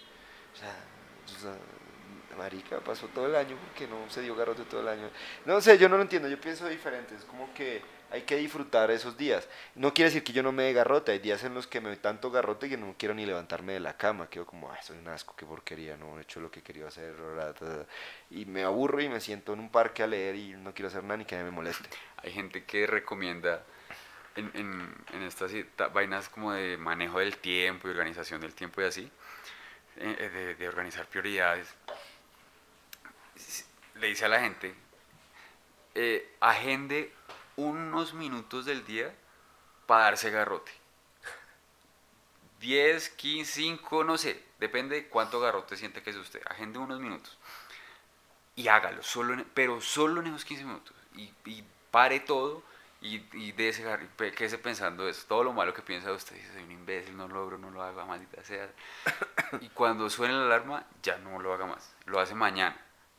O 0.53 0.57
sea, 0.57 1.55
marica, 2.37 2.79
pasó 2.79 3.07
todo 3.07 3.25
el 3.25 3.35
año 3.35 3.57
porque 3.57 3.87
no 3.87 4.09
se 4.09 4.21
dio 4.21 4.35
garrote 4.35 4.63
todo 4.63 4.81
el 4.81 4.87
año. 4.87 5.09
No 5.45 5.59
sé, 5.59 5.77
yo 5.77 5.89
no 5.89 5.97
lo 5.97 6.03
entiendo, 6.03 6.27
yo 6.27 6.39
pienso 6.39 6.67
diferente. 6.67 7.15
Es 7.15 7.25
como 7.25 7.53
que 7.53 7.81
hay 8.09 8.21
que 8.21 8.37
disfrutar 8.37 8.89
esos 8.91 9.17
días. 9.17 9.47
No 9.75 9.93
quiere 9.93 10.09
decir 10.09 10.23
que 10.23 10.31
yo 10.33 10.41
no 10.43 10.51
me 10.51 10.63
dé 10.63 10.73
garrote, 10.73 11.11
hay 11.11 11.19
días 11.19 11.43
en 11.43 11.53
los 11.53 11.67
que 11.67 11.81
me 11.81 11.89
doy 11.89 11.97
tanto 11.97 12.31
garrote 12.31 12.69
que 12.69 12.77
no 12.77 12.95
quiero 12.97 13.13
ni 13.13 13.25
levantarme 13.25 13.73
de 13.73 13.79
la 13.79 13.97
cama, 13.97 14.29
quedo 14.29 14.45
como, 14.45 14.71
ay, 14.71 14.79
soy 14.81 14.97
un 14.97 15.07
asco, 15.09 15.35
qué 15.35 15.45
porquería, 15.45 15.97
no 15.97 16.17
he 16.17 16.21
hecho 16.21 16.39
lo 16.39 16.49
que 16.49 16.61
quería 16.61 16.87
hacer, 16.87 17.15
y 18.29 18.45
me 18.45 18.63
aburro 18.63 19.01
y 19.01 19.09
me 19.09 19.19
siento 19.19 19.53
en 19.53 19.59
un 19.59 19.69
parque 19.69 20.03
a 20.03 20.07
leer 20.07 20.35
y 20.35 20.53
no 20.53 20.73
quiero 20.73 20.87
hacer 20.87 21.03
nada 21.03 21.17
ni 21.17 21.25
que 21.25 21.35
me 21.43 21.51
moleste. 21.51 21.89
Hay 22.17 22.31
gente 22.31 22.63
que 22.63 22.87
recomienda 22.87 23.63
en, 24.37 24.51
en, 24.53 24.95
en 25.13 25.23
estas 25.23 25.51
vainas 25.93 26.29
como 26.29 26.53
de 26.53 26.77
manejo 26.77 27.19
del 27.19 27.37
tiempo 27.37 27.87
y 27.87 27.91
organización 27.91 28.41
del 28.41 28.53
tiempo 28.53 28.81
y 28.81 28.85
así, 28.85 29.11
eh, 29.97 30.15
eh, 30.19 30.29
de, 30.29 30.55
de 30.55 30.67
organizar 30.69 31.05
prioridades, 31.07 31.67
le 33.95 34.07
dice 34.07 34.25
a 34.25 34.29
la 34.29 34.39
gente, 34.39 34.73
eh, 35.95 36.35
agende 36.39 37.13
unos 37.55 38.13
minutos 38.13 38.65
del 38.65 38.85
día 38.85 39.13
para 39.85 40.05
darse 40.05 40.29
garrote. 40.31 40.71
10, 42.59 43.09
15, 43.09 43.51
5, 43.53 44.03
no 44.03 44.17
sé, 44.17 44.43
depende 44.59 44.95
de 44.95 45.07
cuánto 45.07 45.39
garrote 45.39 45.77
siente 45.77 46.01
que 46.01 46.09
es 46.09 46.15
usted. 46.15 46.41
Agende 46.47 46.79
unos 46.79 46.99
minutos 46.99 47.37
y 48.55 48.67
hágalo, 48.67 49.03
solo 49.03 49.33
en- 49.35 49.45
pero 49.53 49.79
solo 49.81 50.21
en 50.21 50.27
esos 50.27 50.45
15 50.45 50.63
minutos. 50.65 50.95
Y, 51.15 51.31
y 51.45 51.63
pare 51.91 52.19
todo 52.19 52.63
y, 53.01 53.23
y 53.33 53.51
dése, 53.51 53.83
quédese 54.35 54.57
pensando 54.57 55.07
eso. 55.07 55.25
Todo 55.27 55.43
lo 55.43 55.53
malo 55.53 55.73
que 55.73 55.81
piensa 55.81 56.11
usted, 56.11 56.35
dice, 56.35 56.51
soy 56.53 56.63
un 56.63 56.71
imbécil, 56.71 57.15
no 57.15 57.27
lo 57.27 57.35
logro, 57.35 57.57
no 57.57 57.69
lo 57.69 57.81
hago, 57.83 58.05
maldita 58.05 58.43
sea. 58.43 58.67
Y 59.61 59.69
cuando 59.69 60.09
suene 60.09 60.33
la 60.33 60.45
alarma, 60.45 60.85
ya 61.03 61.17
no 61.19 61.39
lo 61.39 61.53
haga 61.53 61.65
más, 61.65 61.93
lo 62.05 62.19
hace 62.19 62.33
mañana. 62.35 62.75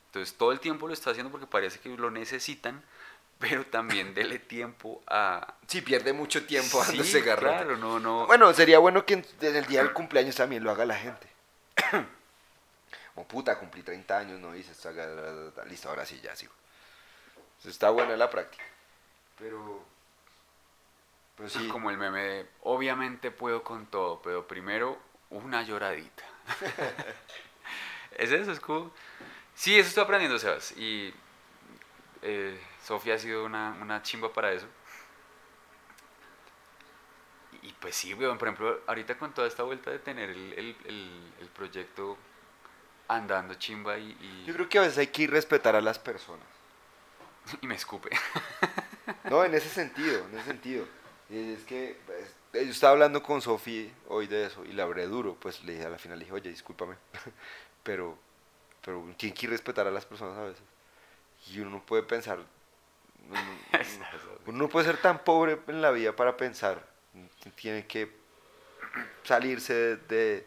Entonces 0.06 0.36
todo 0.36 0.52
el 0.52 0.60
tiempo 0.60 0.86
lo 0.88 0.94
está 0.94 1.10
haciendo 1.10 1.30
porque 1.30 1.46
parece 1.46 1.78
que 1.80 1.88
lo 1.90 2.10
necesitan, 2.10 2.82
pero 3.38 3.64
también 3.66 4.14
dele 4.14 4.38
tiempo 4.56 5.02
a... 5.06 5.54
Sí, 5.66 5.80
pierde 5.82 6.12
mucho 6.12 6.44
tiempo 6.46 6.82
Sí, 6.84 6.96
dándose 6.96 7.20
garrote. 7.20 7.56
claro, 7.56 7.76
no, 7.76 8.00
no... 8.00 8.26
Bueno, 8.26 8.52
sería 8.52 8.78
bueno 8.78 9.04
que 9.06 9.14
en 9.14 9.24
el 9.56 9.66
día 9.66 9.82
del 9.82 9.92
cumpleaños 9.92 10.34
también 10.36 10.64
lo 10.64 10.70
haga 10.70 10.84
la 10.84 10.96
gente. 10.96 11.28
Como 13.14 13.26
puta, 13.26 13.58
cumplí 13.58 13.82
30 13.82 14.18
años, 14.18 14.38
no 14.40 14.52
dices, 14.52 14.84
haga- 14.86 15.52
listo, 15.66 15.88
ahora 15.88 16.06
sí, 16.06 16.20
ya 16.22 16.34
sigo. 16.36 16.52
Entonces, 17.36 17.72
está 17.72 17.90
buena 17.90 18.16
la 18.16 18.30
práctica. 18.30 18.64
Pero. 19.38 19.84
Pero 21.36 21.48
sí. 21.48 21.68
Como 21.68 21.90
el 21.90 21.96
meme 21.98 22.20
de, 22.20 22.46
obviamente 22.62 23.30
puedo 23.30 23.62
con 23.62 23.86
todo, 23.86 24.20
pero 24.22 24.46
primero 24.48 24.98
una 25.30 25.62
lloradita. 25.62 26.24
es 28.16 28.32
eso, 28.32 28.50
es 28.50 28.60
como... 28.60 28.90
Sí, 29.54 29.78
eso 29.78 29.88
estoy 29.88 30.04
aprendiendo, 30.04 30.38
Sebas. 30.38 30.72
Y 30.76 31.14
eh, 32.22 32.60
Sofía 32.84 33.14
ha 33.14 33.18
sido 33.18 33.44
una, 33.44 33.76
una 33.80 34.02
chimba 34.02 34.32
para 34.32 34.52
eso. 34.52 34.66
Y 37.62 37.72
pues 37.74 37.96
sí, 37.96 38.14
weón, 38.14 38.38
por 38.38 38.48
ejemplo, 38.48 38.80
ahorita 38.86 39.18
con 39.18 39.32
toda 39.32 39.48
esta 39.48 39.62
vuelta 39.64 39.90
de 39.90 39.98
tener 39.98 40.30
el, 40.30 40.52
el- 40.54 40.76
el- 40.86 41.32
el 41.40 41.48
proyecto 41.48 42.16
andando 43.08 43.54
chimba 43.54 43.98
y, 43.98 44.10
y- 44.20 44.44
Yo 44.46 44.54
creo 44.54 44.68
que 44.68 44.78
a 44.78 44.82
veces 44.82 44.98
hay 44.98 45.08
que 45.08 45.22
ir 45.22 45.30
respetar 45.30 45.74
a 45.76 45.80
las 45.80 45.98
personas. 45.98 46.46
y 47.60 47.66
me 47.66 47.74
escupe. 47.74 48.10
No, 49.30 49.44
en 49.44 49.54
ese 49.54 49.68
sentido, 49.68 50.24
en 50.26 50.34
ese 50.38 50.46
sentido. 50.46 50.84
Y 51.30 51.52
es 51.52 51.64
que 51.64 51.98
pues, 52.06 52.64
yo 52.66 52.70
estaba 52.72 52.92
hablando 52.92 53.22
con 53.22 53.40
Sofi 53.42 53.92
hoy 54.08 54.26
de 54.26 54.46
eso 54.46 54.64
y 54.64 54.72
la 54.72 54.84
hablé 54.84 55.06
duro, 55.06 55.36
pues 55.38 55.62
le 55.64 55.72
dije 55.74 55.84
a 55.86 55.90
la 55.90 55.98
final, 55.98 56.18
le 56.18 56.24
dije, 56.24 56.34
oye, 56.34 56.50
discúlpame, 56.50 56.94
pero, 57.82 58.16
pero 58.84 59.04
tiene 59.16 59.34
que 59.34 59.46
respetar 59.46 59.86
a 59.86 59.90
las 59.90 60.06
personas 60.06 60.36
a 60.38 60.44
veces. 60.44 60.62
Y 61.50 61.60
uno 61.60 61.70
no 61.70 61.82
puede 61.84 62.02
pensar, 62.02 62.38
uno, 63.28 63.40
uno 64.46 64.58
no 64.58 64.68
puede 64.68 64.86
ser 64.86 64.96
tan 64.96 65.18
pobre 65.24 65.58
en 65.66 65.82
la 65.82 65.90
vida 65.90 66.14
para 66.16 66.36
pensar, 66.36 66.82
tiene 67.56 67.86
que 67.86 68.10
salirse 69.24 69.74
de, 69.74 69.96
de- 69.96 70.46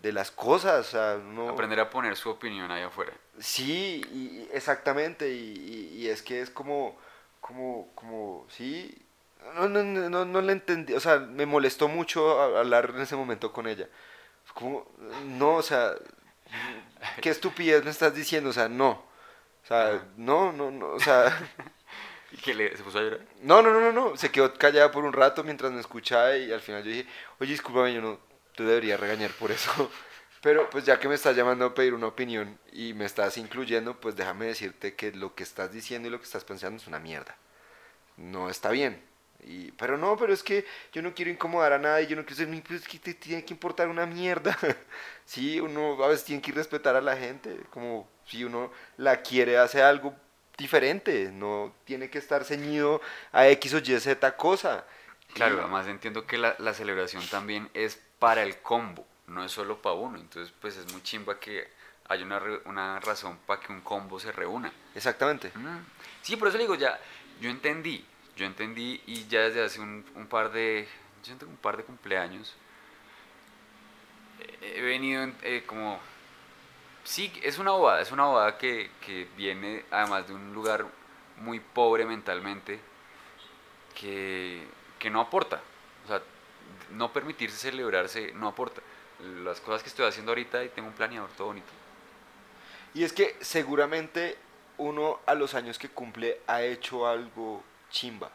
de 0.00 0.12
las 0.12 0.30
cosas, 0.30 0.86
o 0.86 0.90
sea, 0.90 1.16
uno- 1.18 1.48
Aprender 1.48 1.80
a 1.80 1.88
poner 1.88 2.14
su 2.16 2.28
opinión 2.28 2.70
ahí 2.70 2.82
afuera. 2.82 3.12
Sí, 3.38 4.02
y, 4.12 4.18
y- 4.42 4.48
exactamente, 4.52 5.30
y, 5.32 5.54
y- 5.94 6.02
y 6.02 6.08
es 6.08 6.20
que 6.22 6.42
es 6.42 6.50
como, 6.50 6.98
como, 7.46 7.90
como, 7.94 8.46
sí, 8.48 8.96
no, 9.54 9.68
no, 9.68 9.82
no, 9.84 10.08
no, 10.08 10.24
no 10.24 10.40
le 10.40 10.52
entendí, 10.52 10.94
o 10.94 11.00
sea, 11.00 11.18
me 11.18 11.44
molestó 11.44 11.88
mucho 11.88 12.40
hablar 12.40 12.92
en 12.94 13.02
ese 13.02 13.16
momento 13.16 13.52
con 13.52 13.66
ella. 13.66 13.86
Como, 14.54 14.86
no, 15.26 15.56
o 15.56 15.62
sea, 15.62 15.92
qué 17.20 17.28
estupidez 17.28 17.84
me 17.84 17.90
estás 17.90 18.14
diciendo, 18.14 18.48
o 18.48 18.52
sea, 18.54 18.68
no, 18.70 18.92
o 18.92 19.66
sea, 19.66 20.06
no, 20.16 20.52
no, 20.52 20.70
no, 20.70 20.88
o 20.92 21.00
sea, 21.00 21.36
¿Y 22.32 22.38
que 22.38 22.54
le, 22.54 22.74
se 22.76 22.82
puso 22.82 22.98
a 22.98 23.02
llorar? 23.02 23.20
no, 23.42 23.60
no, 23.62 23.70
no, 23.72 23.80
no, 23.80 23.92
no, 23.92 24.16
se 24.16 24.30
quedó 24.30 24.54
callada 24.54 24.90
por 24.90 25.04
un 25.04 25.12
rato 25.12 25.44
mientras 25.44 25.70
me 25.70 25.80
escuchaba 25.80 26.36
y 26.38 26.50
al 26.50 26.60
final 26.62 26.82
yo 26.82 26.90
dije, 26.90 27.08
oye, 27.40 27.52
discúlpame, 27.52 27.92
yo 27.92 28.00
no 28.00 28.18
te 28.56 28.64
debería 28.64 28.96
regañar 28.96 29.32
por 29.32 29.50
eso. 29.50 29.90
Pero 30.44 30.68
pues 30.68 30.84
ya 30.84 31.00
que 31.00 31.08
me 31.08 31.14
estás 31.14 31.34
llamando 31.34 31.64
a 31.64 31.72
pedir 31.74 31.94
una 31.94 32.06
opinión 32.08 32.58
y 32.70 32.92
me 32.92 33.06
estás 33.06 33.38
incluyendo, 33.38 33.98
pues 33.98 34.14
déjame 34.14 34.44
decirte 34.44 34.94
que 34.94 35.10
lo 35.10 35.34
que 35.34 35.42
estás 35.42 35.72
diciendo 35.72 36.06
y 36.06 36.10
lo 36.10 36.18
que 36.18 36.26
estás 36.26 36.44
pensando 36.44 36.76
es 36.76 36.86
una 36.86 36.98
mierda. 36.98 37.34
No 38.18 38.50
está 38.50 38.70
bien. 38.70 39.02
Y, 39.42 39.72
pero 39.72 39.96
no, 39.96 40.18
pero 40.18 40.34
es 40.34 40.42
que 40.42 40.66
yo 40.92 41.00
no 41.00 41.14
quiero 41.14 41.30
incomodar 41.30 41.72
a 41.72 41.78
nadie, 41.78 42.06
yo 42.08 42.16
no 42.16 42.26
quiero 42.26 42.36
ser, 42.36 42.62
pues 42.62 42.82
es 42.82 42.88
que 42.88 42.98
te 42.98 43.14
tiene 43.14 43.42
que 43.42 43.54
importar 43.54 43.88
una 43.88 44.04
mierda. 44.04 44.54
sí, 45.24 45.60
uno 45.60 46.04
a 46.04 46.08
veces 46.08 46.26
tiene 46.26 46.42
que 46.42 46.52
respetar 46.52 46.94
a 46.94 47.00
la 47.00 47.16
gente, 47.16 47.56
como 47.70 48.06
si 48.26 48.44
uno 48.44 48.70
la 48.98 49.22
quiere 49.22 49.56
hace 49.56 49.82
algo 49.82 50.14
diferente, 50.58 51.30
no 51.32 51.74
tiene 51.86 52.10
que 52.10 52.18
estar 52.18 52.44
ceñido 52.44 53.00
a 53.32 53.48
X 53.48 53.72
o 53.72 53.78
Y 53.78 53.98
Z 53.98 54.36
cosa. 54.36 54.84
Claro, 55.32 55.56
Y- 55.56 55.60
además 55.60 55.86
entiendo 55.88 56.26
que 56.26 56.36
la, 56.36 56.54
la 56.58 56.74
celebración 56.74 57.26
también 57.28 57.70
es 57.74 57.98
para 58.18 58.42
el 58.42 58.58
combo, 58.58 59.06
no 59.26 59.44
es 59.44 59.52
solo 59.52 59.80
para 59.80 59.94
uno. 59.94 60.18
Entonces, 60.18 60.52
pues 60.60 60.76
es 60.76 60.90
muy 60.92 61.02
chimba 61.02 61.38
que 61.38 61.68
haya 62.08 62.24
una, 62.24 62.40
una 62.66 63.00
razón 63.00 63.38
para 63.46 63.60
que 63.60 63.72
un 63.72 63.80
combo 63.80 64.20
se 64.20 64.32
reúna. 64.32 64.72
Exactamente. 64.94 65.50
Mm. 65.54 65.78
Sí, 66.22 66.36
por 66.36 66.48
eso 66.48 66.56
le 66.58 66.64
digo, 66.64 66.74
ya, 66.74 66.98
yo 67.40 67.50
entendí, 67.50 68.04
yo 68.36 68.46
entendí 68.46 69.02
y 69.06 69.26
ya 69.26 69.40
desde 69.42 69.64
hace 69.64 69.80
un, 69.80 70.04
un 70.14 70.26
par 70.26 70.52
de, 70.52 70.86
yo 71.24 71.46
un 71.46 71.56
par 71.56 71.76
de 71.76 71.84
cumpleaños, 71.84 72.54
he 74.60 74.80
venido 74.82 75.22
en- 75.22 75.36
eh, 75.42 75.62
como, 75.66 75.98
sí, 77.04 77.32
es 77.42 77.58
una 77.58 77.70
bobada, 77.72 78.00
es 78.00 78.12
una 78.12 78.24
bobada 78.24 78.58
que, 78.58 78.90
que 79.04 79.28
viene 79.36 79.84
además 79.90 80.26
de 80.26 80.34
un 80.34 80.52
lugar 80.52 80.86
muy 81.38 81.60
pobre 81.60 82.04
mentalmente, 82.04 82.80
que, 83.98 84.66
que 84.98 85.10
no 85.10 85.20
aporta, 85.20 85.60
o 86.04 86.08
sea, 86.08 86.22
no 86.90 87.12
permitirse 87.12 87.56
celebrarse 87.56 88.32
no 88.34 88.48
aporta. 88.48 88.82
Las 89.44 89.60
cosas 89.60 89.82
que 89.82 89.88
estoy 89.88 90.06
haciendo 90.06 90.32
ahorita 90.32 90.64
y 90.64 90.68
tengo 90.68 90.88
un 90.88 90.94
planeador 90.94 91.30
todo 91.36 91.48
bonito. 91.48 91.72
Y 92.94 93.04
es 93.04 93.12
que 93.12 93.36
seguramente 93.40 94.36
uno 94.78 95.20
a 95.26 95.34
los 95.34 95.54
años 95.54 95.78
que 95.78 95.88
cumple 95.88 96.40
ha 96.46 96.62
hecho 96.62 97.06
algo 97.06 97.62
chimba. 97.90 98.30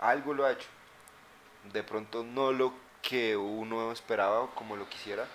Algo 0.00 0.34
lo 0.34 0.44
ha 0.44 0.52
hecho. 0.52 0.68
De 1.72 1.82
pronto 1.82 2.22
no 2.22 2.52
lo 2.52 2.72
que 3.02 3.36
uno 3.36 3.92
esperaba 3.92 4.40
o 4.40 4.54
como 4.54 4.76
lo 4.76 4.88
quisiera, 4.88 5.26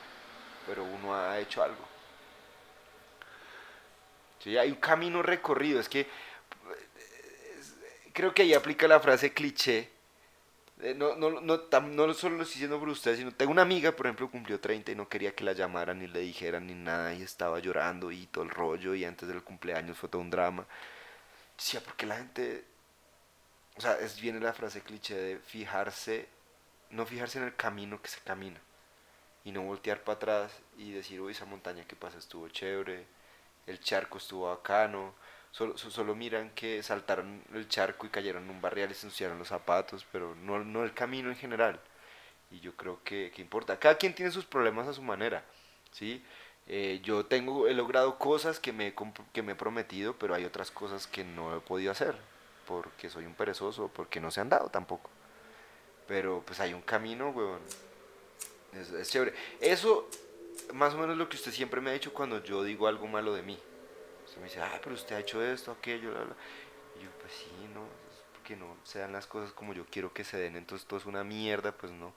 pero 0.68 0.84
uno 0.84 1.16
ha 1.16 1.40
hecho 1.40 1.64
algo. 1.64 1.94
Sí, 4.40 4.58
hay 4.58 4.70
un 4.70 4.78
camino 4.78 5.22
recorrido. 5.22 5.80
Es 5.80 5.88
que 5.88 6.02
eh, 6.02 6.08
creo 8.14 8.34
que 8.34 8.42
ahí 8.42 8.54
aplica 8.54 8.88
la 8.88 9.00
frase 9.00 9.34
cliché. 9.34 9.90
Eh, 10.84 10.94
No, 10.96 11.16
no, 11.16 11.30
no, 11.42 11.56
tam- 11.70 11.94
no 11.96 12.14
solo 12.14 12.36
lo 12.38 12.44
estoy 12.44 12.56
diciendo 12.56 12.80
por 12.80 12.90
ustedes, 12.90 13.18
sino 13.20 13.32
tengo 13.32 13.52
una 13.52 13.62
amiga, 13.64 13.92
por 13.96 14.06
ejemplo, 14.06 14.30
cumplió 14.30 14.60
30 14.60 14.92
y 14.92 14.96
no 14.96 15.08
quería 15.10 15.34
que 15.36 15.44
la 15.44 15.54
llamaran 15.54 16.00
ni 16.00 16.08
le 16.08 16.20
dijeran 16.20 16.68
ni 16.68 16.74
nada 16.76 17.14
y 17.14 17.22
estaba 17.24 17.60
llorando 17.60 18.12
y 18.12 18.28
todo 18.28 18.44
el 18.44 18.50
rollo 18.50 18.94
y 18.96 19.06
antes 19.06 19.28
del 19.30 19.44
cumpleaños 19.44 19.98
fue 19.98 20.10
todo 20.10 20.22
un 20.22 20.30
drama. 20.30 20.66
Decía, 21.58 21.82
porque 21.84 22.06
la 22.08 22.18
gente, 22.18 22.66
o 23.78 23.82
sea, 23.82 24.00
es 24.00 24.20
viene 24.20 24.40
la 24.40 24.54
frase 24.54 24.82
cliché 24.82 25.16
de 25.16 25.38
fijarse, 25.40 26.28
no 26.92 27.06
fijarse 27.06 27.40
en 27.40 27.46
el 27.46 27.56
camino 27.56 28.02
que 28.02 28.10
se 28.10 28.22
camina 28.22 28.60
y 29.46 29.52
no 29.52 29.64
voltear 29.64 30.04
para 30.04 30.18
atrás 30.18 30.54
y 30.78 30.92
decir, 30.92 31.22
uy, 31.22 31.34
esa 31.34 31.46
montaña 31.46 31.86
que 31.86 31.96
pasa 31.96 32.20
estuvo 32.20 32.50
chévere, 32.50 33.06
el 33.68 33.80
charco 33.82 34.18
estuvo 34.20 34.50
bacano, 34.50 35.16
solo, 35.54 35.78
so- 35.80 35.92
solo 35.92 36.16
miran 36.16 36.52
que 36.52 36.84
saltaron 36.84 37.44
el 37.56 37.70
charco 37.70 38.08
y 38.08 38.12
cayeron 38.12 38.44
en 38.46 38.52
un 38.52 38.62
barrial 38.62 38.92
y 38.92 38.96
se 38.96 39.08
ensuciaron 39.08 39.40
los 39.40 39.50
zapatos, 39.50 40.06
pero 40.12 40.36
no, 40.36 40.60
no 40.66 40.84
el 40.84 40.94
camino 40.96 41.30
en 41.32 41.38
general. 41.38 41.80
Y 42.52 42.60
yo 42.62 42.76
creo 42.76 43.02
que, 43.04 43.32
que 43.36 43.42
importa. 43.42 43.80
Cada 43.80 43.98
quien 43.98 44.16
tiene 44.16 44.32
sus 44.32 44.46
problemas 44.46 44.88
a 44.88 44.94
su 44.94 45.02
manera, 45.04 45.44
¿sí? 45.92 46.24
Eh, 46.68 47.02
yo 47.04 47.26
tengo, 47.28 47.68
he 47.68 47.74
logrado 47.76 48.20
cosas 48.20 48.60
que 48.60 48.74
me, 48.74 48.96
que 49.34 49.44
me 49.44 49.54
he 49.54 49.56
prometido, 49.56 50.16
pero 50.18 50.36
hay 50.36 50.46
otras 50.46 50.72
cosas 50.72 51.08
que 51.08 51.24
no 51.26 51.56
he 51.58 51.62
podido 51.62 51.92
hacer, 51.92 52.16
porque 52.68 53.10
soy 53.10 53.26
un 53.26 53.36
perezoso, 53.36 53.90
porque 53.94 54.20
no 54.22 54.32
se 54.32 54.42
han 54.42 54.50
dado 54.50 54.70
tampoco. 54.70 55.10
Pero 56.08 56.44
pues 56.46 56.60
hay 56.60 56.74
un 56.74 56.82
camino, 56.82 57.30
weón. 57.32 57.62
Es, 58.74 58.92
es 58.92 59.10
chévere. 59.10 59.34
Eso, 59.62 60.08
más 60.74 60.94
o 60.94 60.98
menos 60.98 61.18
lo 61.18 61.30
que 61.30 61.38
usted 61.38 61.52
siempre 61.52 61.82
me 61.82 61.90
ha 61.92 61.94
dicho 61.94 62.14
cuando 62.14 62.44
yo 62.44 62.64
digo 62.64 62.88
algo 62.88 63.08
malo 63.08 63.34
de 63.34 63.44
mí. 63.44 63.58
Usted 64.34 64.42
me 64.42 64.48
dice, 64.48 64.62
ah, 64.62 64.80
pero 64.82 64.96
usted 64.96 65.16
ha 65.16 65.20
hecho 65.20 65.44
esto, 65.44 65.72
aquello, 65.72 66.10
bla, 66.12 66.24
bla". 66.24 66.36
Y 67.00 67.04
yo, 67.04 67.10
pues 67.22 67.34
sí, 67.34 67.52
no, 67.72 67.82
es 67.84 68.24
porque 68.34 68.56
no 68.56 68.76
se 68.84 68.98
dan 69.00 69.12
las 69.14 69.28
cosas 69.28 69.52
como 69.54 69.74
yo 69.74 69.86
quiero 69.86 70.12
que 70.12 70.24
se 70.24 70.38
den, 70.38 70.56
entonces 70.56 70.88
todo 70.88 71.00
es 71.00 71.06
una 71.06 71.24
mierda, 71.24 71.72
pues 71.72 71.92
no. 71.92 72.14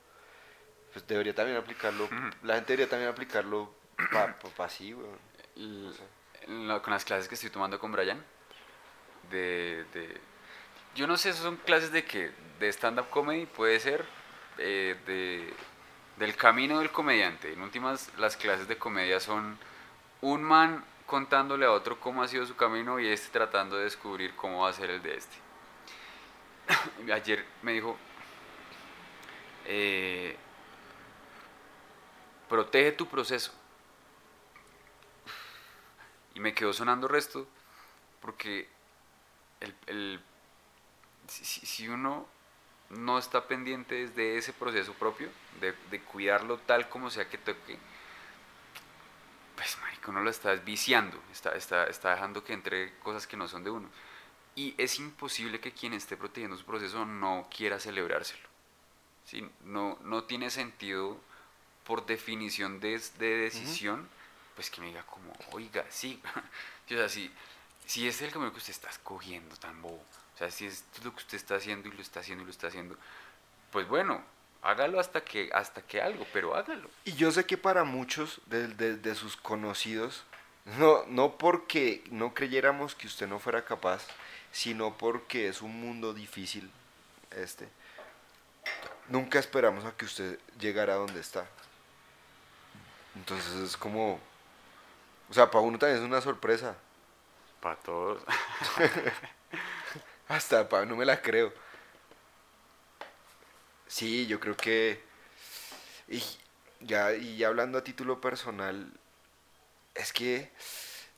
Pues 0.93 1.07
debería 1.07 1.35
también 1.35 1.59
aplicarlo, 1.59 2.09
la 2.43 2.55
gente 2.55 2.73
debería 2.73 2.89
también 2.89 3.11
aplicarlo 3.11 3.71
para 4.11 4.39
pa, 4.39 4.49
pa 4.49 4.65
así, 4.65 4.95
weón. 4.95 5.19
L- 5.57 5.89
O 5.89 5.93
sea, 5.93 6.07
en 6.43 6.69
la- 6.69 6.81
con 6.81 6.93
las 6.95 7.05
clases 7.05 7.29
que 7.29 7.35
estoy 7.35 7.51
tomando 7.51 7.79
con 7.79 7.93
Brian, 7.93 8.25
de, 9.31 9.85
de- 9.93 10.21
yo 10.95 11.07
no 11.07 11.17
sé, 11.17 11.33
son 11.35 11.57
clases 11.59 11.93
de 11.93 12.05
que, 12.05 12.31
de 12.61 12.69
stand-up 12.73 13.11
comedy, 13.11 13.47
puede 13.47 13.79
ser, 13.81 14.05
eh, 14.59 14.97
de, 15.07 15.53
del 16.19 16.37
camino 16.37 16.79
del 16.81 16.91
comediante. 16.91 17.53
En 17.53 17.61
últimas, 17.63 18.11
las 18.19 18.37
clases 18.37 18.69
de 18.69 18.79
comedia 18.79 19.21
son 19.21 19.59
un 20.23 20.43
man 20.43 20.85
contándole 21.07 21.65
a 21.65 21.73
otro 21.73 21.99
cómo 22.01 22.23
ha 22.23 22.29
sido 22.29 22.45
su 22.45 22.57
camino 22.57 22.99
y 22.99 23.07
este 23.07 23.31
tratando 23.31 23.77
de 23.77 23.85
descubrir 23.85 24.35
cómo 24.35 24.63
va 24.63 24.71
a 24.71 24.73
ser 24.73 24.91
el 24.91 25.03
de 25.03 25.17
este. 25.17 25.37
Ayer 27.13 27.47
me 27.63 27.73
dijo, 27.73 27.97
eh, 29.65 30.37
protege 32.49 32.93
tu 32.93 33.07
proceso. 33.07 33.53
Y 36.35 36.41
me 36.41 36.53
quedó 36.53 36.73
sonando 36.73 37.09
resto 37.09 37.47
porque 38.21 38.69
si, 41.29 41.89
uno 41.89 42.27
no 42.91 43.19
está 43.19 43.47
pendiente 43.47 44.09
de 44.09 44.37
ese 44.37 44.53
proceso 44.53 44.93
propio, 44.95 45.31
de, 45.61 45.73
de 45.91 46.01
cuidarlo 46.03 46.59
tal 46.59 46.89
como 46.89 47.11
sea 47.11 47.29
que 47.29 47.39
toque, 47.39 47.79
pues 49.57 49.79
marico, 50.07 50.11
uno 50.11 50.23
lo 50.23 50.31
está 50.31 50.55
viciando, 50.55 51.23
está, 51.33 51.55
está, 51.57 51.87
está 51.87 52.11
dejando 52.11 52.43
que 52.45 52.53
entre 52.53 52.99
cosas 52.99 53.27
que 53.27 53.37
no 53.37 53.49
son 53.49 53.65
de 53.65 53.71
uno. 53.71 53.89
Y 54.55 54.75
es 54.79 54.99
imposible 54.99 55.61
que 55.61 55.73
quien 55.73 55.93
esté 55.93 56.17
protegiendo 56.17 56.57
su 56.57 56.65
proceso 56.65 57.05
no 57.05 57.49
quiera 57.55 57.79
celebrárselo. 57.79 58.49
¿sí? 59.25 59.47
No, 59.65 59.99
no 60.03 60.25
tiene 60.25 60.51
sentido 60.51 61.21
por 61.85 62.07
definición 62.07 62.81
de, 62.81 63.01
de 63.19 63.37
decisión, 63.37 64.09
pues 64.55 64.71
que 64.71 64.81
me 64.81 64.89
diga 64.89 65.05
como, 65.05 65.33
oiga, 65.53 65.85
sí. 65.91 66.21
Sí, 66.89 66.95
o 66.95 66.99
sea, 66.99 67.09
si, 67.09 67.33
si 67.85 68.07
es 68.07 68.23
el 68.23 68.31
camino 68.31 68.53
que 68.53 68.59
usted 68.59 68.71
está 68.71 68.89
escogiendo 68.89 69.57
tan 69.57 69.83
bobo, 69.83 70.05
o 70.35 70.39
sea, 70.39 70.53
si 70.53 70.67
es 70.67 70.85
lo 71.03 71.11
que 71.11 71.17
usted 71.17 71.37
está 71.37 71.57
haciendo 71.57 71.89
y 71.89 71.91
lo 71.91 72.01
está 72.01 72.21
haciendo 72.21 72.45
y 72.45 72.47
lo 72.47 72.53
está 72.53 72.69
haciendo, 72.69 72.97
pues 73.73 73.89
bueno, 73.89 74.23
hágalo 74.69 75.01
hasta 75.01 75.25
que, 75.25 75.51
hasta 75.53 75.83
que 75.83 76.01
algo, 76.01 76.27
pero 76.33 76.55
hágalo. 76.57 76.89
Y 77.05 77.13
yo 77.15 77.31
sé 77.31 77.45
que 77.47 77.57
para 77.57 77.85
muchos 77.85 78.41
de, 78.47 78.69
de- 78.69 78.97
de 78.97 79.15
sus 79.15 79.37
conocidos, 79.37 80.25
no, 80.79 81.05
no 81.07 81.39
porque 81.39 82.03
no 82.11 82.35
creyéramos 82.35 82.95
que 82.95 83.07
usted 83.07 83.27
no 83.29 83.39
fuera 83.39 83.65
capaz, 83.65 84.03
sino 84.53 84.97
porque 84.97 85.49
es 85.49 85.63
un 85.63 85.81
mundo 85.81 86.13
difícil, 86.15 86.71
este, 87.31 87.69
nunca 89.09 89.39
esperamos 89.39 89.85
a 89.85 89.93
que 89.97 90.05
usted 90.07 90.39
llegara 90.59 90.95
a 90.95 90.97
donde 90.97 91.21
está. 91.21 91.47
Entonces 93.15 93.55
es 93.55 93.77
como, 93.77 94.21
o 95.31 95.35
sea, 95.35 95.51
para 95.51 95.63
uno 95.65 95.79
también 95.79 96.01
es 96.01 96.07
una 96.07 96.21
sorpresa. 96.21 96.77
Para 97.61 97.77
todos. 97.77 98.23
Hasta 100.29 100.69
para 100.69 100.85
no 100.85 100.97
me 100.97 101.05
la 101.05 101.21
creo. 101.23 101.53
Sí, 103.87 104.27
yo 104.27 104.41
creo 104.41 104.57
que. 104.57 105.03
Y 106.09 106.23
ya, 106.81 107.15
y 107.15 107.37
ya 107.37 107.49
hablando 107.49 107.79
a 107.79 107.85
título 107.85 108.21
personal, 108.21 108.93
es 109.95 110.13
que 110.13 110.51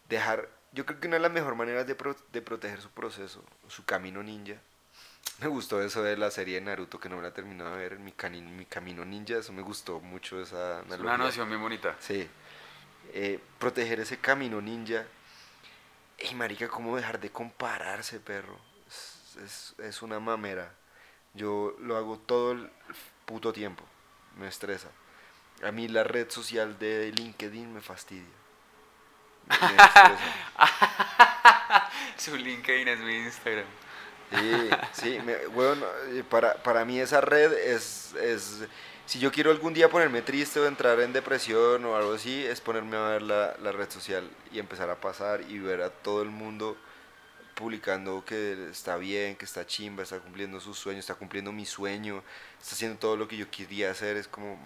dejar. 0.08 0.48
Yo 0.72 0.84
creo 0.84 1.00
que 1.00 1.06
una 1.08 1.16
de 1.16 1.22
las 1.22 1.32
mejores 1.32 1.56
maneras 1.56 1.86
de, 1.86 1.94
pro- 1.94 2.16
de 2.32 2.42
proteger 2.42 2.80
su 2.80 2.90
proceso, 2.90 3.42
su 3.68 3.84
camino 3.84 4.22
ninja. 4.22 4.56
Me 5.40 5.46
gustó 5.46 5.80
eso 5.82 6.02
de 6.02 6.16
la 6.16 6.30
serie 6.30 6.56
de 6.56 6.60
Naruto 6.62 6.98
que 7.00 7.08
no 7.08 7.16
me 7.16 7.22
la 7.22 7.28
he 7.28 7.32
terminado 7.32 7.70
de 7.76 7.76
ver, 7.88 7.98
mi, 7.98 8.12
cani- 8.12 8.42
mi 8.42 8.66
camino 8.66 9.04
ninja. 9.04 9.38
Eso 9.38 9.52
me 9.52 9.62
gustó 9.62 10.00
mucho 10.00 10.40
esa 10.40 10.80
Es 10.82 10.98
una 10.98 11.16
noción 11.16 11.48
bien 11.48 11.60
bonita. 11.60 11.96
Sí. 12.00 12.28
Eh, 13.14 13.40
proteger 13.58 14.00
ese 14.00 14.18
camino 14.18 14.60
ninja. 14.60 15.06
Y 16.30 16.34
marica, 16.34 16.68
¿cómo 16.68 16.96
dejar 16.96 17.20
de 17.20 17.30
compararse, 17.30 18.20
perro? 18.20 18.58
Es, 18.88 19.36
es- 19.44 19.74
es 19.78 20.02
una 20.02 20.18
mamera. 20.20 20.74
Yo 21.34 21.74
lo 21.80 21.96
hago 21.96 22.18
todo 22.18 22.52
el 22.52 22.70
puto 23.26 23.52
tiempo. 23.52 23.84
Me 24.38 24.48
estresa. 24.48 24.88
A 25.62 25.72
mí 25.72 25.88
la 25.88 26.04
red 26.04 26.30
social 26.30 26.78
de 26.78 27.12
LinkedIn 27.12 27.74
me 27.74 27.80
fastidia. 27.82 28.26
Me 29.60 29.76
estresa. 29.84 30.34
Su 32.16 32.36
LinkedIn 32.36 32.88
es 32.88 33.00
mi 33.00 33.16
Instagram. 33.16 33.66
Sí, 34.30 34.78
sí, 34.92 35.18
me- 35.24 35.46
weón, 35.48 35.82
eh, 36.08 36.22
para, 36.28 36.54
para 36.62 36.84
mí 36.84 37.00
esa 37.00 37.20
red 37.22 37.52
es, 37.52 38.14
es, 38.14 38.64
si 39.06 39.18
yo 39.18 39.32
quiero 39.32 39.50
algún 39.50 39.72
día 39.72 39.88
ponerme 39.88 40.20
triste 40.22 40.60
o 40.60 40.66
entrar 40.66 41.00
en 41.00 41.12
depresión 41.14 41.84
o 41.86 41.96
algo 41.96 42.14
así, 42.14 42.44
es 42.44 42.60
ponerme 42.60 42.96
a 42.98 43.08
ver 43.08 43.22
la, 43.22 43.56
la 43.62 43.72
red 43.72 43.90
social 43.90 44.28
y 44.52 44.58
empezar 44.58 44.90
a 44.90 45.00
pasar 45.00 45.42
y 45.48 45.58
ver 45.58 45.82
a 45.82 45.90
todo 45.90 46.22
el 46.22 46.28
mundo 46.30 46.76
publicando 47.58 48.24
que 48.24 48.68
está 48.70 48.96
bien, 48.96 49.34
que 49.34 49.44
está 49.44 49.66
chimba, 49.66 50.04
está 50.04 50.20
cumpliendo 50.20 50.60
sus 50.60 50.78
sueños, 50.78 51.00
está 51.00 51.16
cumpliendo 51.16 51.50
mi 51.50 51.66
sueño, 51.66 52.22
está 52.60 52.76
haciendo 52.76 52.98
todo 52.98 53.16
lo 53.16 53.26
que 53.26 53.36
yo 53.36 53.50
quería 53.50 53.90
hacer, 53.90 54.16
es 54.16 54.28
como, 54.28 54.56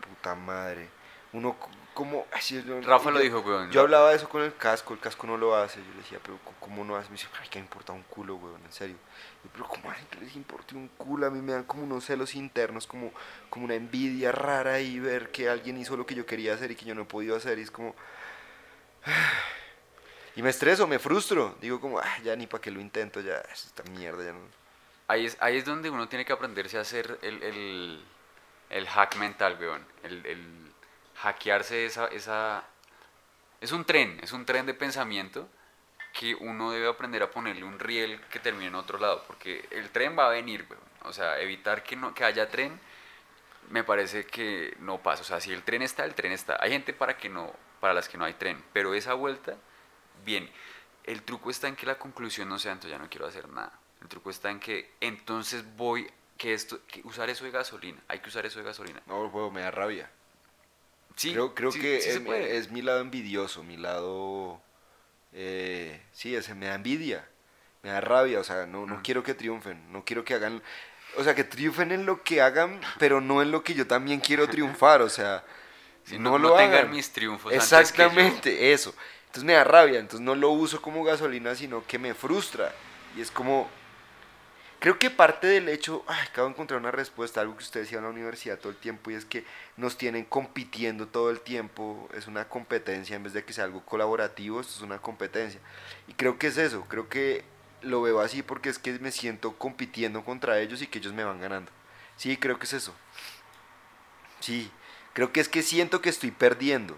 puta 0.00 0.36
madre, 0.36 0.88
uno 1.32 1.56
como, 1.92 2.26
ay, 2.30 2.62
yo- 2.64 2.80
Rafa 2.82 3.10
lo 3.10 3.18
dijo, 3.18 3.40
weón. 3.40 3.70
yo 3.70 3.80
hablaba 3.80 4.10
de 4.10 4.16
eso 4.16 4.28
con 4.28 4.42
el 4.42 4.54
casco, 4.54 4.94
el 4.94 5.00
casco 5.00 5.26
no 5.26 5.36
lo 5.38 5.56
hace. 5.56 5.80
Yo 5.82 5.90
le 5.92 5.98
decía, 6.02 6.18
pero 6.22 6.38
¿cómo 6.60 6.84
no 6.84 6.94
hace? 6.94 7.08
Me 7.08 7.16
dice, 7.16 7.26
ay, 7.40 7.48
que 7.48 7.58
me 7.58 7.64
importa 7.64 7.92
un 7.94 8.02
culo, 8.02 8.36
weón, 8.36 8.60
en 8.64 8.72
serio. 8.72 8.96
Yo, 9.42 9.50
pero 9.50 9.66
¿cómo 9.66 9.90
hay 9.90 10.04
que 10.10 10.20
les 10.20 10.36
importe 10.36 10.74
un 10.76 10.88
culo? 10.88 11.26
A 11.26 11.30
mí 11.30 11.40
me 11.40 11.52
dan 11.52 11.64
como 11.64 11.84
unos 11.84 12.04
celos 12.04 12.34
internos, 12.34 12.86
como, 12.86 13.12
como 13.48 13.64
una 13.64 13.74
envidia 13.74 14.30
rara 14.30 14.80
y 14.80 15.00
ver 15.00 15.30
que 15.32 15.48
alguien 15.48 15.78
hizo 15.78 15.96
lo 15.96 16.04
que 16.06 16.14
yo 16.14 16.26
quería 16.26 16.52
hacer 16.54 16.70
y 16.70 16.76
que 16.76 16.84
yo 16.84 16.94
no 16.94 17.02
he 17.02 17.06
podido 17.06 17.34
hacer. 17.34 17.58
Y 17.58 17.62
es 17.62 17.70
como... 17.70 17.94
Y 20.36 20.42
me 20.42 20.50
estreso, 20.50 20.86
me 20.86 20.98
frustro. 20.98 21.56
Digo 21.60 21.80
como, 21.80 21.98
"Ah, 21.98 22.18
ya 22.22 22.36
ni 22.36 22.46
para 22.46 22.60
qué 22.60 22.70
lo 22.70 22.80
intento, 22.80 23.20
ya, 23.20 23.38
esta 23.52 23.82
mierda, 23.84 24.22
ya 24.24 24.32
no... 24.32 24.40
Ahí 25.08 25.24
es, 25.26 25.36
ahí 25.40 25.56
es 25.56 25.64
donde 25.64 25.88
uno 25.88 26.08
tiene 26.08 26.24
que 26.24 26.32
aprenderse 26.32 26.76
a 26.76 26.82
hacer 26.82 27.18
el, 27.22 27.42
el, 27.42 28.04
el 28.70 28.86
hack 28.88 29.16
mental, 29.16 29.56
weón. 29.58 29.84
El, 30.02 30.26
el 30.26 30.72
hackearse 31.16 31.86
esa, 31.86 32.06
esa... 32.08 32.64
Es 33.60 33.72
un 33.72 33.84
tren, 33.84 34.20
es 34.22 34.32
un 34.32 34.44
tren 34.44 34.66
de 34.66 34.74
pensamiento 34.74 35.48
que 36.12 36.34
uno 36.34 36.70
debe 36.70 36.88
aprender 36.88 37.22
a 37.22 37.30
ponerle 37.30 37.64
un 37.64 37.78
riel 37.78 38.20
que 38.30 38.38
termine 38.38 38.66
en 38.66 38.74
otro 38.74 38.98
lado, 38.98 39.24
porque 39.26 39.66
el 39.70 39.90
tren 39.90 40.18
va 40.18 40.26
a 40.26 40.30
venir, 40.30 40.66
weón. 40.68 40.82
O 41.04 41.12
sea, 41.12 41.40
evitar 41.40 41.82
que, 41.82 41.96
no, 41.96 42.12
que 42.12 42.24
haya 42.24 42.48
tren 42.50 42.78
me 43.70 43.84
parece 43.84 44.26
que 44.26 44.76
no 44.80 44.98
pasa. 44.98 45.22
O 45.22 45.24
sea, 45.24 45.40
si 45.40 45.52
el 45.52 45.62
tren 45.62 45.80
está, 45.82 46.04
el 46.04 46.14
tren 46.14 46.32
está. 46.32 46.58
Hay 46.60 46.72
gente 46.72 46.92
para, 46.92 47.16
que 47.16 47.28
no, 47.28 47.54
para 47.80 47.94
las 47.94 48.08
que 48.08 48.18
no 48.18 48.24
hay 48.24 48.34
tren, 48.34 48.62
pero 48.72 48.92
esa 48.92 49.14
vuelta 49.14 49.56
viene. 50.26 50.50
El 51.04 51.22
truco 51.22 51.50
está 51.50 51.68
en 51.68 51.76
que 51.76 51.86
la 51.86 51.98
conclusión 51.98 52.48
no 52.48 52.58
sea, 52.58 52.72
entonces 52.72 52.90
ya 52.98 53.02
no 53.02 53.08
quiero 53.08 53.26
hacer 53.26 53.48
nada. 53.48 53.72
El 54.02 54.08
truco 54.08 54.28
está 54.28 54.50
en 54.50 54.60
que 54.60 54.90
entonces 55.00 55.64
voy, 55.76 56.10
que 56.36 56.52
esto, 56.52 56.80
que 56.86 57.00
usar 57.04 57.30
eso 57.30 57.44
de 57.44 57.52
gasolina, 57.52 58.02
hay 58.08 58.18
que 58.20 58.28
usar 58.28 58.44
eso 58.44 58.58
de 58.58 58.64
gasolina. 58.66 59.00
No, 59.06 59.26
weón, 59.28 59.54
me 59.54 59.62
da 59.62 59.70
rabia. 59.70 60.10
Sí, 61.16 61.32
creo 61.32 61.54
creo 61.54 61.72
sí, 61.72 61.80
que 61.80 62.00
sí 62.00 62.10
es, 62.10 62.70
mi 62.70 62.82
lado 62.82 63.00
envidioso, 63.00 63.62
mi 63.62 63.76
lado... 63.78 64.60
eh, 65.32 66.02
sí, 66.12 66.34
ese 66.36 66.54
me 66.54 66.66
da 66.66 66.74
envidia, 66.74 67.26
me 67.82 67.90
da 67.90 68.00
rabia, 68.02 68.40
o 68.40 68.44
sea, 68.44 68.66
no, 68.66 68.84
no 68.86 69.00
quiero 69.02 69.22
que 69.22 69.34
triunfen, 69.34 69.90
no 69.92 70.04
quiero 70.04 70.24
que 70.24 70.34
hagan... 70.34 70.62
O 71.16 71.24
sea, 71.24 71.34
que 71.34 71.44
triunfen 71.44 71.92
en 71.92 72.04
lo 72.04 72.22
que 72.22 72.42
hagan, 72.42 72.80
pero 72.98 73.20
no 73.22 73.40
en 73.40 73.50
lo 73.50 73.62
que 73.64 73.72
yo 73.74 73.86
también 73.86 74.20
quiero 74.20 74.48
triunfar, 74.48 75.00
o 75.02 75.08
sea, 75.08 75.44
Si 76.04 76.18
no, 76.18 76.32
no, 76.32 76.38
lo 76.38 76.50
no 76.50 76.56
tengan 76.56 76.86
hagan. 76.86 76.90
mis 76.90 77.10
triunfos 77.12 77.56
antes 77.58 77.92
que 77.92 78.06
yo. 78.06 78.18
Exactamente, 78.18 78.72
eso. 78.72 78.94
Entonces 79.36 79.48
me 79.48 79.52
da 79.52 79.64
rabia, 79.64 80.00
entonces 80.00 80.24
no 80.24 80.34
lo 80.34 80.48
uso 80.48 80.80
como 80.80 81.04
gasolina, 81.04 81.54
sino 81.54 81.86
que 81.86 81.98
me 81.98 82.14
frustra. 82.14 82.72
Y 83.14 83.20
es 83.20 83.30
como... 83.30 83.68
Creo 84.78 84.98
que 84.98 85.10
parte 85.10 85.46
del 85.46 85.68
hecho, 85.68 86.02
ay, 86.06 86.26
acabo 86.26 86.48
de 86.48 86.54
encontrar 86.54 86.80
una 86.80 86.90
respuesta, 86.90 87.42
algo 87.42 87.54
que 87.54 87.64
usted 87.64 87.80
decía 87.80 87.98
en 87.98 88.04
la 88.04 88.10
universidad 88.10 88.58
todo 88.58 88.70
el 88.70 88.78
tiempo, 88.78 89.10
y 89.10 89.14
es 89.14 89.26
que 89.26 89.44
nos 89.76 89.98
tienen 89.98 90.24
compitiendo 90.24 91.08
todo 91.08 91.30
el 91.30 91.40
tiempo, 91.40 92.08
es 92.14 92.26
una 92.28 92.48
competencia, 92.48 93.14
en 93.14 93.24
vez 93.24 93.34
de 93.34 93.44
que 93.44 93.52
sea 93.52 93.64
algo 93.64 93.84
colaborativo, 93.84 94.58
esto 94.58 94.72
es 94.74 94.80
una 94.80 95.02
competencia. 95.02 95.60
Y 96.08 96.14
creo 96.14 96.38
que 96.38 96.46
es 96.46 96.56
eso, 96.56 96.86
creo 96.88 97.10
que 97.10 97.44
lo 97.82 98.00
veo 98.00 98.20
así 98.20 98.42
porque 98.42 98.70
es 98.70 98.78
que 98.78 98.98
me 99.00 99.12
siento 99.12 99.58
compitiendo 99.58 100.24
contra 100.24 100.60
ellos 100.60 100.80
y 100.80 100.86
que 100.86 100.98
ellos 100.98 101.12
me 101.12 101.24
van 101.24 101.42
ganando. 101.42 101.70
Sí, 102.16 102.38
creo 102.38 102.58
que 102.58 102.64
es 102.64 102.72
eso. 102.72 102.94
Sí, 104.40 104.70
creo 105.12 105.30
que 105.30 105.40
es 105.40 105.48
que 105.50 105.62
siento 105.62 106.00
que 106.00 106.08
estoy 106.08 106.30
perdiendo. 106.30 106.96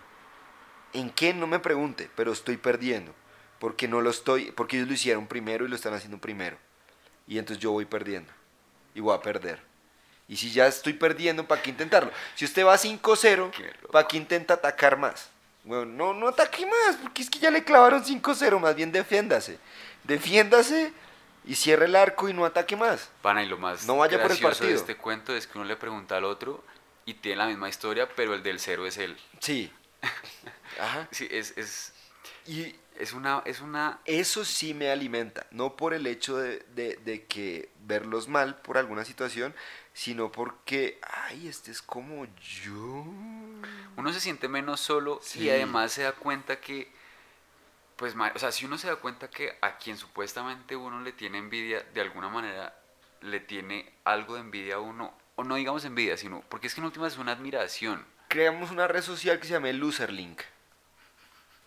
¿En 0.92 1.10
qué? 1.10 1.34
No 1.34 1.46
me 1.46 1.58
pregunte, 1.58 2.10
pero 2.14 2.32
estoy 2.32 2.56
perdiendo. 2.56 3.14
Porque 3.58 3.88
no 3.88 4.00
lo 4.00 4.10
estoy, 4.10 4.52
porque 4.52 4.76
ellos 4.76 4.88
lo 4.88 4.94
hicieron 4.94 5.26
primero 5.26 5.64
y 5.64 5.68
lo 5.68 5.74
están 5.76 5.92
haciendo 5.94 6.18
primero. 6.18 6.56
Y 7.26 7.38
entonces 7.38 7.62
yo 7.62 7.72
voy 7.72 7.84
perdiendo. 7.84 8.32
Y 8.94 9.00
voy 9.00 9.14
a 9.14 9.20
perder. 9.20 9.60
Y 10.28 10.36
si 10.36 10.50
ya 10.52 10.66
estoy 10.66 10.92
perdiendo, 10.92 11.46
¿para 11.46 11.62
qué 11.62 11.70
intentarlo? 11.70 12.10
Si 12.34 12.44
usted 12.44 12.64
va 12.64 12.76
5-0, 12.76 13.50
Qué 13.50 13.62
loco. 13.64 13.92
¿para 13.92 14.06
qué 14.06 14.16
intenta 14.16 14.54
atacar 14.54 14.96
más? 14.98 15.30
Bueno, 15.64 15.84
no, 15.86 16.14
no 16.14 16.28
ataque 16.28 16.64
más, 16.66 16.96
porque 17.02 17.22
es 17.22 17.30
que 17.30 17.38
ya 17.38 17.50
le 17.50 17.64
clavaron 17.64 18.04
5-0, 18.04 18.58
más 18.60 18.74
bien 18.76 18.92
defiéndase. 18.92 19.58
Defiéndase 20.04 20.92
y 21.44 21.54
cierre 21.54 21.86
el 21.86 21.96
arco 21.96 22.28
y 22.28 22.34
no 22.34 22.44
ataque 22.44 22.76
más. 22.76 23.10
Pana, 23.22 23.42
y 23.42 23.46
lo 23.48 23.58
más 23.58 23.86
No 23.86 23.96
vaya 23.96 24.20
por 24.20 24.30
el 24.30 24.38
gracioso 24.38 24.64
de 24.64 24.70
partido. 24.70 24.80
este 24.80 24.96
cuento 24.96 25.34
es 25.34 25.46
que 25.46 25.58
uno 25.58 25.66
le 25.66 25.76
pregunta 25.76 26.16
al 26.16 26.24
otro 26.24 26.62
y 27.04 27.14
tiene 27.14 27.38
la 27.38 27.46
misma 27.46 27.68
historia, 27.68 28.08
pero 28.14 28.34
el 28.34 28.42
del 28.42 28.60
cero 28.60 28.86
es 28.86 28.96
él. 28.98 29.16
Sí. 29.40 29.72
Ajá. 30.78 31.08
Sí, 31.10 31.26
es, 31.30 31.56
es, 31.56 31.92
Y 32.46 32.74
es 32.98 33.12
una, 33.12 33.42
es 33.44 33.60
una 33.60 34.00
eso 34.04 34.44
sí 34.44 34.74
me 34.74 34.90
alimenta, 34.90 35.46
no 35.50 35.76
por 35.76 35.92
el 35.94 36.06
hecho 36.06 36.36
de, 36.36 36.60
de- 36.74 36.96
de 37.04 37.24
que 37.26 37.70
verlos 37.80 38.28
mal 38.28 38.56
por 38.62 38.78
alguna 38.78 39.04
situación, 39.04 39.54
sino 39.92 40.30
porque, 40.32 40.98
ay, 41.02 41.48
este 41.48 41.70
es 41.70 41.82
como 41.82 42.26
yo. 42.64 43.04
uno 43.96 44.12
se 44.12 44.20
siente 44.20 44.48
menos 44.48 44.80
solo 44.80 45.20
Sí. 45.22 45.40
y 45.44 45.50
además 45.50 45.92
se 45.92 46.02
da 46.02 46.12
cuenta 46.12 46.60
que, 46.60 46.90
pues, 47.96 48.14
o 48.34 48.38
sea, 48.38 48.52
si 48.52 48.64
uno 48.64 48.78
se 48.78 48.86
da 48.86 48.96
cuenta 48.96 49.28
que 49.30 49.56
a 49.60 49.76
quien 49.78 49.96
supuestamente 49.98 50.76
uno 50.76 51.00
le 51.00 51.12
tiene 51.12 51.38
envidia, 51.38 51.82
de 51.94 52.00
alguna 52.00 52.28
manera 52.28 52.74
le 53.22 53.40
tiene 53.40 53.92
algo 54.04 54.34
de 54.34 54.40
envidia 54.40 54.76
a 54.76 54.80
uno, 54.80 55.12
o 55.34 55.42
no 55.44 55.56
digamos 55.56 55.84
envidia, 55.84 56.16
sino 56.16 56.42
porque 56.48 56.68
es 56.68 56.74
que 56.74 56.80
en 56.80 56.84
última 56.86 57.08
es 57.08 57.18
una 57.18 57.32
admiración. 57.32 58.04
Creamos 58.28 58.70
una 58.70 58.86
red 58.86 59.02
social 59.02 59.40
que 59.40 59.46
se 59.46 59.54
llama 59.54 59.72
Loserlink, 59.72 60.42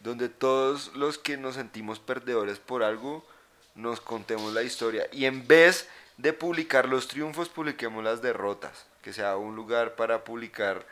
donde 0.03 0.29
todos 0.29 0.95
los 0.95 1.17
que 1.17 1.37
nos 1.37 1.55
sentimos 1.55 1.99
perdedores 1.99 2.59
por 2.59 2.83
algo 2.83 3.25
nos 3.75 4.01
contemos 4.01 4.53
la 4.53 4.63
historia 4.63 5.07
y 5.11 5.25
en 5.25 5.47
vez 5.47 5.87
de 6.17 6.33
publicar 6.33 6.87
los 6.87 7.07
triunfos, 7.07 7.49
publiquemos 7.49 8.03
las 8.03 8.21
derrotas, 8.21 8.85
que 9.01 9.13
sea 9.13 9.37
un 9.37 9.55
lugar 9.55 9.95
para 9.95 10.23
publicar 10.23 10.85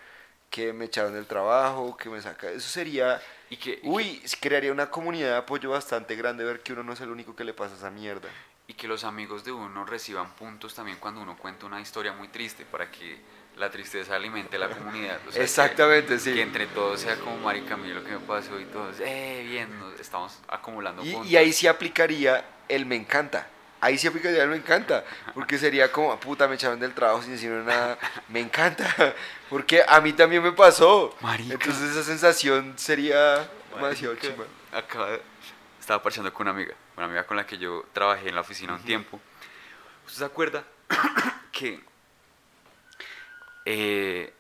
que 0.49 0.74
me 0.74 0.86
echaron 0.86 1.14
del 1.14 1.28
trabajo, 1.28 1.95
que 1.97 2.10
me 2.10 2.22
saca. 2.22 2.49
Eso 2.49 2.68
sería. 2.70 3.22
Y 3.51 3.57
que, 3.57 3.80
y 3.84 3.88
Uy, 3.88 4.22
crearía 4.41 4.72
una 4.72 4.89
comunidad 4.89 5.30
de 5.30 5.38
apoyo 5.38 5.70
bastante 5.70 6.16
grande 6.16 6.43
ver 6.43 6.62
que 6.62 6.74
uno 6.74 6.84
no 6.84 6.93
es 6.93 7.01
el 7.01 7.10
único 7.10 7.36
que 7.36 7.43
le 7.43 7.53
pasa 7.53 7.76
esa 7.76 7.91
mierda. 7.91 8.30
y 8.68 8.74
que 8.76 8.88
los 8.88 9.03
amigos 9.03 9.43
de 9.43 9.51
uno 9.51 9.84
reciban 9.84 10.32
puntos 10.36 10.76
también 10.76 10.97
cuando 10.99 11.22
uno 11.22 11.36
cuenta 11.38 11.66
una 11.66 11.82
historia 11.82 12.14
muy 12.14 12.28
triste 12.28 12.66
para 12.66 12.91
que 12.91 13.20
la 13.60 13.70
tristeza 13.70 14.16
alimente 14.16 14.57
la 14.57 14.70
comunidad. 14.70 15.18
O 15.28 15.32
sea, 15.32 15.39
que- 15.39 15.43
Exactamente, 15.43 16.18
sí. 16.18 16.34
Que 16.34 16.41
entre 16.41 16.66
todos 16.68 17.01
sea 17.01 17.16
como 17.18 17.38
marica, 17.38 17.76
mira 17.78 17.95
lo 17.95 18.03
que 18.03 18.12
me 18.14 18.20
pasó 18.20 18.60
y 18.60 18.66
todos, 18.66 18.95
eh, 19.01 19.45
bien, 19.47 19.78
nos 19.80 19.99
estamos 19.99 20.39
acumulando 20.47 21.03
Y, 21.05 21.12
puntos. 21.12 21.30
y 21.32 21.38
ahí 21.38 21.51
sí 21.53 21.68
aplicaría 21.68 22.43
el 22.68 22.86
me 22.86 22.95
encanta. 22.95 23.47
Ahí 23.82 23.97
sí 23.97 24.07
aplicaría 24.07 24.43
el 24.43 24.49
me 24.49 24.57
encanta. 24.57 25.05
Porque 25.34 25.57
sería 25.57 25.91
como, 25.91 26.18
puta, 26.20 26.47
me 26.47 26.55
echaron 26.55 26.80
del 26.80 26.93
trabajo 26.93 27.22
sin 27.22 27.32
decirme 27.34 27.64
nada. 27.64 27.97
Me 28.30 28.41
encanta. 28.41 29.16
Porque 29.49 29.84
a 29.88 30.01
mí 30.01 30.12
también 30.12 30.43
me 30.43 30.51
pasó. 30.51 31.16
Marica. 31.22 31.53
Entonces 31.53 31.91
esa 31.91 32.03
sensación 32.03 32.74
sería 32.78 33.49
demasiado 33.74 34.16
chimba. 34.18 34.43
Acaba 34.74 35.12
de- 35.12 35.22
Estaba 35.80 36.03
parchando 36.03 36.32
con 36.34 36.47
una 36.47 36.51
amiga, 36.51 36.76
una 36.97 37.05
amiga 37.05 37.24
con 37.26 37.38
la 37.38 37.45
que 37.47 37.57
yo 37.57 37.86
trabajé 37.93 38.28
en 38.30 38.36
la 38.36 38.41
oficina 38.41 38.74
un 38.74 38.84
tiempo. 38.84 39.20
¿Usted 40.05 40.20
se 40.20 40.26
acuerda 40.26 40.64
que 41.53 41.82
eh, 43.72 44.34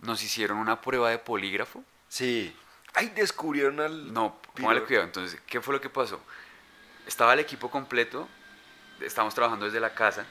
nos 0.00 0.20
hicieron 0.24 0.58
una 0.58 0.80
prueba 0.80 1.08
de 1.08 1.18
polígrafo? 1.18 1.84
Sí. 2.08 2.52
Ay, 2.92 3.10
descubrieron 3.10 3.78
al. 3.78 4.12
No, 4.12 4.40
póngale 4.56 4.82
cuidado. 4.82 5.06
Entonces, 5.06 5.40
¿qué 5.46 5.60
fue 5.60 5.74
lo 5.74 5.80
que 5.80 5.88
pasó? 5.88 6.20
Estaba 7.06 7.34
el 7.34 7.38
equipo 7.38 7.70
completo, 7.70 8.28
estábamos 9.00 9.32
trabajando 9.32 9.66
desde 9.66 9.78
la 9.78 9.94
casa, 9.94 10.26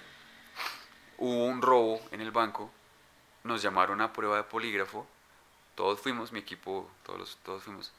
hubo 1.18 1.46
un 1.46 1.62
robo 1.62 2.02
en 2.12 2.20
el 2.20 2.32
banco, 2.32 2.70
nos 3.46 3.62
llamaron 3.62 4.02
a 4.02 4.12
prueba 4.12 4.36
de 4.36 4.44
polígrafo, 4.44 5.08
todos 5.76 6.02
fuimos, 6.02 6.34
mi 6.34 6.40
equipo, 6.40 6.92
todos, 7.06 7.38
todos 7.44 7.64
fuimos, 7.64 7.94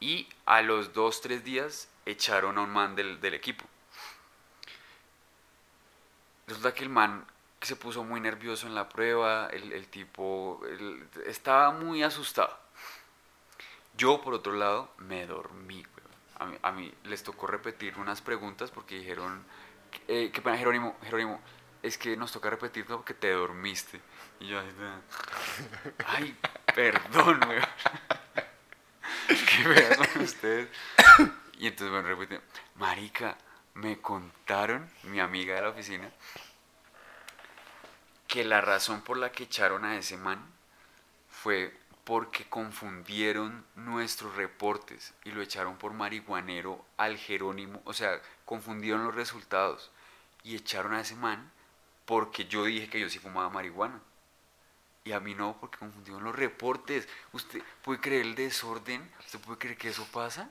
y 0.00 0.28
a 0.44 0.60
los 0.60 0.92
dos, 0.92 1.22
tres 1.22 1.44
días 1.44 1.88
echaron 2.04 2.58
a 2.58 2.62
un 2.62 2.70
man 2.70 2.94
del, 2.94 3.22
del 3.22 3.32
equipo. 3.32 3.64
Resulta 6.46 6.74
que 6.74 6.82
el 6.82 6.90
man 6.90 7.24
que 7.62 7.68
se 7.68 7.76
puso 7.76 8.02
muy 8.02 8.20
nervioso 8.20 8.66
en 8.66 8.74
la 8.74 8.88
prueba, 8.88 9.46
el, 9.52 9.72
el 9.72 9.86
tipo 9.86 10.60
estaba 11.26 11.70
muy 11.70 12.02
asustado. 12.02 12.58
Yo, 13.96 14.20
por 14.20 14.34
otro 14.34 14.52
lado, 14.52 14.92
me 14.98 15.26
dormí. 15.26 15.86
A 16.40 16.46
mí, 16.46 16.56
a 16.60 16.72
mí 16.72 16.92
les 17.04 17.22
tocó 17.22 17.46
repetir 17.46 17.96
unas 17.98 18.20
preguntas 18.20 18.72
porque 18.72 18.96
dijeron, 18.96 19.44
eh, 20.08 20.32
qué 20.34 20.42
pena, 20.42 20.58
Jerónimo, 20.58 20.96
Jerónimo, 21.04 21.40
es 21.84 21.96
que 21.98 22.16
nos 22.16 22.32
toca 22.32 22.50
repetir 22.50 22.84
todo 22.84 22.96
porque 22.96 23.14
te 23.14 23.30
dormiste. 23.30 24.00
Y 24.40 24.48
yo, 24.48 24.60
ay, 26.04 26.36
perdón, 26.74 27.42
weón. 27.46 27.62
Qué 29.28 29.96
con 29.96 30.22
ustedes. 30.22 30.68
Y 31.58 31.68
entonces, 31.68 31.92
bueno, 31.92 32.08
repite, 32.08 32.40
marica, 32.74 33.38
me 33.74 34.00
contaron, 34.00 34.90
mi 35.04 35.20
amiga 35.20 35.54
de 35.54 35.62
la 35.62 35.68
oficina, 35.68 36.10
que 38.32 38.44
la 38.44 38.62
razón 38.62 39.02
por 39.02 39.18
la 39.18 39.30
que 39.30 39.44
echaron 39.44 39.84
a 39.84 39.98
ese 39.98 40.16
man 40.16 40.42
fue 41.28 41.78
porque 42.04 42.48
confundieron 42.48 43.62
nuestros 43.74 44.36
reportes 44.36 45.12
y 45.22 45.32
lo 45.32 45.42
echaron 45.42 45.76
por 45.76 45.92
marihuanero 45.92 46.82
al 46.96 47.18
Jerónimo, 47.18 47.82
o 47.84 47.92
sea, 47.92 48.22
confundieron 48.46 49.04
los 49.04 49.14
resultados 49.14 49.90
y 50.42 50.56
echaron 50.56 50.94
a 50.94 51.02
ese 51.02 51.14
man 51.14 51.52
porque 52.06 52.46
yo 52.46 52.64
dije 52.64 52.88
que 52.88 53.00
yo 53.00 53.10
sí 53.10 53.18
fumaba 53.18 53.50
marihuana. 53.50 54.00
Y 55.04 55.12
a 55.12 55.20
mí 55.20 55.34
no, 55.34 55.58
porque 55.60 55.76
confundieron 55.76 56.24
los 56.24 56.34
reportes. 56.34 57.06
¿Usted 57.34 57.62
puede 57.82 58.00
creer 58.00 58.22
el 58.22 58.34
desorden? 58.34 59.12
¿Usted 59.26 59.40
puede 59.40 59.58
creer 59.58 59.76
que 59.76 59.90
eso 59.90 60.08
pasa? 60.10 60.48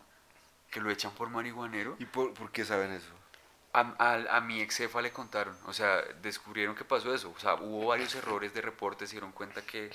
¿Que 0.70 0.82
lo 0.82 0.92
echan 0.92 1.14
por 1.14 1.32
marihuanero? 1.32 1.96
¿Y 1.98 2.06
por, 2.06 2.32
por 2.36 2.52
qué 2.52 2.64
saben 2.64 2.92
eso? 2.92 3.21
A, 3.74 3.82
a- 4.38 4.42
mi 4.42 4.62
ex 4.62 4.78
jefa 4.78 5.02
le 5.02 5.12
contaron, 5.14 5.58
o 5.66 5.72
sea, 5.74 6.02
descubrieron 6.22 6.76
que 6.76 6.84
pasó 6.84 7.14
eso, 7.14 7.32
o 7.36 7.40
sea, 7.40 7.56
hubo 7.56 7.88
varios 7.88 8.14
errores 8.16 8.54
de 8.54 8.62
reportes, 8.62 9.10
se 9.10 9.16
dieron 9.16 9.32
cuenta 9.32 9.62
que, 9.66 9.90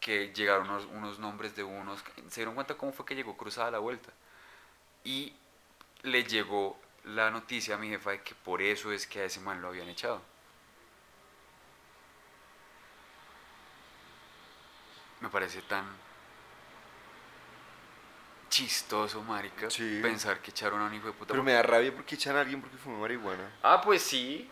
que 0.00 0.32
llegaron 0.34 0.70
unos, 0.70 0.86
unos 0.86 1.18
nombres 1.18 1.54
de 1.54 1.62
unos, 1.64 2.02
se 2.28 2.40
dieron 2.40 2.54
cuenta 2.54 2.74
cómo 2.76 2.92
fue 2.92 3.04
que 3.04 3.14
llegó 3.14 3.36
cruzada 3.36 3.70
la 3.70 3.78
vuelta. 3.80 4.10
Y 5.04 5.34
le 6.02 6.24
llegó 6.24 6.78
la 7.04 7.30
noticia 7.30 7.76
a 7.76 7.78
mi 7.78 7.88
jefa 7.90 8.12
de 8.12 8.22
que 8.22 8.34
por 8.36 8.62
eso 8.62 8.92
es 8.92 9.06
que 9.06 9.20
a 9.20 9.24
ese 9.26 9.40
man 9.40 9.62
lo 9.62 9.68
habían 9.68 9.88
echado. 9.88 10.22
Me 15.20 15.28
parece 15.28 15.62
tan 15.62 15.84
chistoso, 18.58 19.22
marica, 19.22 19.70
Sí. 19.70 20.00
pensar 20.02 20.40
que 20.40 20.50
echaron 20.50 20.80
a 20.80 20.86
un 20.86 20.94
hijo 20.94 21.06
de 21.06 21.12
puta 21.12 21.32
Pero 21.32 21.44
me 21.44 21.52
da 21.52 21.62
rabia 21.62 21.94
porque 21.94 22.16
echan 22.16 22.36
a 22.36 22.40
alguien 22.40 22.60
porque 22.60 22.76
fuma 22.76 22.98
marihuana. 22.98 23.52
Ah, 23.62 23.80
pues 23.80 24.02
sí. 24.02 24.50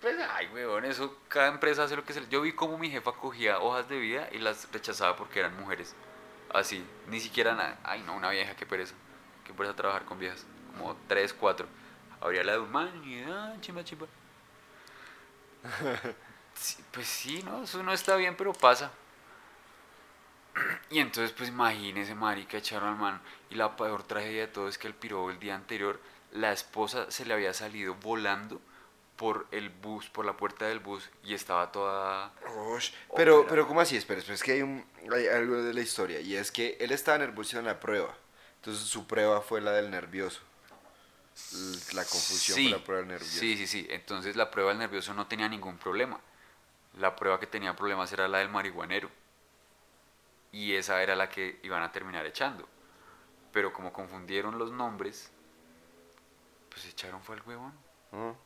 Pues, 0.00 0.16
ay, 0.34 0.48
weón, 0.54 0.84
eso, 0.84 1.18
cada 1.28 1.48
empresa 1.48 1.82
hace 1.82 1.96
lo 1.96 2.04
que 2.04 2.12
se 2.12 2.20
le... 2.20 2.28
Yo 2.28 2.40
vi 2.40 2.52
cómo 2.52 2.78
mi 2.78 2.90
jefa 2.90 3.12
cogía 3.12 3.58
hojas 3.58 3.88
de 3.88 3.98
vida 3.98 4.28
y 4.32 4.38
las 4.38 4.70
rechazaba 4.72 5.16
porque 5.16 5.40
eran 5.40 5.58
mujeres. 5.58 5.94
Así, 6.54 6.84
ni 7.08 7.20
siquiera 7.20 7.54
nada. 7.54 7.78
Ay, 7.84 8.02
no, 8.06 8.14
una 8.14 8.30
vieja, 8.30 8.54
qué 8.54 8.64
pereza. 8.66 8.94
Qué 9.44 9.52
pereza 9.52 9.74
trabajar 9.74 10.04
con 10.04 10.18
viejas. 10.18 10.46
Como 10.78 10.96
tres, 11.08 11.34
cuatro. 11.34 11.66
Habría 12.20 12.44
la 12.44 12.52
de 12.52 12.58
un 12.60 12.70
man 12.70 13.02
y, 13.04 13.22
ah, 13.24 13.54
chimba, 13.60 13.84
chimba. 13.84 14.06
Sí, 16.54 16.84
pues 16.90 17.06
sí, 17.06 17.42
no, 17.42 17.62
eso 17.62 17.82
no 17.82 17.92
está 17.92 18.16
bien, 18.16 18.36
pero 18.36 18.52
pasa. 18.52 18.90
Y 20.90 20.98
entonces, 20.98 21.32
pues 21.32 21.48
imagínese, 21.48 22.14
marica, 22.14 22.58
echaron 22.58 22.90
al 22.90 22.96
man. 22.96 23.20
Y 23.50 23.54
la 23.54 23.76
peor 23.76 24.02
tragedia 24.02 24.42
de 24.42 24.48
todo 24.48 24.68
es 24.68 24.78
que 24.78 24.88
el 24.88 24.94
piro 24.94 25.30
el 25.30 25.38
día 25.38 25.54
anterior, 25.54 26.00
la 26.32 26.52
esposa 26.52 27.10
se 27.10 27.24
le 27.24 27.34
había 27.34 27.54
salido 27.54 27.94
volando 27.94 28.60
por 29.16 29.46
el 29.50 29.68
bus, 29.68 30.08
por 30.08 30.24
la 30.24 30.36
puerta 30.36 30.66
del 30.66 30.78
bus, 30.78 31.10
y 31.22 31.34
estaba 31.34 31.70
toda... 31.70 32.32
Osh, 32.56 32.92
Pero, 33.14 33.46
pero 33.46 33.68
¿cómo 33.68 33.82
así? 33.82 33.96
Espera, 33.96 34.20
es 34.20 34.42
que 34.42 34.52
hay, 34.52 34.62
un, 34.62 34.84
hay 35.12 35.26
algo 35.26 35.62
de 35.62 35.74
la 35.74 35.82
historia 35.82 36.20
y 36.20 36.36
es 36.36 36.50
que 36.50 36.78
él 36.80 36.90
estaba 36.90 37.18
nervioso 37.18 37.58
en 37.58 37.66
la 37.66 37.78
prueba. 37.78 38.14
Entonces 38.56 38.84
su 38.88 39.06
prueba 39.06 39.42
fue 39.42 39.60
la 39.60 39.72
del 39.72 39.90
nervioso. 39.90 40.40
La 41.92 42.02
confusión 42.02 42.56
Sí, 42.56 42.68
fue 42.70 42.78
la 42.78 42.84
prueba 42.84 43.00
del 43.02 43.08
nervioso. 43.08 43.38
Sí, 43.38 43.56
sí, 43.58 43.66
sí. 43.66 43.86
Entonces 43.90 44.36
la 44.36 44.50
prueba 44.50 44.70
del 44.70 44.78
nervioso 44.78 45.12
no 45.12 45.26
tenía 45.26 45.48
ningún 45.48 45.76
problema. 45.76 46.18
La 46.98 47.14
prueba 47.14 47.38
que 47.38 47.46
tenía 47.46 47.76
problemas 47.76 48.10
era 48.12 48.26
la 48.26 48.38
del 48.38 48.48
marihuanero. 48.48 49.10
Y 50.52 50.74
esa 50.74 51.02
era 51.02 51.14
la 51.14 51.28
que 51.28 51.60
iban 51.62 51.82
a 51.82 51.92
terminar 51.92 52.26
echando. 52.26 52.68
Pero 53.52 53.72
como 53.72 53.92
confundieron 53.92 54.58
los 54.58 54.70
nombres, 54.72 55.30
pues 56.68 56.86
echaron 56.86 57.22
fue 57.22 57.36
el 57.36 57.42
huevón. 57.42 57.72
¿no? 58.12 58.36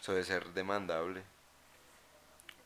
Eso 0.00 0.12
debe 0.12 0.24
ser 0.24 0.52
demandable. 0.52 1.22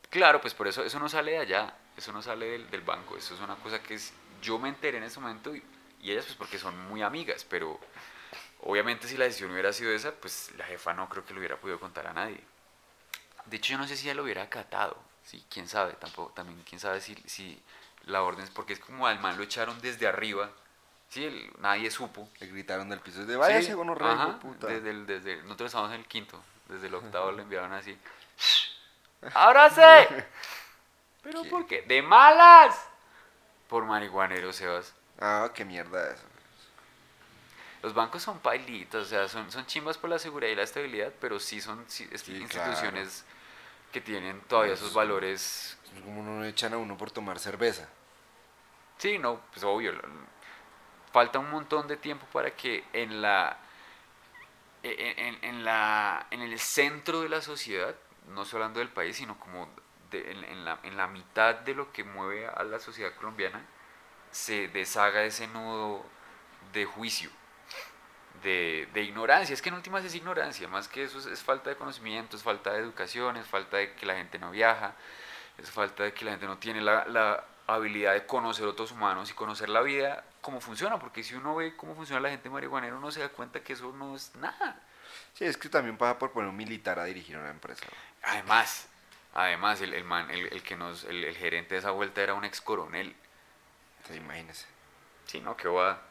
Claro, 0.09 0.39
pues 0.41 0.53
por 0.53 0.67
eso 0.67 0.83
eso 0.83 0.99
no 0.99 1.09
sale 1.09 1.31
de 1.31 1.39
allá, 1.39 1.77
eso 1.97 2.11
no 2.11 2.21
sale 2.21 2.45
del, 2.45 2.69
del 2.69 2.81
banco, 2.81 3.17
eso 3.17 3.35
es 3.35 3.41
una 3.41 3.55
cosa 3.57 3.81
que 3.83 3.95
es, 3.95 4.13
yo 4.41 4.57
me 4.57 4.69
enteré 4.69 4.97
en 4.97 5.03
ese 5.03 5.19
momento 5.19 5.53
y, 5.53 5.63
y 6.01 6.11
ellas 6.11 6.25
pues 6.25 6.37
porque 6.37 6.57
son 6.57 6.77
muy 6.87 7.01
amigas, 7.01 7.43
pero 7.43 7.79
obviamente 8.61 9.07
si 9.07 9.17
la 9.17 9.25
decisión 9.25 9.51
hubiera 9.51 9.73
sido 9.73 9.91
esa, 9.91 10.13
pues 10.13 10.51
la 10.57 10.65
jefa 10.65 10.93
no 10.93 11.09
creo 11.09 11.25
que 11.25 11.33
lo 11.33 11.39
hubiera 11.39 11.57
podido 11.57 11.79
contar 11.79 12.07
a 12.07 12.13
nadie. 12.13 12.41
De 13.45 13.57
hecho 13.57 13.73
yo 13.73 13.77
no 13.77 13.87
sé 13.87 13.97
si 13.97 14.05
ella 14.05 14.15
lo 14.15 14.23
hubiera 14.23 14.43
acatado, 14.43 14.97
sí, 15.23 15.45
quién 15.49 15.67
sabe, 15.67 15.93
tampoco, 15.93 16.31
también 16.33 16.63
quién 16.67 16.79
sabe 16.79 17.01
si, 17.01 17.15
si 17.25 17.61
la 18.07 18.23
orden 18.23 18.47
porque 18.53 18.73
es 18.73 18.79
como 18.79 19.05
al 19.07 19.19
man 19.19 19.37
lo 19.37 19.43
echaron 19.43 19.79
desde 19.81 20.07
arriba, 20.07 20.49
sí, 21.09 21.25
el- 21.25 21.51
nadie 21.59 21.91
supo. 21.91 22.29
Le 22.39 22.47
gritaron 22.47 22.89
del 22.89 22.99
piso 22.99 23.25
de 23.25 23.35
váyase 23.35 23.73
Sí, 23.73 23.73
rey, 23.95 24.09
ajá, 24.09 24.39
puta. 24.39 24.67
Desde, 24.67 24.89
el- 24.89 25.05
desde, 25.05 25.41
nosotros 25.43 25.67
estábamos 25.67 25.93
en 25.93 26.01
el 26.01 26.07
quinto, 26.07 26.41
desde 26.67 26.87
el 26.87 26.95
octavo 26.95 27.31
le 27.31 27.43
enviaron 27.43 27.73
así. 27.73 27.97
¡Ábrase! 29.33 30.25
¿Pero 31.23 31.43
¿Qué? 31.43 31.49
por 31.49 31.67
qué? 31.67 31.81
¡De 31.81 32.01
malas! 32.01 32.87
Por 33.67 33.83
marihuanero, 33.85 34.53
Sebas. 34.53 34.93
Ah, 35.19 35.51
qué 35.53 35.65
mierda 35.65 36.11
eso. 36.13 36.23
Los 37.83 37.93
bancos 37.93 38.23
son 38.23 38.39
pailitos, 38.39 39.05
o 39.05 39.09
sea, 39.09 39.27
son, 39.27 39.51
son 39.51 39.65
chimbas 39.65 39.97
por 39.97 40.09
la 40.09 40.19
seguridad 40.19 40.51
y 40.51 40.55
la 40.55 40.63
estabilidad, 40.63 41.11
pero 41.19 41.39
sí 41.39 41.61
son 41.61 41.83
sí, 41.87 42.07
es- 42.11 42.21
Sí, 42.21 42.35
instituciones 42.35 43.23
que 43.91 44.01
tienen 44.01 44.41
todavía 44.41 44.73
esos 44.73 44.93
valores. 44.93 45.77
Es 45.95 46.01
como 46.01 46.23
no 46.23 46.43
echan 46.43 46.73
a 46.73 46.77
uno 46.77 46.97
por 46.97 47.11
tomar 47.11 47.39
cerveza. 47.39 47.87
Sí, 48.97 49.17
no, 49.17 49.39
pues 49.51 49.63
obvio. 49.63 49.93
Falta 51.11 51.39
un 51.39 51.49
montón 51.49 51.87
de 51.87 51.97
tiempo 51.97 52.25
para 52.31 52.51
que 52.55 52.83
en 52.93 53.21
la 53.21 53.57
en, 54.83 55.19
en- 55.19 55.43
en 55.43 55.63
la 55.65 56.27
en 56.31 56.41
el 56.41 56.59
centro 56.59 57.21
de 57.21 57.29
la 57.29 57.41
sociedad, 57.41 57.95
no 58.27 58.45
solo 58.45 58.63
hablando 58.63 58.79
del 58.79 58.89
país, 58.89 59.17
sino 59.17 59.39
como 59.39 59.69
de- 60.11 60.31
en, 60.31 60.65
la, 60.65 60.79
en 60.83 60.97
la 60.97 61.07
mitad 61.07 61.55
de 61.55 61.73
lo 61.75 61.91
que 61.91 62.03
mueve 62.03 62.47
a 62.47 62.63
la 62.63 62.79
sociedad 62.79 63.13
colombiana, 63.15 63.61
se 64.31 64.67
deshaga 64.69 65.23
ese 65.23 65.47
nudo 65.47 66.05
de 66.73 66.85
juicio, 66.85 67.29
de, 68.43 68.87
de 68.93 69.01
ignorancia. 69.03 69.53
Es 69.53 69.61
que 69.61 69.69
en 69.69 69.75
últimas 69.75 70.03
es 70.05 70.15
ignorancia, 70.15 70.67
más 70.67 70.87
que 70.87 71.03
eso 71.03 71.17
es, 71.29 71.41
falta 71.43 71.69
de 71.69 71.75
conocimiento, 71.77 72.35
es 72.37 72.43
falta 72.43 72.73
de 72.73 72.79
educación, 72.79 73.37
es 73.37 73.47
falta 73.47 73.77
de 73.77 73.93
que 73.95 74.05
la 74.05 74.15
gente 74.15 74.37
no 74.39 74.51
viaja, 74.51 74.95
es 75.57 75.69
falta 75.71 76.03
de 76.03 76.13
que 76.13 76.25
la 76.25 76.31
gente 76.31 76.45
no 76.47 76.57
tiene 76.57 76.81
la 76.81 77.45
habilidad 77.67 78.13
de 78.13 78.25
conocer 78.25 78.65
otros 78.65 78.91
humanos 78.91 79.29
y 79.29 79.33
conocer 79.33 79.69
la 79.69 79.81
vida 79.81 80.23
cómo 80.41 80.61
funciona, 80.61 80.97
porque 80.97 81.23
si 81.23 81.35
uno 81.35 81.55
ve 81.55 81.75
cómo 81.75 81.93
funciona 81.95 82.21
la 82.21 82.29
gente 82.29 82.49
marihuanera, 82.49 82.95
uno 82.95 83.11
se 83.11 83.19
da 83.19 83.29
cuenta 83.29 83.59
que 83.61 83.73
eso 83.73 83.91
no 83.91 84.15
es 84.15 84.33
nada. 84.35 84.81
Sí, 85.33 85.45
es 85.45 85.57
que 85.57 85.69
también 85.69 85.97
pasa 85.97 86.17
por 86.17 86.31
poner 86.31 86.49
un 86.49 86.55
militar 86.55 86.99
a 86.99 87.03
dirigir 87.05 87.37
una 87.37 87.49
empresa. 87.49 87.85
Además, 88.23 88.87
además 89.33 89.81
el, 89.81 89.93
el 89.93 90.03
man, 90.03 90.31
el, 90.31 90.47
el 90.53 90.63
que 90.63 90.75
nos, 90.75 91.03
el, 91.03 91.23
el 91.23 91.35
gerente 91.35 91.75
de 91.75 91.79
esa 91.79 91.91
vuelta 91.91 92.21
era 92.21 92.33
un 92.33 92.45
ex 92.45 92.61
coronel. 92.61 93.15
Sí, 94.07 94.15
imagínese. 94.15 94.65
Sí, 95.25 95.41
no, 95.41 95.57
qué 95.57 95.67
va. 95.67 96.01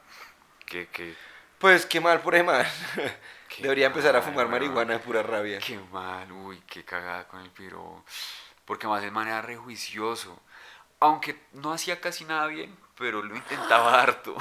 Que, 0.66 0.88
que, 0.88 1.14
Pues 1.58 1.86
qué 1.86 2.00
mal 2.00 2.20
por. 2.20 2.34
Qué 3.48 3.62
Debería 3.62 3.86
empezar 3.86 4.14
a 4.16 4.22
fumar 4.22 4.48
marihuana 4.48 4.94
de 4.94 4.98
pura 4.98 5.22
rabia. 5.22 5.60
qué 5.60 5.78
mal, 5.90 6.30
uy, 6.32 6.60
qué 6.66 6.84
cagada 6.84 7.26
con 7.28 7.40
el 7.40 7.50
piro. 7.50 8.04
Porque 8.66 8.86
más 8.86 9.02
el 9.04 9.12
man 9.12 9.28
era 9.28 9.40
rejuicioso. 9.40 10.42
Aunque 11.00 11.38
no 11.52 11.72
hacía 11.72 12.00
casi 12.00 12.24
nada 12.24 12.46
bien, 12.46 12.76
pero 12.98 13.22
lo 13.22 13.36
intentaba 13.36 14.00
harto. 14.02 14.36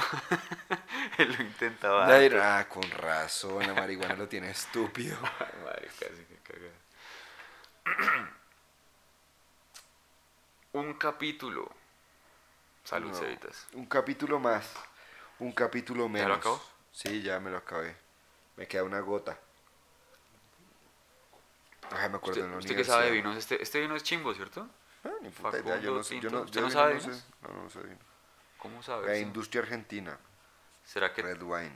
Él 1.18 1.32
lo 1.36 1.42
intentaba 1.42 2.06
harto. 2.06 2.36
Ah, 2.42 2.66
con 2.68 2.88
razón, 2.90 3.66
la 3.66 3.74
marihuana 3.74 4.14
lo 4.16 4.28
tiene 4.28 4.50
estúpido. 4.50 5.16
Ay, 5.40 5.62
madre, 5.64 5.88
casi 5.98 6.24
que 6.24 6.36
cagada. 6.42 8.30
Un 10.72 10.94
capítulo. 10.94 11.70
Salud, 12.84 13.10
No. 13.10 13.14
Cevitas. 13.16 13.66
Un 13.72 13.86
capítulo 13.86 14.38
más, 14.38 14.70
un 15.38 15.50
capítulo 15.52 16.08
menos. 16.08 16.28
lo 16.28 16.34
acabó? 16.34 16.62
Sí, 16.92 17.22
ya 17.22 17.40
me 17.40 17.50
lo 17.50 17.56
acabé. 17.56 17.96
Me 18.56 18.66
queda 18.68 18.84
una 18.84 19.00
gota. 19.00 19.38
Ay, 21.90 22.08
me 22.10 22.16
acuerdo 22.16 22.40
¿Usted, 22.40 22.44
en 22.44 22.50
la 22.52 22.58
usted 22.58 22.76
qué 22.76 22.84
sabe 22.84 23.06
de 23.06 23.10
vinos? 23.12 23.36
Este, 23.36 23.62
este 23.62 23.80
vino 23.80 23.96
es 23.96 24.02
chimbo, 24.02 24.34
¿cierto? 24.34 24.68
Ah, 25.06 25.12
ni 25.22 25.30
puta 25.30 25.58
idea, 25.58 25.78
yo 25.80 25.94
no 25.94 26.02
sé. 26.02 26.20
Yo 26.20 26.30
no, 26.30 26.40
¿Usted 26.42 26.60
yo 26.60 26.66
no 26.66 26.70
sabe 26.70 26.94
no 26.94 27.00
sé. 27.00 27.06
vinos? 27.08 27.24
No, 27.42 27.62
no 27.62 27.70
sé 27.70 27.80
vino. 27.80 27.98
¿Cómo 28.58 28.82
sabe? 28.82 29.06
La 29.06 29.18
industria 29.18 29.62
argentina, 29.62 30.18
¿Será 30.84 31.12
que, 31.12 31.22
red 31.22 31.42
wine. 31.42 31.72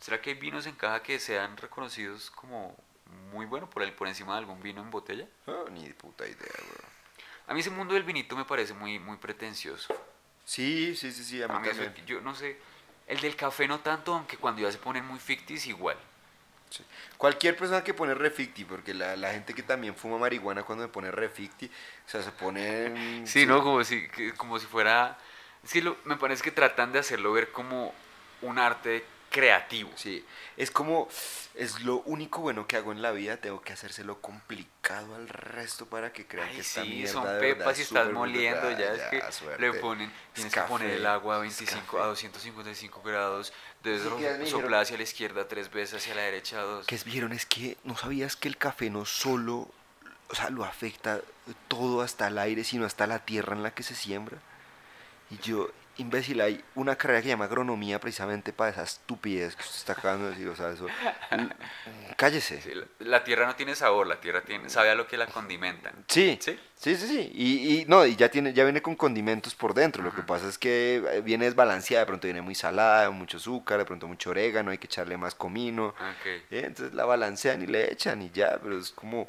¿Será 0.00 0.20
que 0.20 0.30
hay 0.30 0.36
vinos 0.36 0.66
en 0.66 0.74
caja 0.74 1.02
que 1.02 1.18
sean 1.18 1.56
reconocidos 1.56 2.30
como 2.30 2.76
muy 3.32 3.46
buenos 3.46 3.68
por, 3.70 3.82
el, 3.82 3.92
por 3.92 4.08
encima 4.08 4.34
de 4.34 4.40
algún 4.40 4.62
vino 4.62 4.82
en 4.82 4.90
botella? 4.90 5.26
Ah, 5.46 5.64
ni 5.70 5.88
puta 5.92 6.26
idea, 6.26 6.36
weón. 6.60 6.94
A 7.46 7.54
mí 7.54 7.60
ese 7.60 7.70
mundo 7.70 7.94
del 7.94 8.02
vinito 8.02 8.36
me 8.36 8.44
parece 8.44 8.74
muy, 8.74 8.98
muy 8.98 9.16
pretencioso. 9.18 9.94
Sí, 10.44 10.94
sí, 10.96 11.12
sí, 11.12 11.24
sí, 11.24 11.42
a 11.42 11.48
mí 11.48 11.54
A 11.54 11.58
mí 11.60 11.68
eso- 11.68 11.82
yo 12.06 12.20
no 12.20 12.34
sé, 12.34 12.58
el 13.06 13.20
del 13.20 13.36
café 13.36 13.66
no 13.66 13.80
tanto, 13.80 14.14
aunque 14.14 14.36
cuando 14.36 14.62
ya 14.62 14.70
se 14.72 14.78
ponen 14.78 15.04
muy 15.06 15.18
fictis 15.18 15.66
igual. 15.66 15.96
Sí. 16.70 16.84
Cualquier 17.18 17.56
persona 17.56 17.84
que 17.84 17.94
pone 17.94 18.14
reficti, 18.14 18.64
porque 18.64 18.94
la, 18.94 19.16
la 19.16 19.32
gente 19.32 19.54
que 19.54 19.62
también 19.62 19.94
fuma 19.94 20.18
marihuana 20.18 20.62
cuando 20.64 20.84
me 20.84 20.92
pone 20.92 21.10
reficti, 21.10 21.66
o 21.66 22.10
sea, 22.10 22.22
se 22.22 22.32
pone... 22.32 23.22
Sí, 23.26 23.46
¿no? 23.46 23.62
Como 23.62 23.84
si, 23.84 24.08
que- 24.08 24.32
como 24.34 24.58
si 24.58 24.66
fuera... 24.66 25.16
Es 25.62 25.72
que 25.72 25.82
lo- 25.82 25.96
me 26.04 26.16
parece 26.16 26.42
que 26.42 26.50
tratan 26.50 26.92
de 26.92 26.98
hacerlo 26.98 27.32
ver 27.32 27.52
como 27.52 27.94
un 28.42 28.58
arte 28.58 29.04
creativo. 29.30 29.90
Sí, 29.96 30.24
es 30.56 30.70
como, 30.70 31.08
es 31.54 31.80
lo 31.80 31.96
único 32.06 32.40
bueno 32.40 32.68
que 32.68 32.76
hago 32.76 32.92
en 32.92 33.02
la 33.02 33.10
vida, 33.10 33.36
tengo 33.38 33.62
que 33.62 33.72
hacérselo 33.72 34.20
complicado 34.20 35.16
al 35.16 35.28
resto 35.28 35.86
para 35.86 36.12
que 36.12 36.24
crean 36.26 36.48
que 36.50 36.58
Ay, 36.58 36.62
sí, 36.62 36.80
mierda 36.82 37.12
son 37.12 37.24
de 37.24 37.30
verdad 37.32 37.40
pepas 37.58 37.78
y 37.78 37.82
es 37.82 37.88
estás 37.88 38.12
moliendo, 38.12 38.70
ya, 38.70 38.92
es 38.94 39.02
que 39.10 39.32
suerte. 39.32 39.60
le 39.60 39.72
ponen, 39.80 40.12
tienes 40.34 40.52
que 40.52 40.60
café, 40.60 40.68
poner 40.68 40.90
el 40.90 41.06
agua 41.06 41.34
a 41.36 41.46
es 41.46 41.58
25, 41.58 41.84
café. 41.96 42.02
a 42.04 42.06
255 42.06 43.02
grados, 43.02 43.52
debes 43.84 44.02
Sí, 44.02 44.08
que 44.08 44.14
dijeron- 44.32 44.48
soplar 44.48 44.82
hacia 44.82 44.96
la 44.96 45.02
izquierda 45.04 45.46
tres 45.46 45.70
veces, 45.70 46.02
hacia 46.02 46.14
la 46.16 46.22
derecha 46.22 46.60
dos. 46.62 46.86
¿Qué 46.86 46.98
vieron? 47.04 47.32
Es 47.32 47.46
que 47.46 47.76
no 47.84 47.96
sabías 47.96 48.34
que 48.36 48.48
el 48.48 48.56
café 48.56 48.90
no 48.90 49.04
solo, 49.04 49.68
o 50.28 50.34
sea, 50.34 50.50
lo 50.50 50.64
afecta 50.64 51.20
todo 51.68 52.00
hasta 52.02 52.26
el 52.28 52.38
aire, 52.38 52.64
sino 52.64 52.84
hasta 52.86 53.06
la 53.06 53.20
tierra 53.24 53.54
en 53.54 53.62
la 53.62 53.72
que 53.74 53.82
se 53.82 53.94
siembra. 53.94 54.38
Y 55.30 55.38
yo, 55.38 55.68
imbécil, 55.96 56.40
hay 56.40 56.62
una 56.74 56.96
carrera 56.96 57.20
que 57.20 57.24
se 57.24 57.28
llama 57.30 57.44
agronomía 57.44 58.00
precisamente 58.00 58.52
para 58.52 58.70
esa 58.70 58.82
estupidez 58.82 59.56
que 59.56 59.62
usted 59.62 59.76
está 59.76 59.92
acabando 59.92 60.26
de 60.26 60.30
decir, 60.32 60.48
o 60.48 60.56
sea, 60.56 60.70
eso... 60.70 60.86
Cállese. 62.16 62.60
Sí, 62.60 62.70
la, 62.74 62.84
la 62.98 63.24
tierra 63.24 63.46
no 63.46 63.56
tiene 63.56 63.74
sabor, 63.74 64.06
la 64.06 64.20
tierra 64.20 64.42
tiene, 64.42 64.68
sabe 64.68 64.90
a 64.90 64.94
lo 64.94 65.06
que 65.06 65.16
la 65.16 65.26
condimentan. 65.26 65.92
Sí, 66.08 66.38
¿Sí? 66.40 66.58
sí, 66.76 66.96
sí, 66.96 67.06
sí. 67.06 67.30
Y, 67.34 67.80
y 67.80 67.84
no, 67.86 68.06
y 68.06 68.16
ya 68.16 68.28
tiene, 68.28 68.52
ya 68.52 68.64
viene 68.64 68.82
con 68.82 68.94
condimentos 68.94 69.54
por 69.54 69.74
dentro. 69.74 70.02
Lo 70.02 70.14
que 70.14 70.22
pasa 70.22 70.48
es 70.48 70.58
que 70.58 71.02
eh, 71.10 71.20
viene 71.22 71.46
desbalanceada, 71.46 72.02
de 72.02 72.06
pronto 72.06 72.26
viene 72.26 72.42
muy 72.42 72.54
salada, 72.54 73.10
mucho 73.10 73.38
azúcar, 73.38 73.78
de 73.78 73.84
pronto 73.84 74.06
mucho 74.06 74.30
orégano, 74.30 74.70
hay 74.70 74.78
que 74.78 74.86
echarle 74.86 75.16
más 75.16 75.34
comino. 75.34 75.88
Ok. 75.88 76.26
¿eh? 76.26 76.42
Entonces 76.50 76.94
la 76.94 77.04
balancean 77.04 77.62
y 77.62 77.66
le 77.66 77.92
echan 77.92 78.22
y 78.22 78.30
ya, 78.30 78.58
pero 78.62 78.78
es 78.78 78.90
como. 78.90 79.26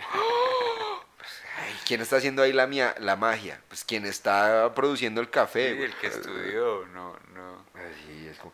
Ay, 1.57 1.73
¿Quién 1.86 2.02
está 2.02 2.18
haciendo 2.18 2.41
ahí 2.41 2.52
la, 2.52 2.68
mia- 2.68 2.95
la 2.99 3.15
magia? 3.15 3.61
Pues 3.69 3.84
quien 3.84 4.06
está 4.06 4.73
produciendo 4.76 5.22
el 5.22 5.30
café. 5.30 5.76
Sí, 5.76 5.84
el 5.84 5.94
que 5.95 6.07
estudió, 6.07 6.86
no, 6.94 7.18
no. 7.34 7.65
Ay, 7.76 8.27
es 8.32 8.38
como- 8.40 8.52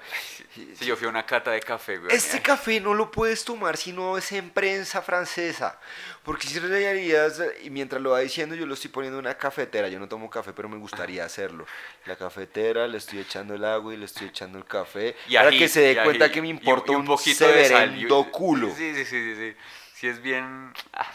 Sí, 0.53 0.85
yo 0.85 0.95
fui 0.95 1.07
a 1.07 1.09
una 1.09 1.25
cata 1.25 1.51
de 1.51 1.61
café, 1.61 1.97
güey. 1.97 2.15
Este 2.15 2.41
café 2.41 2.79
no 2.79 2.93
lo 2.93 3.09
puedes 3.09 3.43
tomar 3.45 3.77
si 3.77 3.91
no 3.93 4.17
es 4.17 4.31
en 4.33 4.49
prensa 4.49 5.01
francesa. 5.01 5.79
Porque 6.23 6.45
si 6.47 6.59
realidad, 6.59 7.33
y 7.63 7.69
mientras 7.69 8.01
lo 8.01 8.11
va 8.11 8.19
diciendo, 8.19 8.53
yo 8.55 8.65
lo 8.65 8.73
estoy 8.75 8.91
poniendo 8.91 9.17
en 9.19 9.25
una 9.25 9.35
cafetera. 9.37 9.87
Yo 9.87 9.97
no 9.99 10.07
tomo 10.07 10.29
café, 10.29 10.53
pero 10.53 10.69
me 10.69 10.77
gustaría 10.77 11.23
hacerlo. 11.25 11.65
La 12.05 12.15
cafetera, 12.15 12.87
le 12.87 12.97
estoy 12.97 13.19
echando 13.19 13.55
el 13.55 13.65
agua 13.65 13.93
y 13.93 13.97
le 13.97 14.05
estoy 14.05 14.27
echando 14.27 14.57
el 14.57 14.65
café. 14.65 15.15
Y 15.27 15.35
para 15.35 15.49
ají, 15.49 15.59
que 15.59 15.67
se 15.69 15.81
dé 15.81 16.03
cuenta 16.03 16.25
ají, 16.25 16.33
que 16.33 16.41
me 16.41 16.49
importa 16.49 16.91
y 16.91 16.95
un, 16.95 17.05
poquito 17.05 17.47
de 17.47 17.65
sal, 17.65 17.97
y- 17.97 18.07
culo. 18.31 18.67
Sí, 18.75 18.93
sí, 18.93 19.05
sí, 19.05 19.05
sí, 19.05 19.35
sí. 19.35 19.57
Sí 19.95 20.07
es 20.07 20.21
bien... 20.21 20.73
ah, 20.93 21.11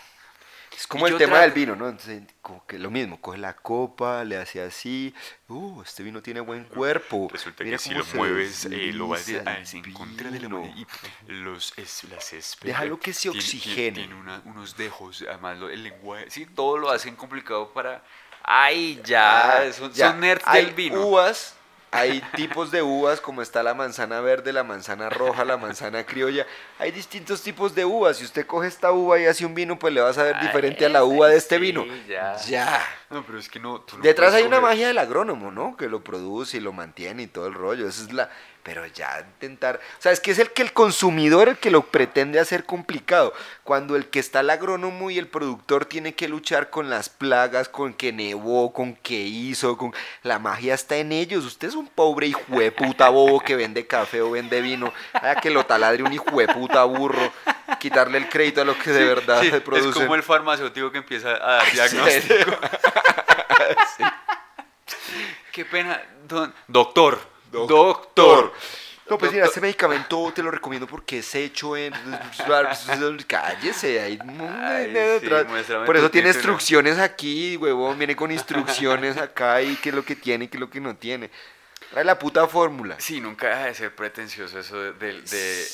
Es 0.76 0.86
como 0.86 1.06
el 1.06 1.16
tema 1.16 1.32
trato- 1.36 1.42
del 1.44 1.52
vino, 1.52 1.74
¿no? 1.76 1.88
Entonces, 1.88 2.22
como 2.42 2.66
que 2.66 2.78
lo 2.78 2.90
mismo, 2.90 3.18
coge 3.20 3.38
la 3.38 3.56
copa, 3.56 4.22
le 4.24 4.36
hace 4.36 4.60
así. 4.62 5.14
Uh, 5.48 5.80
este 5.82 6.02
vino 6.02 6.20
tiene 6.20 6.40
buen 6.40 6.64
cuerpo. 6.64 7.28
Resulta 7.32 7.64
Mira 7.64 7.78
que 7.78 7.82
si 7.82 7.94
lo 7.94 8.04
mueves, 8.14 8.66
eh, 8.66 8.92
lo 8.92 9.08
vas 9.08 9.26
a, 9.28 9.56
el 9.58 9.66
en 9.72 9.92
contra 9.94 10.30
de 10.30 10.40
la 10.40 10.48
y 10.48 10.86
los, 11.32 11.72
es, 11.78 12.04
las 12.04 12.32
especies. 12.32 12.60
Déjalo 12.62 13.00
que 13.00 13.12
se 13.14 13.30
oxigene. 13.30 13.92
Tiene, 14.00 14.14
una- 14.14 14.42
unos 14.44 14.76
dejos, 14.76 15.24
además 15.26 15.56
lo- 15.58 15.70
el 15.70 15.82
lenguaje, 15.82 16.30
sí, 16.30 16.44
todo 16.46 16.76
lo 16.78 16.90
hacen 16.90 17.16
complicado 17.16 17.72
para... 17.72 18.04
¡Ay, 18.48 19.00
ya! 19.04 19.58
Ah, 19.58 19.72
son, 19.72 19.92
ya. 19.92 20.10
son 20.10 20.20
nerds 20.20 20.44
Hay 20.46 20.66
del 20.66 20.74
vino. 20.74 21.04
uvas, 21.06 21.56
hay 21.96 22.22
tipos 22.34 22.70
de 22.70 22.82
uvas, 22.82 23.20
como 23.20 23.42
está 23.42 23.62
la 23.62 23.74
manzana 23.74 24.20
verde, 24.20 24.52
la 24.52 24.64
manzana 24.64 25.08
roja, 25.08 25.44
la 25.44 25.56
manzana 25.56 26.04
criolla. 26.04 26.46
Hay 26.78 26.90
distintos 26.92 27.42
tipos 27.42 27.74
de 27.74 27.84
uvas. 27.84 28.18
Si 28.18 28.24
usted 28.24 28.46
coge 28.46 28.68
esta 28.68 28.92
uva 28.92 29.18
y 29.18 29.26
hace 29.26 29.46
un 29.46 29.54
vino, 29.54 29.78
pues 29.78 29.92
le 29.92 30.00
va 30.00 30.10
a 30.10 30.12
saber 30.12 30.36
Ay, 30.36 30.46
diferente 30.46 30.84
a 30.86 30.88
la 30.88 31.04
uva 31.04 31.28
de 31.28 31.36
este 31.36 31.56
sí, 31.56 31.60
vino. 31.60 31.84
ya. 32.08 32.36
Ya. 32.36 32.82
No, 33.10 33.24
pero 33.24 33.38
es 33.38 33.48
que 33.48 33.60
no... 33.60 33.80
tú 33.80 33.96
no 33.96 34.02
Detrás 34.02 34.34
hay 34.34 34.44
una 34.44 34.60
magia 34.60 34.88
del 34.88 34.98
agrónomo, 34.98 35.50
¿no? 35.50 35.76
Que 35.76 35.88
lo 35.88 36.02
produce 36.02 36.58
y 36.58 36.60
lo 36.60 36.72
mantiene 36.72 37.22
y 37.22 37.26
todo 37.26 37.46
el 37.46 37.54
rollo. 37.54 37.88
Esa 37.88 38.02
es 38.02 38.12
la. 38.12 38.30
Pero 38.66 38.84
ya 38.84 39.20
intentar. 39.20 39.76
O 39.76 40.02
sea, 40.02 40.10
es 40.10 40.18
que 40.18 40.32
es 40.32 40.40
el 40.40 40.50
que 40.50 40.60
el 40.62 40.72
consumidor 40.72 41.48
el 41.48 41.56
que 41.56 41.70
lo 41.70 41.82
pretende 41.82 42.40
hacer 42.40 42.64
complicado. 42.64 43.32
Cuando 43.62 43.94
el 43.94 44.08
que 44.08 44.18
está 44.18 44.40
el 44.40 44.50
agrónomo 44.50 45.08
y 45.12 45.18
el 45.18 45.28
productor 45.28 45.84
tiene 45.84 46.16
que 46.16 46.26
luchar 46.26 46.68
con 46.68 46.90
las 46.90 47.08
plagas, 47.08 47.68
con 47.68 47.94
que 47.94 48.12
nevó, 48.12 48.72
con 48.72 48.96
que 48.96 49.14
hizo, 49.14 49.78
con. 49.78 49.94
La 50.24 50.40
magia 50.40 50.74
está 50.74 50.96
en 50.96 51.12
ellos. 51.12 51.44
Usted 51.44 51.68
es 51.68 51.76
un 51.76 51.86
pobre 51.86 52.26
hijo 52.26 52.42
de 52.58 52.72
puta 52.72 53.08
bobo 53.08 53.38
que 53.38 53.54
vende 53.54 53.86
café 53.86 54.20
o 54.20 54.32
vende 54.32 54.60
vino. 54.60 54.92
Haya 55.12 55.36
que 55.36 55.50
lo 55.50 55.64
taladre 55.64 56.02
un 56.02 56.12
hijo 56.12 56.36
de 56.36 56.48
puta 56.48 56.82
burro. 56.82 57.32
Quitarle 57.78 58.18
el 58.18 58.28
crédito 58.28 58.62
a 58.62 58.64
lo 58.64 58.76
que 58.76 58.90
de 58.90 59.04
verdad 59.04 59.42
Sí, 59.42 59.50
se 59.50 59.58
es 59.58 59.62
produce. 59.62 59.92
como 60.00 60.16
el 60.16 60.24
farmacéutico 60.24 60.90
que 60.90 60.98
empieza 60.98 61.28
a 61.36 61.38
dar 61.38 61.66
Sí. 61.66 61.76
diagnóstico. 61.76 62.50
Qué 65.52 65.64
pena, 65.64 66.02
don- 66.26 66.52
doctor. 66.66 67.35
Doctor. 67.64 68.52
No, 69.08 69.16
pues 69.18 69.30
mira, 69.30 69.46
este 69.46 69.60
medicamento 69.60 70.32
te 70.34 70.42
lo 70.42 70.50
recomiendo 70.50 70.88
porque 70.88 71.20
es 71.20 71.34
hecho 71.36 71.76
en... 71.76 71.92
Cállese, 73.28 74.00
hay 74.00 74.18
Ay, 74.50 74.92
sí, 75.20 75.28
Por 75.86 75.96
eso 75.96 76.10
tiene 76.10 76.28
instrucciones 76.28 76.98
aquí, 76.98 77.56
huevón, 77.56 77.96
viene 77.98 78.16
con 78.16 78.32
instrucciones 78.32 79.16
acá 79.16 79.62
y 79.62 79.76
qué 79.76 79.90
es 79.90 79.94
lo 79.94 80.04
que 80.04 80.16
tiene 80.16 80.46
y 80.46 80.48
qué 80.48 80.56
es 80.56 80.60
lo 80.60 80.68
que 80.68 80.80
no 80.80 80.96
tiene. 80.96 81.30
Trae 81.92 82.04
la 82.04 82.18
puta 82.18 82.48
fórmula. 82.48 82.96
Sí, 82.98 83.20
nunca 83.20 83.48
deja 83.48 83.64
de 83.66 83.74
ser 83.74 83.94
pretencioso 83.94 84.58
eso 84.58 84.76
de, 84.76 84.92
de- 84.94 85.22
de 85.22 85.66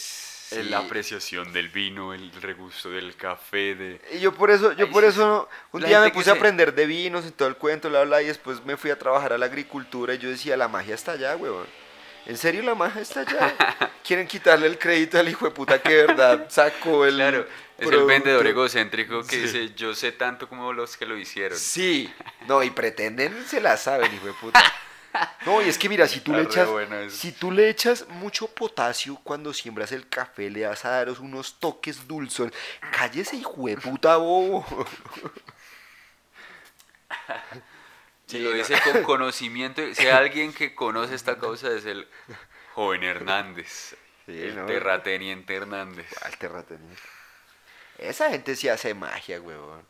Sí. 0.55 0.63
la 0.69 0.79
apreciación 0.79 1.53
del 1.53 1.69
vino, 1.69 2.13
el 2.15 2.31
regusto 2.41 2.91
del 2.91 3.15
café, 3.17 3.75
de... 3.75 4.01
Y 4.13 4.21
yo 4.21 4.33
por 4.35 4.51
eso, 4.51 4.73
yo 4.73 4.87
Ay, 4.87 4.93
por 4.93 5.03
sí, 5.05 5.11
eso 5.11 5.49
un 5.73 5.83
la 5.83 5.89
día 5.89 6.01
me 6.01 6.11
puse 6.11 6.31
a 6.31 6.35
se- 6.35 6.39
aprender 6.39 6.75
de 6.75 6.87
vinos 6.87 7.25
y 7.27 7.31
todo 7.31 7.49
el 7.49 7.57
cuento, 7.57 7.89
bla, 7.89 8.03
bla, 8.05 8.23
y 8.23 8.27
después 8.27 8.65
me 8.65 8.77
fui 8.77 8.91
a 8.91 8.99
trabajar 8.99 9.33
a 9.33 9.39
la 9.39 9.47
agricultura 9.47 10.15
y 10.15 10.19
yo 10.19 10.29
decía, 10.29 10.57
la 10.57 10.69
magia 10.69 10.95
está 10.95 11.13
allá, 11.13 11.37
huevón. 11.37 11.67
¿En 12.25 12.37
serio 12.37 12.63
la 12.63 12.77
maja 12.77 13.01
está 13.01 13.21
allá? 13.23 13.55
Quieren 14.07 14.29
quitarle 14.29 14.69
el 14.69 14.79
crédito 14.79 15.19
al 15.19 15.29
hijo 15.29 15.45
de 15.47 15.51
puta 15.51 15.83
que 15.83 15.93
de 15.93 16.07
verdad 16.07 16.47
sacó 16.51 17.05
el. 17.05 17.17
Claro, 17.17 17.41
es 17.41 17.47
el 17.79 17.87
producto. 17.89 18.07
vendedor 18.07 18.47
egocéntrico 18.47 19.23
que 19.25 19.29
Sí. 19.37 19.39
dice, 19.43 19.75
yo 19.75 19.93
sé 19.93 20.13
tanto 20.13 20.49
como 20.49 20.73
los 20.73 20.97
que 20.97 21.05
lo 21.05 21.17
hicieron. 21.19 21.59
Sí, 21.59 22.09
no, 22.47 22.63
y 22.63 22.71
pretenden, 22.71 23.45
se 23.49 23.61
la 23.61 23.77
saben, 23.77 24.15
hijo 24.15 24.27
de 24.27 24.33
puta. 24.35 24.63
No, 25.47 25.61
y 25.61 25.69
es 25.69 25.77
que 25.79 25.89
mira, 25.89 26.07
si 26.07 26.21
tú 26.21 26.33
le 26.33 26.43
Está 26.43 26.63
echas, 26.63 26.69
bueno 26.69 27.11
si 27.11 27.33
tú 27.33 27.51
le 27.51 27.69
echas 27.69 28.09
mucho 28.09 28.49
potasio 28.49 29.19
cuando 29.23 29.53
siembras 29.53 29.93
el 29.93 30.09
café, 30.09 30.51
le 30.51 30.67
vas 30.67 30.85
a 30.85 30.91
dar 30.91 31.11
unos 31.11 31.59
toques 31.59 32.07
dulzos. 32.07 32.53
Cállese, 32.93 33.37
hijo 33.37 33.67
de 33.67 33.77
puta 33.77 34.17
bobo. 34.17 34.65
Si 38.27 38.39
lo 38.39 38.51
dice 38.53 38.81
con 38.81 39.03
conocimiento, 39.05 39.83
si 39.95 40.07
hay 40.07 40.09
alguien 40.09 40.55
que 40.55 40.75
conoce 40.75 41.15
esta 41.15 41.39
causa 41.39 41.71
es 41.71 41.85
el 41.85 42.09
joven 42.73 43.05
Hernández. 43.05 43.95
Sí, 44.25 44.41
el 44.41 44.57
¿no? 44.57 44.65
terrateniente 44.65 45.55
Hernández. 45.55 46.07
¿Cuál 46.19 46.39
terrateniente? 46.39 47.03
Esa 47.99 48.31
gente 48.31 48.57
sí 48.57 48.71
hace 48.71 48.95
magia, 48.95 49.39
huevón. 49.39 49.87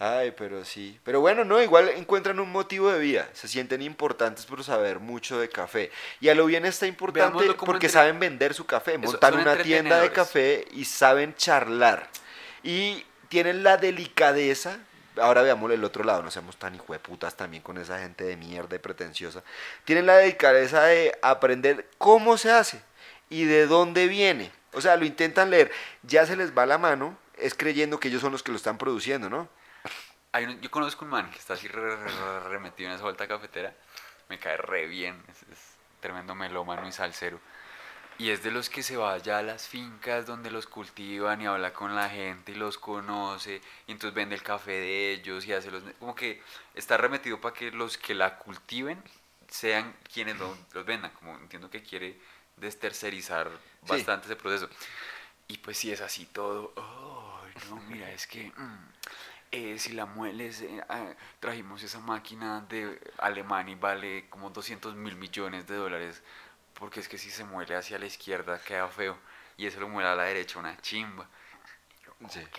Ay, 0.00 0.32
pero 0.36 0.64
sí. 0.64 0.98
Pero 1.02 1.20
bueno, 1.20 1.44
no, 1.44 1.60
igual 1.60 1.88
encuentran 1.88 2.38
un 2.38 2.50
motivo 2.52 2.90
de 2.92 3.00
vida. 3.00 3.28
Se 3.32 3.48
sienten 3.48 3.82
importantes 3.82 4.46
por 4.46 4.62
saber 4.62 5.00
mucho 5.00 5.40
de 5.40 5.48
café. 5.48 5.90
Y 6.20 6.28
a 6.28 6.34
lo 6.36 6.46
bien 6.46 6.64
está 6.64 6.86
importante 6.86 7.52
porque 7.54 7.86
entre- 7.86 7.88
saben 7.88 8.20
vender 8.20 8.54
su 8.54 8.64
café. 8.64 8.92
Eso, 8.94 9.00
Montan 9.12 9.34
una 9.34 9.56
tienda 9.56 10.00
de 10.00 10.12
café 10.12 10.64
y 10.70 10.84
saben 10.84 11.34
charlar. 11.34 12.08
Y 12.62 13.04
tienen 13.28 13.64
la 13.64 13.76
delicadeza. 13.76 14.78
Ahora 15.20 15.42
veámoslo 15.42 15.74
el 15.74 15.82
otro 15.82 16.04
lado, 16.04 16.22
no 16.22 16.30
seamos 16.30 16.56
tan 16.56 16.76
hijueputas 16.76 17.36
también 17.36 17.60
con 17.64 17.76
esa 17.76 17.98
gente 17.98 18.22
de 18.22 18.36
mierda 18.36 18.76
y 18.76 18.78
pretenciosa. 18.78 19.42
Tienen 19.84 20.06
la 20.06 20.16
delicadeza 20.16 20.84
de 20.84 21.18
aprender 21.22 21.88
cómo 21.98 22.38
se 22.38 22.52
hace 22.52 22.80
y 23.28 23.46
de 23.46 23.66
dónde 23.66 24.06
viene. 24.06 24.52
O 24.74 24.80
sea, 24.80 24.96
lo 24.96 25.04
intentan 25.04 25.50
leer. 25.50 25.72
Ya 26.04 26.24
se 26.24 26.36
les 26.36 26.56
va 26.56 26.66
la 26.66 26.78
mano, 26.78 27.18
es 27.36 27.54
creyendo 27.54 27.98
que 27.98 28.06
ellos 28.06 28.20
son 28.20 28.30
los 28.30 28.44
que 28.44 28.52
lo 28.52 28.56
están 28.56 28.78
produciendo, 28.78 29.28
¿no? 29.28 29.48
Hay 30.32 30.44
un- 30.44 30.60
yo 30.60 30.70
conozco 30.70 31.04
un 31.04 31.10
man 31.10 31.30
que 31.30 31.38
está 31.38 31.54
así 31.54 31.68
re, 31.68 31.96
re- 31.96 32.40
re- 32.48 32.58
metido 32.58 32.88
en 32.90 32.94
esa 32.94 33.04
vuelta 33.04 33.26
cafetera. 33.26 33.74
Me 34.28 34.38
cae 34.38 34.56
re 34.56 34.86
bien. 34.86 35.22
Es, 35.28 35.42
es 35.44 35.58
tremendo 36.00 36.34
melómano 36.34 36.86
y 36.86 36.92
salsero. 36.92 37.40
Y 38.18 38.30
es 38.30 38.42
de 38.42 38.50
los 38.50 38.68
que 38.68 38.82
se 38.82 38.96
va 38.96 39.16
ya 39.18 39.38
a 39.38 39.42
las 39.42 39.68
fincas 39.68 40.26
donde 40.26 40.50
los 40.50 40.66
cultivan 40.66 41.40
y 41.40 41.46
habla 41.46 41.72
con 41.72 41.94
la 41.94 42.10
gente 42.10 42.52
y 42.52 42.56
los 42.56 42.76
conoce. 42.76 43.62
Y 43.86 43.92
entonces 43.92 44.14
vende 44.14 44.34
el 44.34 44.42
café 44.42 44.72
de 44.72 45.12
ellos 45.12 45.46
y 45.46 45.52
hace 45.52 45.70
los... 45.70 45.82
Como 46.00 46.14
que 46.16 46.42
está 46.74 46.96
remetido 46.96 47.40
para 47.40 47.54
que 47.54 47.70
los 47.70 47.96
que 47.96 48.14
la 48.14 48.36
cultiven 48.38 49.02
sean 49.48 49.94
quienes 50.12 50.36
lo- 50.38 50.58
los 50.72 50.84
vendan. 50.84 51.12
Como 51.12 51.36
entiendo 51.38 51.70
que 51.70 51.82
quiere 51.82 52.18
destercerizar 52.56 53.48
Sí. 53.50 53.86
bastante 53.92 54.26
ese 54.26 54.36
proceso. 54.36 54.68
Y 55.46 55.58
pues 55.58 55.78
si 55.78 55.92
es 55.92 56.00
así 56.00 56.26
todo, 56.26 56.72
"Ay, 56.76 57.52
no, 57.70 57.76
mira, 57.82 58.10
es 58.10 58.26
que 58.26 58.52
mm, 58.54 58.88
eh, 59.52 59.78
si 59.78 59.92
la 59.92 60.06
mueles, 60.06 60.60
eh, 60.62 60.82
ah, 60.88 61.12
trajimos 61.40 61.82
esa 61.82 62.00
máquina 62.00 62.60
de 62.68 63.00
Alemania 63.18 63.72
y 63.72 63.76
vale 63.78 64.28
como 64.30 64.50
200 64.50 64.94
mil 64.94 65.16
millones 65.16 65.66
de 65.66 65.76
dólares, 65.76 66.22
porque 66.74 67.00
es 67.00 67.08
que 67.08 67.18
si 67.18 67.30
se 67.30 67.44
muele 67.44 67.76
hacia 67.76 67.98
la 67.98 68.06
izquierda 68.06 68.60
queda 68.60 68.88
feo, 68.88 69.18
y 69.56 69.66
eso 69.66 69.80
lo 69.80 69.88
muele 69.88 70.08
a 70.10 70.14
la 70.14 70.24
derecha 70.24 70.58
una 70.58 70.76
chimba. 70.80 71.28
Yo, 72.04 72.12
Sí. 72.28 72.40
ok, 72.40 72.58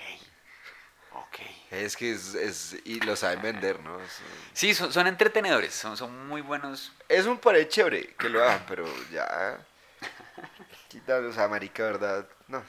ok. 1.12 1.36
Es 1.72 1.96
que 1.98 2.12
es, 2.12 2.34
es- 2.36 2.78
y 2.86 3.00
lo 3.02 3.16
saben 3.16 3.42
vender, 3.42 3.80
¿no? 3.82 4.00
Es, 4.02 4.22
Sí, 4.54 4.74
son, 4.74 4.92
son 4.92 5.08
entretenedores, 5.08 5.74
son, 5.74 5.96
son 5.98 6.28
muy 6.28 6.42
buenos. 6.42 6.92
es 7.08 7.26
un 7.26 7.38
pared 7.38 7.68
chévere 7.68 8.16
que 8.16 8.30
lo 8.30 8.44
hagan, 8.44 8.64
pero 8.68 8.86
ya. 9.12 9.60
Quitar, 10.90 11.24
o 11.24 11.32
sea, 11.34 11.48
marica, 11.48 11.84
¿verdad? 11.84 12.28
No, 12.48 12.60
es 12.60 12.66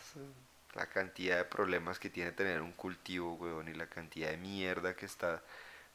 la 0.75 0.87
cantidad 0.87 1.37
de 1.37 1.45
problemas 1.45 1.99
que 1.99 2.11
tiene 2.11 2.33
tener 2.33 2.63
un 2.63 2.73
cultivo, 2.73 3.35
weón, 3.35 3.69
y 3.69 3.75
la 3.75 3.89
cantidad 3.89 4.31
de 4.31 4.37
mierda 4.37 4.95
que 4.95 5.07
está 5.07 5.43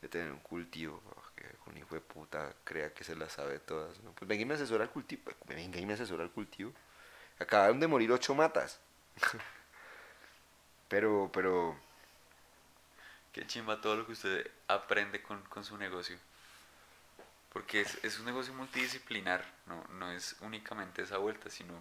de 0.01 0.09
tener 0.09 0.31
un 0.31 0.39
cultivo. 0.39 1.01
oh, 1.15 1.23
que 1.35 1.45
un 1.67 1.77
hijo 1.77 1.95
de 1.95 2.01
puta 2.01 2.53
crea 2.63 2.93
que 2.93 3.03
se 3.03 3.15
las 3.15 3.33
sabe 3.33 3.59
todas. 3.59 3.99
¿no? 4.01 4.11
Pues 4.11 4.27
venga 4.27 4.41
y 4.41 4.45
me 4.45 4.55
asesora 4.55 4.83
el 4.83 4.89
cultivo. 4.89 5.31
Venga 5.47 5.79
y 5.79 5.85
me 5.85 5.93
asesora 5.93 6.23
el 6.23 6.31
cultivo. 6.31 6.73
Acabaron 7.39 7.79
de 7.79 7.87
morir 7.87 8.11
ocho 8.11 8.35
matas. 8.35 8.79
pero, 10.89 11.29
pero. 11.33 11.77
Qué 13.33 13.45
chimba 13.47 13.81
todo 13.81 13.97
lo 13.97 14.05
que 14.05 14.13
usted 14.13 14.49
aprende 14.67 15.21
con, 15.21 15.41
con 15.43 15.63
su 15.65 15.77
negocio. 15.77 16.17
Porque 17.51 17.81
es, 17.81 18.03
es 18.03 18.19
un 18.19 18.25
negocio 18.25 18.53
multidisciplinar, 18.53 19.45
no, 19.65 19.83
no 19.93 20.11
es 20.11 20.35
únicamente 20.41 21.01
esa 21.01 21.17
vuelta, 21.17 21.49
sino 21.49 21.73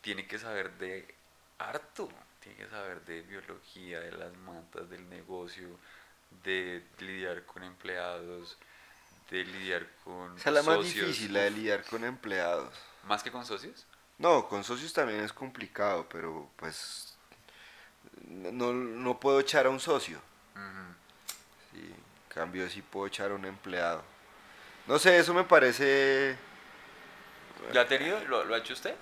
tiene 0.00 0.26
que 0.26 0.38
saber 0.38 0.70
de 0.78 1.14
harto, 1.58 2.08
tiene 2.40 2.58
que 2.58 2.68
saber 2.68 3.04
de 3.04 3.22
biología, 3.22 4.00
de 4.00 4.12
las 4.12 4.34
matas, 4.38 4.88
del 4.90 5.08
negocio, 5.08 5.68
de 6.44 6.84
lidiar 6.98 7.44
con 7.46 7.62
empleados, 7.62 8.58
de 9.30 9.44
lidiar 9.44 9.86
con 10.04 10.32
O 10.32 10.38
sea, 10.38 10.52
la 10.52 10.62
más 10.62 10.76
socios. 10.76 11.06
difícil, 11.06 11.32
la 11.32 11.40
de 11.40 11.50
lidiar 11.50 11.84
con 11.84 12.04
empleados. 12.04 12.74
¿Más 13.04 13.22
que 13.22 13.30
con 13.30 13.44
socios? 13.46 13.86
No, 14.18 14.48
con 14.48 14.62
socios 14.64 14.92
también 14.92 15.20
es 15.20 15.32
complicado, 15.32 16.08
pero 16.08 16.50
pues 16.56 17.16
no, 18.28 18.72
no 18.72 19.18
puedo 19.20 19.40
echar 19.40 19.66
a 19.66 19.70
un 19.70 19.80
socio. 19.80 20.20
Sí, 21.72 21.78
en 21.80 22.04
cambio 22.28 22.68
sí 22.70 22.82
puedo 22.82 23.06
echar 23.06 23.30
a 23.30 23.34
un 23.34 23.44
empleado. 23.44 24.02
No 24.86 24.98
sé, 24.98 25.18
eso 25.18 25.32
me 25.34 25.44
parece... 25.44 26.36
¿Lo 27.72 27.80
ha 27.80 27.86
tenido? 27.88 28.22
¿Lo, 28.26 28.44
lo 28.44 28.54
ha 28.54 28.58
hecho 28.58 28.74
usted? 28.74 28.94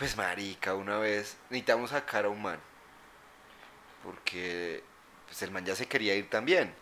Pues 0.00 0.16
marica, 0.16 0.74
una 0.74 0.96
vez 0.96 1.36
necesitamos 1.50 1.90
sacar 1.90 2.24
a 2.24 2.30
un 2.30 2.40
man. 2.40 2.58
Porque 4.02 4.82
pues 5.26 5.42
el 5.42 5.50
man 5.50 5.66
ya 5.66 5.76
se 5.76 5.86
quería 5.86 6.14
ir 6.14 6.30
también. 6.30 6.74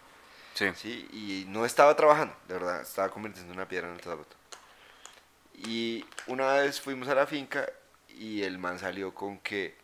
Sí. 0.55 0.71
¿sí? 0.77 1.09
Y 1.13 1.45
no 1.49 1.67
estaba 1.67 1.97
trabajando, 1.97 2.37
de 2.47 2.55
verdad, 2.55 2.81
estaba 2.81 3.11
convirtiendo 3.11 3.53
una 3.53 3.67
piedra 3.67 3.89
en 3.89 3.95
el 3.95 4.01
zapato. 4.01 4.37
Y 5.53 6.05
una 6.29 6.53
vez 6.53 6.81
fuimos 6.81 7.09
a 7.09 7.17
la 7.17 7.27
finca 7.27 7.69
y 8.09 8.45
el 8.45 8.57
man 8.57 8.79
salió 8.79 9.13
con 9.13 9.41
que, 9.41 9.77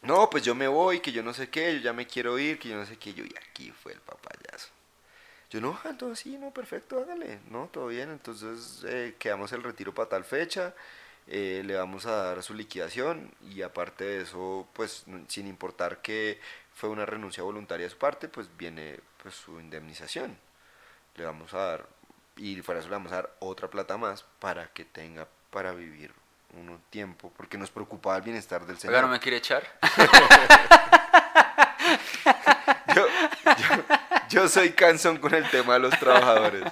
no, 0.00 0.30
pues 0.30 0.42
yo 0.42 0.54
me 0.54 0.68
voy, 0.68 1.00
que 1.00 1.12
yo 1.12 1.22
no 1.22 1.34
sé 1.34 1.50
qué, 1.50 1.74
yo 1.74 1.80
ya 1.80 1.92
me 1.92 2.06
quiero 2.06 2.38
ir, 2.38 2.58
que 2.58 2.70
yo 2.70 2.76
no 2.76 2.86
sé 2.86 2.96
qué, 2.96 3.12
yo, 3.12 3.24
y 3.24 3.34
aquí 3.46 3.72
fue 3.72 3.92
el 3.92 4.00
papayazo. 4.00 4.70
Yo, 5.50 5.60
no, 5.60 5.78
entonces 5.84 6.20
sí, 6.20 6.38
no, 6.38 6.50
perfecto, 6.50 6.98
hágale, 6.98 7.40
no, 7.50 7.68
todo 7.70 7.88
bien, 7.88 8.08
entonces 8.08 8.84
eh, 8.88 9.16
quedamos 9.18 9.52
el 9.52 9.62
retiro 9.62 9.92
para 9.92 10.08
tal 10.08 10.24
fecha, 10.24 10.74
eh, 11.30 11.62
le 11.64 11.76
vamos 11.76 12.04
a 12.06 12.24
dar 12.24 12.42
su 12.42 12.52
liquidación 12.54 13.30
y 13.54 13.62
aparte 13.62 14.04
de 14.04 14.22
eso, 14.22 14.66
pues 14.74 15.04
sin 15.28 15.46
importar 15.46 16.02
que 16.02 16.38
fue 16.74 16.88
una 16.90 17.06
renuncia 17.06 17.42
voluntaria 17.42 17.86
de 17.86 17.90
su 17.90 17.96
parte, 17.98 18.28
pues 18.28 18.48
viene 18.58 18.98
pues 19.22 19.34
su 19.34 19.58
indemnización. 19.60 20.36
Le 21.14 21.24
vamos 21.24 21.54
a 21.54 21.58
dar, 21.58 21.86
y 22.36 22.60
fuera 22.62 22.78
de 22.78 22.82
eso 22.82 22.90
le 22.90 22.96
vamos 22.96 23.12
a 23.12 23.16
dar 23.16 23.30
otra 23.38 23.68
plata 23.68 23.96
más 23.96 24.24
para 24.40 24.66
que 24.68 24.84
tenga 24.84 25.26
para 25.50 25.72
vivir 25.72 26.12
un 26.54 26.80
tiempo, 26.90 27.32
porque 27.36 27.56
nos 27.58 27.70
preocupaba 27.70 28.16
el 28.16 28.22
bienestar 28.22 28.66
del 28.66 28.76
señor. 28.78 28.94
Oiga, 28.96 29.06
¿no 29.06 29.12
me 29.12 29.20
quiere 29.20 29.36
echar? 29.38 29.62
yo, 32.94 33.06
yo- 33.06 33.84
yo 34.28 34.48
soy 34.48 34.70
cansón 34.72 35.18
con 35.18 35.34
el 35.34 35.48
tema 35.50 35.74
de 35.74 35.80
los 35.80 35.98
trabajadores. 35.98 36.64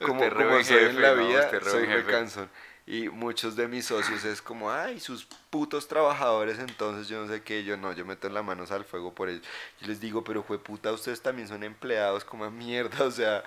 Como, 0.00 0.20
como 0.30 0.62
soy 0.64 0.84
en 0.84 1.02
la 1.02 1.12
vida, 1.12 1.50
soy 1.70 1.86
muy 1.88 1.96
cansón. 2.12 2.50
Y 2.90 3.08
muchos 3.08 3.54
de 3.54 3.68
mis 3.68 3.84
socios 3.86 4.24
es 4.24 4.42
como, 4.42 4.72
ay, 4.72 4.98
sus 4.98 5.24
putos 5.48 5.86
trabajadores, 5.86 6.58
entonces 6.58 7.06
yo 7.06 7.24
no 7.24 7.32
sé 7.32 7.40
qué, 7.40 7.62
yo 7.62 7.76
no, 7.76 7.92
yo 7.92 8.04
meto 8.04 8.28
las 8.28 8.44
manos 8.44 8.72
al 8.72 8.84
fuego 8.84 9.14
por 9.14 9.28
ellos. 9.28 9.44
Yo 9.80 9.86
les 9.86 10.00
digo, 10.00 10.24
pero 10.24 10.42
fue 10.42 10.58
puta, 10.58 10.90
ustedes 10.92 11.22
también 11.22 11.46
son 11.46 11.62
empleados, 11.62 12.24
como 12.24 12.44
a 12.44 12.50
mierda, 12.50 13.04
o 13.04 13.10
sea, 13.12 13.44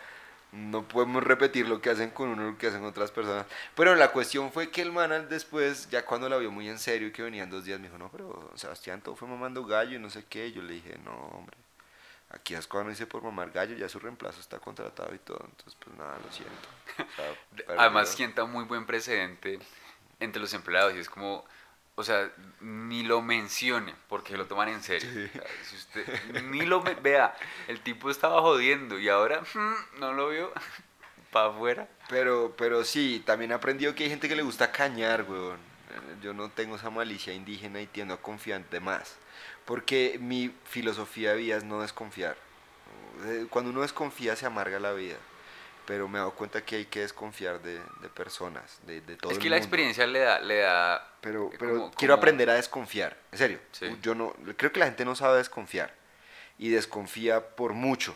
no 0.53 0.87
podemos 0.87 1.21
repetir 1.21 1.67
lo 1.67 1.81
que 1.81 1.89
hacen 1.89 2.11
con 2.11 2.29
uno, 2.29 2.51
lo 2.51 2.57
que 2.57 2.67
hacen 2.67 2.85
otras 2.85 3.11
personas. 3.11 3.45
Pero 3.75 3.95
la 3.95 4.13
cuestión 4.13 4.49
fue 4.49 4.71
que 4.71 4.81
el 4.81 4.93
man 4.93 5.27
después, 5.29 5.89
ya 5.89 6.05
cuando 6.05 6.29
la 6.29 6.37
vio 6.37 6.49
muy 6.49 6.69
en 6.69 6.79
serio 6.79 7.09
y 7.09 7.11
que 7.11 7.23
venían 7.23 7.49
dos 7.49 7.65
días, 7.65 7.81
me 7.81 7.87
dijo, 7.87 7.97
no, 7.97 8.09
pero 8.09 8.49
Sebastián, 8.55 9.01
todo 9.01 9.17
fue 9.17 9.27
mamando 9.27 9.65
gallo 9.65 9.97
y 9.97 9.99
no 9.99 10.09
sé 10.09 10.23
qué. 10.23 10.53
Yo 10.53 10.61
le 10.61 10.75
dije, 10.75 10.97
no, 11.03 11.11
hombre, 11.11 11.57
aquí 12.33 12.55
es 12.55 12.67
cuando 12.67 12.91
hice 12.91 13.05
por 13.07 13.23
mamar 13.23 13.51
gallo, 13.51 13.75
ya 13.75 13.87
su 13.87 13.99
reemplazo 13.99 14.39
está 14.39 14.59
contratado 14.59 15.13
y 15.15 15.19
todo, 15.19 15.39
entonces 15.49 15.75
pues 15.83 15.95
nada, 15.97 16.17
lo 16.23 16.31
siento. 16.31 16.69
O 16.97 17.15
sea, 17.15 17.35
pero 17.65 17.79
Además 17.81 18.09
yo- 18.11 18.17
sienta 18.17 18.45
muy 18.45 18.65
buen 18.65 18.85
precedente 18.85 19.59
entre 20.19 20.41
los 20.41 20.53
empleados 20.53 20.93
y 20.95 20.99
es 20.99 21.09
como, 21.09 21.43
o 21.95 22.03
sea, 22.03 22.31
ni 22.59 23.03
lo 23.03 23.21
mencione 23.21 23.95
porque 24.09 24.37
lo 24.37 24.45
toman 24.47 24.69
en 24.69 24.83
serio. 24.83 25.29
Si 25.63 25.75
usted 25.75 26.43
ni 26.43 26.61
lo 26.63 26.81
vea, 26.81 27.35
el 27.67 27.79
tipo 27.81 28.09
estaba 28.09 28.41
jodiendo 28.41 28.99
y 28.99 29.09
ahora 29.09 29.41
mm, 29.41 29.99
no 29.99 30.13
lo 30.13 30.29
vio 30.29 30.51
para 31.31 31.49
afuera. 31.49 31.87
Pero, 32.09 32.53
pero 32.57 32.83
sí, 32.83 33.23
también 33.25 33.51
he 33.51 33.53
aprendido 33.55 33.95
que 33.95 34.03
hay 34.03 34.09
gente 34.09 34.27
que 34.29 34.35
le 34.35 34.43
gusta 34.43 34.71
cañar, 34.71 35.23
weón. 35.23 35.57
Eh, 35.57 36.15
Yo 36.21 36.33
no 36.33 36.49
tengo 36.49 36.75
esa 36.75 36.89
malicia 36.89 37.33
indígena 37.33 37.81
y 37.81 37.87
tiendo 37.87 38.13
a 38.13 38.17
confiar 38.21 38.63
de 38.69 38.79
más. 38.79 39.15
Porque 39.65 40.17
mi 40.19 40.53
filosofía 40.65 41.31
de 41.31 41.37
vida 41.37 41.57
es 41.57 41.63
no 41.63 41.81
desconfiar. 41.81 42.35
Eh, 43.25 43.45
Cuando 43.49 43.71
uno 43.71 43.81
desconfía 43.81 44.35
se 44.35 44.45
amarga 44.45 44.79
la 44.79 44.91
vida. 44.93 45.17
pero 45.85 46.07
me 46.07 46.17
he 46.17 46.19
dado 46.19 46.31
cuenta 46.31 46.63
que 46.63 46.77
hay 46.77 46.85
que 46.85 47.01
desconfiar 47.01 47.61
de, 47.61 47.73
de 48.01 48.07
personas, 48.09 48.79
de, 48.87 49.01
de 49.01 49.17
todo 49.17 49.31
Es 49.31 49.37
el 49.37 49.43
que 49.43 49.49
la 49.49 49.57
experiencia 49.57 50.07
le 50.07 50.19
da, 50.19 50.39
le 50.39 50.59
da 50.59 51.11
Pero, 51.19 51.49
eh, 51.51 51.55
pero 51.59 51.71
como- 51.73 51.91
quiero 51.91 52.13
como- 52.13 52.21
aprender 52.21 52.49
a 52.49 52.53
desconfiar, 52.53 53.17
en 53.33 53.37
serio. 53.37 53.59
Sí. 53.73 53.87
Yo 54.01 54.15
no, 54.15 54.33
creo 54.55 54.71
que 54.71 54.79
la 54.79 54.85
gente 54.85 55.03
no 55.03 55.13
sabe 55.13 55.39
desconfiar 55.39 55.93
y 56.57 56.69
desconfía 56.69 57.41
por 57.57 57.73
mucho 57.73 58.15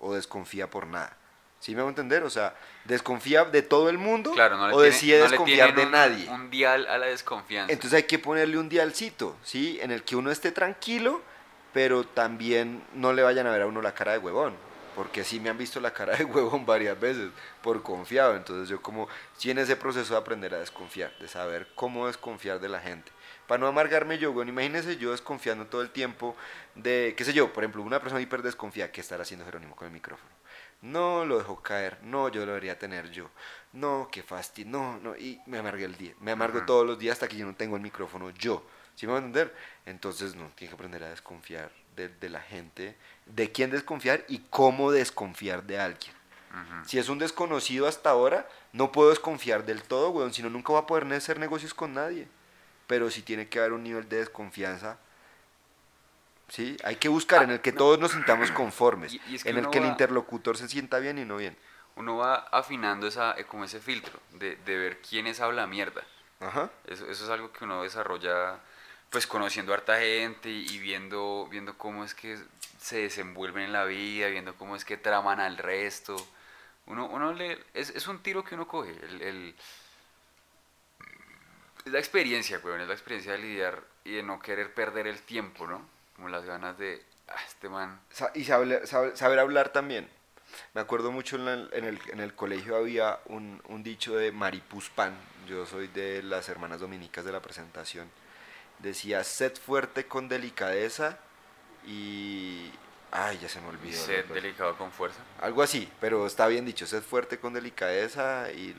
o 0.00 0.12
desconfía 0.14 0.68
por 0.70 0.88
nada. 0.88 1.16
¿Sí 1.64 1.74
me 1.74 1.80
hago 1.80 1.88
entender? 1.88 2.22
O 2.24 2.28
sea, 2.28 2.54
desconfía 2.84 3.46
de 3.46 3.62
todo 3.62 3.88
el 3.88 3.96
mundo 3.96 4.32
Claro, 4.32 4.58
no 4.58 4.68
le 4.68 4.74
o 4.74 4.76
tiene- 4.76 4.92
decide 4.92 5.18
no 5.20 5.24
le 5.24 5.30
desconfiar 5.30 5.74
de 5.74 5.82
un- 5.86 5.92
nadie. 5.92 6.28
Un 6.28 6.50
dial 6.50 6.86
a 6.86 6.98
la 6.98 7.06
desconfianza. 7.06 7.72
Entonces 7.72 7.96
hay 7.96 8.02
que 8.02 8.18
ponerle 8.18 8.58
un 8.58 8.68
dialcito, 8.68 9.34
¿sí? 9.42 9.78
En 9.80 9.90
el 9.90 10.02
que 10.02 10.14
uno 10.14 10.30
esté 10.30 10.52
tranquilo, 10.52 11.22
pero 11.72 12.04
también 12.04 12.84
no 12.92 13.14
le 13.14 13.22
vayan 13.22 13.46
a 13.46 13.50
ver 13.50 13.62
a 13.62 13.66
uno 13.66 13.80
la 13.80 13.94
cara 13.94 14.12
de 14.12 14.18
huevón. 14.18 14.52
Porque 14.94 15.24
sí 15.24 15.40
me 15.40 15.48
han 15.48 15.56
visto 15.56 15.80
la 15.80 15.92
cara 15.94 16.14
de 16.16 16.24
huevón 16.26 16.66
varias 16.66 17.00
veces 17.00 17.30
por 17.62 17.82
confiado. 17.82 18.36
Entonces 18.36 18.68
yo 18.68 18.82
como, 18.82 19.08
sí 19.38 19.50
en 19.50 19.56
ese 19.56 19.74
proceso 19.74 20.12
de 20.12 20.20
aprender 20.20 20.54
a 20.54 20.58
desconfiar, 20.58 21.16
de 21.18 21.28
saber 21.28 21.66
cómo 21.74 22.08
desconfiar 22.08 22.60
de 22.60 22.68
la 22.68 22.80
gente. 22.80 23.10
Para 23.46 23.58
no 23.58 23.66
amargarme 23.68 24.18
yo, 24.18 24.32
bueno, 24.32 24.50
imagínense 24.50 24.98
yo 24.98 25.12
desconfiando 25.12 25.64
todo 25.64 25.80
el 25.80 25.88
tiempo 25.88 26.36
de, 26.74 27.14
qué 27.16 27.24
sé 27.24 27.32
yo, 27.32 27.52
por 27.54 27.64
ejemplo, 27.64 27.82
una 27.82 28.00
persona 28.00 28.20
hiper 28.20 28.42
desconfía, 28.42 28.92
¿qué 28.92 29.00
estará 29.00 29.22
haciendo 29.22 29.44
Jerónimo 29.46 29.74
con 29.76 29.86
el 29.86 29.92
micrófono? 29.92 30.30
No, 30.84 31.24
lo 31.24 31.38
dejó 31.38 31.62
caer, 31.62 31.98
no, 32.02 32.28
yo 32.28 32.40
lo 32.40 32.52
debería 32.52 32.78
tener 32.78 33.10
yo, 33.10 33.30
no, 33.72 34.08
qué 34.12 34.22
fastidio, 34.22 34.70
no, 34.70 34.98
no, 34.98 35.16
y 35.16 35.40
me 35.46 35.58
amargué 35.58 35.86
el 35.86 35.96
día, 35.96 36.14
me 36.20 36.30
amargo 36.30 36.64
todos 36.66 36.86
los 36.86 36.98
días 36.98 37.14
hasta 37.14 37.26
que 37.26 37.36
yo 37.36 37.46
no 37.46 37.54
tengo 37.54 37.76
el 37.76 37.82
micrófono 37.82 38.30
yo, 38.30 38.62
¿sí 38.94 39.06
me 39.06 39.12
va 39.12 39.18
a 39.18 39.22
entender? 39.22 39.54
Entonces, 39.86 40.36
no, 40.36 40.50
tiene 40.54 40.68
que 40.70 40.74
aprender 40.74 41.02
a 41.02 41.08
desconfiar 41.08 41.70
de, 41.96 42.08
de 42.08 42.28
la 42.28 42.40
gente, 42.40 42.96
de 43.26 43.50
quién 43.50 43.70
desconfiar 43.70 44.24
y 44.28 44.40
cómo 44.50 44.92
desconfiar 44.92 45.64
de 45.64 45.80
alguien. 45.80 46.14
Si 46.86 46.98
es 46.98 47.08
un 47.08 47.18
desconocido 47.18 47.88
hasta 47.88 48.10
ahora, 48.10 48.48
no 48.72 48.92
puedo 48.92 49.10
desconfiar 49.10 49.64
del 49.64 49.82
todo, 49.82 50.10
weón, 50.10 50.32
si 50.32 50.42
no 50.42 50.50
nunca 50.50 50.72
voy 50.72 50.82
a 50.82 50.86
poder 50.86 51.12
hacer 51.12 51.38
negocios 51.38 51.74
con 51.74 51.94
nadie. 51.94 52.28
Pero 52.86 53.10
sí 53.10 53.22
tiene 53.22 53.48
que 53.48 53.58
haber 53.58 53.72
un 53.72 53.82
nivel 53.82 54.08
de 54.08 54.18
desconfianza. 54.18 54.98
¿Sí? 56.48 56.76
Hay 56.84 56.96
que 56.96 57.08
buscar 57.08 57.42
en 57.42 57.50
el 57.50 57.60
que 57.60 57.72
todos 57.72 57.98
nos 57.98 58.12
sintamos 58.12 58.50
conformes, 58.50 59.14
Y- 59.14 59.20
y 59.28 59.34
es 59.36 59.44
que 59.44 59.50
en 59.50 59.58
el 59.58 59.70
que 59.70 59.78
el 59.78 59.84
va- 59.84 59.88
interlocutor 59.88 60.56
se 60.58 60.68
sienta 60.68 60.98
bien 60.98 61.18
y 61.18 61.24
no 61.24 61.36
bien. 61.38 61.56
Uno 61.96 62.16
va 62.16 62.34
afinando 62.52 63.06
esa, 63.06 63.32
eh, 63.38 63.44
como 63.44 63.64
ese 63.64 63.80
filtro 63.80 64.18
de, 64.32 64.56
de 64.56 64.76
ver 64.76 65.00
quiénes 65.00 65.40
habla 65.40 65.66
mierda. 65.66 66.02
Ajá. 66.40 66.70
Eso, 66.86 67.06
eso 67.08 67.24
es 67.24 67.30
algo 67.30 67.52
que 67.52 67.64
uno 67.64 67.82
desarrolla 67.82 68.58
pues 69.10 69.26
conociendo 69.28 69.72
a 69.72 69.76
harta 69.76 69.98
gente 70.00 70.50
y, 70.50 70.66
y 70.68 70.78
viendo, 70.80 71.46
viendo 71.50 71.78
cómo 71.78 72.04
es 72.04 72.14
que 72.14 72.36
se 72.80 72.98
desenvuelven 72.98 73.64
en 73.64 73.72
la 73.72 73.84
vida, 73.84 74.26
viendo 74.26 74.54
cómo 74.56 74.74
es 74.76 74.84
que 74.84 74.96
traman 74.96 75.38
al 75.40 75.56
resto. 75.56 76.16
Uno, 76.86 77.06
uno 77.06 77.32
le, 77.32 77.58
es, 77.74 77.90
es 77.90 78.06
un 78.08 78.18
tiro 78.22 78.42
que 78.44 78.56
uno 78.56 78.66
coge. 78.68 78.90
El, 78.90 79.22
el- 79.22 79.54
es 81.86 81.92
la 81.92 81.98
experiencia, 81.98 82.58
weón, 82.62 82.80
es 82.80 82.88
la 82.88 82.94
experiencia 82.94 83.32
de 83.32 83.38
lidiar 83.38 83.82
y 84.04 84.12
de 84.16 84.22
no 84.22 84.40
querer 84.40 84.72
perder 84.74 85.06
el 85.06 85.20
tiempo, 85.22 85.66
¿no? 85.66 85.86
Como 86.16 86.28
las 86.28 86.44
ganas 86.44 86.78
de, 86.78 87.02
ah, 87.28 87.34
este 87.46 87.68
man, 87.68 88.00
Y 88.34 88.44
saber, 88.44 88.86
saber, 88.86 89.16
saber 89.16 89.38
hablar 89.38 89.70
también. 89.70 90.08
Me 90.72 90.80
acuerdo 90.80 91.10
mucho 91.10 91.36
en 91.36 91.48
el, 91.48 91.70
en 91.72 91.84
el, 91.84 92.00
en 92.12 92.20
el 92.20 92.34
colegio 92.34 92.76
había 92.76 93.18
un, 93.26 93.60
un 93.68 93.82
dicho 93.82 94.16
de 94.16 94.32
Maripuz 94.32 94.90
Pan. 94.90 95.16
Yo 95.48 95.66
soy 95.66 95.88
de 95.88 96.22
las 96.22 96.48
hermanas 96.48 96.80
dominicas 96.80 97.24
de 97.24 97.32
la 97.32 97.40
presentación. 97.40 98.08
Decía, 98.78 99.24
sed 99.24 99.56
fuerte 99.56 100.06
con 100.06 100.28
delicadeza 100.28 101.18
y... 101.86 102.70
Ay, 103.10 103.38
ya 103.40 103.48
se 103.48 103.60
me 103.60 103.68
olvidó. 103.68 103.96
¿no? 104.28 104.34
delicado 104.34 104.76
con 104.76 104.90
fuerza. 104.90 105.20
Algo 105.40 105.62
así, 105.62 105.88
pero 106.00 106.26
está 106.26 106.48
bien 106.48 106.64
dicho, 106.64 106.84
sed 106.84 107.02
fuerte 107.02 107.38
con 107.38 107.52
delicadeza 107.52 108.50
y 108.50 108.74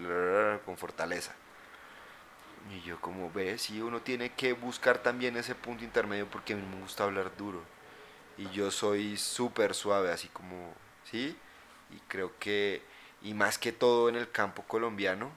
con 0.66 0.78
fortaleza. 0.78 1.34
Y 2.70 2.82
yo 2.82 3.00
como 3.00 3.32
ve, 3.32 3.58
sí, 3.58 3.82
uno 3.82 4.02
tiene 4.02 4.34
que 4.34 4.54
buscar 4.54 5.00
también 5.04 5.38
ese 5.38 5.54
punto 5.56 5.84
intermedio 5.84 6.28
porque 6.30 6.54
a 6.54 6.56
mí 6.58 6.64
me 6.66 6.82
gusta 6.82 7.04
hablar 7.04 7.36
duro. 7.38 7.64
Y 8.38 8.50
yo 8.52 8.72
soy 8.72 9.18
súper 9.18 9.74
suave, 9.76 10.12
así 10.12 10.28
como, 10.30 10.74
¿sí? 11.04 11.38
Y 11.92 12.00
creo 12.08 12.38
que, 12.40 12.82
y 13.22 13.34
más 13.34 13.58
que 13.60 13.72
todo 13.72 14.10
en 14.10 14.16
el 14.16 14.32
campo 14.32 14.64
colombiano, 14.64 15.32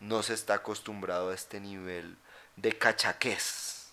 no 0.00 0.22
se 0.22 0.34
está 0.34 0.54
acostumbrado 0.54 1.30
a 1.30 1.34
este 1.34 1.60
nivel 1.60 2.16
de 2.56 2.76
cachaquez, 2.78 3.92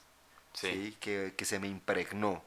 Sí. 0.54 0.68
¿sí? 0.92 0.98
Que, 1.00 1.36
que 1.38 1.46
se 1.46 1.60
me 1.60 1.68
impregnó 1.68 2.44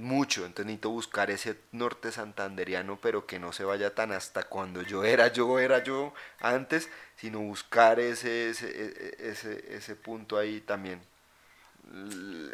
mucho, 0.00 0.40
entonces 0.46 0.66
necesito 0.66 0.90
buscar 0.90 1.30
ese 1.30 1.56
norte 1.72 2.12
santanderiano, 2.12 2.98
pero 3.00 3.26
que 3.26 3.38
no 3.38 3.52
se 3.52 3.64
vaya 3.64 3.94
tan 3.94 4.12
hasta 4.12 4.44
cuando 4.44 4.82
yo 4.82 5.04
era 5.04 5.28
yo, 5.28 5.58
era 5.58 5.82
yo 5.82 6.14
antes, 6.40 6.88
sino 7.16 7.40
buscar 7.40 8.00
ese, 8.00 8.50
ese, 8.50 8.66
e- 8.68 8.94
e- 9.18 9.30
ese, 9.30 9.74
ese 9.76 9.94
punto 9.96 10.38
ahí 10.38 10.60
también. 10.60 11.02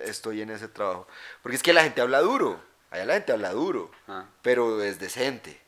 Estoy 0.04 0.42
en 0.42 0.50
ese 0.50 0.68
trabajo. 0.68 1.06
Porque 1.42 1.56
es 1.56 1.62
que 1.62 1.72
la 1.72 1.82
gente 1.84 2.00
habla 2.00 2.20
duro, 2.20 2.60
allá 2.90 3.04
la 3.04 3.14
gente 3.14 3.32
habla 3.32 3.52
duro, 3.52 3.90
Ah. 4.06 4.26
pero 4.42 4.82
es 4.82 4.98
decente. 4.98 5.60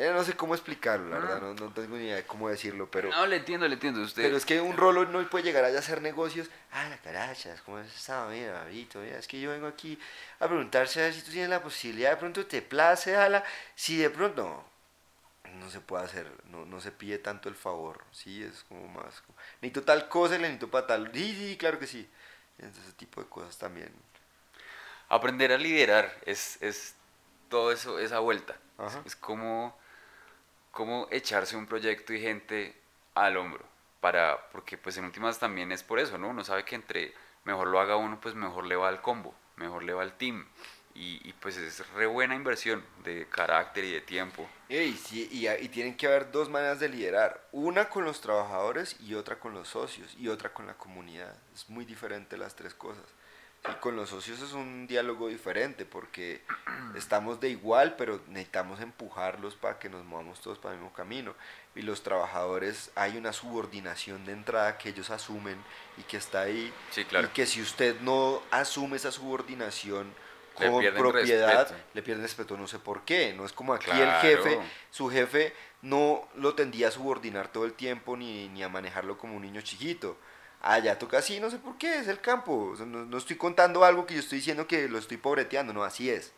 Eh, 0.00 0.12
no 0.14 0.22
sé 0.22 0.34
cómo 0.34 0.54
explicarlo, 0.54 1.08
la 1.10 1.16
Ah. 1.16 1.20
verdad, 1.20 1.40
no, 1.40 1.54
no 1.54 1.72
tengo 1.72 1.96
ni 1.96 2.04
idea 2.04 2.14
de 2.16 2.24
cómo 2.24 2.48
decirlo, 2.48 2.88
pero... 2.88 3.10
No, 3.10 3.26
le 3.26 3.34
entiendo, 3.36 3.66
le 3.66 3.74
entiendo. 3.74 4.00
Usted, 4.00 4.22
Pero 4.22 4.36
es 4.36 4.46
que 4.46 4.60
un 4.60 4.76
rolo 4.76 5.04
no 5.06 5.28
puede 5.28 5.44
llegar 5.44 5.64
allá 5.64 5.76
a 5.78 5.80
hacer 5.80 6.00
negocios. 6.02 6.48
Ah, 6.70 6.88
la 6.88 6.96
carachas, 6.98 7.60
¿cómo 7.62 7.78
has 7.78 7.88
estado? 7.92 8.30
Mira, 8.30 8.52
babito, 8.52 9.00
mira, 9.00 9.18
es 9.18 9.26
que 9.26 9.40
yo 9.40 9.50
vengo 9.50 9.66
aquí 9.66 9.98
a 10.38 10.46
preguntarse 10.46 11.00
a 11.00 11.04
ver 11.06 11.14
si 11.14 11.22
tú 11.22 11.32
tienes 11.32 11.50
la 11.50 11.60
posibilidad, 11.60 12.10
de 12.10 12.16
pronto 12.16 12.46
te 12.46 12.62
place, 12.62 13.16
ala. 13.16 13.42
Si 13.74 13.96
de 13.96 14.08
pronto 14.08 14.64
no, 15.42 15.58
no 15.58 15.68
se 15.68 15.80
puede 15.80 16.04
hacer, 16.04 16.30
no, 16.44 16.64
no 16.64 16.80
se 16.80 16.92
pide 16.92 17.18
tanto 17.18 17.48
el 17.48 17.56
favor, 17.56 18.04
sí, 18.12 18.44
es 18.44 18.62
como 18.68 18.86
más. 18.86 19.20
como, 19.22 19.36
necesito 19.60 19.82
tal 19.82 20.08
cosa 20.08 20.34
le 20.34 20.42
necesito 20.42 20.70
para 20.70 20.86
tal. 20.86 21.10
Sí, 21.12 21.34
sí, 21.36 21.56
claro 21.58 21.80
que 21.80 21.88
sí. 21.88 22.08
Entonces, 22.58 22.84
ese 22.84 22.92
tipo 22.92 23.20
de 23.20 23.28
cosas 23.28 23.58
también. 23.58 23.92
Aprender 25.08 25.50
a 25.52 25.58
liderar 25.58 26.14
es, 26.26 26.58
es 26.60 26.94
todo 27.48 27.72
eso, 27.72 27.98
esa 27.98 28.20
vuelta. 28.20 28.54
Ajá. 28.76 29.00
Es, 29.00 29.06
es 29.06 29.16
como, 29.16 29.76
como 30.70 31.08
echarse 31.10 31.56
un 31.56 31.66
proyecto 31.66 32.12
y 32.12 32.20
gente 32.20 32.74
al 33.14 33.36
hombro. 33.36 33.64
Para, 34.00 34.48
porque 34.52 34.78
pues 34.78 34.96
en 34.96 35.04
últimas 35.04 35.38
también 35.38 35.72
es 35.72 35.82
por 35.82 35.98
eso, 35.98 36.18
¿no? 36.18 36.28
Uno 36.28 36.44
sabe 36.44 36.64
que 36.64 36.76
entre 36.76 37.14
mejor 37.44 37.68
lo 37.68 37.80
haga 37.80 37.96
uno, 37.96 38.20
pues 38.20 38.34
mejor 38.34 38.66
le 38.66 38.76
va 38.76 38.88
al 38.88 39.00
combo, 39.00 39.34
mejor 39.56 39.82
le 39.82 39.92
va 39.92 40.02
al 40.02 40.16
team. 40.16 40.46
Y, 41.00 41.32
pues 41.34 41.56
es 41.56 41.88
re 41.92 42.06
buena 42.06 42.34
inversión 42.34 42.84
de 43.04 43.28
carácter 43.28 43.84
y 43.84 43.92
de 43.92 44.00
tiempo. 44.00 44.48
Y, 44.68 44.94
sí, 44.94 45.28
y 45.30 45.68
tienen 45.68 45.96
que 45.96 46.08
haber 46.08 46.32
dos 46.32 46.48
maneras 46.48 46.80
de 46.80 46.88
liderar, 46.88 47.46
una 47.52 47.88
con 47.88 48.04
los 48.04 48.20
trabajadores 48.20 48.96
y 48.98 49.14
otra 49.14 49.38
con 49.38 49.54
los 49.54 49.68
socios 49.68 50.16
y 50.18 50.26
otra 50.26 50.52
con 50.52 50.66
la 50.66 50.74
comunidad. 50.74 51.36
Es 51.54 51.70
muy 51.70 51.84
diferente 51.84 52.36
las 52.36 52.56
tres 52.56 52.74
cosas. 52.74 53.04
Y 53.66 53.72
con 53.80 53.96
los 53.96 54.10
socios 54.10 54.40
es 54.40 54.52
un 54.52 54.86
diálogo 54.86 55.28
diferente 55.28 55.84
porque 55.84 56.42
estamos 56.94 57.40
de 57.40 57.50
igual, 57.50 57.96
pero 57.96 58.20
necesitamos 58.28 58.80
empujarlos 58.80 59.56
para 59.56 59.78
que 59.78 59.88
nos 59.88 60.04
movamos 60.04 60.40
todos 60.40 60.58
para 60.58 60.74
el 60.74 60.80
mismo 60.80 60.94
camino. 60.94 61.34
Y 61.74 61.82
los 61.82 62.02
trabajadores 62.02 62.90
hay 62.94 63.16
una 63.16 63.32
subordinación 63.32 64.24
de 64.24 64.32
entrada 64.32 64.78
que 64.78 64.88
ellos 64.90 65.10
asumen 65.10 65.56
y 65.96 66.02
que 66.02 66.16
está 66.16 66.42
ahí. 66.42 66.72
Sí, 66.90 67.04
claro. 67.04 67.26
Y 67.26 67.30
que 67.30 67.46
si 67.46 67.60
usted 67.60 68.00
no 68.00 68.42
asume 68.50 68.96
esa 68.96 69.12
subordinación 69.12 70.12
con 70.54 70.82
propiedad, 70.94 71.68
respeto. 71.68 71.80
le 71.94 72.02
pierden 72.02 72.22
respeto, 72.24 72.56
no 72.56 72.66
sé 72.66 72.78
por 72.78 73.02
qué. 73.04 73.32
No 73.34 73.44
es 73.44 73.52
como 73.52 73.74
aquí 73.74 73.86
Claro. 73.86 74.04
el 74.04 74.10
jefe, 74.20 74.58
su 74.90 75.08
jefe 75.10 75.52
no 75.82 76.26
lo 76.36 76.54
tendía 76.54 76.88
a 76.88 76.90
subordinar 76.90 77.48
todo 77.52 77.64
el 77.64 77.74
tiempo 77.74 78.16
ni, 78.16 78.48
ni 78.48 78.62
a 78.62 78.68
manejarlo 78.68 79.18
como 79.18 79.36
un 79.36 79.42
niño 79.42 79.60
chiquito. 79.60 80.16
Allá 80.60 80.98
toca 80.98 81.18
así, 81.18 81.38
no 81.40 81.50
sé 81.50 81.58
por 81.58 81.78
qué, 81.78 81.98
es 81.98 82.08
el 82.08 82.20
campo. 82.20 82.70
O 82.72 82.76
sea, 82.76 82.84
no, 82.86 83.04
no 83.04 83.18
estoy 83.18 83.36
contando 83.36 83.84
algo 83.84 84.06
que 84.06 84.14
yo 84.14 84.20
estoy 84.20 84.38
diciendo 84.38 84.66
que 84.66 84.88
lo 84.88 84.98
estoy 84.98 85.16
pobreteando, 85.16 85.72
no, 85.72 85.84
así 85.84 86.10
es. 86.10 86.32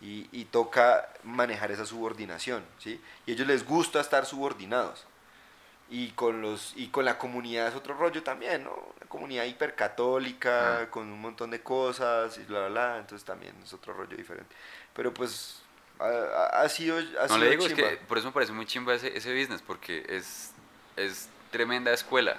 Y, 0.00 0.28
y 0.32 0.46
toca 0.46 1.08
manejar 1.24 1.70
esa 1.70 1.84
subordinación, 1.84 2.64
¿sí? 2.78 2.98
Y 3.26 3.32
a 3.32 3.34
ellos 3.34 3.46
les 3.46 3.66
gusta 3.66 4.00
estar 4.00 4.24
subordinados. 4.24 5.04
Y 5.90 6.10
con, 6.12 6.40
los, 6.40 6.72
y 6.76 6.88
con 6.88 7.04
la 7.04 7.18
comunidad 7.18 7.68
es 7.68 7.74
otro 7.74 7.94
rollo 7.94 8.22
también, 8.22 8.64
¿no? 8.64 8.70
Una 8.96 9.08
comunidad 9.08 9.44
hipercatólica, 9.44 10.82
Ah. 10.82 10.90
con 10.90 11.10
un 11.10 11.20
montón 11.20 11.50
de 11.50 11.60
cosas 11.62 12.38
y 12.38 12.44
bla, 12.44 12.60
bla, 12.60 12.68
bla. 12.68 12.98
Entonces 12.98 13.26
también 13.26 13.54
es 13.62 13.72
otro 13.74 13.92
rollo 13.92 14.16
diferente. 14.16 14.54
Pero 14.94 15.12
pues 15.12 15.60
ha, 15.98 16.62
ha- 16.62 16.68
sido, 16.68 16.96
ha 16.96 17.02
No 17.02 17.26
sido 17.28 17.38
le 17.38 17.50
digo, 17.50 17.66
es 17.66 17.74
chimba. 17.74 17.90
que 17.90 17.96
por 17.98 18.16
eso 18.18 18.28
me 18.28 18.32
parece 18.32 18.52
muy 18.52 18.66
chimba 18.66 18.94
ese, 18.94 19.14
ese 19.16 19.38
business, 19.38 19.62
porque 19.66 20.06
es, 20.08 20.52
es 20.96 21.28
tremenda 21.50 21.92
escuela. 21.92 22.38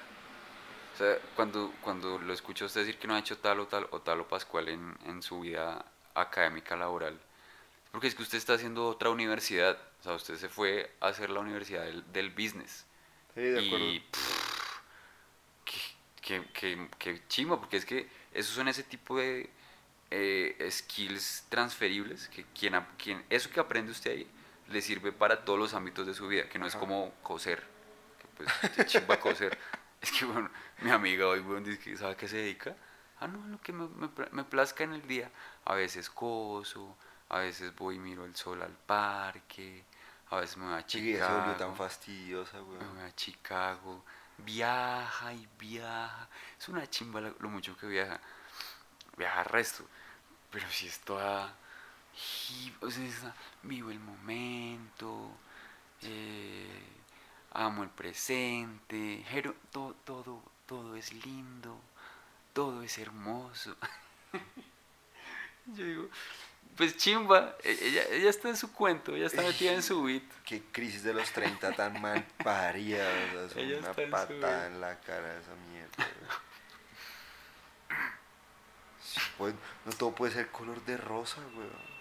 Sea, 1.02 1.18
cuando, 1.36 1.74
cuando 1.82 2.20
lo 2.20 2.34
escucho 2.34 2.66
a 2.66 2.68
usted 2.68 2.82
decir 2.82 2.98
que 3.00 3.08
no 3.08 3.16
ha 3.16 3.20
hecho 3.20 3.38
tal 3.38 3.60
o 3.60 3.68
tal 3.68 3.88
o 3.92 4.02
tal 4.02 4.22
o 4.22 4.28
pascual 4.28 4.70
en, 4.70 4.96
en 5.06 5.22
su 5.22 5.40
vida 5.42 5.86
académica 6.14 6.76
laboral, 6.76 7.20
porque 7.92 8.08
es 8.08 8.16
que 8.16 8.24
usted 8.24 8.38
está 8.38 8.54
haciendo 8.54 8.88
otra 8.88 9.10
universidad. 9.10 9.78
O 10.02 10.04
sea, 10.04 10.14
usted 10.14 10.38
se 10.38 10.50
fue 10.50 10.92
a 11.00 11.08
hacer 11.08 11.30
la 11.30 11.40
universidad 11.40 11.84
del, 11.86 12.12
del 12.12 12.30
business. 12.32 12.86
Sí, 13.36 13.42
de 13.42 13.60
acuerdo. 13.68 13.86
Y 13.86 14.00
pff, 14.00 14.80
qué, 16.22 16.44
qué, 16.54 16.88
qué- 16.98 17.22
chimba, 17.28 17.60
porque 17.60 17.78
es 17.78 17.86
que 17.86 18.08
esos 18.34 18.54
son 18.56 18.68
ese 18.68 18.84
tipo 18.84 19.18
de 19.18 19.50
eh, 20.12 20.68
skills 20.72 21.46
transferibles 21.50 22.28
que 22.30 22.46
quien, 22.58 22.76
quien 22.98 23.24
eso 23.30 23.50
que 23.50 23.60
aprende 23.60 23.92
usted 23.92 24.12
ahí 24.12 24.28
le 24.70 24.82
sirve 24.82 25.12
para 25.12 25.44
todos 25.44 25.60
los 25.60 25.74
ámbitos 25.74 26.06
de 26.08 26.14
su 26.14 26.28
vida, 26.28 26.48
que 26.50 26.60
no 26.60 26.66
es 26.68 26.76
como 26.76 27.14
coser, 27.24 27.64
que 28.20 28.28
pues 28.46 28.88
chimba 28.88 29.20
coser. 29.20 29.58
Es 30.04 30.12
que, 30.12 30.26
bueno, 30.26 30.50
mi 30.82 30.90
amiga 30.92 31.28
hoy, 31.28 31.40
weón, 31.42 31.64
dice 31.64 31.80
que, 31.80 31.96
¿sabe 31.98 32.14
a 32.14 32.18
qué 32.18 32.28
se 32.28 32.38
dedica? 32.38 32.76
Ah, 33.20 33.28
no, 33.28 33.46
lo 33.48 33.62
que 33.62 33.72
me, 33.74 33.88
me, 33.88 34.10
me 34.32 34.44
plazca 34.44 34.84
en 34.84 34.94
el 34.94 35.08
día. 35.08 35.32
A 35.66 35.76
veces 35.76 36.10
coso, 36.10 36.98
a 37.30 37.40
veces 37.40 37.76
voy 37.76 37.96
y 37.96 38.00
miro 38.00 38.26
el 38.26 38.36
sol 38.36 38.62
al 38.64 38.74
parque, 38.74 39.86
a 40.30 40.38
veces 40.38 40.58
me 40.58 40.66
voy 40.66 40.76
a 40.76 40.86
Chiqui, 40.86 41.18
se 41.18 41.32
volvió 41.32 41.56
tan 41.56 41.74
Chicago, 41.74 41.76
fastidiosa, 41.76 42.62
me 42.80 42.80
weón. 42.80 42.96
voy 42.96 43.04
a 43.04 43.16
Chicago, 43.16 44.04
viaja 44.38 45.34
y 45.34 45.48
viaja. 45.60 46.28
Es 46.60 46.68
una 46.70 46.90
chimba 46.90 47.22
lo, 47.22 47.50
mucho 47.50 47.78
que 47.78 47.88
viaja. 47.88 48.20
Viaja 49.18 49.44
resto. 49.44 49.86
Pero 50.52 50.70
si 50.70 50.88
es 50.88 51.00
toda... 51.02 51.56
O 52.82 52.92
sea, 52.92 53.34
vivo 53.64 53.90
el 53.92 54.00
momento, 54.00 55.38
eh, 56.02 57.01
amo 57.52 57.84
el 57.84 57.90
presente, 57.90 59.26
pero 59.32 59.56
todo, 59.72 59.96
todo, 60.06 60.42
todo 60.66 60.96
es 60.96 61.14
lindo, 61.26 61.80
todo 62.54 62.82
es 62.84 62.98
hermoso. 62.98 63.76
Yo 65.66 65.86
digo, 65.86 66.10
pues 66.78 66.98
chimba, 66.98 67.56
e- 67.64 67.78
ella, 67.82 68.04
ella 68.12 68.30
está 68.30 68.50
en 68.50 68.58
su 68.58 68.72
cuento, 68.72 69.16
ella 69.16 69.28
está 69.28 69.42
metida 69.42 69.74
en 69.74 69.84
su 69.84 70.04
beat. 70.04 70.24
Qué 70.46 70.64
crisis 70.72 71.04
de 71.04 71.14
los 71.14 71.32
30 71.32 71.74
tan 71.74 72.02
mal 72.02 72.26
parida, 72.44 73.08
o 73.08 73.32
sea, 73.32 73.46
es 73.46 73.56
Ella 73.56 73.80
una 73.80 73.92
en 74.02 74.10
patada 74.10 74.68
en 74.68 74.82
la 74.82 75.00
cara 75.00 75.34
de 75.34 75.40
esa 75.42 75.56
mierda. 75.70 76.08
Sí, 79.04 79.20
pues, 79.38 79.54
no 79.86 79.92
todo 79.94 80.14
puede 80.14 80.32
ser 80.32 80.50
color 80.50 80.84
de 80.86 80.96
rosa, 80.96 81.42
weón. 81.56 82.01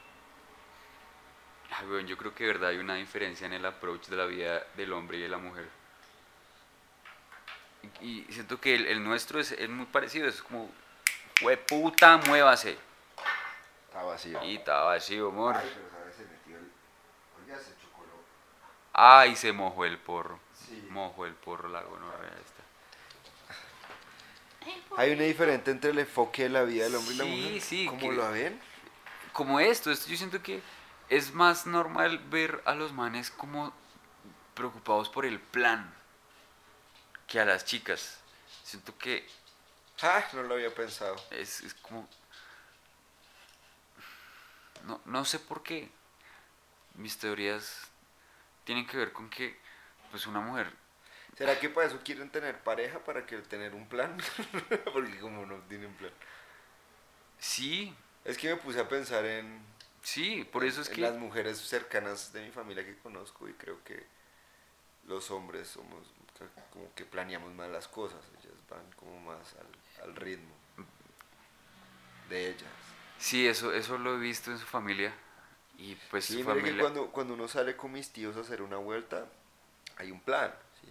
Ay, 1.73 1.87
weón, 1.87 2.07
yo 2.07 2.17
creo 2.17 2.35
que 2.35 2.45
de 2.45 2.53
verdad 2.53 2.71
hay 2.71 2.79
una 2.79 2.97
diferencia 2.97 3.47
en 3.47 3.53
el 3.53 3.65
approach 3.65 4.07
de 4.09 4.17
la 4.17 4.27
vida 4.27 4.67
del 4.77 4.93
hombre 4.93 5.19
y 5.19 5.23
de 5.23 5.29
la 5.29 5.39
mujer. 5.39 5.69
Y, 8.01 8.27
y 8.29 8.33
siento 8.33 8.61
que 8.61 8.75
el, 8.75 8.87
el 8.87 9.03
nuestro 9.05 9.41
es, 9.41 9.53
es 9.53 9.69
muy 9.69 9.87
parecido, 9.87 10.29
es 10.29 10.43
como, 10.43 10.71
puta, 11.69 12.19
muévase. 12.27 12.77
Está 13.89 14.03
vacío. 14.03 14.43
Y 14.45 14.57
está 14.57 14.81
vacío, 14.83 15.29
amor. 15.29 15.57
Ay, 15.57 15.71
pero 15.75 15.91
sabes, 15.91 16.15
se 16.17 16.23
metió 16.25 16.57
el... 16.59 16.71
Oiga, 17.43 17.59
se 17.59 17.71
chocoló. 17.83 18.13
Ay, 18.93 19.35
se 19.37 19.53
mojó 19.53 19.85
el 19.85 19.99
porro. 19.99 20.39
Sí. 20.55 20.87
Mojó 20.91 21.27
el 21.27 21.35
porro 21.35 21.69
la 21.69 21.83
gonorrea 21.83 22.31
esta. 22.31 22.61
Hay 24.97 25.13
una 25.13 25.23
diferente 25.23 25.71
entre 25.71 25.91
el 25.91 25.99
enfoque 26.01 26.43
de 26.45 26.49
la 26.51 26.63
vida 26.65 26.85
del 26.85 26.95
hombre 26.97 27.15
y 27.15 27.17
la 27.19 27.25
Sí, 27.25 27.31
mujer. 27.31 27.61
sí, 27.63 27.87
¿Cómo 27.87 28.01
que- 28.01 28.13
lo 28.13 28.31
ven? 28.31 28.61
Como 29.33 29.59
esto, 29.61 29.91
esto 29.91 30.09
yo 30.11 30.17
siento 30.17 30.43
que 30.43 30.61
es 31.11 31.35
más 31.35 31.67
normal 31.67 32.19
ver 32.31 32.63
a 32.65 32.75
los 32.75 32.93
manes 32.93 33.31
como 33.31 33.75
preocupados 34.55 35.09
por 35.11 35.27
el 35.27 35.41
plan 35.41 35.93
que 37.27 37.41
a 37.41 37.45
las 37.45 37.65
chicas. 37.65 38.21
Siento 38.65 38.97
que 38.99 39.27
Ah, 40.03 40.25
no 40.33 40.43
lo 40.43 40.55
había 40.55 40.75
pensado. 40.75 41.17
es, 41.31 41.61
es 41.63 41.75
como... 41.75 42.09
No, 44.87 45.01
no 45.05 45.25
sé 45.25 45.39
por 45.39 45.63
qué. 45.63 45.91
Mis 46.95 47.19
teorías 47.19 47.89
tienen 48.65 48.87
que 48.87 48.97
ver 48.97 49.13
con 49.13 49.31
que 49.31 49.59
pues 50.11 50.27
una 50.27 50.41
mujer 50.41 50.73
¿Será 51.37 51.59
que 51.59 51.69
para 51.71 51.87
eso 51.89 52.01
quieren 52.05 52.31
tener 52.31 52.63
pareja 52.63 53.01
para 53.05 53.27
que 53.27 53.39
tener 53.39 53.75
un 53.75 53.89
plan? 53.89 54.17
Porque 54.93 55.19
como 55.21 55.47
no 55.47 55.57
tienen 55.69 55.93
plan. 55.95 56.13
sí, 57.39 57.95
Es 58.25 58.37
que 58.39 58.49
me 58.51 58.57
puse 58.57 58.81
a 58.81 58.89
pensar 58.89 59.25
en, 59.25 59.63
sí, 60.03 60.45
por 60.45 60.65
eso 60.65 60.81
es 60.83 60.89
en 60.89 60.97
que 60.97 61.01
las 61.01 61.17
mujeres 61.17 61.59
cercanas 61.59 62.33
de 62.33 62.43
mi 62.45 62.51
familia 62.51 62.85
que 62.85 62.97
conozco 62.99 63.49
y 63.49 63.55
creo 63.55 63.83
que 63.85 64.07
los 65.05 65.31
hombres 65.31 65.69
somos 65.69 66.07
como 66.71 66.95
que 66.95 67.05
planeamos 67.05 67.53
más 67.55 67.71
las 67.71 67.89
cosas. 67.89 68.21
Ellas 68.39 68.57
van 68.69 68.91
como 68.93 69.21
más 69.21 69.55
al, 69.57 69.69
al 70.09 70.17
ritmo 70.17 70.55
de 72.29 72.49
ellas. 72.51 72.97
sí, 73.17 73.47
eso 73.47 73.73
eso 73.73 73.99
lo 73.99 74.17
he 74.17 74.19
visto 74.19 74.51
en 74.51 74.59
su 74.59 74.67
familia 74.67 75.15
y 75.77 75.97
pues 75.97 76.27
Sí, 76.27 76.43
su 76.43 76.45
mira 76.45 76.63
que 76.65 76.75
familia 76.75 76.79
cuando, 76.79 77.11
cuando 77.13 77.35
uno 77.35 77.49
sale 77.49 77.77
con 77.77 77.93
mis 77.93 78.13
tíos 78.13 78.37
a 78.37 78.41
hacer 78.41 78.63
una 78.63 78.77
vuelta, 78.77 79.27
hay 79.97 80.11
un 80.11 80.21
plan, 80.21 80.55
¿sí? 80.81 80.89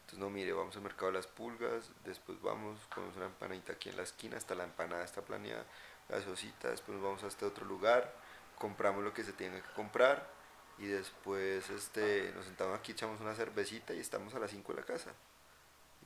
Entonces, 0.00 0.18
no, 0.18 0.30
mire, 0.30 0.52
vamos 0.52 0.76
al 0.76 0.82
mercado 0.82 1.08
de 1.12 1.18
las 1.18 1.26
pulgas, 1.26 1.90
después 2.04 2.40
vamos, 2.42 2.78
comemos 2.94 3.16
una 3.16 3.26
empanadita 3.26 3.72
aquí 3.74 3.88
en 3.88 3.96
la 3.96 4.02
esquina, 4.02 4.36
hasta 4.36 4.54
la 4.54 4.64
empanada 4.64 5.04
está 5.04 5.22
planeada, 5.22 5.64
gaseosita, 6.08 6.70
después 6.70 6.96
nos 6.96 7.04
vamos 7.04 7.24
a 7.24 7.28
este 7.28 7.44
otro 7.46 7.64
lugar, 7.66 8.14
compramos 8.62 9.02
lo 9.02 9.12
que 9.12 9.24
se 9.24 9.32
tenga 9.32 9.60
que 9.60 9.72
comprar, 9.74 10.24
y 10.78 10.86
después 10.86 11.68
este, 11.68 12.30
nos 12.36 12.44
sentamos 12.46 12.78
aquí, 12.78 12.92
echamos 12.92 13.20
una 13.20 13.34
cervecita 13.34 13.92
y 13.92 13.98
estamos 13.98 14.32
a 14.36 14.38
las 14.38 14.52
5 14.52 14.72
de 14.72 14.80
la 14.80 14.86
casa. 14.86 15.10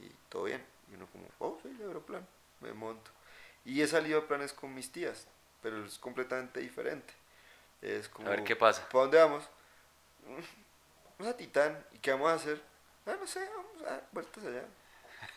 Y 0.00 0.08
todo 0.30 0.44
bien. 0.44 0.64
Y 0.90 0.94
uno 0.94 1.06
como, 1.12 1.26
oh, 1.38 1.58
sí, 1.62 1.76
ya 1.78 1.86
veo 1.86 2.00
plan, 2.00 2.26
me 2.60 2.72
monto. 2.72 3.10
Y 3.64 3.82
he 3.82 3.86
salido 3.86 4.20
a 4.20 4.26
planes 4.26 4.52
con 4.54 4.74
mis 4.74 4.90
tías, 4.90 5.26
pero 5.62 5.84
es 5.84 5.98
completamente 5.98 6.60
diferente. 6.60 7.12
Es 7.82 8.08
como, 8.08 8.28
A 8.28 8.30
ver 8.30 8.44
qué 8.44 8.56
pasa. 8.56 8.88
¿Para 8.88 9.02
dónde 9.02 9.18
vamos? 9.18 9.44
"Mm, 10.26 10.42
Vamos 11.18 11.34
a 11.34 11.36
Titán. 11.36 11.84
¿Y 11.92 11.98
qué 11.98 12.12
vamos 12.12 12.30
a 12.30 12.34
hacer? 12.34 12.60
Ah, 13.06 13.16
no 13.20 13.26
sé, 13.26 13.40
vamos 13.54 13.82
a 13.82 13.90
dar 13.90 14.08
vueltas 14.12 14.44
allá. 14.44 14.64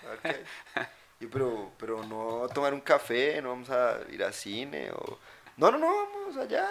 A 0.03 0.07
ver 0.09 0.19
qué 0.19 0.27
hay". 0.29 0.45
Y 1.21 1.27
pero, 1.27 1.73
pero 1.77 2.01
no 2.05 2.45
a 2.45 2.47
tomar 2.47 2.73
un 2.73 2.79
café, 2.79 3.41
no 3.41 3.49
vamos 3.49 3.69
a 3.69 3.99
ir 4.09 4.23
al 4.23 4.33
cine 4.33 4.89
o... 4.91 5.19
No, 5.57 5.69
no, 5.69 5.77
no, 5.77 5.87
vamos 5.87 6.37
allá. 6.37 6.65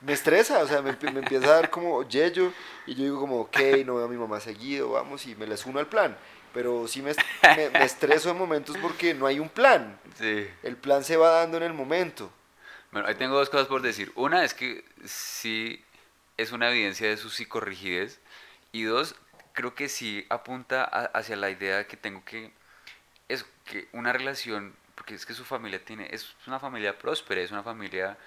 Me 0.00 0.12
estresa, 0.12 0.58
o 0.58 0.66
sea, 0.66 0.82
me, 0.82 0.96
me 1.12 1.20
empieza 1.20 1.46
a 1.46 1.54
dar 1.60 1.70
como 1.70 2.06
yello 2.08 2.52
y 2.86 2.94
yo 2.94 3.04
digo 3.04 3.20
como, 3.20 3.40
ok, 3.42 3.56
no 3.86 3.94
veo 3.96 4.04
a 4.06 4.08
mi 4.08 4.16
mamá 4.16 4.40
seguido, 4.40 4.90
vamos 4.90 5.26
y 5.26 5.34
me 5.36 5.46
les 5.46 5.64
uno 5.64 5.78
al 5.78 5.86
plan. 5.86 6.16
Pero 6.52 6.86
sí 6.88 7.00
me, 7.02 7.12
est- 7.12 7.20
me, 7.56 7.70
me 7.70 7.84
estreso 7.84 8.30
en 8.30 8.36
momentos 8.36 8.76
porque 8.78 9.14
no 9.14 9.26
hay 9.26 9.38
un 9.38 9.48
plan. 9.48 9.98
sí. 10.18 10.48
El 10.62 10.76
plan 10.76 11.04
se 11.04 11.16
va 11.16 11.30
dando 11.30 11.56
en 11.56 11.62
el 11.62 11.72
momento. 11.72 12.30
Bueno, 12.90 13.08
ahí 13.08 13.14
tengo 13.14 13.36
dos 13.36 13.48
cosas 13.48 13.68
por 13.68 13.80
decir. 13.80 14.12
Una 14.16 14.44
es 14.44 14.52
que 14.54 14.84
sí 15.04 15.82
es 16.36 16.52
una 16.52 16.70
evidencia 16.70 17.08
de 17.08 17.16
su 17.16 17.30
psicorrigidez. 17.30 18.20
Y 18.72 18.82
dos, 18.82 19.14
creo 19.52 19.74
que 19.74 19.88
sí 19.88 20.26
apunta 20.30 20.82
a- 20.84 21.04
hacia 21.06 21.36
la 21.36 21.48
idea 21.48 21.86
que 21.86 21.96
tengo 21.96 22.24
que 22.24 22.52
es 23.28 23.46
que 23.64 23.88
una 23.92 24.12
relación, 24.12 24.74
porque 24.94 25.14
es 25.14 25.24
que 25.24 25.32
su 25.32 25.44
familia 25.44 25.82
tiene, 25.82 26.08
es 26.10 26.34
una 26.46 26.58
familia 26.58 26.98
próspera, 26.98 27.40
es 27.40 27.50
una 27.50 27.62
familia 27.62 28.18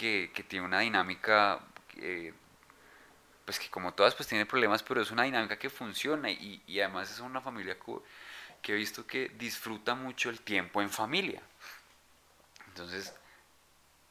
que, 0.00 0.44
tiene 0.48 0.64
una 0.64 0.80
dinámica, 0.80 1.60
pues 3.44 3.58
que 3.58 3.68
como 3.68 3.92
todas 3.92 4.14
pues 4.14 4.28
tiene 4.28 4.46
problemas, 4.46 4.82
pero 4.82 5.02
es 5.02 5.10
una 5.10 5.24
dinámica 5.24 5.58
que 5.58 5.68
funciona 5.68 6.30
y, 6.30 6.62
además 6.80 7.10
es 7.10 7.20
una 7.20 7.42
familia 7.42 7.76
que 8.62 8.72
he 8.72 8.76
visto 8.76 9.06
que 9.06 9.28
disfruta 9.28 9.94
mucho 9.94 10.30
el 10.30 10.40
tiempo 10.40 10.80
en 10.80 10.88
familia. 10.88 11.42
Entonces, 12.68 13.14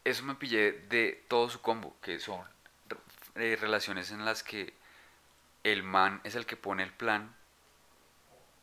eso 0.03 0.23
me 0.23 0.35
pillé 0.35 0.73
de 0.73 1.25
todo 1.27 1.49
su 1.49 1.59
combo, 1.59 1.95
que 2.03 2.19
son 2.19 2.41
eh, 3.35 3.57
relaciones 3.59 4.11
en 4.11 4.25
las 4.25 4.43
que 4.43 4.73
el 5.63 5.81
man 5.81 6.21
es 6.23 6.35
el 6.35 6.45
que 6.45 6.55
pone 6.55 6.83
el 6.83 6.93
plan 6.93 7.35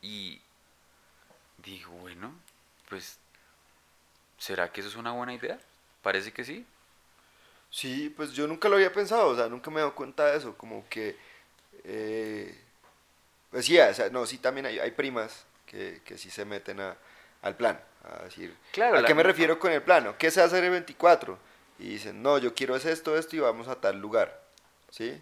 y 0.01 0.40
digo, 1.59 1.90
bueno, 1.93 2.32
pues, 2.89 3.19
¿será 4.39 4.70
que 4.70 4.81
eso 4.81 4.90
es 4.90 4.97
una 4.97 5.11
buena 5.11 5.35
idea? 5.35 5.59
Parece 6.03 6.32
que 6.32 6.44
sí. 6.44 6.65
Sí, 7.77 8.09
pues 8.09 8.32
yo 8.32 8.47
nunca 8.47 8.70
lo 8.70 8.77
había 8.77 8.90
pensado, 8.90 9.27
o 9.27 9.36
sea, 9.36 9.48
nunca 9.48 9.70
me 9.70 9.77
he 9.77 9.81
dado 9.81 9.94
cuenta 9.94 10.24
de 10.24 10.39
eso, 10.39 10.57
como 10.57 10.89
que, 10.89 11.15
eh, 11.85 12.59
pues 13.51 13.66
sí, 13.66 13.78
o 13.78 13.93
sea, 13.93 14.09
no, 14.09 14.24
sí 14.24 14.39
también 14.39 14.65
hay, 14.65 14.78
hay 14.78 14.93
primas 14.93 15.44
que, 15.66 16.01
que 16.03 16.16
sí 16.16 16.31
se 16.31 16.47
meten 16.47 16.81
a, 16.81 16.97
al 17.43 17.55
plan, 17.55 17.78
a 18.03 18.23
decir, 18.23 18.57
Claro, 18.73 18.97
¿a 18.97 19.05
qué 19.05 19.12
me 19.12 19.23
refiero 19.23 19.59
con 19.59 19.73
el 19.73 19.82
plano? 19.82 20.16
¿Qué 20.16 20.31
se 20.31 20.40
hacer 20.40 20.65
el 20.65 20.70
24? 20.70 21.39
Y 21.78 21.90
dicen, 21.90 22.23
no, 22.23 22.39
yo 22.39 22.55
quiero 22.55 22.77
es 22.77 22.86
esto, 22.86 23.19
esto 23.19 23.36
y 23.36 23.40
vamos 23.40 23.69
a 23.69 23.78
tal 23.78 24.01
lugar, 24.01 24.40
¿sí? 24.89 25.20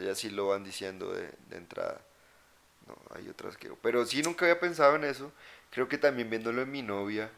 Y 0.00 0.08
así 0.08 0.28
lo 0.28 0.48
van 0.48 0.64
diciendo 0.64 1.12
de, 1.12 1.30
de 1.50 1.56
entrada. 1.56 2.00
No, 2.88 2.96
hay 3.14 3.28
otras 3.28 3.56
que... 3.56 3.70
Pero 3.80 4.04
sí, 4.06 4.22
nunca 4.22 4.44
había 4.44 4.58
pensado 4.58 4.96
en 4.96 5.04
eso. 5.04 5.30
Creo 5.70 5.86
que 5.88 5.98
también 5.98 6.30
viéndolo 6.30 6.62
en 6.62 6.70
mi 6.72 6.82
novia. 6.82 7.30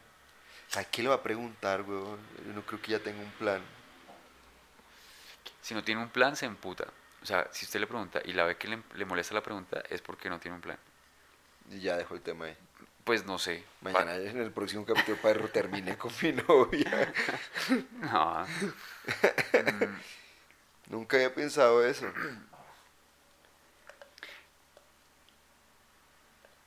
¿A 0.74 0.84
qué 0.84 1.02
le 1.02 1.10
va 1.10 1.16
a 1.16 1.22
preguntar, 1.22 1.82
weón? 1.82 2.18
Yo 2.46 2.54
no 2.54 2.64
creo 2.64 2.80
que 2.80 2.92
ya 2.92 2.98
tenga 2.98 3.20
un 3.20 3.32
plan. 3.32 3.62
Si 5.68 5.74
no 5.74 5.84
tiene 5.84 6.00
un 6.00 6.08
plan, 6.08 6.34
se 6.34 6.46
emputa. 6.46 6.86
O 7.22 7.26
sea, 7.26 7.46
si 7.52 7.66
usted 7.66 7.78
le 7.78 7.86
pregunta 7.86 8.22
y 8.24 8.32
la 8.32 8.44
ve 8.44 8.56
que 8.56 8.68
le, 8.68 8.82
le 8.94 9.04
molesta 9.04 9.34
la 9.34 9.42
pregunta, 9.42 9.82
es 9.90 10.00
porque 10.00 10.30
no 10.30 10.40
tiene 10.40 10.54
un 10.54 10.62
plan. 10.62 10.78
Y 11.70 11.80
ya 11.80 11.94
dejo 11.98 12.14
el 12.14 12.22
tema 12.22 12.46
ahí. 12.46 12.56
Pues 13.04 13.26
no 13.26 13.38
sé. 13.38 13.62
Mañana 13.82 14.14
en 14.16 14.40
el 14.40 14.50
próximo 14.50 14.86
capítulo 14.86 15.18
Padre 15.18 15.46
termine 15.48 15.98
con 15.98 16.10
mi 16.22 16.32
novia. 16.48 17.12
No. 18.00 18.46
Mm, 18.46 19.96
Nunca 20.90 21.18
había 21.18 21.34
pensado 21.34 21.84
eso. 21.84 22.10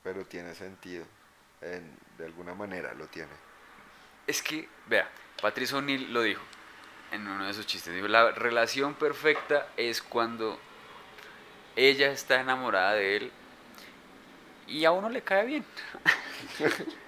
Pero 0.04 0.24
tiene 0.26 0.54
sentido. 0.54 1.04
En- 1.60 1.98
de 2.18 2.24
alguna 2.26 2.54
manera 2.54 2.94
lo 2.94 3.08
tiene. 3.08 3.32
Es 4.28 4.42
que, 4.42 4.68
vea, 4.86 5.10
Patrice 5.40 5.74
O'Neill 5.74 6.12
lo 6.12 6.22
dijo. 6.22 6.42
En 7.12 7.28
uno 7.28 7.46
de 7.46 7.54
sus 7.54 7.66
chistes. 7.66 7.94
La 8.10 8.32
relación 8.32 8.94
perfecta 8.94 9.68
es 9.76 10.02
cuando 10.02 10.58
ella 11.76 12.10
está 12.10 12.40
enamorada 12.40 12.94
de 12.94 13.16
él 13.16 13.32
y 14.66 14.84
a 14.84 14.90
uno 14.90 15.08
le 15.08 15.22
cae 15.22 15.46
bien. 15.46 15.64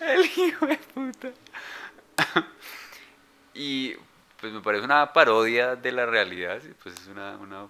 El 0.00 0.24
hijo 0.24 0.66
de 0.66 0.76
puta. 0.76 1.32
y 3.54 3.94
pues 4.40 4.52
me 4.52 4.60
parece 4.60 4.84
una 4.84 5.12
parodia 5.12 5.76
de 5.76 5.92
la 5.92 6.06
realidad, 6.06 6.60
pues 6.82 6.94
es 6.94 7.06
una, 7.06 7.36
una... 7.36 7.68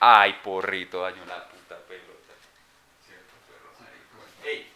Ay, 0.00 0.34
porrito, 0.42 1.00
daño 1.00 1.24
la 1.26 1.48
puta 1.48 1.76
pelota. 1.86 2.34
Cierto, 3.06 3.32
perro 3.48 3.72
maricón. 3.80 4.28
¡Ey! 4.44 4.70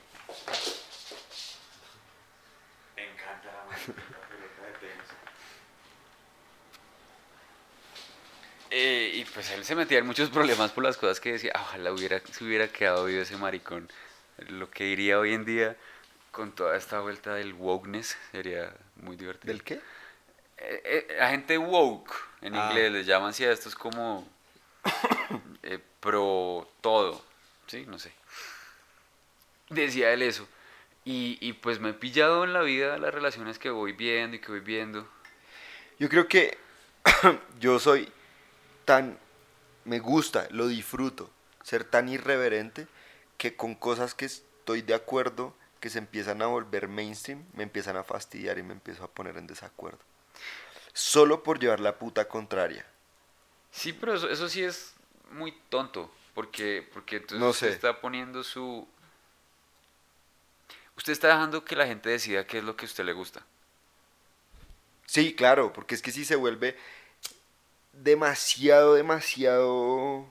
Me 2.97 3.13
encanta 3.13 3.53
la 3.53 3.65
maldita 3.65 4.21
pelota 4.29 4.63
de 4.67 4.73
tenis. 4.79 5.11
Eh, 8.71 9.11
y 9.15 9.25
pues 9.25 9.51
él 9.51 9.65
se 9.65 9.75
metía 9.75 9.99
en 9.99 10.07
muchos 10.07 10.31
problemas 10.31 10.71
por 10.71 10.85
las 10.85 10.97
cosas 10.97 11.19
que 11.21 11.33
decía, 11.33 11.53
"Ah, 11.55 11.63
ojalá 11.63 11.93
hubiera, 11.93 12.21
se 12.31 12.45
hubiera 12.45 12.69
quedado 12.69 13.05
vivo 13.07 13.21
ese 13.23 13.37
maricón. 13.37 13.89
Lo 14.49 14.71
que 14.71 14.85
diría 14.85 15.19
hoy 15.19 15.35
en 15.35 15.45
día 15.45 15.77
con 16.31 16.53
toda 16.53 16.77
esta 16.77 17.01
vuelta 17.01 17.35
del 17.35 17.53
wokeness 17.55 18.17
sería 18.31 18.73
muy 18.97 19.17
divertido. 19.17 19.53
¿Del 19.53 19.65
qué? 19.65 19.75
Eh, 20.59 20.83
eh, 21.09 21.17
la 21.19 21.31
gente 21.31 21.59
woke, 21.59 22.13
en 22.43 22.55
Ah. 22.55 22.69
inglés 22.69 22.93
les 22.93 23.07
llaman 23.07 23.31
así 23.31 23.45
a 23.45 23.51
estos 23.51 23.75
como 23.75 24.27
eh, 25.65 25.79
pro 26.01 26.71
todo, 26.81 27.25
¿sí? 27.67 27.85
No 27.87 27.99
sé. 27.99 28.13
Decía 29.69 30.13
él 30.13 30.23
eso. 30.23 30.49
Y, 31.05 31.39
y 31.41 31.55
pues 31.55 31.81
me 31.81 31.91
he 31.91 31.95
pillado 31.95 32.45
en 32.45 32.53
la 32.53 32.61
vida 32.63 32.99
las 32.99 33.13
relaciones 33.13 33.59
que 33.59 33.71
voy 33.71 33.93
viendo 33.93 34.37
y 34.37 34.41
que 34.41 34.49
voy 34.53 34.61
viendo. 34.61 35.09
Yo 35.99 36.09
creo 36.09 36.29
que 36.29 36.57
yo 37.61 37.79
soy 37.79 38.11
tan, 38.91 39.17
me 39.85 40.01
gusta, 40.01 40.49
lo 40.51 40.67
disfruto, 40.67 41.31
ser 41.63 41.85
tan 41.85 42.09
irreverente 42.09 42.89
que 43.39 43.55
con 43.55 43.77
cosas 43.77 44.15
que 44.15 44.25
estoy 44.25 44.83
de 44.83 44.95
acuerdo, 44.95 45.55
que 45.79 45.91
se 45.91 45.99
empiezan 45.99 46.43
a 46.43 46.47
volver 46.47 46.89
mainstream, 46.89 47.45
me 47.55 47.63
empiezan 47.63 47.97
a 47.97 48.03
fastidiar 48.03 48.59
y 48.59 48.65
me 48.65 48.73
empiezo 48.73 49.05
a 49.05 49.09
poner 49.09 49.37
en 49.37 49.47
desacuerdo. 49.47 50.01
Solo 50.93 51.45
por 51.45 51.61
llevar 51.61 51.79
la 51.79 52.01
puta 52.01 52.27
contraria. 52.27 52.85
Sí, 53.71 53.93
pero 53.93 54.13
eso, 54.13 54.29
eso 54.29 54.49
sí 54.49 54.65
es 54.65 54.95
muy 55.31 55.53
tonto, 55.69 56.13
porque, 56.35 56.85
porque 56.93 57.19
entonces 57.19 57.39
No 57.39 57.51
usted 57.51 57.69
está 57.69 58.01
poniendo 58.01 58.43
su... 58.43 58.89
Usted 60.97 61.13
está 61.13 61.29
dejando 61.29 61.65
que 61.65 61.77
la 61.77 61.87
gente 61.87 62.11
decida 62.11 62.45
qué 62.45 62.59
es 62.59 62.65
lo 62.65 62.75
que 62.75 62.87
a 62.87 62.89
usted 62.89 63.05
le 63.05 63.13
gusta. 63.13 63.47
Sí, 65.07 65.33
claro, 65.37 65.73
porque 65.73 65.95
es 65.95 66.03
que 66.03 66.11
si 66.11 66.25
se 66.25 66.35
vuelve 66.35 66.77
demasiado, 67.93 68.95
demasiado 68.95 70.27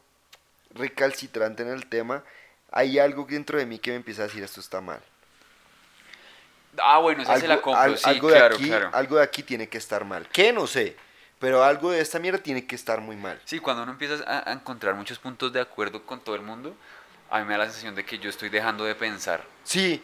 recalcitrante 0.74 1.64
en 1.64 1.70
el 1.70 1.88
tema, 1.88 2.24
hay 2.72 3.00
algo 3.00 3.26
dentro 3.30 3.58
de 3.58 3.66
mí 3.66 3.80
que 3.80 3.92
me 3.92 3.98
empieza 3.98 4.24
a 4.24 4.26
decir 4.26 4.44
esto 4.44 4.60
está 4.60 4.82
mal. 4.82 5.02
Ah, 6.82 7.00
bueno, 7.00 7.24
esa 7.24 7.40
se 7.40 7.48
la 7.48 7.62
compro, 7.62 7.82
al- 7.82 7.98
sí, 7.98 8.10
algo 8.10 8.30
claro, 8.30 8.50
de 8.50 8.56
aquí, 8.56 8.68
claro. 8.68 8.90
algo 8.94 9.16
de 9.18 9.24
aquí 9.24 9.44
tiene 9.44 9.68
que 9.68 9.78
estar 9.78 10.06
mal. 10.06 10.28
¿Qué? 10.32 10.54
No 10.54 10.68
sé. 10.68 10.96
Pero 11.40 11.64
algo 11.64 11.92
de 11.92 12.02
esta 12.02 12.20
mierda 12.20 12.38
tiene 12.40 12.68
que 12.68 12.76
estar 12.76 13.00
muy 13.02 13.16
mal. 13.16 13.42
Sí, 13.46 13.60
cuando 13.60 13.84
uno 13.84 13.94
empieza 13.94 14.24
a, 14.26 14.50
a 14.50 14.54
encontrar 14.54 14.94
muchos 14.96 15.18
puntos 15.20 15.52
de 15.54 15.62
acuerdo 15.62 16.06
con 16.06 16.20
todo 16.20 16.36
el 16.36 16.42
mundo, 16.42 16.76
a 17.30 17.40
mí 17.40 17.46
me 17.46 17.54
da 17.54 17.60
la 17.60 17.66
sensación 17.66 17.96
de 17.96 18.06
que 18.06 18.20
yo 18.20 18.30
estoy 18.30 18.50
dejando 18.50 18.84
de 18.84 18.94
pensar. 18.94 19.44
Sí, 19.64 20.04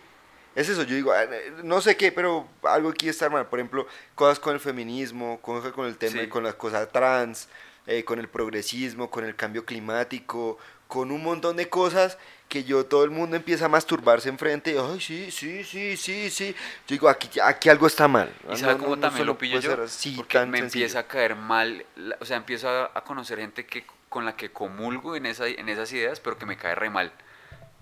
es 0.56 0.70
eso. 0.70 0.84
Yo 0.84 0.96
digo, 0.96 1.12
ah, 1.12 1.24
eh, 1.24 1.54
no 1.64 1.82
sé 1.82 1.96
qué, 1.98 2.12
pero 2.12 2.48
algo 2.64 2.90
aquí 2.90 3.08
está 3.10 3.30
mal. 3.30 3.48
Por 3.48 3.60
ejemplo, 3.60 3.86
cosas 4.16 4.40
con 4.40 4.54
el 4.54 4.60
feminismo, 4.60 5.40
cosas 5.42 5.72
con 5.74 5.86
el 5.88 5.98
tema, 5.98 6.22
Sí. 6.22 6.28
con 6.28 6.44
las 6.44 6.56
cosas 6.56 6.90
trans, 6.92 7.48
eh, 7.88 8.04
con 8.04 8.20
el 8.20 8.28
progresismo, 8.28 9.10
con 9.12 9.26
el 9.26 9.36
cambio 9.36 9.66
climático, 9.66 10.58
con 10.88 11.12
un 11.12 11.22
montón 11.24 11.56
de 11.58 11.68
cosas 11.70 12.18
que 12.48 12.64
yo, 12.64 12.86
todo 12.86 13.04
el 13.04 13.10
mundo 13.10 13.36
empieza 13.36 13.66
a 13.66 13.70
masturbarse 13.70 14.30
enfrente. 14.30 14.78
Ay, 14.80 15.02
sí, 15.02 15.32
sí, 15.32 15.64
sí, 15.64 15.98
sí, 15.98 16.30
sí. 16.30 16.52
Yo 16.88 16.94
digo, 16.94 17.10
aquí, 17.10 17.28
aquí 17.44 17.70
algo 17.70 17.88
está 17.88 18.08
mal. 18.08 18.32
¿Y 18.50 18.54
Ah, 18.54 18.58
sabe 18.58 18.74
no, 18.76 18.80
cómo 18.80 18.96
no, 18.96 19.02
también 19.02 19.26
lo 19.26 19.38
pillo 19.38 19.60
yo? 19.60 19.84
así, 19.84 20.14
Porque 20.16 20.38
me 20.46 20.60
sencillo. 20.60 20.86
empieza 20.86 21.00
a 21.00 21.08
caer 21.08 21.36
mal, 21.36 21.86
o 22.20 22.26
sea, 22.26 22.38
empiezo 22.38 22.70
a, 22.70 22.92
a 22.94 23.04
conocer 23.04 23.40
gente 23.40 23.66
que 23.66 23.86
con 24.10 24.26
la 24.26 24.36
que 24.38 24.52
comulgo 24.52 25.16
en, 25.16 25.26
esa, 25.26 25.48
en 25.48 25.68
esas 25.68 25.92
ideas, 25.92 26.20
pero 26.20 26.38
que 26.38 26.46
me 26.46 26.56
cae 26.56 26.76
re 26.76 26.90
mal. 26.92 27.12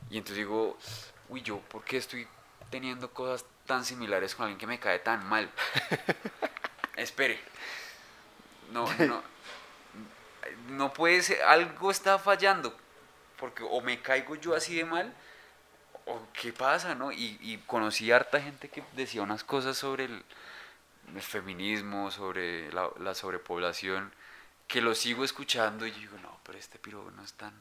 Y 0.10 0.18
entonces 0.18 0.38
digo, 0.38 0.78
uy, 1.30 1.42
yo, 1.44 1.60
¿por 1.60 1.84
qué 1.84 1.98
estoy 1.98 2.26
teniendo 2.74 3.14
cosas 3.14 3.46
tan 3.68 3.86
similares 3.86 4.34
con 4.34 4.46
alguien 4.46 4.58
que 4.58 4.66
me 4.66 4.80
cae 4.80 4.98
tan 4.98 5.24
mal? 5.30 5.48
Espere. 6.96 7.40
No, 8.72 8.92
no. 9.00 9.22
No 10.70 10.92
puede 10.92 11.22
ser, 11.22 11.44
algo 11.44 11.92
está 11.92 12.18
fallando. 12.18 12.76
Porque 13.38 13.64
o 13.64 13.80
me 13.82 14.02
caigo 14.02 14.36
yo 14.36 14.56
así 14.56 14.76
de 14.76 14.86
mal, 14.86 15.14
o 16.06 16.20
qué 16.34 16.52
pasa, 16.52 16.96
¿no? 16.96 17.12
Y, 17.12 17.38
y 17.42 17.58
conocí 17.68 18.12
harta 18.12 18.42
gente 18.42 18.70
que 18.70 18.84
decía 18.94 19.22
unas 19.22 19.44
cosas 19.44 19.78
sobre 19.78 20.06
el, 20.06 20.24
el 21.14 21.22
feminismo, 21.22 22.10
sobre 22.10 22.72
la, 22.74 22.90
la 23.00 23.14
sobrepoblación, 23.14 24.12
que 24.68 24.82
lo 24.82 24.96
sigo 24.96 25.24
escuchando 25.24 25.86
y 25.86 25.92
yo 25.92 26.00
digo, 26.00 26.18
no, 26.24 26.40
pero 26.44 26.58
este 26.58 26.80
piro 26.80 27.12
no 27.12 27.24
es 27.24 27.34
tan... 27.34 27.54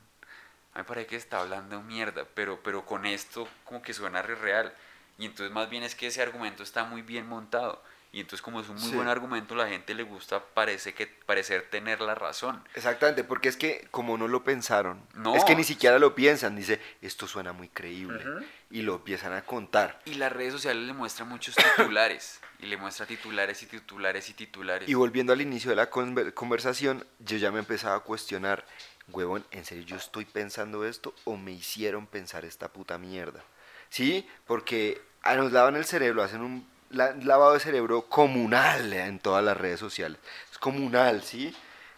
A 0.72 0.78
mí 0.78 0.78
me 0.78 0.84
parece 0.84 1.06
que 1.08 1.16
está 1.16 1.40
hablando 1.40 1.82
mierda, 1.82 2.24
pero, 2.34 2.60
pero 2.62 2.86
con 2.86 3.04
esto 3.04 3.46
como 3.64 3.82
que 3.82 3.92
suena 3.92 4.22
re 4.22 4.36
real. 4.36 4.74
Y 5.22 5.26
entonces 5.26 5.52
más 5.54 5.70
bien 5.70 5.84
es 5.84 5.94
que 5.94 6.08
ese 6.08 6.20
argumento 6.20 6.64
está 6.64 6.82
muy 6.82 7.00
bien 7.02 7.28
montado. 7.28 7.80
Y 8.10 8.20
entonces 8.20 8.42
como 8.42 8.60
es 8.60 8.68
un 8.68 8.74
muy 8.74 8.90
Sí. 8.90 8.96
buen 8.96 9.06
argumento, 9.06 9.54
la 9.54 9.68
gente 9.68 9.94
le 9.94 10.02
gusta 10.02 10.44
parece 10.44 10.92
que, 10.94 11.06
parecer 11.06 11.70
tener 11.70 12.00
la 12.00 12.14
razón. 12.16 12.62
Exactamente, 12.74 13.22
porque 13.22 13.48
es 13.48 13.56
que 13.56 13.86
como 13.92 14.18
no 14.18 14.26
lo 14.26 14.42
pensaron, 14.42 15.00
No. 15.14 15.36
es 15.36 15.44
que 15.44 15.54
ni 15.54 15.62
siquiera 15.64 15.98
lo 16.00 16.14
piensan, 16.16 16.56
dice, 16.56 16.80
esto 17.00 17.26
suena 17.28 17.52
muy 17.52 17.68
creíble, 17.68 18.22
y 18.70 18.82
lo 18.82 18.96
empiezan 18.96 19.32
a 19.32 19.42
contar. 19.42 20.02
Y 20.06 20.14
las 20.14 20.32
redes 20.32 20.52
sociales 20.54 20.82
le 20.86 20.92
muestran 20.92 21.28
muchos 21.28 21.54
titulares. 21.54 22.40
y 22.58 22.66
le 22.66 22.76
muestra 22.76 23.06
titulares 23.06 23.60
y 23.64 23.66
titulares 23.66 24.28
y 24.28 24.34
titulares. 24.34 24.88
Y 24.88 24.94
volviendo 24.94 25.32
al 25.32 25.40
inicio 25.40 25.70
de 25.70 25.76
la 25.76 25.90
conver- 25.90 26.32
conversación, 26.34 27.04
yo 27.18 27.36
ya 27.36 27.50
me 27.50 27.58
empezaba 27.60 27.96
a 27.96 28.00
cuestionar, 28.00 28.64
huevón, 29.08 29.44
¿en 29.50 29.64
serio 29.64 29.82
yo 29.84 29.96
estoy 29.96 30.26
pensando 30.26 30.84
esto 30.84 31.12
o 31.24 31.36
me 31.36 31.50
hicieron 31.50 32.06
pensar 32.06 32.44
esta 32.44 32.68
puta 32.68 32.98
mierda? 32.98 33.42
¿Sí? 33.88 34.28
Porque 34.46 35.02
nos 35.36 35.52
lavan 35.52 35.76
el 35.76 35.84
cerebro, 35.84 36.22
hacen 36.22 36.40
un 36.42 36.66
la- 36.90 37.12
lavado 37.12 37.54
de 37.54 37.60
cerebro 37.60 38.02
comunal 38.02 38.92
en 38.92 39.18
todas 39.18 39.42
las 39.44 39.56
redes 39.56 39.80
sociales. 39.80 40.18
Es 40.50 40.58
comunal, 40.58 41.22
¿sí? 41.22 41.56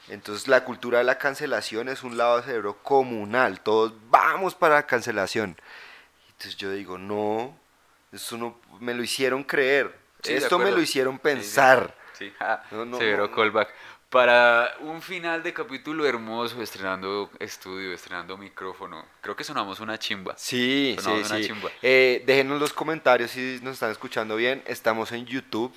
Entonces 0.09 0.48
la 0.48 0.64
cultura 0.64 0.98
de 0.98 1.05
la 1.05 1.18
cancelación 1.18 1.88
es 1.88 2.02
un 2.02 2.16
lavado 2.16 2.38
de 2.38 2.44
cerebro 2.44 2.78
comunal. 2.82 3.60
Todos 3.60 3.92
vamos 4.10 4.55
para 4.55 4.74
la 4.76 4.86
cancelación. 4.86 5.56
Entonces 6.28 6.56
yo 6.56 6.70
digo, 6.70 6.98
no, 6.98 7.56
eso 8.12 8.36
no 8.36 8.59
me 8.80 8.92
lo 8.94 9.02
hicieron 9.02 9.42
creer. 9.44 9.94
Sí, 10.22 10.34
Esto 10.34 10.59
me 10.59 10.70
lo 10.70 10.80
hicieron 10.80 11.14
Sí, 11.14 11.18
sí. 11.18 11.22
pensar. 11.22 11.94
Sí, 12.18 12.32
ja, 12.38 12.62
No, 12.70 12.84
no, 12.84 12.98
severo 12.98 13.24
no, 13.24 13.28
no. 13.30 13.34
callback. 13.36 13.68
Para 14.14 14.76
un 14.78 15.02
final 15.02 15.42
de 15.42 15.52
capítulo 15.52 16.06
hermoso, 16.06 16.62
estrenando 16.62 17.28
estudio, 17.40 17.92
estrenando 17.92 18.36
micrófono. 18.36 19.04
Creo 19.20 19.34
que 19.34 19.42
sonamos 19.42 19.80
una 19.80 19.98
chimba. 19.98 20.34
Sí, 20.36 20.94
sí, 20.96 21.02
Sonamos 21.02 21.30
una 21.30 21.38
sí. 21.40 21.46
chimba. 21.48 21.68
Eh, 21.82 22.22
déjenos 22.24 22.60
los 22.60 22.72
comentarios 22.72 23.32
si 23.32 23.58
nos 23.60 23.72
están 23.72 23.90
escuchando 23.90 24.36
bien. 24.36 24.62
Estamos 24.66 25.10
en 25.10 25.26
YouTube. 25.26 25.74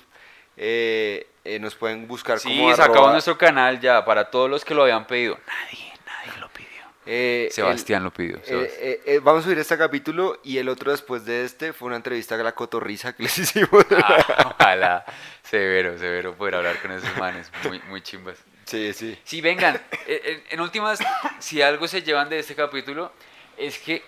Eh, 0.56 1.26
eh, 1.44 1.58
nos 1.58 1.74
pueden 1.74 2.06
buscar 2.06 2.38
Sí, 2.38 2.48
como 2.56 2.70
sacamos 2.70 2.96
arroba, 2.96 3.12
nuestro 3.14 3.36
canal 3.36 3.80
ya 3.80 4.04
para 4.04 4.30
todos 4.30 4.48
los 4.48 4.64
que 4.64 4.72
lo 4.72 4.82
habían 4.82 5.04
pedido. 5.08 5.36
Nadie. 5.44 5.87
Eh, 7.10 7.48
Sebastián 7.50 8.04
lo 8.04 8.12
pidió. 8.12 8.36
eh, 8.36 8.42
eh, 8.80 9.02
eh, 9.06 9.20
vamos 9.22 9.40
a 9.40 9.44
subir 9.44 9.58
este 9.58 9.78
capítulo 9.78 10.38
y 10.44 10.58
el 10.58 10.68
otro 10.68 10.90
después 10.90 11.24
de 11.24 11.44
este 11.44 11.72
fue 11.72 11.86
una 11.86 11.96
entrevista 11.96 12.34
a 12.34 12.38
la 12.38 12.54
cotorriza 12.54 13.14
que 13.16 13.22
les 13.24 13.38
hicimos. 13.38 13.86
Ah, 13.96 14.54
ojalá. 14.58 15.04
Severo, 15.42 15.98
severo 15.98 16.34
poder 16.34 16.56
hablar 16.56 16.80
con 16.82 16.92
esos 16.92 17.16
manes. 17.16 17.50
Muy, 17.66 17.80
muy 17.88 18.02
chimbas. 18.02 18.36
sí, 18.66 18.92
sí. 18.92 19.18
Sí, 19.24 19.40
vengan. 19.40 19.80
En, 20.06 20.42
en 20.50 20.60
últimas, 20.60 20.98
si 21.38 21.62
algo 21.62 21.88
se 21.88 22.02
llevan 22.02 22.28
de 22.28 22.38
este 22.40 22.54
capítulo, 22.54 23.10
es 23.56 23.78
que 23.78 24.02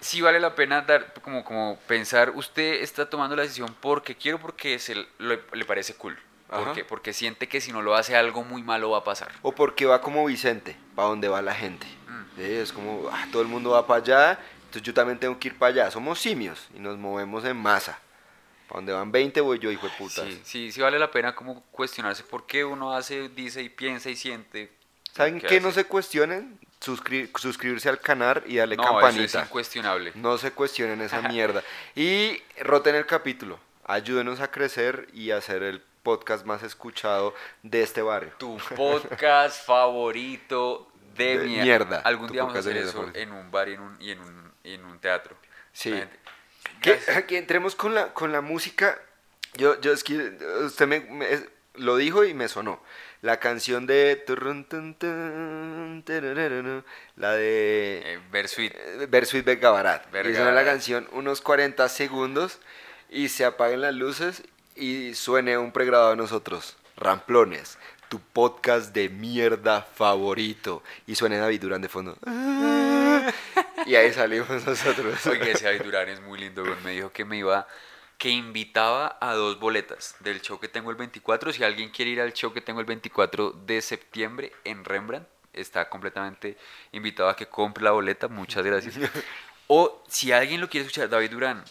sí 0.00 0.20
vale 0.20 0.38
la 0.38 0.54
pena 0.54 0.82
dar, 0.82 1.12
como, 1.22 1.44
como 1.44 1.76
pensar, 1.88 2.30
usted 2.36 2.74
está 2.82 3.10
tomando 3.10 3.34
la 3.34 3.42
decisión 3.42 3.74
porque 3.80 4.14
quiero, 4.14 4.38
porque 4.38 4.78
se 4.78 4.94
le, 4.94 5.40
le 5.52 5.64
parece 5.64 5.94
cool. 5.94 6.16
Porque, 6.48 6.82
porque 6.82 7.12
siente 7.12 7.46
que 7.46 7.60
si 7.60 7.72
no 7.72 7.82
lo 7.82 7.94
hace 7.94 8.16
algo 8.16 8.42
muy 8.42 8.62
malo 8.62 8.88
va 8.88 8.98
a 8.98 9.04
pasar. 9.04 9.30
O 9.42 9.52
porque 9.52 9.84
va 9.84 10.00
como 10.00 10.24
Vicente, 10.24 10.76
para 10.94 11.08
donde 11.08 11.28
va 11.28 11.42
la 11.42 11.54
gente. 11.54 11.86
Es 12.38 12.72
como, 12.72 13.08
ah, 13.12 13.26
todo 13.32 13.42
el 13.42 13.48
mundo 13.48 13.70
va 13.70 13.86
para 13.86 14.02
allá, 14.02 14.38
entonces 14.58 14.82
yo 14.82 14.94
también 14.94 15.18
tengo 15.18 15.38
que 15.38 15.48
ir 15.48 15.58
para 15.58 15.72
allá. 15.72 15.90
Somos 15.90 16.18
simios 16.18 16.68
y 16.74 16.78
nos 16.78 16.96
movemos 16.98 17.44
en 17.44 17.56
masa. 17.56 17.98
Para 18.68 18.78
donde 18.80 18.92
van 18.92 19.10
20 19.10 19.40
voy 19.40 19.58
yo, 19.58 19.70
hijo 19.70 19.86
de 19.88 19.92
putas. 19.96 20.24
Sí, 20.26 20.40
sí, 20.44 20.72
sí 20.72 20.80
vale 20.80 20.98
la 20.98 21.10
pena 21.10 21.34
como 21.34 21.62
cuestionarse 21.70 22.22
por 22.22 22.46
qué 22.46 22.64
uno 22.64 22.94
hace, 22.94 23.28
dice 23.30 23.62
y 23.62 23.68
piensa 23.70 24.10
y 24.10 24.16
siente. 24.16 24.70
¿Saben 25.14 25.40
lo 25.42 25.48
qué? 25.48 25.60
No 25.60 25.72
se 25.72 25.84
cuestionen. 25.84 26.58
Suscri- 26.80 27.28
suscribirse 27.36 27.88
al 27.88 27.98
canal 27.98 28.40
y 28.46 28.56
darle 28.58 28.76
No, 28.76 28.82
eso 28.84 28.92
es 28.98 29.02
campanita. 29.04 29.42
incuestionable. 29.42 30.12
No 30.14 30.38
se 30.38 30.52
cuestionen 30.52 31.00
esa 31.00 31.22
mierda. 31.28 31.64
Y 31.96 32.40
roten 32.60 32.94
el 32.94 33.04
capítulo. 33.06 33.58
ayúdenos 33.84 34.38
a 34.40 34.50
crecer 34.50 35.08
y 35.14 35.30
a 35.32 35.38
hacer 35.38 35.62
el 35.62 35.82
podcast 36.02 36.44
más 36.46 36.62
escuchado 36.62 37.34
de 37.62 37.82
este 37.82 38.00
barrio. 38.02 38.32
Tu 38.38 38.58
podcast 38.76 39.64
favorito 39.66 40.87
de, 41.18 41.38
De 41.38 41.44
mierda. 41.44 41.64
mierda. 41.64 41.98
Algún 42.00 42.28
día 42.32 42.42
vamos 42.42 42.56
a 42.56 42.60
hacer 42.60 42.76
eso 42.78 43.10
en 43.14 43.32
un 43.32 43.50
bar 43.50 43.68
y 43.68 43.74
en 43.74 43.80
un, 43.80 43.96
y 44.00 44.10
en 44.12 44.20
un, 44.20 44.52
y 44.64 44.74
en 44.74 44.84
un 44.84 44.98
teatro. 45.00 45.36
Sí. 45.72 45.92
Que, 46.80 46.98
que 47.26 47.36
entremos 47.38 47.74
con 47.74 47.94
la, 47.94 48.14
con 48.14 48.32
la 48.32 48.40
música. 48.40 48.98
Yo, 49.54 49.80
yo 49.80 49.92
es 49.92 50.02
que 50.04 50.16
usted 50.64 50.86
me, 50.86 51.00
me- 51.00 51.30
es- 51.32 51.44
lo 51.74 51.96
dijo 51.96 52.24
y 52.24 52.32
me 52.34 52.48
sonó. 52.48 52.82
La 53.20 53.38
canción 53.40 53.86
de... 53.86 54.22
La 57.16 57.32
de... 57.32 58.02
Eh, 58.04 58.20
Versuit. 58.30 58.72
eh. 58.74 58.96
Y 59.00 59.06
Vergarabat. 59.06 60.10
suena 60.36 60.52
la 60.52 60.64
canción 60.64 61.08
unos 61.12 61.40
40 61.40 61.88
segundos 61.88 62.58
y 63.10 63.28
se 63.28 63.44
apaguen 63.44 63.80
las 63.80 63.94
luces 63.94 64.42
y 64.76 65.14
suene 65.14 65.58
un 65.58 65.72
pregrabado 65.72 66.10
de 66.10 66.16
nosotros. 66.16 66.76
Ramplones, 66.96 67.78
tu 68.08 68.20
podcast 68.20 68.94
de 68.94 69.08
mierda 69.08 69.82
favorito. 69.82 70.82
Y 71.06 71.14
suene 71.14 71.38
David 71.38 71.60
Durán 71.60 71.82
de 71.82 71.88
fondo. 71.88 72.16
Y 73.86 73.94
ahí 73.94 74.12
salimos 74.12 74.48
nosotros. 74.66 75.26
Oiga, 75.26 75.46
ese 75.46 75.64
David 75.64 75.82
Durán 75.82 76.08
es 76.08 76.20
muy 76.20 76.38
lindo. 76.38 76.64
Me 76.84 76.92
dijo 76.92 77.12
que 77.12 77.24
me 77.24 77.38
iba, 77.38 77.66
que 78.16 78.28
invitaba 78.30 79.18
a 79.20 79.34
dos 79.34 79.58
boletas 79.58 80.16
del 80.20 80.40
show 80.40 80.58
que 80.58 80.68
tengo 80.68 80.90
el 80.90 80.96
24. 80.96 81.52
Si 81.52 81.64
alguien 81.64 81.90
quiere 81.90 82.10
ir 82.12 82.20
al 82.20 82.32
show 82.32 82.52
que 82.52 82.60
tengo 82.60 82.80
el 82.80 82.86
24 82.86 83.52
de 83.52 83.80
septiembre 83.80 84.52
en 84.64 84.84
Rembrandt, 84.84 85.28
está 85.52 85.88
completamente 85.88 86.56
invitado 86.92 87.28
a 87.28 87.36
que 87.36 87.46
compre 87.46 87.84
la 87.84 87.92
boleta. 87.92 88.28
Muchas 88.28 88.64
gracias. 88.64 88.96
O 89.70 90.02
si 90.08 90.32
alguien 90.32 90.62
lo 90.62 90.68
quiere 90.70 90.86
escuchar, 90.86 91.10
David 91.10 91.30
Durán 91.30 91.62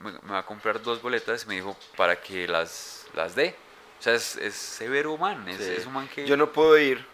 me 0.00 0.30
va 0.30 0.38
a 0.38 0.46
comprar 0.46 0.80
dos 0.80 1.02
boletas, 1.02 1.46
me 1.46 1.56
dijo, 1.56 1.76
para 1.96 2.20
que 2.20 2.46
las, 2.46 3.06
las 3.14 3.34
dé. 3.34 3.56
O 3.98 4.02
sea, 4.02 4.14
es, 4.14 4.36
es 4.36 4.54
severo 4.54 5.16
man, 5.16 5.48
es, 5.48 5.58
Sí. 5.58 5.74
es 5.78 5.86
un 5.86 5.94
man 5.94 6.08
que... 6.08 6.26
Yo 6.26 6.36
no 6.36 6.52
puedo 6.52 6.76
ir. 6.78 7.04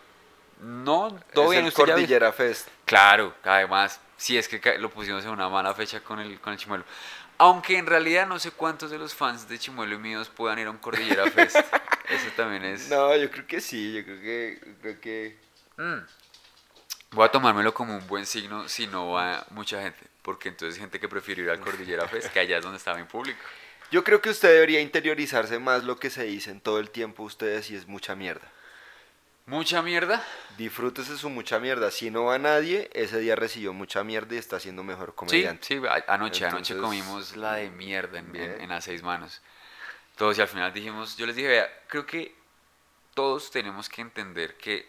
No, 0.61 1.19
todo 1.33 1.47
es 1.47 1.51
bien, 1.53 1.63
el 1.65 1.69
usted 1.69 1.85
ya- 1.87 1.93
Cordillera 1.95 2.33
Fest. 2.33 2.69
Claro, 2.85 3.35
además, 3.43 4.01
si 4.17 4.37
es 4.39 4.49
que 4.49 4.79
lo 4.79 4.91
pusimos 4.91 5.25
en 5.25 5.31
una 5.31 5.49
mala 5.49 5.75
fecha 5.75 6.01
con 6.01 6.21
el, 6.21 6.39
con 6.41 6.53
el 6.53 6.59
Chimuelo. 6.59 6.85
Aunque 7.39 7.77
en 7.79 7.87
realidad 7.87 8.27
no 8.27 8.39
sé 8.39 8.51
cuántos 8.53 8.91
de 8.91 8.99
los 8.99 9.15
fans 9.15 9.49
de 9.49 9.59
Chimuelo 9.59 9.95
y 9.97 9.99
míos 9.99 10.29
puedan 10.29 10.59
ir 10.59 10.67
a 10.67 10.71
un 10.71 10.79
Cordillera 10.79 11.29
Fest. 11.31 11.57
Eso 12.09 12.29
también 12.37 12.65
es... 12.65 12.89
No, 12.89 13.17
yo 13.17 13.31
creo 13.31 13.47
que 13.47 13.61
sí, 13.61 13.93
yo 13.95 14.05
creo 14.05 14.21
que... 14.21 14.61
creo 14.81 15.01
que... 15.01 15.39
Mm. 15.79 15.99
Voy 17.13 17.27
a 17.27 17.31
tomármelo 17.31 17.75
como 17.75 17.97
un 17.97 18.07
buen 18.07 18.25
signo 18.27 18.69
si 18.69 18.87
no 18.87 19.11
va 19.13 19.45
mucha 19.51 19.83
gente. 19.83 20.07
Porque 20.23 20.49
entonces 20.51 20.79
gente 20.79 21.01
que 21.01 21.09
prefiere 21.09 21.43
ir 21.43 21.51
al 21.51 21.59
Cordillera 21.61 22.07
Fest, 22.09 22.29
que 22.33 22.39
allá 22.41 22.59
es 22.59 22.63
donde 22.63 22.79
estaba 22.79 22.99
en 23.01 23.07
público. 23.07 23.41
Yo 23.93 24.03
creo 24.05 24.23
que 24.23 24.31
usted 24.31 24.49
debería 24.49 24.81
interiorizarse 24.81 25.59
más 25.59 25.85
lo 25.85 25.97
que 25.99 26.09
se 26.09 26.25
dicen 26.25 26.61
todo 26.63 26.79
el 26.81 26.91
tiempo 26.91 27.23
ustedes 27.23 27.71
y 27.71 27.77
es 27.77 27.87
mucha 27.87 28.15
mierda. 28.17 28.51
Mucha 29.45 29.83
mierda. 29.83 30.25
Disfrútese 30.57 31.19
su 31.19 31.29
mucha 31.29 31.59
mierda. 31.59 31.91
Si 31.91 32.11
no 32.11 32.25
va 32.25 32.39
nadie, 32.39 32.89
ese 32.95 33.19
día 33.19 33.37
recibió 33.37 33.75
mucha 33.75 34.03
mierda 34.03 34.35
y 34.35 34.39
está 34.39 34.59
siendo 34.59 34.83
mejor 34.83 35.15
comediante. 35.15 35.67
Sí, 35.67 35.79
sí, 35.79 35.87
anoche, 36.09 36.47
anoche 36.47 36.75
comimos 36.79 37.37
la 37.37 37.57
de 37.57 37.69
mierda 37.71 38.19
en, 38.19 38.27
en- 38.27 38.33
bien. 38.33 38.61
en 38.63 38.69
las 38.71 38.85
seis 38.85 39.03
manos. 39.03 39.43
Todos 40.17 40.39
y 40.39 40.41
al 40.41 40.49
final 40.49 40.73
dijimos, 40.73 41.19
yo 41.19 41.27
les 41.27 41.37
dije, 41.37 41.49
vea, 41.49 41.71
creo 41.89 42.07
que 42.07 42.35
todos 43.13 43.51
tenemos 43.51 43.91
que 43.91 44.01
entender 44.01 44.57
que 44.57 44.87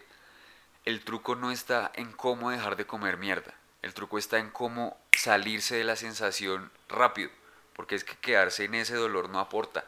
el 0.86 1.04
truco 1.04 1.34
no 1.36 1.50
está 1.50 1.92
en 1.94 2.10
cómo 2.12 2.50
dejar 2.50 2.76
de 2.76 2.86
comer 2.86 3.18
mierda. 3.18 3.52
El 3.82 3.92
truco 3.92 4.16
está 4.16 4.38
en 4.38 4.48
cómo 4.48 4.96
salirse 5.12 5.76
de 5.76 5.84
la 5.84 5.96
sensación 5.96 6.70
rápido. 6.88 7.30
Porque 7.74 7.94
es 7.94 8.04
que 8.04 8.16
quedarse 8.16 8.64
en 8.64 8.74
ese 8.74 8.94
dolor 8.94 9.28
no 9.28 9.40
aporta. 9.40 9.84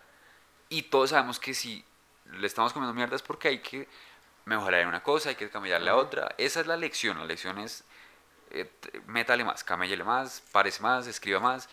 Y 0.69 0.83
todos 0.83 1.11
sabemos 1.11 1.39
que 1.39 1.55
si 1.55 1.85
le 2.33 2.47
estamos 2.47 2.73
comiendo 2.73 2.95
mierda 2.95 3.17
es 3.17 3.23
porque 3.23 3.49
hay 3.49 3.59
que 3.61 3.89
mejorar 4.45 4.81
en 4.81 4.89
una 4.89 5.03
cosa, 5.03 5.29
hay 5.29 5.37
que 5.37 5.49
cambiarle 5.49 5.91
a 5.91 5.97
otra. 5.97 6.35
Esa 6.39 6.61
es 6.61 6.67
la 6.67 6.77
lección. 6.77 7.19
La 7.19 7.25
lección 7.25 7.59
es 7.59 7.85
eh, 8.51 8.71
métale 9.07 9.45
más, 9.45 9.65
camellele 9.65 10.05
más, 10.05 10.43
parece 10.53 10.83
más, 10.83 11.07
escriba 11.07 11.41
más. 11.41 11.69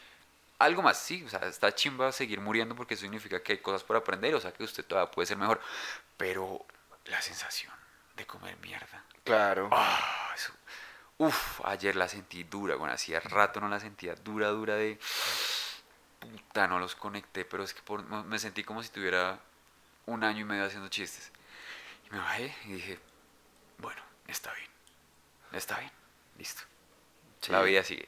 Algo 0.60 0.82
más, 0.82 0.98
sí, 0.98 1.24
o 1.26 1.30
sea, 1.30 1.40
está 1.42 1.74
chimba 1.74 2.12
seguir 2.12 2.40
muriendo 2.40 2.76
porque 2.76 2.94
eso 2.94 3.02
significa 3.02 3.42
que 3.42 3.54
hay 3.54 3.58
cosas 3.60 3.84
por 3.84 3.96
aprender, 3.96 4.34
o 4.36 4.40
sea, 4.40 4.54
que 4.54 4.64
usted 4.64 4.86
todavía 4.86 5.12
puede 5.12 5.26
ser 5.26 5.38
mejor. 5.38 5.60
Pero 6.18 6.66
la 7.06 7.22
sensación 7.22 7.74
de 8.16 8.26
comer 8.26 8.58
mierda. 8.58 9.04
Claro. 9.24 9.70
Ah, 9.72 10.32
eso. 10.36 10.54
Uf, 11.18 11.62
ayer 11.66 11.96
la 11.96 12.08
sentí 12.08 12.44
dura, 12.44 12.76
bueno, 12.76 12.94
hacía 12.94 13.20
rato 13.20 13.60
no 13.60 13.70
la 13.70 13.80
sentía 13.80 14.16
dura, 14.16 14.50
dura 14.50 14.76
de... 14.76 15.00
Puta, 16.32 16.68
no 16.68 16.80
los 16.80 16.96
conecté, 16.96 17.46
pero 17.46 17.64
es 17.64 17.74
que 17.74 17.82
por- 17.82 18.04
me 18.04 18.40
sentí 18.40 18.64
como 18.64 18.82
si 18.84 18.90
tuviera 18.90 19.40
un 20.06 20.24
año 20.24 20.42
y 20.42 20.44
medio 20.46 20.66
haciendo 20.66 20.88
chistes. 20.90 21.32
Y 22.08 22.12
me 22.12 22.20
bajé 22.20 22.56
y 22.66 22.74
dije, 22.74 23.00
bueno, 23.78 24.02
está 24.28 24.54
bien, 24.54 24.70
está 25.52 25.80
bien, 25.80 25.92
listo. 26.38 26.64
Sí. 27.42 27.52
La 27.52 27.62
vida 27.62 27.84
sigue. 27.84 28.08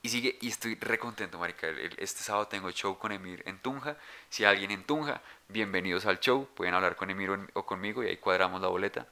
Y 0.00 0.10
sigue, 0.10 0.38
y 0.40 0.48
estoy 0.48 0.76
re 0.76 0.98
contento, 0.98 1.38
marica. 1.38 1.66
Este 1.96 2.22
sábado 2.22 2.46
tengo 2.46 2.70
show 2.70 2.96
con 2.98 3.10
Emir 3.10 3.42
en 3.46 3.58
Tunja. 3.58 3.96
Si 4.30 4.44
hay 4.44 4.52
alguien 4.52 4.70
en 4.70 4.84
Tunja, 4.84 5.20
bienvenidos 5.48 6.06
al 6.06 6.20
show. 6.20 6.48
Pueden 6.54 6.74
hablar 6.74 6.94
con 6.94 7.10
Emir 7.10 7.30
o 7.54 7.66
conmigo 7.66 8.04
y 8.04 8.06
ahí 8.08 8.16
cuadramos 8.18 8.60
la 8.60 8.68
boleta. 8.68 9.08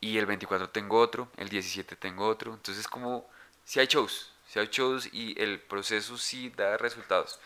Y 0.00 0.18
el 0.18 0.26
24 0.26 0.68
tengo 0.70 1.00
otro, 1.00 1.30
el 1.38 1.48
17 1.48 1.96
tengo 1.96 2.26
otro. 2.28 2.52
Entonces 2.52 2.86
como, 2.86 3.28
si 3.64 3.80
hay 3.80 3.86
shows, 3.86 4.32
si 4.48 4.58
hay 4.60 4.68
shows 4.72 5.08
y 5.12 5.40
el 5.42 5.60
proceso 5.60 6.18
sí 6.18 6.50
da 6.56 6.76
resultados. 6.78 7.40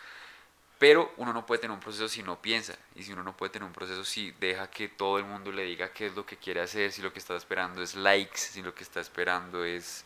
Pero 0.78 1.12
uno 1.16 1.32
no 1.32 1.46
puede 1.46 1.60
tener 1.60 1.74
un 1.74 1.80
proceso 1.80 2.08
si 2.08 2.22
no 2.24 2.42
piensa. 2.42 2.76
Y 2.96 3.04
si 3.04 3.12
uno 3.12 3.22
no 3.22 3.36
puede 3.36 3.50
tener 3.52 3.66
un 3.66 3.72
proceso 3.72 4.04
si 4.04 4.32
deja 4.32 4.68
que 4.70 4.88
todo 4.88 5.18
el 5.18 5.24
mundo 5.24 5.52
le 5.52 5.64
diga 5.64 5.92
qué 5.92 6.06
es 6.06 6.14
lo 6.16 6.26
que 6.26 6.36
quiere 6.36 6.60
hacer, 6.60 6.90
si 6.92 7.02
lo 7.02 7.12
que 7.12 7.20
está 7.20 7.36
esperando 7.36 7.82
es 7.82 7.94
likes, 7.94 8.38
si 8.38 8.62
lo 8.62 8.74
que 8.74 8.82
está 8.82 9.00
esperando 9.00 9.64
es... 9.64 10.04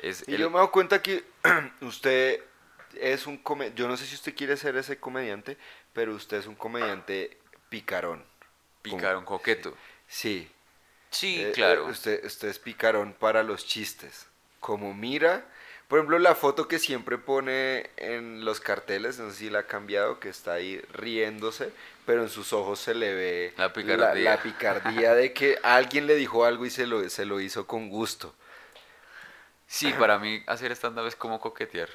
es 0.00 0.24
Y 0.28 0.32
el- 0.34 0.40
yo 0.40 0.50
me 0.50 0.56
dado 0.56 0.70
cuenta 0.70 1.00
que 1.02 1.24
usted 1.80 2.42
es 2.94 3.26
un 3.26 3.38
comediante. 3.38 3.80
Yo 3.80 3.88
no 3.88 3.96
sé 3.96 4.06
si 4.06 4.14
usted 4.14 4.34
quiere 4.34 4.56
ser 4.56 4.76
ese 4.76 4.98
comediante, 5.00 5.56
pero 5.94 6.14
usted 6.14 6.38
es 6.38 6.46
un 6.46 6.56
comediante 6.56 7.38
picarón. 7.70 8.24
Picaron 8.82 9.24
coqueto. 9.24 9.76
Sí. 10.08 10.50
Sí, 11.10 11.38
Eh, 11.40 11.52
claro. 11.54 11.86
eh, 11.86 11.90
usted, 11.90 12.24
usted 12.24 12.48
es 12.48 12.58
picarón 12.58 13.12
para 13.14 13.42
los 13.42 13.66
chistes. 13.66 14.26
Como 14.60 14.92
mira, 14.94 15.46
por 15.88 15.98
ejemplo, 15.98 16.18
la 16.18 16.34
foto 16.34 16.68
que 16.68 16.78
siempre 16.78 17.16
pone 17.16 17.90
en 17.96 18.44
los 18.44 18.60
carteles, 18.60 19.18
no 19.18 19.30
sé 19.30 19.36
si 19.36 19.50
la 19.50 19.60
ha 19.60 19.66
cambiado, 19.66 20.20
que 20.20 20.28
está 20.28 20.52
ahí 20.52 20.78
riéndose, 20.92 21.72
pero 22.04 22.22
en 22.22 22.28
sus 22.28 22.52
ojos 22.52 22.78
se 22.78 22.94
le 22.94 23.14
ve 23.14 23.54
La 23.56 23.72
picardía. 23.72 24.36
la 24.36 24.42
picardía 24.42 25.14
de 25.14 25.32
que 25.32 25.58
alguien 25.62 26.06
le 26.06 26.14
dijo 26.14 26.44
algo 26.44 26.66
y 26.66 26.70
se 26.70 26.86
lo, 26.86 27.08
se 27.08 27.24
lo 27.24 27.40
hizo 27.40 27.66
con 27.66 27.88
gusto. 27.88 28.34
Sí, 29.66 29.92
para 29.94 30.18
mí 30.18 30.42
hacer 30.46 30.72
stand-up 30.72 31.06
es 31.06 31.16
como 31.16 31.40
coquetear. 31.40 31.88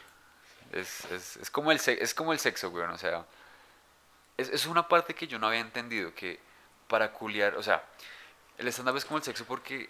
Es, 0.71 1.05
es, 1.11 1.37
es, 1.37 1.51
como 1.51 1.71
el 1.71 1.79
es 1.85 2.13
como 2.15 2.33
el 2.33 2.39
sexo, 2.39 2.69
weón. 2.69 2.91
O 2.91 2.97
sea, 2.97 3.25
es, 4.37 4.49
es 4.49 4.65
una 4.65 4.87
parte 4.87 5.13
que 5.13 5.27
yo 5.27 5.37
no 5.37 5.47
había 5.47 5.59
entendido. 5.59 6.13
Que 6.15 6.39
para 6.87 7.11
culiar, 7.11 7.55
o 7.57 7.63
sea, 7.63 7.83
el 8.57 8.67
stand-up 8.67 8.97
es 8.97 9.05
como 9.05 9.17
el 9.17 9.23
sexo 9.23 9.45
porque 9.45 9.89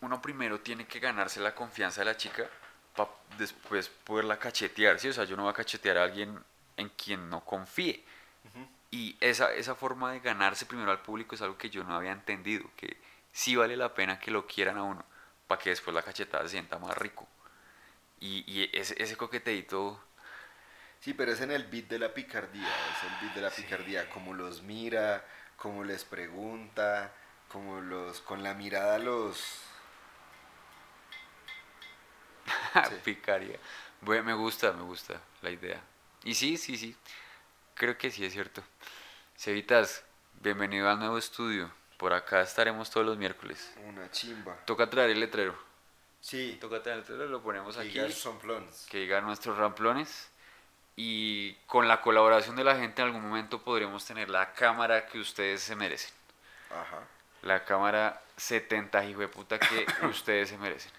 uno 0.00 0.20
primero 0.22 0.60
tiene 0.60 0.86
que 0.86 1.00
ganarse 1.00 1.40
la 1.40 1.54
confianza 1.54 2.00
de 2.00 2.06
la 2.06 2.16
chica 2.16 2.44
para 2.96 3.10
después 3.38 3.88
poderla 3.88 4.38
cachetear. 4.38 4.98
¿sí? 4.98 5.08
O 5.08 5.12
sea, 5.12 5.24
yo 5.24 5.36
no 5.36 5.42
voy 5.44 5.50
a 5.50 5.54
cachetear 5.54 5.98
a 5.98 6.04
alguien 6.04 6.38
en 6.76 6.88
quien 6.90 7.28
no 7.30 7.44
confíe. 7.44 8.04
Y 8.90 9.16
esa, 9.20 9.52
esa 9.52 9.74
forma 9.76 10.12
de 10.12 10.20
ganarse 10.20 10.66
primero 10.66 10.90
al 10.90 11.00
público 11.02 11.34
es 11.34 11.42
algo 11.42 11.56
que 11.56 11.70
yo 11.70 11.84
no 11.84 11.94
había 11.94 12.10
entendido, 12.10 12.68
que 12.76 12.96
sí 13.32 13.54
vale 13.54 13.76
la 13.76 13.94
pena 13.94 14.18
que 14.18 14.32
lo 14.32 14.46
quieran 14.46 14.78
a 14.78 14.82
uno, 14.82 15.04
para 15.46 15.60
que 15.60 15.70
después 15.70 15.94
la 15.94 16.02
cachetada 16.02 16.42
se 16.44 16.50
sienta 16.50 16.78
más 16.78 16.96
rico. 16.98 17.28
Y, 18.18 18.44
y 18.50 18.68
ese, 18.72 19.00
ese 19.02 19.16
coqueteito, 19.16 20.02
Sí, 21.00 21.14
pero 21.14 21.32
es 21.32 21.40
en 21.40 21.50
el 21.50 21.64
beat 21.64 21.86
de 21.86 21.98
la 21.98 22.12
picardía, 22.12 22.66
es 22.68 23.04
el 23.10 23.20
beat 23.22 23.34
de 23.34 23.40
la 23.40 23.50
Sí. 23.50 23.62
picardía, 23.62 24.10
como 24.10 24.34
los 24.34 24.62
mira, 24.62 25.24
como 25.56 25.82
les 25.84 26.04
pregunta, 26.04 27.12
como 27.48 27.80
los, 27.80 28.20
con 28.20 28.42
la 28.42 28.52
mirada 28.54 28.98
los... 28.98 29.62
Sí. 32.88 32.94
picaría. 33.04 33.58
Bueno, 34.00 34.24
me 34.24 34.34
gusta, 34.34 34.72
me 34.72 34.82
gusta 34.82 35.20
la 35.42 35.50
idea. 35.50 35.80
Y 36.24 36.34
sí, 36.34 36.56
sí, 36.56 36.76
sí, 36.76 36.96
creo 37.74 37.96
que 37.98 38.10
sí 38.10 38.24
es 38.24 38.32
cierto. 38.32 38.62
Cevitas, 39.36 40.04
bienvenido 40.40 40.88
al 40.88 40.98
nuevo 40.98 41.18
estudio. 41.18 41.70
Por 41.96 42.12
acá 42.12 42.40
estaremos 42.42 42.90
todos 42.90 43.06
los 43.06 43.18
miércoles. 43.18 43.72
Una 43.86 44.10
chimba. 44.10 44.56
Toca 44.64 44.88
traer 44.88 45.10
el 45.10 45.20
letrero. 45.20 45.54
Sí, 46.20 46.58
Toca 46.60 46.82
traer 46.82 46.98
el 46.98 47.02
letrero, 47.04 47.26
lo 47.26 47.42
ponemos 47.42 47.76
aquí. 47.76 47.90
Gigas 47.90 48.14
Somplons. 48.14 48.86
que 48.90 48.98
digan 48.98 49.24
nuestros 49.24 49.56
ramplones 49.58 50.30
y 50.96 51.54
con 51.66 51.88
la 51.88 52.00
colaboración 52.02 52.56
de 52.56 52.64
la 52.64 52.76
gente 52.76 53.02
en 53.02 53.08
algún 53.08 53.22
momento 53.22 53.62
podremos 53.62 54.04
tener 54.04 54.28
la 54.30 54.52
cámara 54.52 55.06
que 55.06 55.18
ustedes 55.18 55.62
se 55.62 55.76
merecen. 55.76 56.12
Ajá. 56.70 57.00
La 57.42 57.64
cámara 57.64 58.22
70 58.36 59.04
hijo 59.06 59.20
de 59.20 59.28
puta 59.28 59.58
que 59.58 59.86
ustedes 60.06 60.50
se 60.50 60.58
merecen. 60.58 60.92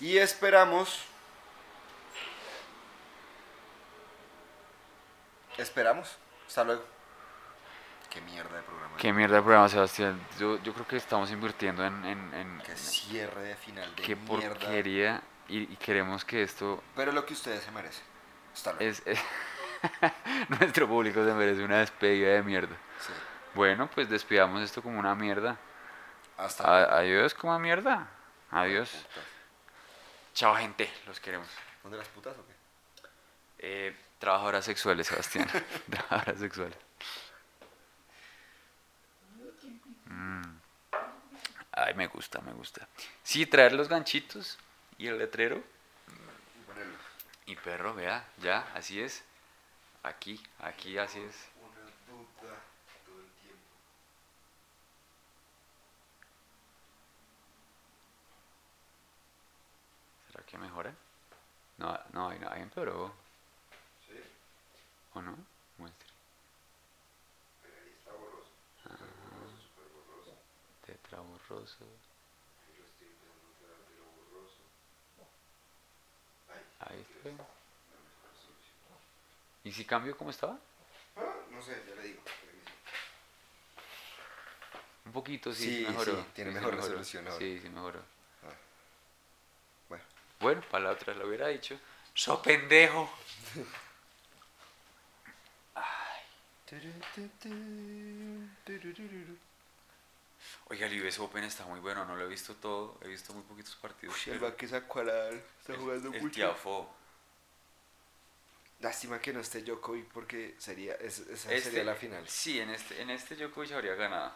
Y 0.00 0.18
esperamos 0.18 1.04
Esperamos. 5.58 6.16
Hasta 6.46 6.64
luego. 6.64 6.82
Qué 8.08 8.20
mierda 8.22 8.56
de 8.56 8.62
programa. 8.62 8.96
Qué 8.96 9.12
mierda 9.12 9.36
de 9.36 9.42
programa, 9.42 9.68
Sebastián. 9.68 10.18
Yo, 10.38 10.58
yo 10.62 10.72
creo 10.72 10.86
que 10.86 10.96
estamos 10.96 11.30
invirtiendo 11.30 11.84
en, 11.84 12.04
en, 12.06 12.34
en 12.34 12.62
Qué 12.64 12.74
cierre 12.74 13.42
de 13.42 13.56
final 13.56 13.94
de 13.94 14.02
qué 14.02 14.16
mierda. 14.16 14.54
porquería 14.58 15.22
y, 15.48 15.70
y 15.72 15.76
queremos 15.76 16.24
que 16.24 16.42
esto 16.42 16.82
Pero 16.96 17.12
lo 17.12 17.24
que 17.26 17.34
ustedes 17.34 17.62
se 17.62 17.70
merecen. 17.70 18.02
Hasta 18.54 18.72
luego. 18.72 18.84
es, 18.90 19.02
es- 19.06 19.20
nuestro 20.48 20.88
público 20.88 21.22
se 21.24 21.32
merece 21.34 21.62
una 21.62 21.78
despedida 21.80 22.30
de 22.32 22.42
mierda. 22.42 22.74
Sí. 22.98 23.12
Bueno, 23.54 23.90
pues 23.94 24.08
despidamos 24.08 24.62
esto 24.62 24.82
como 24.82 24.98
una 24.98 25.14
mierda. 25.14 25.58
Hasta 26.38 26.66
luego. 26.66 26.92
Adiós 26.94 27.34
como 27.34 27.58
mierda. 27.58 28.08
Adiós. 28.50 28.90
Putas. 28.90 29.24
Chao 30.34 30.56
gente, 30.56 30.90
los 31.06 31.20
queremos. 31.20 31.48
¿Dónde 31.82 31.98
las 31.98 32.08
putas 32.08 32.34
o 32.38 32.46
qué? 32.46 32.52
Eh, 33.58 33.96
trabajadoras 34.18 34.64
sexuales, 34.64 35.06
Sebastián. 35.06 35.48
trabajadoras 35.90 36.40
sexuales. 36.40 36.78
Mm. 40.06 40.42
Ay, 41.72 41.94
me 41.94 42.06
gusta, 42.06 42.40
me 42.40 42.52
gusta. 42.52 42.88
Sí, 43.22 43.46
traer 43.46 43.72
los 43.72 43.88
ganchitos 43.88 44.58
y 44.96 45.06
el 45.06 45.18
letrero. 45.18 45.62
Y 47.44 47.56
perro, 47.56 47.94
vea, 47.94 48.24
ya, 48.38 48.70
así 48.74 49.00
es. 49.00 49.24
Aquí, 50.02 50.40
aquí, 50.60 50.96
así 50.96 51.20
es. 51.20 51.48
Una 51.60 51.84
puta 52.06 52.62
todo 53.04 53.20
el 53.20 53.30
tiempo. 53.42 53.66
¿Será 60.52 60.60
que 60.64 60.68
mejora? 60.68 60.94
No, 61.78 61.98
no, 62.12 62.30
no, 62.38 62.50
ahí 62.50 62.60
empeoró. 62.60 63.10
Sí. 64.06 64.20
¿O 65.14 65.22
no? 65.22 65.34
Muestre. 65.78 66.08
Pero 67.62 67.74
ahí 67.82 67.90
está 67.96 68.12
borroso. 68.12 68.50
Súper 68.82 69.88
borroso. 69.96 70.36
Tetra 70.84 71.18
Ahí 76.80 77.00
está. 77.00 77.44
¿Y 79.64 79.72
si 79.72 79.86
cambio 79.86 80.18
cómo 80.18 80.30
estaba? 80.30 80.58
Ah, 81.16 81.34
no 81.50 81.62
sé, 81.62 81.82
ya 81.88 81.94
le 81.94 82.02
digo. 82.02 82.20
Un 85.06 85.12
poquito, 85.12 85.52
sí, 85.54 85.78
Sí, 85.78 85.86
mejoró. 85.88 86.16
sí, 86.16 86.26
tiene 86.34 86.50
sí 86.50 86.54
mejor 86.56 86.72
mejoró. 86.74 86.88
resolución 86.88 87.26
ahora. 87.26 87.38
Sí, 87.38 87.58
sí, 87.58 87.68
mejoró. 87.70 88.11
Bueno. 90.42 90.60
Para 90.70 90.84
la 90.84 90.90
otra 90.90 91.14
lo 91.14 91.26
hubiera 91.28 91.48
dicho. 91.48 91.78
¡So 92.14 92.42
pendejo! 92.42 93.10
Oiga, 100.68 100.86
el 100.86 101.02
US 101.06 101.18
Open 101.20 101.44
está 101.44 101.64
muy 101.66 101.80
bueno, 101.80 102.04
no 102.04 102.16
lo 102.16 102.24
he 102.24 102.28
visto 102.28 102.54
todo, 102.56 102.98
he 103.02 103.08
visto 103.08 103.32
muy 103.34 103.42
poquitos 103.42 103.76
partidos. 103.76 104.16
El 104.26 104.38
pero 104.38 104.50
Vaque 104.50 104.66
Zacualar 104.66 105.32
está 105.34 105.72
el- 105.74 105.78
jugando 105.78 106.12
el 106.12 106.22
mucho. 106.22 106.34
Tiafo. 106.34 106.94
Lástima 108.80 109.20
que 109.20 109.32
no 109.32 109.40
esté 109.40 109.62
Djokovic 109.62 110.08
porque 110.08 110.56
sería, 110.58 110.94
es- 110.94 111.18
esa 111.20 111.52
Este- 111.52 111.60
sería 111.70 111.84
la 111.84 111.94
final. 111.94 112.26
Sí, 112.28 112.58
en 112.58 112.70
este, 112.70 113.00
en 113.00 113.10
este 113.10 113.36
Djokovic 113.36 113.72
habría 113.72 113.94
ganado. 113.94 114.32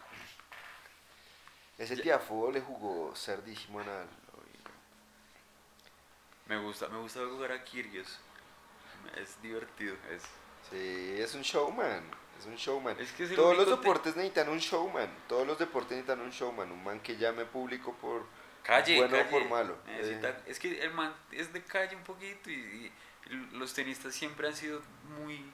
Ese 1.78 1.96
Tiafo 1.96 2.50
le 2.52 2.60
jugó 2.60 3.14
cerdísimo 3.16 3.80
a 3.80 3.84
Nadal. 3.84 4.08
Me 6.46 6.56
gusta, 6.58 6.88
me 6.88 6.98
gusta 6.98 7.20
jugar 7.26 7.52
a 7.52 7.64
Kyrgios. 7.64 8.18
Es 9.16 9.40
divertido, 9.42 9.94
es... 10.10 10.22
Sí, 10.70 11.16
es 11.20 11.34
un 11.34 11.42
showman. 11.42 12.02
Es 12.38 12.46
un 12.46 12.56
showman. 12.56 12.98
Es 13.00 13.12
que 13.12 13.24
es 13.24 13.30
el 13.30 13.36
Todos 13.36 13.56
los 13.56 13.66
te- 13.66 13.70
deportes 13.76 14.16
necesitan 14.16 14.48
un 14.48 14.58
showman. 14.58 15.08
Todos 15.28 15.46
los 15.46 15.58
deportes 15.58 15.92
necesitan 15.92 16.20
un 16.20 16.30
showman. 16.30 16.70
Un 16.70 16.82
man 16.84 17.00
que 17.00 17.16
llame 17.16 17.44
público 17.44 17.94
por 17.94 18.26
Calle, 18.62 18.96
bueno 18.96 19.16
calle. 19.16 19.28
o 19.28 19.30
por 19.30 19.48
malo. 19.48 19.78
Necesita- 19.86 20.30
Eh, 20.30 20.42
Es 20.46 20.58
que 20.58 20.80
el 20.82 20.92
man 20.92 21.14
es 21.30 21.52
de 21.52 21.62
calle 21.62 21.94
un 21.96 22.02
poquito 22.02 22.50
y, 22.50 22.92
y 23.30 23.30
los 23.52 23.72
tenistas 23.74 24.14
siempre 24.14 24.48
han 24.48 24.56
sido 24.56 24.82
muy 25.18 25.44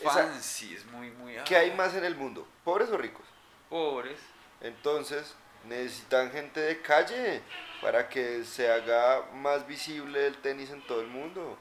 Esa- 0.00 0.10
fancy, 0.12 0.74
es 0.74 0.84
muy, 0.86 1.10
muy... 1.10 1.36
¿Qué 1.44 1.56
hay 1.56 1.70
ah, 1.70 1.74
más 1.76 1.94
en 1.94 2.04
el 2.04 2.14
mundo? 2.16 2.46
¿Pobres 2.64 2.88
o 2.90 2.96
ricos? 2.96 3.26
Pobres. 3.68 4.18
Entonces, 4.60 5.34
necesitan 5.68 6.30
gente 6.30 6.60
de 6.60 6.80
calle 6.80 7.42
para 7.82 8.08
que 8.08 8.44
se 8.44 8.70
haga 8.70 9.22
más 9.34 9.66
visible 9.66 10.26
el 10.26 10.36
tenis 10.38 10.70
en 10.70 10.86
todo 10.86 11.00
el 11.00 11.08
mundo. 11.08 11.58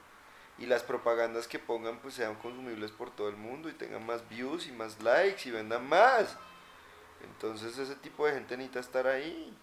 Y 0.58 0.68
las 0.68 0.84
propagandas 0.84 1.48
que 1.48 1.60
pongan 1.60 2.00
pues 2.00 2.14
sean 2.14 2.36
consumibles 2.36 2.92
por 2.92 3.14
todo 3.14 3.28
el 3.28 3.36
mundo 3.36 3.68
y 3.68 3.74
tengan 3.74 4.06
más 4.06 4.28
views 4.30 4.68
y 4.68 4.72
más 4.72 5.02
likes 5.02 5.50
y 5.50 5.52
vendan 5.52 5.88
más. 5.88 6.38
Entonces 7.24 7.78
ese 7.78 7.96
tipo 7.96 8.26
de 8.26 8.34
gente 8.34 8.56
necesita 8.56 8.80
estar 8.80 9.08
ahí. 9.08 9.54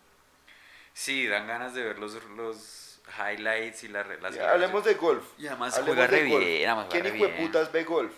Sí, 0.92 1.26
dan 1.26 1.46
ganas 1.46 1.72
de 1.72 1.82
ver 1.82 1.98
los, 1.98 2.22
los 2.36 3.00
highlights 3.18 3.84
y 3.84 3.88
la, 3.88 4.04
las... 4.04 4.36
Hablemos 4.38 4.84
de 4.84 4.94
golf. 4.94 5.24
Y 5.38 5.46
además 5.46 5.78
Hablemos 5.78 5.96
juega 5.96 6.06
re 6.10 6.28
golf. 6.28 6.44
bien, 6.44 6.68
además 6.68 6.86
¿Quién 6.90 7.06
hijo 7.16 7.26
de 7.26 7.32
putas 7.32 7.72
ve 7.72 7.84
golf? 7.84 8.12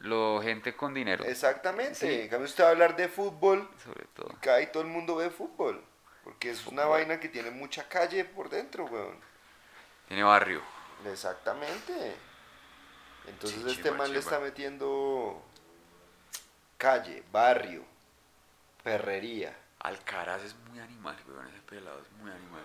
Lo 0.00 0.40
gente 0.42 0.76
con 0.76 0.92
dinero, 0.94 1.24
Exactamente. 1.24 1.94
Sí. 1.94 2.20
En 2.22 2.28
cambio 2.28 2.46
usted 2.46 2.64
va 2.64 2.68
a 2.68 2.70
hablar 2.72 2.96
de 2.96 3.08
fútbol, 3.08 3.68
sobre 3.82 4.04
todo. 4.14 4.30
acá 4.32 4.60
y 4.60 4.66
todo 4.66 4.82
el 4.82 4.88
mundo 4.88 5.16
ve 5.16 5.30
fútbol. 5.30 5.82
Porque 6.22 6.50
es 6.50 6.66
una 6.66 6.84
vaina 6.86 7.20
que 7.20 7.28
tiene 7.28 7.50
mucha 7.50 7.88
calle 7.88 8.24
por 8.24 8.50
dentro, 8.50 8.84
weón. 8.86 9.18
Tiene 10.08 10.22
barrio. 10.22 10.60
Exactamente. 11.10 12.14
Entonces 13.26 13.62
Sí, 13.62 13.70
este 13.70 13.90
man 13.90 14.12
le 14.12 14.18
está 14.18 14.38
metiendo 14.38 15.42
calle, 16.76 17.22
barrio, 17.32 17.84
perrería. 18.82 19.56
Alcaraz 19.80 20.42
es 20.42 20.54
muy 20.68 20.80
animal, 20.80 21.16
weón, 21.28 21.46
ese 21.48 21.60
pelado 21.62 22.00
es 22.00 22.10
muy 22.20 22.30
animal. 22.30 22.62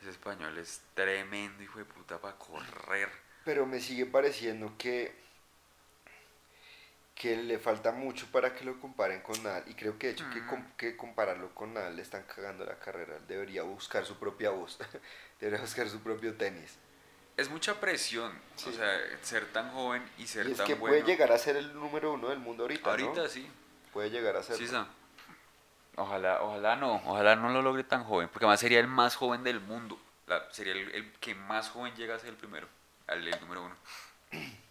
Ese 0.00 0.10
español 0.10 0.56
es 0.58 0.82
tremendo, 0.94 1.62
hijo 1.62 1.78
de 1.78 1.86
puta, 1.86 2.18
para 2.18 2.36
correr. 2.36 3.08
Pero 3.44 3.64
me 3.64 3.80
sigue 3.80 4.06
pareciendo 4.06 4.74
que, 4.76 5.14
que 7.14 7.36
le 7.36 7.58
falta 7.58 7.92
mucho 7.92 8.26
para 8.32 8.52
que 8.54 8.64
lo 8.64 8.80
comparen 8.80 9.20
con 9.22 9.40
Nadal. 9.42 9.64
Y 9.68 9.74
creo 9.74 9.98
que 9.98 10.08
de 10.08 10.12
hecho 10.14 10.28
que, 10.32 10.40
Mm. 10.40 10.46
com- 10.48 10.66
que 10.76 10.96
compararlo 10.96 11.54
con 11.54 11.72
Nadal 11.74 11.96
le 11.96 12.02
están 12.02 12.24
cagando 12.24 12.64
la 12.64 12.78
carrera. 12.78 13.18
Debería 13.28 13.62
buscar 13.62 14.04
su 14.04 14.18
propia 14.18 14.50
voz. 14.50 14.78
debería 15.40 15.60
buscar 15.60 15.88
su 15.88 16.00
propio 16.00 16.34
tenis. 16.34 16.76
Es 17.36 17.48
mucha 17.50 17.80
presión, 17.80 18.32
o 18.32 18.58
Sí. 18.58 18.72
sea, 18.74 18.96
ser 19.22 19.46
tan 19.52 19.70
joven 19.72 20.08
y 20.18 20.26
ser 20.26 20.46
y 20.46 20.52
es 20.52 20.56
tan 20.58 20.66
que 20.66 20.74
bueno. 20.74 20.92
puede 20.94 21.02
llegar 21.06 21.32
a 21.32 21.38
ser 21.38 21.56
el 21.56 21.74
número 21.74 22.12
uno 22.12 22.28
del 22.28 22.38
mundo 22.38 22.64
ahorita, 22.64 22.90
Ahorita 22.90 23.22
¿no? 23.22 23.28
sí. 23.28 23.48
Puede 23.92 24.10
llegar 24.10 24.36
a 24.36 24.42
ser. 24.42 24.56
Sí. 24.56 24.66
Ojalá, 25.96 26.42
ojalá 26.42 26.74
no, 26.76 26.96
ojalá 27.06 27.36
no 27.36 27.50
lo 27.50 27.62
logre 27.62 27.84
tan 27.84 28.02
joven, 28.04 28.28
porque 28.28 28.44
además 28.44 28.58
sería 28.60 28.80
el 28.80 28.88
más 28.88 29.14
joven 29.14 29.44
del 29.44 29.60
mundo. 29.60 30.00
La- 30.26 30.52
sería 30.52 30.72
el, 30.72 30.90
el 30.92 31.12
que 31.14 31.34
más 31.36 31.70
joven 31.70 31.94
llega 31.94 32.16
a 32.16 32.18
ser 32.18 32.30
el 32.30 32.36
primero, 32.36 32.66
al 33.06 33.26
el 33.26 33.40
número 33.40 33.64
uno. 33.64 33.76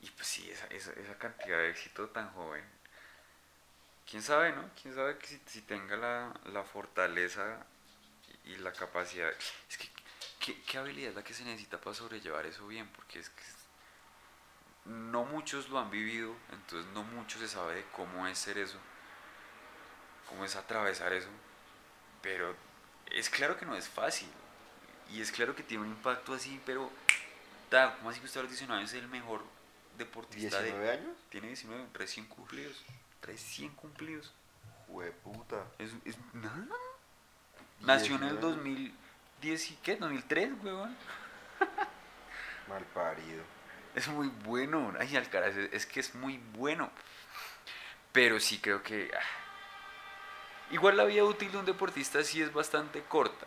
Y 0.00 0.10
pues 0.10 0.26
sí, 0.26 0.50
esa, 0.50 0.66
esa, 0.66 0.92
esa 0.92 1.18
cantidad 1.18 1.58
de 1.58 1.70
éxito 1.70 2.08
tan 2.08 2.32
joven. 2.32 2.64
Quién 4.08 4.22
sabe, 4.22 4.52
¿no? 4.52 4.70
Quién 4.80 4.94
sabe 4.94 5.18
que 5.18 5.26
si, 5.26 5.40
si 5.46 5.62
tenga 5.62 5.96
la, 5.96 6.34
la 6.52 6.62
fortaleza 6.62 7.66
y, 8.44 8.56
la 8.56 8.72
capacidad. 8.72 9.30
Es 9.68 9.76
que, 9.76 9.88
¿qué, 10.40 10.62
¿qué 10.62 10.78
habilidad 10.78 11.10
es 11.10 11.16
la 11.16 11.24
que 11.24 11.34
se 11.34 11.44
necesita 11.44 11.80
para 11.80 11.94
sobrellevar 11.94 12.46
eso 12.46 12.66
bien? 12.66 12.88
Porque 12.88 13.18
es 13.18 13.28
que 13.28 13.42
no 14.88 15.24
muchos 15.24 15.68
lo 15.68 15.78
han 15.78 15.90
vivido, 15.90 16.34
entonces 16.50 16.90
no 16.92 17.02
mucho 17.02 17.38
se 17.38 17.48
sabe 17.48 17.74
de 17.74 17.84
cómo 17.92 18.26
es 18.26 18.38
ser 18.38 18.58
eso, 18.58 18.78
cómo 20.28 20.44
es 20.44 20.56
atravesar 20.56 21.12
eso, 21.12 21.28
pero 22.22 22.56
es 23.10 23.28
claro 23.28 23.58
que 23.58 23.66
no 23.66 23.76
es 23.76 23.86
fácil, 23.86 24.28
y 25.10 25.20
es 25.20 25.30
claro 25.30 25.54
que 25.54 25.62
tiene 25.62 25.84
un 25.84 25.90
impacto 25.90 26.32
así, 26.32 26.60
pero, 26.64 26.90
ta, 27.68 27.96
¿cómo 27.96 28.10
así 28.10 28.20
que 28.20 28.26
usted 28.26 28.40
a 28.40 28.42
los 28.44 28.52
19 28.52 28.80
años 28.80 28.92
es 28.92 29.02
el 29.02 29.08
mejor 29.08 29.44
deportista 29.98 30.60
de... 30.62 30.72
¿19 30.72 30.90
años? 30.90 31.16
Tiene 31.28 31.48
19, 31.48 31.86
recién 31.94 32.26
cumplidos, 32.26 32.84
recién 33.22 33.70
cumplidos, 33.74 34.32
Hueputa. 34.88 35.64
es, 35.78 35.90
es 36.04 36.16
nada. 36.32 36.66
Nació 37.80 38.16
en 38.16 38.22
el 38.24 38.40
19. 38.40 38.40
2010, 39.42 39.70
y 39.70 39.76
¿qué? 39.76 39.96
2003, 39.96 40.52
weón. 40.62 40.96
Mal 42.68 42.84
parido. 42.94 43.42
Es 43.94 44.08
muy 44.08 44.28
bueno. 44.44 44.94
Ay, 44.98 45.16
Alcaraz, 45.16 45.56
es, 45.56 45.72
es 45.72 45.86
que 45.86 46.00
es 46.00 46.14
muy 46.14 46.38
bueno. 46.54 46.90
Pero 48.12 48.40
sí 48.40 48.58
creo 48.60 48.82
que. 48.82 49.10
ah. 49.14 49.20
Igual 50.70 50.96
la 50.96 51.04
vida 51.04 51.24
útil 51.24 51.50
de 51.50 51.58
un 51.58 51.64
deportista 51.64 52.22
sí 52.22 52.42
es 52.42 52.52
bastante 52.52 53.02
corta. 53.04 53.46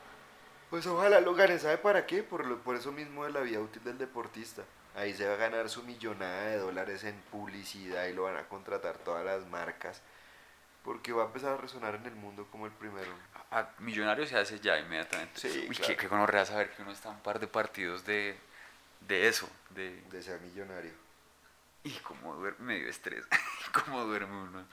Pues 0.69 0.87
ojalá 0.87 1.19
lo 1.21 1.35
gane, 1.35 1.59
¿sabe 1.59 1.77
para 1.77 2.05
qué? 2.07 2.23
Por, 2.23 2.45
lo- 2.45 2.59
por 2.59 2.75
eso 2.75 2.91
mismo 2.91 3.25
de 3.25 3.31
la 3.31 3.41
vida 3.41 3.59
útil 3.59 3.83
del 3.83 3.97
deportista. 3.97 4.63
Ahí 4.95 5.13
se 5.15 5.27
va 5.27 5.33
a 5.33 5.37
ganar 5.37 5.69
su 5.69 5.83
millonada 5.83 6.47
de 6.47 6.57
dólares 6.57 7.03
en 7.03 7.15
publicidad 7.31 8.05
y 8.07 8.13
lo 8.13 8.23
van 8.23 8.37
a 8.37 8.47
contratar 8.47 8.97
todas 8.97 9.25
las 9.25 9.45
marcas. 9.47 10.01
Porque 10.83 11.13
va 11.13 11.23
a 11.23 11.25
empezar 11.27 11.53
a 11.53 11.57
resonar 11.57 11.95
en 11.95 12.05
el 12.05 12.15
mundo 12.15 12.47
como 12.51 12.65
el 12.65 12.71
primero. 12.71 13.11
A, 13.51 13.69
millonario 13.79 14.25
se 14.25 14.37
hace 14.37 14.59
ya 14.59 14.79
inmediatamente. 14.79 15.39
Sí, 15.39 15.67
Uy, 15.69 15.75
claro. 15.75 15.95
qué, 15.95 16.07
qué 16.07 16.45
saber 16.45 16.71
que 16.71 16.81
uno 16.81 16.91
está 16.91 17.09
un 17.09 17.21
par 17.21 17.39
de 17.39 17.47
partidos 17.47 18.03
de, 18.05 18.35
de 19.01 19.27
eso. 19.27 19.49
De, 19.69 20.01
De 20.09 20.23
ser 20.23 20.41
millonario. 20.41 20.91
Y 21.83 21.91
como 21.99 22.35
duerme, 22.35 22.75
medio 22.75 22.89
estrés. 22.89 23.25
como 23.85 24.03
duerme 24.05 24.35
uno. 24.35 24.65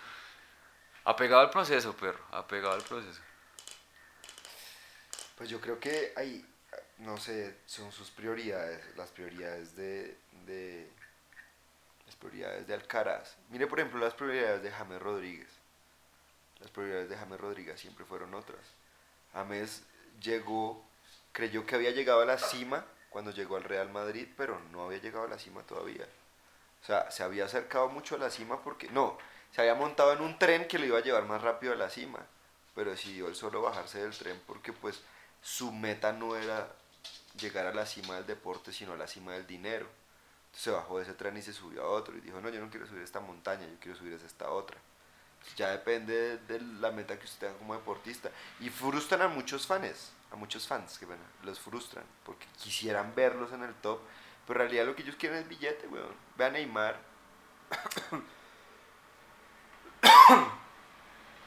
Apegado 1.05 1.43
al 1.43 1.51
proceso, 1.51 1.95
perro. 1.97 2.23
Apegado 2.33 2.75
al 2.75 2.83
proceso. 2.83 3.21
Pues 5.37 5.49
yo 5.49 5.61
creo 5.61 5.79
que 5.79 6.13
hay, 6.17 6.45
no 6.99 7.17
sé, 7.19 7.57
son 7.67 7.93
sus 7.93 8.11
prioridades, 8.11 8.85
las 8.97 9.11
prioridades 9.11 9.77
de, 9.77 10.17
de 10.47 10.91
las 12.07 12.17
prioridades 12.17 12.67
de 12.67 12.75
Alcaraz. 12.75 13.37
Mire, 13.51 13.67
por 13.67 13.79
ejemplo, 13.79 14.01
las 14.01 14.15
prioridades 14.15 14.63
de 14.63 14.71
James 14.71 15.01
Rodríguez. 15.01 15.49
Las 16.61 16.71
prioridades 16.71 17.09
de 17.09 17.17
James 17.17 17.41
Rodríguez 17.41 17.81
siempre 17.81 18.05
fueron 18.05 18.35
otras. 18.35 18.61
James 19.33 19.83
llegó, 20.21 20.85
creyó 21.33 21.65
que 21.67 21.77
había 21.77 21.93
llegado 21.93 22.21
a 22.23 22.27
la 22.27 22.39
cima 22.39 22.85
cuando 23.11 23.31
llegó 23.31 23.57
al 23.57 23.65
Real 23.65 23.91
Madrid, 23.91 24.27
pero 24.37 24.59
no 24.73 24.85
había 24.85 24.99
llegado 24.99 25.27
a 25.27 25.29
la 25.29 25.39
cima 25.39 25.63
todavía. 25.63 26.07
O 26.83 26.87
sea, 26.87 27.11
se 27.11 27.23
había 27.23 27.45
acercado 27.45 27.89
mucho 27.89 28.17
a 28.17 28.19
la 28.19 28.31
cima 28.31 28.63
porque, 28.63 28.89
no, 28.89 29.19
se 29.53 29.61
había 29.61 29.75
montado 29.75 30.13
en 30.13 30.21
un 30.21 30.39
tren 30.39 30.67
que 30.67 30.79
lo 30.79 30.87
iba 30.87 30.99
a 30.99 31.03
llevar 31.03 31.25
más 31.25 31.43
rápido 31.43 31.73
a 31.73 31.77
la 31.77 31.91
cima, 31.91 32.21
pero 32.75 32.91
decidió 32.91 33.29
él 33.29 33.35
solo 33.35 33.63
bajarse 33.63 34.01
del 34.01 34.17
tren 34.17 34.41
porque 34.47 34.73
pues 34.73 35.01
su 35.43 35.73
meta 35.73 36.13
no 36.13 36.37
era 36.37 36.69
llegar 37.37 37.67
a 37.67 37.75
la 37.75 37.87
cima 37.87 38.17
del 38.17 38.27
deporte, 38.27 38.73
sino 38.73 38.93
a 38.93 38.97
la 38.97 39.07
cima 39.07 39.33
del 39.33 39.47
dinero. 39.47 39.87
Entonces 40.47 40.63
se 40.65 40.71
bajó 40.71 40.99
de 40.99 41.05
ese 41.05 41.15
tren 41.15 41.37
y 41.37 41.43
se 41.43 41.53
subió 41.53 41.83
a 41.83 41.89
otro 41.89 42.17
y 42.17 42.21
dijo, 42.21 42.41
no, 42.41 42.49
yo 42.49 42.61
no 42.61 42.71
quiero 42.71 42.87
subir 42.87 43.03
esta 43.03 43.21
montaña, 43.21 43.67
yo 43.67 43.79
quiero 43.81 43.99
subir 43.99 44.15
esta 44.15 44.51
otra. 44.51 44.79
ya 45.57 45.71
depende 45.71 46.39
de, 46.39 46.61
la 46.81 46.91
meta 46.91 47.19
que 47.19 47.25
usted 47.25 47.47
tenga 47.47 47.59
como 47.59 47.75
deportista. 47.75 48.31
Y 48.61 48.71
frustran 48.71 49.23
a 49.23 49.29
muchos 49.29 49.67
fans, 49.67 50.13
a 50.31 50.37
muchos 50.37 50.67
fans 50.67 50.99
que 50.99 51.07
bueno, 51.07 51.23
los 51.43 51.59
frustran, 51.61 52.05
porque 52.25 52.47
quisieran 52.63 53.15
verlos 53.15 53.53
en 53.53 53.63
el 53.63 53.75
top, 53.75 54.01
pero 54.47 54.61
en 54.61 54.67
realidad 54.67 54.87
lo 54.87 54.97
que 54.97 55.03
ellos 55.03 55.17
quieren 55.17 55.39
es 55.39 55.49
billete, 55.49 55.87
weón. 55.89 56.15
Vean 56.37 56.51
a 56.51 56.59
Neymar. 56.59 56.99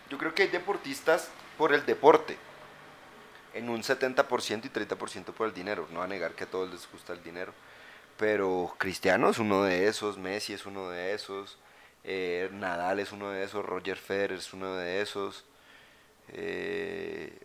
Yo 0.10 0.18
creo 0.18 0.36
que 0.36 0.44
hay 0.44 0.49
deportistas 0.49 1.30
por 1.58 1.74
el 1.74 1.86
deporte 1.86 2.38
en 3.53 3.69
un 3.69 3.82
70% 3.82 4.65
y 4.65 4.69
30% 4.69 5.34
por 5.34 5.48
el 5.48 5.53
dinero. 5.53 5.88
No 5.91 5.99
va 5.99 6.06
a 6.06 6.07
negar 6.07 6.34
que 6.34 6.45
a 6.45 6.48
todos 6.48 6.69
les 6.69 6.90
gusta 6.91 7.14
el 7.14 7.23
dinero. 7.23 7.53
Pero 8.18 8.76
Cristiano 8.78 9.30
es 9.30 9.40
uno 9.40 9.64
de 9.64 9.88
esos, 9.88 10.18
Messi 10.18 10.53
es 10.53 10.65
uno 10.65 10.90
de 10.90 11.14
esos, 11.14 11.57
eh, 12.03 12.49
Nadal 12.53 12.99
es 12.99 13.11
uno 13.11 13.30
de 13.32 13.44
esos, 13.44 13.65
Roger 13.65 13.98
Federer 13.98 14.38
es 14.38 14.53
uno 14.53 14.76
de 14.76 15.02
esos. 15.02 15.45
Eh, 16.30 17.40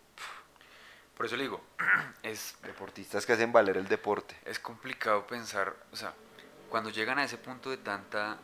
por 1.15 1.25
eso 1.25 1.35
le 1.35 1.43
digo, 1.43 1.61
es... 2.23 2.55
Deportistas 2.61 3.25
que 3.25 3.33
hacen 3.33 3.51
valer 3.51 3.77
el 3.77 3.87
deporte. 3.87 4.35
Es 4.45 4.59
complicado 4.59 5.25
pensar, 5.25 5.75
o 5.91 5.95
sea, 5.95 6.13
cuando 6.69 6.89
llegan 6.91 7.17
a 7.17 7.23
ese 7.23 7.37
punto 7.37 7.69
de 7.69 7.77
tanta 7.77 8.37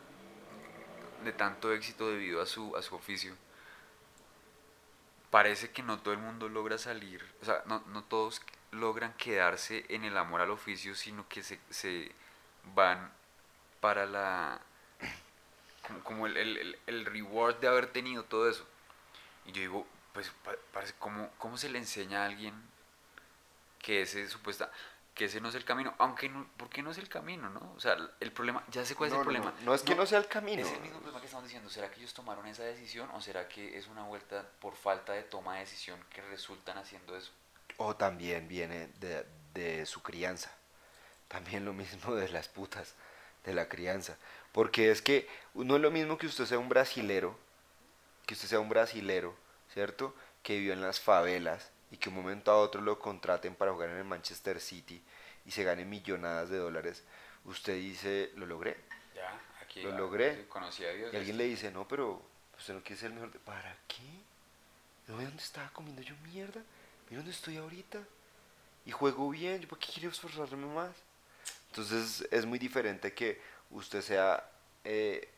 de 1.24 1.32
tanto 1.32 1.72
éxito 1.72 2.10
debido 2.10 2.42
a 2.42 2.46
su, 2.46 2.76
a 2.76 2.82
su 2.82 2.94
oficio, 2.94 3.34
parece 5.34 5.72
que 5.72 5.82
no 5.82 5.98
todo 5.98 6.14
el 6.14 6.20
mundo 6.20 6.48
logra 6.48 6.78
salir, 6.78 7.20
o 7.42 7.44
sea, 7.44 7.64
no, 7.66 7.82
no 7.88 8.04
todos 8.04 8.40
logran 8.70 9.12
quedarse 9.14 9.84
en 9.88 10.04
el 10.04 10.16
amor 10.16 10.40
al 10.40 10.52
oficio, 10.52 10.94
sino 10.94 11.28
que 11.28 11.42
se, 11.42 11.58
se 11.70 12.12
van 12.72 13.12
para 13.80 14.06
la... 14.06 14.60
como, 16.04 16.28
el, 16.28 16.36
el, 16.36 16.78
el, 16.86 17.04
reward 17.04 17.56
de 17.56 17.66
haber 17.66 17.88
tenido 17.88 18.22
todo 18.22 18.48
eso. 18.48 18.64
Y 19.44 19.50
yo 19.50 19.60
digo, 19.60 19.86
pues 20.12 20.30
parece, 20.72 20.94
¿cómo, 21.00 21.28
¿cómo 21.38 21.56
se 21.56 21.68
le 21.68 21.80
enseña 21.80 22.22
a 22.22 22.26
alguien 22.26 22.54
que 23.80 24.02
ese 24.02 24.28
supuesta 24.28 24.70
que 25.14 25.26
ese 25.26 25.40
no 25.40 25.48
es 25.48 25.54
el 25.54 25.64
camino, 25.64 25.94
aunque 25.98 26.28
no, 26.28 26.46
¿por 26.56 26.68
qué 26.68 26.82
no 26.82 26.90
es 26.90 26.98
el 26.98 27.08
camino, 27.08 27.48
no? 27.48 27.72
O 27.76 27.80
sea, 27.80 27.96
el 28.18 28.32
problema, 28.32 28.64
ya 28.70 28.84
sé 28.84 28.96
cuál 28.96 29.10
es 29.10 29.16
el 29.16 29.22
problema. 29.22 29.54
No, 29.64 29.72
es 29.72 29.82
que 29.82 29.94
no, 29.94 30.04
sea 30.06 30.18
el 30.18 30.26
camino. 30.26 30.62
Es 30.62 30.72
el 30.72 30.80
mismo 30.80 30.98
problema 30.98 31.20
que 31.20 31.26
estamos 31.26 31.44
diciendo, 31.44 31.70
¿será 31.70 31.88
que 31.90 32.00
ellos 32.00 32.12
tomaron 32.12 32.46
esa 32.46 32.64
decisión 32.64 33.08
o 33.10 33.20
será 33.20 33.48
que 33.48 33.78
es 33.78 33.86
una 33.86 34.02
vuelta 34.02 34.44
por 34.60 34.74
falta 34.74 35.12
de 35.12 35.22
toma 35.22 35.54
de 35.54 35.60
decisión 35.60 36.00
que 36.10 36.20
resultan 36.22 36.78
haciendo 36.78 37.16
eso? 37.16 37.30
O 37.76 37.94
también 37.94 38.48
viene 38.48 38.88
de, 38.98 39.24
de 39.54 39.86
su 39.86 40.02
crianza, 40.02 40.50
también 41.28 41.64
lo 41.64 41.72
mismo 41.72 42.14
de 42.14 42.28
las 42.30 42.48
putas, 42.48 42.94
de 43.44 43.54
la 43.54 43.68
crianza, 43.68 44.16
porque 44.52 44.90
es 44.90 45.00
que 45.00 45.28
no 45.54 45.76
es 45.76 45.82
lo 45.82 45.90
mismo 45.90 46.18
que 46.18 46.26
usted 46.26 46.46
sea 46.46 46.58
un 46.58 46.68
brasilero, 46.68 47.38
que 48.26 48.34
usted 48.34 48.48
sea 48.48 48.60
un 48.60 48.68
brasilero, 48.68 49.36
¿cierto? 49.72 50.14
Que 50.42 50.56
vivió 50.56 50.72
en 50.72 50.80
las 50.80 50.98
favelas, 50.98 51.70
y 51.94 51.96
que 51.96 52.08
un 52.08 52.16
momento 52.16 52.50
a 52.50 52.56
otro 52.56 52.80
lo 52.80 52.98
contraten 52.98 53.54
para 53.54 53.72
jugar 53.72 53.90
en 53.90 53.98
el 53.98 54.04
Manchester 54.04 54.60
City 54.60 55.00
y 55.46 55.52
se 55.52 55.62
gane 55.62 55.84
millonadas 55.84 56.50
de 56.50 56.56
dólares, 56.56 57.04
usted 57.44 57.76
dice, 57.76 58.32
lo 58.34 58.46
logré. 58.46 58.76
Ya, 59.14 59.40
aquí 59.62 59.80
lo 59.80 59.92
logré. 59.92 60.48
Conocí 60.48 60.84
a 60.84 60.90
Dios. 60.90 61.14
Y 61.14 61.16
alguien 61.16 61.38
le 61.38 61.44
dice, 61.44 61.70
no, 61.70 61.86
pero 61.86 62.20
usted 62.58 62.74
no 62.74 62.82
quiere 62.82 63.00
ser 63.00 63.12
el 63.12 63.14
mejor. 63.14 63.30
¿Para 63.38 63.76
qué? 63.86 64.02
¿No 65.06 65.18
ve 65.18 65.24
dónde 65.24 65.40
estaba 65.40 65.70
comiendo 65.70 66.02
yo 66.02 66.16
mierda? 66.24 66.60
Mira 67.08 67.18
dónde 67.18 67.30
estoy 67.30 67.58
ahorita. 67.58 68.00
Y 68.86 68.90
juego 68.90 69.30
bien, 69.30 69.60
¿yo 69.60 69.68
para 69.68 69.78
qué 69.78 69.92
quiero 69.92 70.10
esforzarme 70.10 70.66
más? 70.66 70.96
Entonces 71.68 72.26
es 72.28 72.44
muy 72.44 72.58
diferente 72.58 73.14
que 73.14 73.40
usted 73.70 74.02
sea 74.02 74.50
eh, 74.82 75.28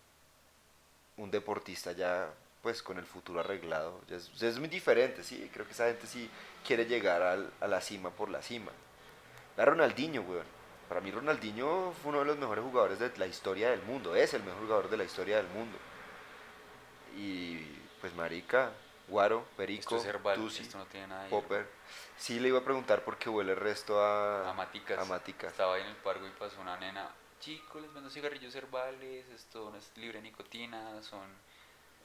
un 1.19 1.31
deportista 1.31 1.93
ya 1.93 2.33
pues 2.67 2.83
con 2.83 2.99
el 2.99 3.07
futuro 3.07 3.39
arreglado. 3.39 4.01
Es, 4.11 4.43
es, 4.43 4.59
muy 4.59 4.67
diferente, 4.67 5.23
sí, 5.23 5.49
creo 5.55 5.65
que 5.65 5.71
esa 5.71 5.87
gente 5.87 6.05
sí 6.09 6.29
quiere 6.67 6.85
llegar 6.85 7.23
al, 7.23 7.49
a 7.61 7.69
la 7.69 7.81
cima 7.81 8.11
por 8.11 8.29
la 8.29 8.43
cima. 8.43 8.73
La 9.57 9.65
Ronaldinho, 9.65 10.23
weón. 10.23 10.45
Para 10.89 11.01
mí 11.01 11.13
Ronaldinho 11.13 11.95
fue 12.03 12.09
uno 12.09 12.19
de 12.19 12.25
los 12.25 12.39
mejores 12.39 12.65
jugadores 12.65 12.99
de 12.99 13.17
la 13.19 13.29
historia 13.29 13.71
del 13.71 13.83
mundo, 13.83 14.17
es 14.17 14.35
el 14.35 14.43
mejor 14.43 14.63
jugador 14.63 14.91
de 14.91 14.97
la 14.97 15.05
historia 15.05 15.37
del 15.37 15.47
mundo. 15.47 15.79
Y 17.17 17.59
pues 18.01 18.13
marica, 18.17 18.73
Guaro, 19.07 19.47
Perico, 19.57 20.03
Tusi, 20.35 20.69
Popper. 21.31 21.69
Sí 22.17 22.41
le 22.41 22.49
iba 22.49 22.59
a 22.59 22.65
preguntar 22.65 23.05
por 23.05 23.17
qué 23.17 23.29
huele 23.31 23.53
el 23.53 23.59
resto 23.59 24.03
a, 24.03 24.51
a 24.51 24.55
Maticas. 24.55 24.99
A 24.99 25.05
Maticas. 25.05 25.53
Estaba 25.53 25.77
ahí 25.77 25.83
en 25.83 25.89
el 25.91 25.97
parque 25.99 26.27
y 26.27 26.31
pasó 26.37 26.61
una 26.61 26.77
nena, 26.79 27.09
chicos, 27.39 27.81
les 27.81 27.95
vendo 27.95 28.11
cigarrillos 28.11 28.57
herbales, 28.57 29.29
esto 29.29 29.71
no 29.71 29.77
es 29.77 29.93
libre 29.97 30.19
de 30.19 30.23
nicotina, 30.23 31.01
son 31.05 31.46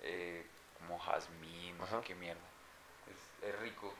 eh, 0.02 0.46
como 0.78 1.00
jazmín, 1.00 1.78
no 1.78 1.88
sé 1.88 1.96
qué 2.06 2.16
mierda. 2.16 2.42
Es, 3.42 3.60
rico, 3.60 3.94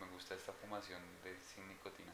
me 0.00 0.06
gusta 0.08 0.34
esta 0.34 0.52
fumación 0.52 1.00
de, 1.22 1.36
sin 1.40 1.68
nicotina. 1.68 2.12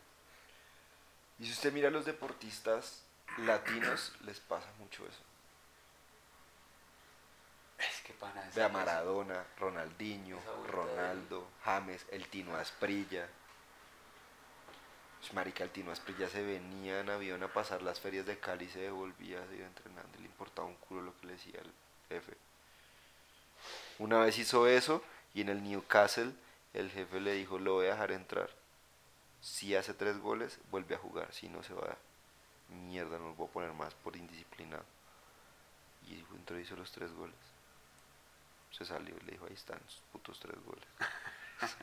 Y 1.39 1.47
si 1.47 1.53
usted 1.53 1.73
mira 1.73 1.89
a 1.89 1.91
los 1.91 2.05
deportistas 2.05 3.05
latinos, 3.39 4.15
les 4.25 4.41
pasa 4.41 4.71
mucho 4.79 5.07
eso. 5.07 5.23
Es 7.79 8.01
que 8.03 8.13
pana. 8.13 8.49
A 8.65 8.69
Maradona, 8.69 9.45
Ronaldinho, 9.59 10.39
Ronaldo, 10.69 11.49
James, 11.65 12.07
el 12.11 12.29
Tino 12.29 12.55
Asprilla. 12.57 13.29
Pues, 15.19 15.33
marica, 15.35 15.65
el 15.65 15.71
Tino 15.71 15.91
Asprilla 15.91 16.29
se 16.29 16.43
venía 16.43 17.01
en 17.01 17.11
avión 17.11 17.43
a 17.43 17.53
pasar 17.53 17.83
las 17.83 18.01
ferias 18.01 18.27
de 18.27 18.39
Cali 18.39 18.67
y 18.67 18.69
se 18.69 18.81
devolvía, 18.81 19.45
se 19.49 19.57
iba 19.57 19.67
entrenando, 19.67 20.19
le 20.19 20.27
importaba 20.27 20.69
un 20.69 20.77
culo 20.77 21.03
lo 21.03 21.19
que 21.19 21.27
le 21.27 21.33
decía 21.35 21.61
el 21.61 21.73
jefe. 22.09 22.37
Una 23.99 24.19
vez 24.21 24.39
hizo 24.39 24.67
eso 24.67 25.03
y 25.35 25.43
en 25.43 25.49
el 25.49 25.63
Newcastle 25.63 26.33
el 26.75 26.91
jefe 26.91 27.21
le 27.21 27.35
dijo, 27.35 27.59
lo 27.59 27.75
voy 27.75 27.87
a 27.87 27.91
dejar 27.91 28.13
entrar. 28.13 28.51
Si 29.41 29.75
hace 29.77 29.93
tres 29.95 30.19
goles, 30.19 30.59
vuelve 30.71 30.95
a 30.95 30.99
jugar. 30.99 31.33
Si 31.33 31.49
no, 31.49 31.63
se 31.63 31.75
va 31.75 31.87
a... 31.93 31.97
Mierda, 32.73 33.19
no 33.19 33.27
lo 33.27 33.35
voy 33.35 33.49
a 33.49 33.53
poner 33.53 33.73
más 33.73 33.93
por 33.95 34.17
indisciplinado. 34.17 34.85
Y 36.09 36.25
entró 36.35 36.59
hizo 36.59 36.75
los 36.77 36.91
tres 36.91 37.13
goles. 37.13 37.37
Se 38.71 38.85
salió 38.87 39.15
y 39.15 39.21
le 39.25 39.33
dijo, 39.33 39.47
ahí 39.47 39.53
están 39.53 39.79
los 39.85 39.97
putos 40.13 40.41
tres 40.41 40.57
goles. 40.65 40.85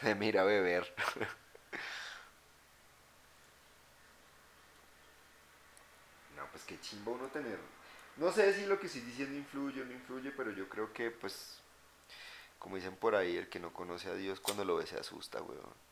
Se 0.00 0.14
mira 0.16 0.42
a 0.42 0.44
beber. 0.44 0.82
no, 6.36 6.46
pues 6.50 6.64
qué 6.64 6.80
chimba 6.80 7.12
uno 7.12 7.28
tener 7.28 7.58
no 8.16 8.30
sé 8.32 8.52
si 8.54 8.66
lo 8.66 8.78
que 8.78 8.86
estoy 8.86 9.02
diciendo 9.02 9.36
influye 9.36 9.82
o 9.82 9.84
no 9.84 9.92
influye, 9.92 10.30
pero 10.30 10.52
yo 10.52 10.68
creo 10.68 10.92
que, 10.92 11.10
pues, 11.10 11.58
como 12.58 12.76
dicen 12.76 12.96
por 12.96 13.14
ahí, 13.14 13.36
el 13.36 13.48
que 13.48 13.60
no 13.60 13.72
conoce 13.72 14.08
a 14.08 14.14
Dios 14.14 14.40
cuando 14.40 14.64
lo 14.64 14.76
ve 14.76 14.86
se 14.86 14.98
asusta, 14.98 15.42
weón. 15.42 15.84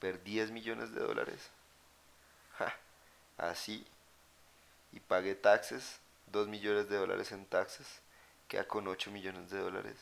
Ver 0.00 0.22
10 0.22 0.50
millones 0.50 0.92
de 0.92 1.00
dólares. 1.00 1.50
así. 3.38 3.86
Y 4.92 5.00
pague 5.00 5.34
taxes, 5.34 5.98
2 6.26 6.48
millones 6.48 6.88
de 6.88 6.96
dólares 6.96 7.32
en 7.32 7.46
taxes. 7.46 7.86
Queda 8.48 8.66
con 8.66 8.86
8 8.88 9.10
millones 9.10 9.50
de 9.50 9.58
dólares. 9.58 9.96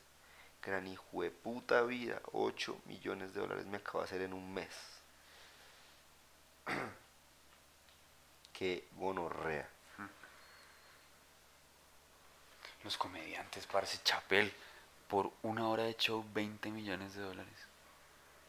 Gran 0.63 0.87
hijo 0.87 1.23
puta 1.43 1.83
vida. 1.83 2.21
8 2.33 2.81
millones 2.87 3.35
de 3.35 3.41
dólares 3.41 3.67
me 3.67 3.79
acabo 3.79 4.01
de 4.01 4.05
hacer 4.05 4.23
en 4.23 4.33
un 4.33 4.53
mes. 4.53 4.75
Qué 8.53 8.87
gonorrea. 8.97 9.69
Los 12.85 12.97
comediantes, 12.99 13.67
parce 13.67 13.99
Chapel, 14.05 14.53
por 15.09 15.33
una 15.43 15.69
hora 15.69 15.85
de 15.85 15.97
show, 15.97 16.25
20 16.35 16.71
millones 16.71 17.15
de 17.15 17.23
dólares. 17.23 17.55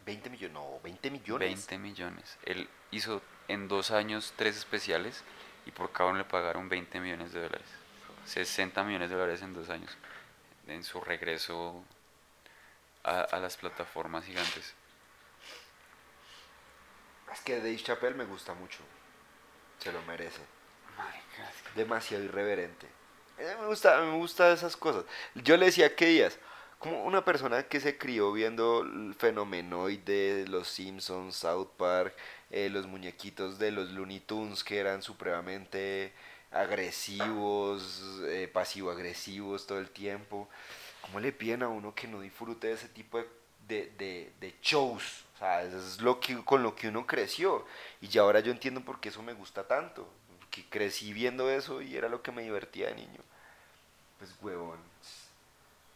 20 0.06 0.30
millones, 0.30 0.54
no, 0.54 0.80
20 0.84 1.10
millones. 1.10 1.68
20 1.68 1.78
millones. 1.80 2.38
Él 2.44 2.70
hizo 2.92 3.22
en 3.48 3.68
dos 3.68 3.92
años 3.92 4.34
tres 4.36 4.58
especiales 4.58 5.24
y 5.66 5.72
por 5.72 5.92
cada 5.92 6.10
uno 6.10 6.20
le 6.20 6.26
pagaron 6.26 6.70
20 6.70 7.00
millones 7.00 7.32
de 7.34 7.42
dólares. 7.42 7.68
60 8.26 8.84
millones 8.84 9.10
de 9.10 9.16
dólares 9.16 9.42
en 9.42 9.54
dos 9.54 9.70
años 9.70 9.96
en 10.68 10.84
su 10.84 11.00
regreso 11.00 11.84
a, 13.04 13.22
a 13.22 13.40
las 13.40 13.58
plataformas 13.58 14.26
gigantes. 14.26 14.74
Es 17.32 17.42
que 17.42 17.58
Dave 17.58 17.78
Chappelle 17.78 18.16
me 18.16 18.26
gusta 18.26 18.54
mucho. 18.54 18.80
Se 19.80 19.92
lo 19.92 20.02
merece. 20.04 20.42
Demasiado 21.76 22.24
irreverente. 22.24 22.88
Eh, 23.38 23.56
me 23.60 23.68
gusta, 23.68 24.02
me 24.02 24.18
gusta 24.18 24.52
esas 24.54 24.76
cosas. 24.78 25.04
Yo 25.36 25.58
le 25.58 25.66
decía 25.68 25.96
que 25.96 26.06
días, 26.06 26.40
como 26.80 27.04
una 27.04 27.26
persona 27.26 27.64
que 27.64 27.80
se 27.80 27.98
crió 27.98 28.32
viendo 28.32 28.82
el 28.82 29.14
fenomenoide, 29.16 30.46
los 30.48 30.68
Simpsons, 30.70 31.36
South 31.36 31.70
Park, 31.78 32.14
eh, 32.52 32.70
los 32.70 32.88
muñequitos 32.88 33.60
de 33.60 33.72
los 33.72 33.90
Looney 33.92 34.22
Tunes 34.22 34.64
que 34.64 34.78
eran 34.80 35.02
supremamente 35.02 36.14
agresivos, 36.52 38.02
eh, 38.28 38.50
pasivo-agresivos 38.52 39.68
todo 39.68 39.80
el 39.80 39.90
tiempo. 39.90 40.48
¿Cómo 41.02 41.20
le 41.20 41.32
piden 41.34 41.64
a 41.64 41.68
uno 41.70 41.94
que 41.94 42.08
no 42.08 42.22
disfrute 42.22 42.68
de 42.68 42.74
ese 42.74 42.88
tipo 42.90 43.18
de, 43.20 43.28
de, 43.68 43.92
de- 43.98 44.34
de 44.40 44.56
shows? 44.62 45.26
O 45.36 45.38
sea, 45.40 45.64
es 45.64 46.00
lo 46.02 46.20
que, 46.22 46.44
con 46.46 46.64
lo 46.64 46.76
que 46.76 46.88
uno 46.88 47.06
creció. 47.06 47.66
Y 48.02 48.08
ya 48.08 48.22
ahora 48.22 48.40
yo 48.40 48.52
entiendo 48.52 48.82
por 48.82 49.00
qué 49.02 49.10
eso 49.10 49.22
me 49.24 49.34
gusta 49.34 49.68
tanto. 49.68 50.08
Porque 50.56 50.70
crecí 50.70 51.12
viendo 51.12 51.50
eso 51.50 51.82
y 51.82 51.98
era 51.98 52.08
lo 52.08 52.22
que 52.22 52.32
me 52.32 52.42
divertía 52.42 52.88
de 52.88 52.96
niño. 52.96 53.20
Pues 54.20 54.34
huevón. 54.42 54.80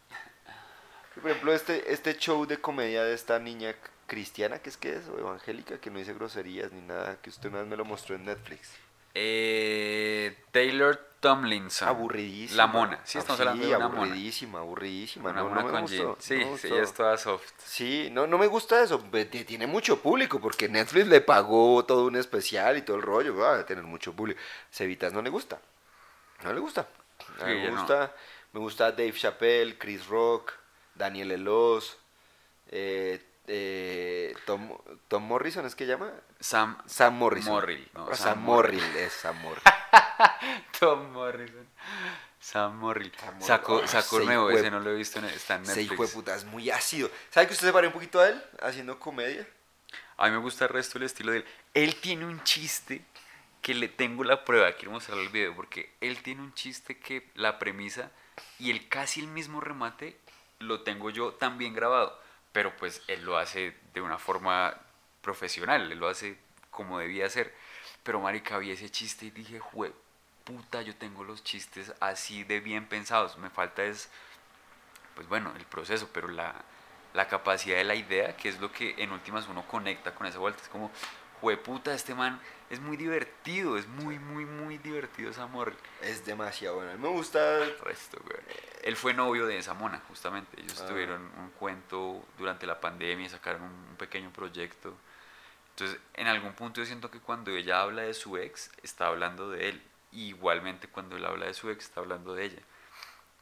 Por 1.16 1.30
ejemplo, 1.30 1.54
este, 1.54 1.94
este 1.94 2.18
show 2.18 2.46
de 2.46 2.58
comedia 2.58 3.04
de 3.04 3.14
esta 3.14 3.40
niña 3.40 3.74
cristiana, 4.08 4.60
que 4.60 4.70
es 4.70 4.78
que 4.78 4.96
es, 4.96 5.08
o 5.08 5.18
evangélica, 5.18 5.80
que 5.80 5.90
no 5.90 6.00
dice 6.00 6.14
groserías 6.14 6.74
ni 6.74 6.82
nada, 6.82 7.18
que 7.22 7.30
usted 7.30 7.50
una 7.50 7.60
vez 7.60 7.68
me 7.68 7.78
lo 7.78 7.86
mostró 7.86 8.16
en 8.16 8.26
Netflix. 8.26 8.72
Eh, 9.14 10.38
Taylor 10.52 11.09
Tomlinson. 11.20 11.88
Aburridísima. 11.88 12.58
La 12.58 12.68
mona. 12.68 13.00
Sí, 13.04 13.18
Ah, 13.18 13.22
estamos 13.22 13.40
hablando 13.42 13.66
de 13.68 13.76
una 13.76 13.88
mona. 13.90 14.02
aburridísima, 14.04 14.60
aburridísima. 14.60 15.30
Una 15.32 15.42
no, 15.42 15.50
mona 15.50 15.62
no 15.64 15.72
con 15.72 15.82
gustó, 15.82 16.04
no 16.04 16.18
Sí, 16.20 16.42
sí, 16.58 16.68
ella 16.68 16.84
es 16.84 16.94
toda 16.94 17.18
soft. 17.18 17.52
Sí, 17.58 18.10
no, 18.12 18.28
no 18.28 18.38
me 18.38 18.48
gusta 18.48 18.82
eso. 18.84 19.00
Tiene 19.46 19.68
mucho 19.68 20.00
público 20.02 20.40
porque 20.40 20.70
Netflix 20.70 21.08
le 21.08 21.22
pagó 21.22 21.84
todo 21.86 22.06
un 22.06 22.16
especial 22.16 22.78
y 22.78 22.82
todo 22.82 22.98
el 22.98 23.04
rollo. 23.04 23.36
Va 23.36 23.60
a 23.60 23.66
tener 23.66 23.84
mucho 23.84 24.14
público. 24.14 24.40
Cevitas 24.72 25.14
no 25.14 25.22
le 25.22 25.30
gusta. 25.30 25.60
No 26.44 26.54
le 26.54 26.60
gusta. 26.60 26.88
Sí, 27.38 27.46
me 27.46 27.70
gusta, 27.72 28.16
me 28.54 28.60
gusta 28.62 28.92
Dave 28.92 29.14
Chappelle, 29.14 29.78
Chris 29.78 30.08
Rock, 30.08 30.54
Daniel 30.96 31.32
Elos, 31.32 31.98
eh, 32.72 33.22
eh, 33.52 34.34
Tom, 34.46 34.70
Tom 35.08 35.24
Morrison, 35.24 35.66
¿es 35.66 35.76
que 35.76 35.86
llama? 35.86 36.12
Sam 36.40 36.78
Sam 36.86 37.16
Morrison. 37.18 37.54
No, 37.94 38.08
Ah, 38.12 38.16
Sam 38.16 38.36
Sam. 38.36 38.40
Morrill, 38.44 38.96
es 38.98 39.12
Sam 39.14 39.42
Morrill. 39.42 39.64
Tom 40.80 41.12
Morrison. 41.12 41.68
Sam 42.40 42.78
Morrill. 42.78 43.12
Sacó, 43.40 43.82
Ah, 43.84 43.88
sacó 43.88 44.20
nuevo, 44.22 44.50
ese 44.52 44.72
no 44.72 44.80
lo 44.80 44.92
he 44.92 44.96
visto, 44.96 45.20
en, 45.20 45.26
está 45.26 45.56
en 45.56 45.64
Netflix. 45.64 45.92
hijo 45.92 46.06
de 46.06 46.10
puta 46.14 46.36
es 46.36 46.46
muy 46.46 46.70
ácido. 46.70 47.10
¿Sabe 47.32 47.48
que 47.48 47.54
usted 47.54 47.68
se 47.68 47.74
parece 47.74 47.88
un 47.88 47.94
poquito 47.94 48.20
a 48.22 48.30
él 48.30 48.42
haciendo 48.62 48.98
comedia? 49.00 49.46
A 50.18 50.26
mí 50.28 50.32
me 50.32 50.38
gusta 50.38 50.66
el 50.66 50.70
resto 50.72 51.00
del 51.00 51.06
estilo 51.08 51.32
de 51.32 51.40
él. 51.40 51.46
Él 51.74 51.96
tiene 51.96 52.26
un 52.26 52.44
chiste 52.44 53.02
que 53.62 53.74
le 53.74 53.88
tengo 53.90 54.24
la 54.24 54.46
prueba, 54.46 54.72
quiero 54.74 54.92
mostrarle 54.92 55.24
el 55.24 55.30
video, 55.30 55.54
porque 55.56 55.92
él 56.02 56.22
tiene 56.24 56.42
un 56.42 56.54
chiste 56.54 56.98
que 56.98 57.30
la 57.36 57.60
premisa 57.60 58.10
y 58.58 58.72
el 58.72 58.88
casi 58.88 59.20
el 59.20 59.28
mismo 59.28 59.60
remate 59.60 60.18
lo 60.60 60.82
tengo 60.82 61.10
yo 61.10 61.34
también 61.34 61.74
grabado, 61.74 62.18
pero 62.52 62.76
pues 62.78 63.02
él 63.08 63.24
lo 63.24 63.38
hace 63.38 63.76
de 63.94 64.02
una 64.02 64.18
forma 64.18 64.76
profesional, 65.22 65.92
él 65.92 66.00
lo 66.00 66.08
hace 66.08 66.38
como 66.72 67.00
debía 67.00 67.30
ser. 67.30 67.54
Pero 68.04 68.20
marica, 68.22 68.58
vi 68.58 68.72
ese 68.72 68.90
chiste 68.90 69.26
y 69.26 69.32
dije, 69.32 69.60
jue 69.60 69.94
puta, 70.44 70.82
yo 70.82 70.96
tengo 70.96 71.24
los 71.24 71.44
chistes 71.44 71.94
así 72.00 72.44
de 72.44 72.60
bien 72.60 72.88
pensados, 72.88 73.38
me 73.38 73.52
falta 73.52 73.84
es 73.84 74.10
pues 75.20 75.28
bueno, 75.28 75.54
el 75.58 75.66
proceso, 75.66 76.10
pero 76.14 76.30
la, 76.30 76.56
la 77.14 77.28
capacidad 77.28 77.76
de 77.76 77.84
la 77.84 77.96
idea, 77.96 78.38
que 78.38 78.48
es 78.48 78.62
lo 78.62 78.72
que 78.72 78.96
en 78.98 79.12
últimas 79.12 79.50
uno 79.50 79.68
conecta 79.68 80.16
con 80.16 80.26
esa 80.28 80.40
vuelta. 80.40 80.62
Es 80.64 80.70
como, 80.70 80.92
jueputa, 81.42 81.94
este 81.94 82.16
man 82.16 82.40
es 82.70 82.80
muy 82.80 82.98
divertido, 82.98 83.78
es 83.78 83.88
muy, 83.88 84.20
muy, 84.20 84.46
muy 84.46 84.78
divertido 84.78 85.32
esa 85.32 85.44
amor. 85.44 85.76
Es 86.02 86.26
demasiado 86.26 86.76
bueno. 86.76 86.98
Me 86.98 87.08
gusta 87.08 87.64
El 87.64 87.78
resto, 87.80 88.20
güey. 88.24 88.38
Él 88.84 88.96
fue 88.96 89.14
novio 89.14 89.48
de 89.48 89.58
esa 89.58 89.74
mona, 89.74 90.02
justamente. 90.08 90.60
Ellos 90.62 90.80
Ah. 90.82 90.88
tuvieron 90.88 91.22
un 91.38 91.50
cuento 91.52 92.24
durante 92.38 92.66
la 92.68 92.80
pandemia, 92.80 93.28
sacaron 93.30 93.64
un, 93.64 93.72
un 93.72 93.96
pequeño 93.98 94.32
proyecto. 94.32 94.96
Entonces, 95.72 96.00
en 96.16 96.28
algún 96.28 96.54
punto 96.54 96.82
yo 96.82 96.86
siento 96.86 97.10
que 97.10 97.20
cuando 97.20 97.52
ella 97.52 97.82
habla 97.82 98.02
de 98.04 98.14
su 98.14 98.38
ex, 98.38 98.70
está 98.84 99.08
hablando 99.08 99.50
de 99.50 99.70
él. 99.70 99.84
Y 100.12 100.28
igualmente 100.30 100.88
cuando 100.88 101.16
él 101.18 101.26
habla 101.26 101.46
de 101.46 101.54
su 101.54 101.70
ex, 101.70 101.86
está 101.86 102.02
hablando 102.02 102.34
de 102.36 102.46
ella. 102.46 102.62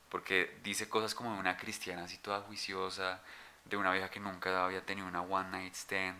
Porque 0.10 0.58
dice 0.64 0.88
cosas 0.88 1.14
como 1.16 1.34
de 1.34 1.40
una 1.40 1.58
cristiana 1.58 2.04
así 2.06 2.18
toda 2.18 2.41
juiciosa, 2.41 3.22
de 3.66 3.76
una 3.76 3.91
vieja 3.91 4.10
que 4.10 4.20
nunca 4.20 4.64
había 4.66 4.86
tenido 4.86 5.08
una 5.08 5.22
one 5.22 5.49
night 5.49 5.74
stand. 5.74 6.18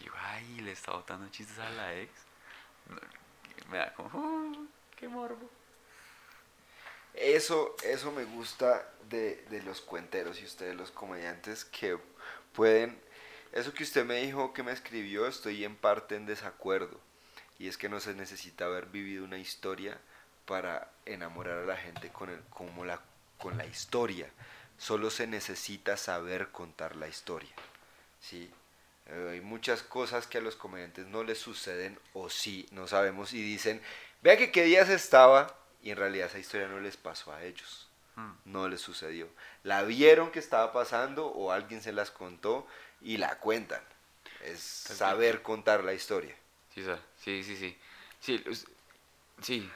Y 0.00 0.04
yo, 0.04 0.12
ay, 0.18 0.60
le 0.60 0.72
está 0.72 0.92
botando 0.92 1.28
chistes 1.30 1.58
a 1.58 1.70
la 1.70 1.94
ex. 1.94 2.10
Me 3.70 3.78
da 3.78 3.92
como, 3.94 4.10
"Oh, 4.12 4.66
qué 4.96 5.08
morbo. 5.08 5.50
Eso, 7.14 7.76
eso 7.84 8.10
me 8.12 8.24
gusta 8.24 8.88
de, 9.08 9.44
de 9.50 9.62
los 9.62 9.80
cuenteros 9.80 10.40
y 10.40 10.44
ustedes 10.44 10.74
los 10.76 10.90
comediantes 10.90 11.64
que 11.64 11.98
pueden... 12.52 13.00
Eso 13.52 13.72
que 13.72 13.84
usted 13.84 14.04
me 14.04 14.20
dijo 14.20 14.52
que 14.52 14.64
me 14.64 14.72
escribió, 14.72 15.26
estoy 15.28 15.64
en 15.64 15.76
parte 15.76 16.16
en 16.16 16.26
desacuerdo. 16.26 16.98
Y 17.58 17.68
es 17.68 17.78
que 17.78 17.88
no 17.88 18.00
se 18.00 18.14
necesita 18.14 18.64
haber 18.64 18.86
vivido 18.86 19.24
una 19.24 19.38
historia 19.38 19.98
para 20.44 20.90
enamorar 21.06 21.58
a 21.58 21.64
la 21.66 21.76
gente 21.76 22.10
con, 22.10 22.30
el, 22.30 22.40
como 22.50 22.84
la, 22.84 23.00
con 23.38 23.56
la 23.56 23.64
historia. 23.64 24.28
Solo 24.76 25.08
se 25.10 25.28
necesita 25.28 25.96
saber 25.96 26.50
contar 26.50 26.96
la 26.96 27.06
historia. 27.06 27.54
¿sí? 28.20 28.50
Eh, 29.06 29.28
hay 29.32 29.40
muchas 29.40 29.82
cosas 29.82 30.26
que 30.26 30.38
a 30.38 30.40
los 30.40 30.56
comediantes 30.56 31.06
no 31.06 31.24
les 31.24 31.38
suceden 31.38 31.98
o 32.12 32.30
sí, 32.30 32.66
no 32.70 32.86
sabemos. 32.86 33.32
Y 33.32 33.42
dicen, 33.42 33.82
vea 34.22 34.36
que 34.36 34.50
qué 34.50 34.64
días 34.64 34.88
estaba 34.88 35.54
y 35.82 35.90
en 35.90 35.98
realidad 35.98 36.28
esa 36.28 36.38
historia 36.38 36.68
no 36.68 36.80
les 36.80 36.96
pasó 36.96 37.32
a 37.32 37.42
ellos. 37.42 37.88
Mm. 38.16 38.32
No 38.46 38.68
les 38.68 38.80
sucedió. 38.80 39.28
La 39.62 39.82
vieron 39.82 40.30
que 40.30 40.38
estaba 40.38 40.72
pasando 40.72 41.26
o 41.26 41.52
alguien 41.52 41.82
se 41.82 41.92
las 41.92 42.10
contó 42.10 42.66
y 43.02 43.18
la 43.18 43.38
cuentan. 43.38 43.82
Es 44.42 44.60
saber 44.60 45.42
contar 45.42 45.84
la 45.84 45.94
historia. 45.94 46.34
Sí, 46.74 46.84
sí, 47.22 47.44
sí, 47.44 47.56
sí. 47.56 47.78
Sí, 48.20 48.44
sí. 49.42 49.70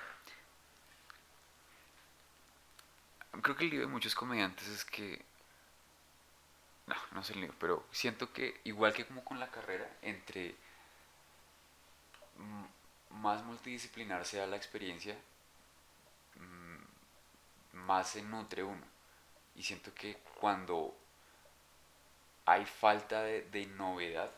Creo 3.43 3.57
que 3.57 3.65
el 3.65 3.71
lío 3.71 3.81
de 3.81 3.87
muchos 3.87 4.15
comediantes 4.15 4.67
es 4.69 4.85
que... 4.85 5.23
No, 6.89 6.97
no 7.12 7.23
sé 7.23 7.35
el 7.35 7.43
lío, 7.43 7.55
pero 7.60 7.85
siento 7.93 8.32
que 8.32 8.60
igual 8.65 8.93
que 8.93 9.06
como 9.06 9.24
con 9.24 9.39
la 9.39 9.51
carrera, 9.51 9.89
entre 10.02 10.56
más 13.10 13.44
multidisciplinar 13.44 14.24
sea 14.24 14.47
la 14.47 14.56
experiencia, 14.56 15.15
mm, 16.36 16.78
más 17.86 18.10
se 18.10 18.23
nutre 18.23 18.62
uno. 18.62 18.85
Y 19.56 19.62
siento 19.65 19.94
que 19.94 20.19
cuando 20.40 20.97
hay 22.47 22.65
falta 22.66 23.23
de, 23.23 23.43
de 23.43 23.66
novedad, 23.66 24.31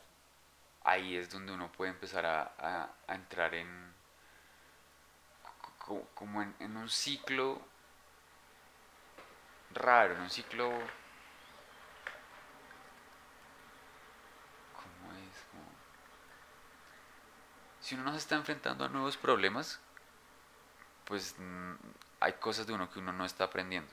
ahí 0.85 1.17
es 1.17 1.31
donde 1.31 1.53
uno 1.53 1.71
puede 1.73 1.93
empezar 1.93 2.27
a, 2.27 2.55
a- 2.59 2.91
a 3.09 3.15
entrar 3.17 3.55
en 3.55 3.95
co- 5.79 6.07
como 6.15 6.43
en, 6.43 6.55
en 6.61 6.77
un 6.77 6.89
ciclo 6.89 7.61
raro, 9.75 10.15
en 10.15 10.21
un 10.23 10.31
ciclo 10.31 10.71
¿cómo 14.73 15.13
es? 15.13 15.37
Como- 15.51 15.71
si 17.91 17.97
uno 17.97 18.05
no 18.05 18.13
se 18.13 18.19
está 18.19 18.37
enfrentando 18.37 18.85
a 18.85 18.89
nuevos 18.89 19.17
problemas 19.17 19.81
pues 21.07 21.35
mm, 21.39 21.73
hay 22.21 22.35
cosas 22.35 22.67
de 22.69 22.73
uno 22.73 22.89
que 22.89 23.01
uno 23.01 23.13
no 23.13 23.25
está 23.25 23.43
aprendiendo. 23.45 23.93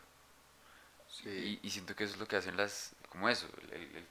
Y, 1.25 1.59
y 1.63 1.71
siento 1.71 1.95
que 1.95 2.03
eso 2.03 2.13
es 2.13 2.19
lo 2.19 2.27
que 2.27 2.35
hacen 2.35 2.55
las, 2.55 2.91
como 3.09 3.27
eso, 3.27 3.47
el, 3.71 4.05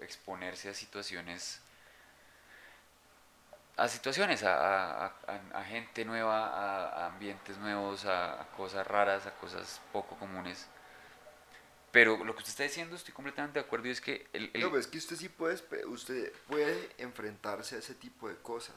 exponerse 0.00 0.70
a 0.70 0.74
situaciones, 0.74 1.60
a 3.76 3.86
situaciones, 3.88 4.42
a, 4.44 5.04
a- 5.04 5.12
a- 5.26 5.58
a 5.60 5.64
gente 5.64 6.06
nueva, 6.06 6.46
a, 6.46 7.06
ambientes 7.08 7.58
nuevos, 7.58 8.06
a, 8.06 8.46
cosas 8.56 8.86
raras, 8.86 9.26
a 9.26 9.34
cosas 9.34 9.82
poco 9.92 10.16
comunes. 10.16 10.66
Pero 11.90 12.16
lo 12.24 12.32
que 12.34 12.38
usted 12.38 12.50
está 12.52 12.62
diciendo 12.62 12.96
estoy 12.96 13.12
completamente 13.12 13.58
de 13.58 13.66
acuerdo 13.66 13.88
y 13.88 13.90
es 13.90 14.00
que 14.00 14.26
el, 14.32 14.50
el- 14.54 14.62
No, 14.62 14.74
es 14.78 14.86
que 14.86 14.96
usted 14.96 15.16
sí 15.16 15.28
puede, 15.28 15.60
usted 15.84 16.32
puede 16.48 16.90
enfrentarse 16.96 17.76
a 17.76 17.78
ese 17.80 17.94
tipo 17.94 18.30
de 18.30 18.36
cosas 18.36 18.74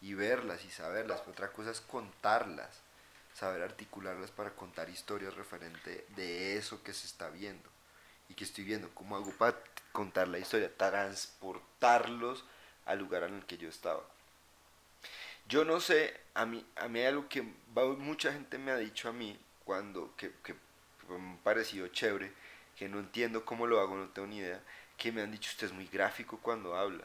y 0.00 0.14
verlas 0.14 0.64
y 0.64 0.70
saberlas. 0.70 1.20
pero 1.20 1.32
Otra 1.32 1.52
cosa 1.52 1.70
es 1.70 1.80
contarlas, 1.80 2.80
saber 3.34 3.62
articularlas 3.62 4.30
para 4.30 4.50
contar 4.50 4.88
historias 4.88 5.34
referente 5.34 6.06
de 6.16 6.56
eso 6.56 6.82
que 6.82 6.92
se 6.92 7.06
está 7.06 7.28
viendo 7.30 7.68
y 8.28 8.34
que 8.34 8.44
estoy 8.44 8.64
viendo. 8.64 8.90
¿Cómo 8.94 9.16
hago 9.16 9.32
para 9.32 9.58
contar 9.92 10.28
la 10.28 10.38
historia? 10.38 10.74
Transportarlos 10.76 12.44
al 12.86 12.98
lugar 12.98 13.24
en 13.24 13.34
el 13.34 13.46
que 13.46 13.58
yo 13.58 13.68
estaba. 13.68 14.02
Yo 15.48 15.64
no 15.64 15.80
sé, 15.80 16.18
a 16.34 16.46
mí, 16.46 16.64
a 16.76 16.88
mí 16.88 17.00
hay 17.00 17.06
algo 17.06 17.28
que 17.28 17.42
mucha 17.42 18.32
gente 18.32 18.56
me 18.56 18.70
ha 18.70 18.76
dicho 18.76 19.08
a 19.08 19.12
mí 19.12 19.38
cuando, 19.64 20.14
que, 20.16 20.32
que 20.44 20.54
me 21.08 21.34
ha 21.34 21.42
parecido 21.42 21.88
chévere, 21.88 22.32
que 22.76 22.88
no 22.88 23.00
entiendo 23.00 23.44
cómo 23.44 23.66
lo 23.66 23.80
hago, 23.80 23.96
no 23.96 24.08
tengo 24.10 24.28
ni 24.28 24.38
idea, 24.38 24.62
que 24.96 25.10
me 25.10 25.22
han 25.22 25.32
dicho 25.32 25.50
usted 25.50 25.66
es 25.66 25.72
muy 25.72 25.86
gráfico 25.86 26.38
cuando 26.40 26.76
habla. 26.76 27.04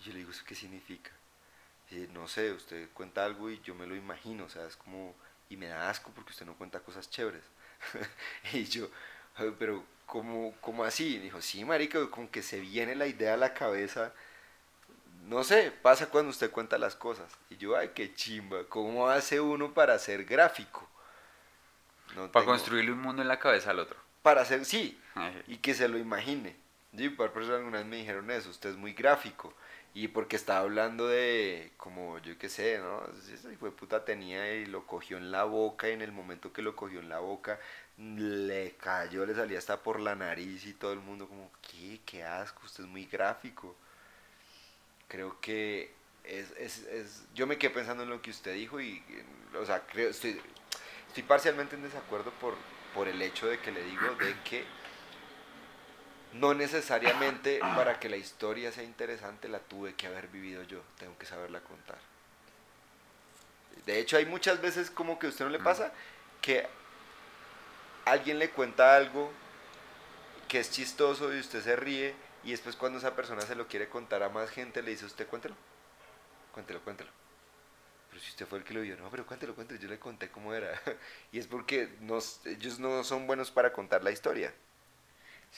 Y 0.00 0.04
yo 0.04 0.12
le 0.12 0.18
digo, 0.18 0.32
¿eso 0.32 0.44
qué 0.44 0.56
significa? 0.56 1.12
Y 1.90 2.08
no 2.12 2.26
sé, 2.28 2.52
usted 2.52 2.88
cuenta 2.94 3.24
algo 3.24 3.48
y 3.50 3.60
yo 3.60 3.74
me 3.74 3.86
lo 3.86 3.94
imagino, 3.94 4.44
o 4.44 4.48
sea, 4.48 4.66
es 4.66 4.76
como, 4.76 5.14
y 5.48 5.56
me 5.56 5.68
da 5.68 5.88
asco 5.88 6.10
porque 6.14 6.30
usted 6.32 6.46
no 6.46 6.54
cuenta 6.54 6.80
cosas 6.80 7.08
chéveres. 7.10 7.42
y 8.52 8.64
yo, 8.64 8.88
"Ay, 9.36 9.54
pero 9.58 9.84
¿cómo, 10.06 10.54
cómo 10.60 10.84
así? 10.84 11.16
Y 11.16 11.18
dijo, 11.18 11.40
sí, 11.40 11.64
marica, 11.64 12.10
como 12.10 12.30
que 12.30 12.42
se 12.42 12.60
viene 12.60 12.94
la 12.96 13.06
idea 13.06 13.34
a 13.34 13.36
la 13.36 13.54
cabeza 13.54 14.12
no 15.24 15.42
sé, 15.42 15.72
pasa 15.82 16.08
cuando 16.08 16.30
usted 16.30 16.52
cuenta 16.52 16.78
las 16.78 16.94
cosas. 16.94 17.32
Y 17.50 17.56
yo, 17.56 17.76
ay, 17.76 17.90
qué 17.94 18.14
chimba, 18.14 18.62
¿cómo 18.68 19.08
hace 19.08 19.40
uno 19.40 19.74
para 19.74 19.98
ser 19.98 20.24
gráfico? 20.24 20.88
No 22.14 22.30
Para 22.30 22.44
tengo- 22.44 22.52
construirle 22.52 22.92
un 22.92 23.00
mundo 23.00 23.22
en 23.22 23.28
la 23.28 23.38
cabeza 23.40 23.70
al 23.70 23.80
otro. 23.80 23.96
Para 24.22 24.44
ser, 24.44 24.64
sí, 24.64 25.00
y 25.48 25.56
que 25.58 25.74
se 25.74 25.88
lo 25.88 25.98
imagine. 25.98 26.54
Sí, 26.96 27.08
por 27.08 27.32
personas 27.32 27.58
alguna 27.58 27.78
vez 27.78 27.86
me 27.86 27.96
dijeron 27.96 28.30
eso, 28.30 28.50
usted 28.50 28.70
es 28.70 28.76
muy 28.76 28.92
gráfico. 28.92 29.52
Y 29.96 30.08
porque 30.08 30.36
estaba 30.36 30.60
hablando 30.60 31.08
de, 31.08 31.72
como 31.78 32.18
yo 32.18 32.36
qué 32.38 32.48
sé, 32.50 32.78
¿no? 32.78 33.02
Ese 33.32 33.52
hijo 33.52 33.64
de 33.66 33.72
puta 33.72 34.04
tenía 34.04 34.52
y 34.54 34.66
lo 34.66 34.86
cogió 34.86 35.16
en 35.16 35.30
la 35.32 35.44
boca 35.44 35.88
y 35.88 35.92
en 35.92 36.02
el 36.02 36.12
momento 36.12 36.52
que 36.52 36.60
lo 36.62 36.76
cogió 36.76 37.00
en 37.00 37.08
la 37.08 37.20
boca 37.20 37.58
le 37.98 38.76
cayó, 38.76 39.24
le 39.24 39.34
salía 39.34 39.58
hasta 39.58 39.82
por 39.82 40.00
la 40.00 40.14
nariz 40.14 40.66
y 40.66 40.74
todo 40.74 40.92
el 40.92 41.00
mundo 41.00 41.26
como, 41.28 41.50
¿qué? 41.62 42.00
¿Qué 42.04 42.22
asco? 42.24 42.62
Usted 42.66 42.84
es 42.84 42.90
muy 42.90 43.06
gráfico. 43.06 43.74
Creo 45.08 45.40
que 45.40 45.92
es, 46.24 46.50
es, 46.58 46.78
es- 46.86 47.24
yo 47.34 47.46
me 47.46 47.58
quedé 47.58 47.70
pensando 47.70 48.02
en 48.02 48.10
lo 48.10 48.20
que 48.22 48.30
usted 48.30 48.54
dijo 48.54 48.80
y, 48.80 49.02
o 49.60 49.64
sea, 49.64 49.86
creo, 49.86 50.10
estoy, 50.10 50.40
estoy 51.08 51.22
parcialmente 51.22 51.76
en 51.76 51.82
desacuerdo 51.82 52.32
por, 52.40 52.54
por 52.94 53.08
el 53.08 53.22
hecho 53.22 53.46
de 53.46 53.60
que 53.60 53.70
le 53.72 53.84
digo 53.84 54.16
de 54.16 54.34
que 54.44 54.64
no 56.40 56.54
necesariamente 56.54 57.58
para 57.60 57.98
que 57.98 58.08
la 58.08 58.16
historia 58.16 58.72
sea 58.72 58.84
interesante 58.84 59.48
la 59.48 59.58
tuve 59.58 59.94
que 59.94 60.06
haber 60.06 60.28
vivido 60.28 60.62
yo, 60.62 60.82
tengo 60.98 61.16
que 61.18 61.26
saberla 61.26 61.60
contar. 61.60 61.98
De 63.84 64.00
hecho, 64.00 64.16
hay 64.16 64.26
muchas 64.26 64.60
veces 64.60 64.90
como 64.90 65.18
que 65.18 65.26
a 65.26 65.30
usted 65.30 65.44
no 65.44 65.50
le 65.50 65.60
pasa 65.60 65.92
que 66.40 66.66
alguien 68.04 68.38
le 68.38 68.50
cuenta 68.50 68.96
algo 68.96 69.30
que 70.48 70.60
es 70.60 70.70
chistoso 70.70 71.34
y 71.34 71.40
usted 71.40 71.62
se 71.62 71.76
ríe 71.76 72.14
y 72.44 72.50
después 72.52 72.76
cuando 72.76 72.98
esa 72.98 73.14
persona 73.14 73.42
se 73.42 73.56
lo 73.56 73.66
quiere 73.66 73.88
contar 73.88 74.22
a 74.22 74.28
más 74.28 74.50
gente 74.50 74.82
le 74.82 74.92
dice 74.92 75.04
a 75.04 75.08
usted 75.08 75.26
cuéntelo, 75.26 75.56
cuéntelo, 76.52 76.80
cuéntelo. 76.82 77.10
Pero 78.08 78.22
si 78.22 78.30
usted 78.30 78.46
fue 78.46 78.58
el 78.58 78.64
que 78.64 78.74
lo 78.74 78.80
vio, 78.80 78.96
no, 78.96 79.10
pero 79.10 79.26
cuéntelo, 79.26 79.54
cuéntelo, 79.54 79.80
yo 79.80 79.88
le 79.88 79.98
conté 79.98 80.30
cómo 80.30 80.54
era. 80.54 80.80
y 81.32 81.38
es 81.38 81.46
porque 81.46 81.90
ellos 82.44 82.78
no 82.78 83.04
son 83.04 83.26
buenos 83.26 83.50
para 83.50 83.72
contar 83.72 84.02
la 84.02 84.10
historia. 84.10 84.54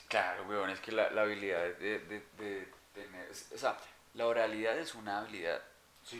Claro, 0.07 0.45
weón, 0.45 0.71
es 0.71 0.81
que 0.81 0.93
la, 0.93 1.11
la 1.11 1.23
habilidad 1.23 1.63
de, 1.77 1.99
de- 2.01 2.27
de 2.39 2.73
tener... 2.95 3.31
O 3.55 3.59
sea, 3.59 3.77
la 4.15 4.27
oralidad 4.27 4.79
es 4.79 4.95
una 4.95 5.19
habilidad, 5.19 5.63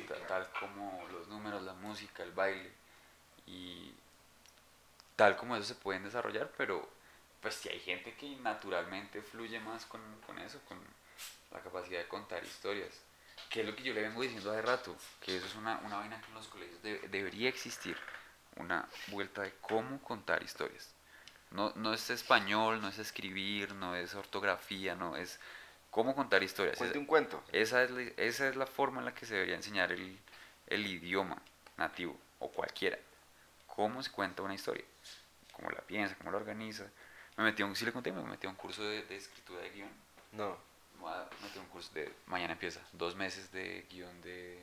tal, 0.07 0.27
tal 0.27 0.51
como 0.61 1.07
los 1.13 1.29
números, 1.29 1.63
la 1.63 1.73
música, 1.75 2.23
el 2.23 2.33
baile, 2.33 2.71
y 3.47 3.95
tal 5.17 5.37
como 5.37 5.57
eso 5.57 5.65
se 5.67 5.75
pueden 5.75 6.05
desarrollar, 6.05 6.51
pero 6.57 6.89
pues 7.41 7.55
si 7.55 7.69
hay 7.69 7.81
gente 7.81 8.15
que 8.15 8.29
naturalmente 8.37 9.23
fluye 9.23 9.59
más 9.61 9.87
con, 9.87 10.01
con 10.27 10.39
eso, 10.39 10.61
con 10.69 10.79
la 11.51 11.61
capacidad 11.61 12.01
de 12.01 12.09
contar 12.09 12.45
historias, 12.45 12.93
que 13.49 13.61
es 13.61 13.67
lo 13.67 13.75
que 13.75 13.83
yo 13.85 13.95
le 13.95 14.03
vengo 14.03 14.21
diciendo 14.23 14.51
hace 14.51 14.63
rato, 14.63 14.95
que 15.21 15.37
eso 15.37 15.47
es 15.47 15.55
una, 15.55 15.79
una 15.79 15.97
vaina 15.99 16.21
que 16.21 16.27
en 16.29 16.35
los 16.35 16.49
colegios 16.49 16.83
de- 16.83 16.99
debería 17.09 17.49
existir, 17.49 17.97
una 18.57 18.87
vuelta 19.09 19.43
de 19.43 19.55
cómo 19.61 20.01
contar 20.03 20.43
historias. 20.43 20.93
No, 21.51 21.73
no 21.77 21.95
es 21.95 22.11
español, 22.11 22.81
no 22.81 22.89
es 22.89 22.99
escribir, 22.99 23.75
no 23.75 23.95
es 23.95 24.15
ortografía, 24.15 24.95
no 24.95 25.17
es 25.17 25.39
cómo 25.91 26.15
contar 26.15 26.43
historias. 26.43 26.77
Cuente 26.77 26.99
un 26.99 27.07
cuento. 27.07 27.43
esa 27.53 27.83
es, 27.83 27.91
la, 27.91 28.03
esa 28.17 28.49
es 28.49 28.57
la 28.57 28.67
forma 28.67 29.01
en 29.01 29.07
la 29.07 29.15
que 29.15 29.27
se 29.27 29.35
debería 29.35 29.57
enseñar 29.57 29.93
el, 29.93 30.19
el 30.67 30.87
idioma 30.87 31.41
nativo 31.77 32.17
o 32.39 32.51
cualquiera. 32.51 32.99
Cómo 33.67 34.03
se 34.03 34.11
cuenta 34.11 34.43
una 34.43 34.55
historia, 34.55 34.85
cómo 35.53 35.71
la 35.71 35.81
piensa, 35.81 36.17
cómo 36.17 36.31
la 36.31 36.39
organiza. 36.39 36.85
Me 37.37 37.45
metí 37.45 37.63
a 37.63 37.67
un, 37.67 37.77
sí 37.77 37.85
le 37.85 37.93
conté, 37.93 38.13
me 38.13 38.23
metí 38.23 38.47
a 38.47 38.51
un 38.51 38.57
curso 38.57 38.83
de, 38.83 39.03
de 39.05 39.17
escritura 39.17 39.61
de 39.63 39.71
guion. 39.71 39.91
No. 40.33 40.59
Me 41.01 41.09
a 41.09 41.23
a 41.23 41.61
un 41.61 41.67
curso 41.67 41.93
de, 41.95 42.13
mañana 42.27 42.55
empieza, 42.55 42.81
dos 42.93 43.15
meses 43.15 43.53
de 43.53 43.87
guion 43.89 44.21
de 44.23 44.61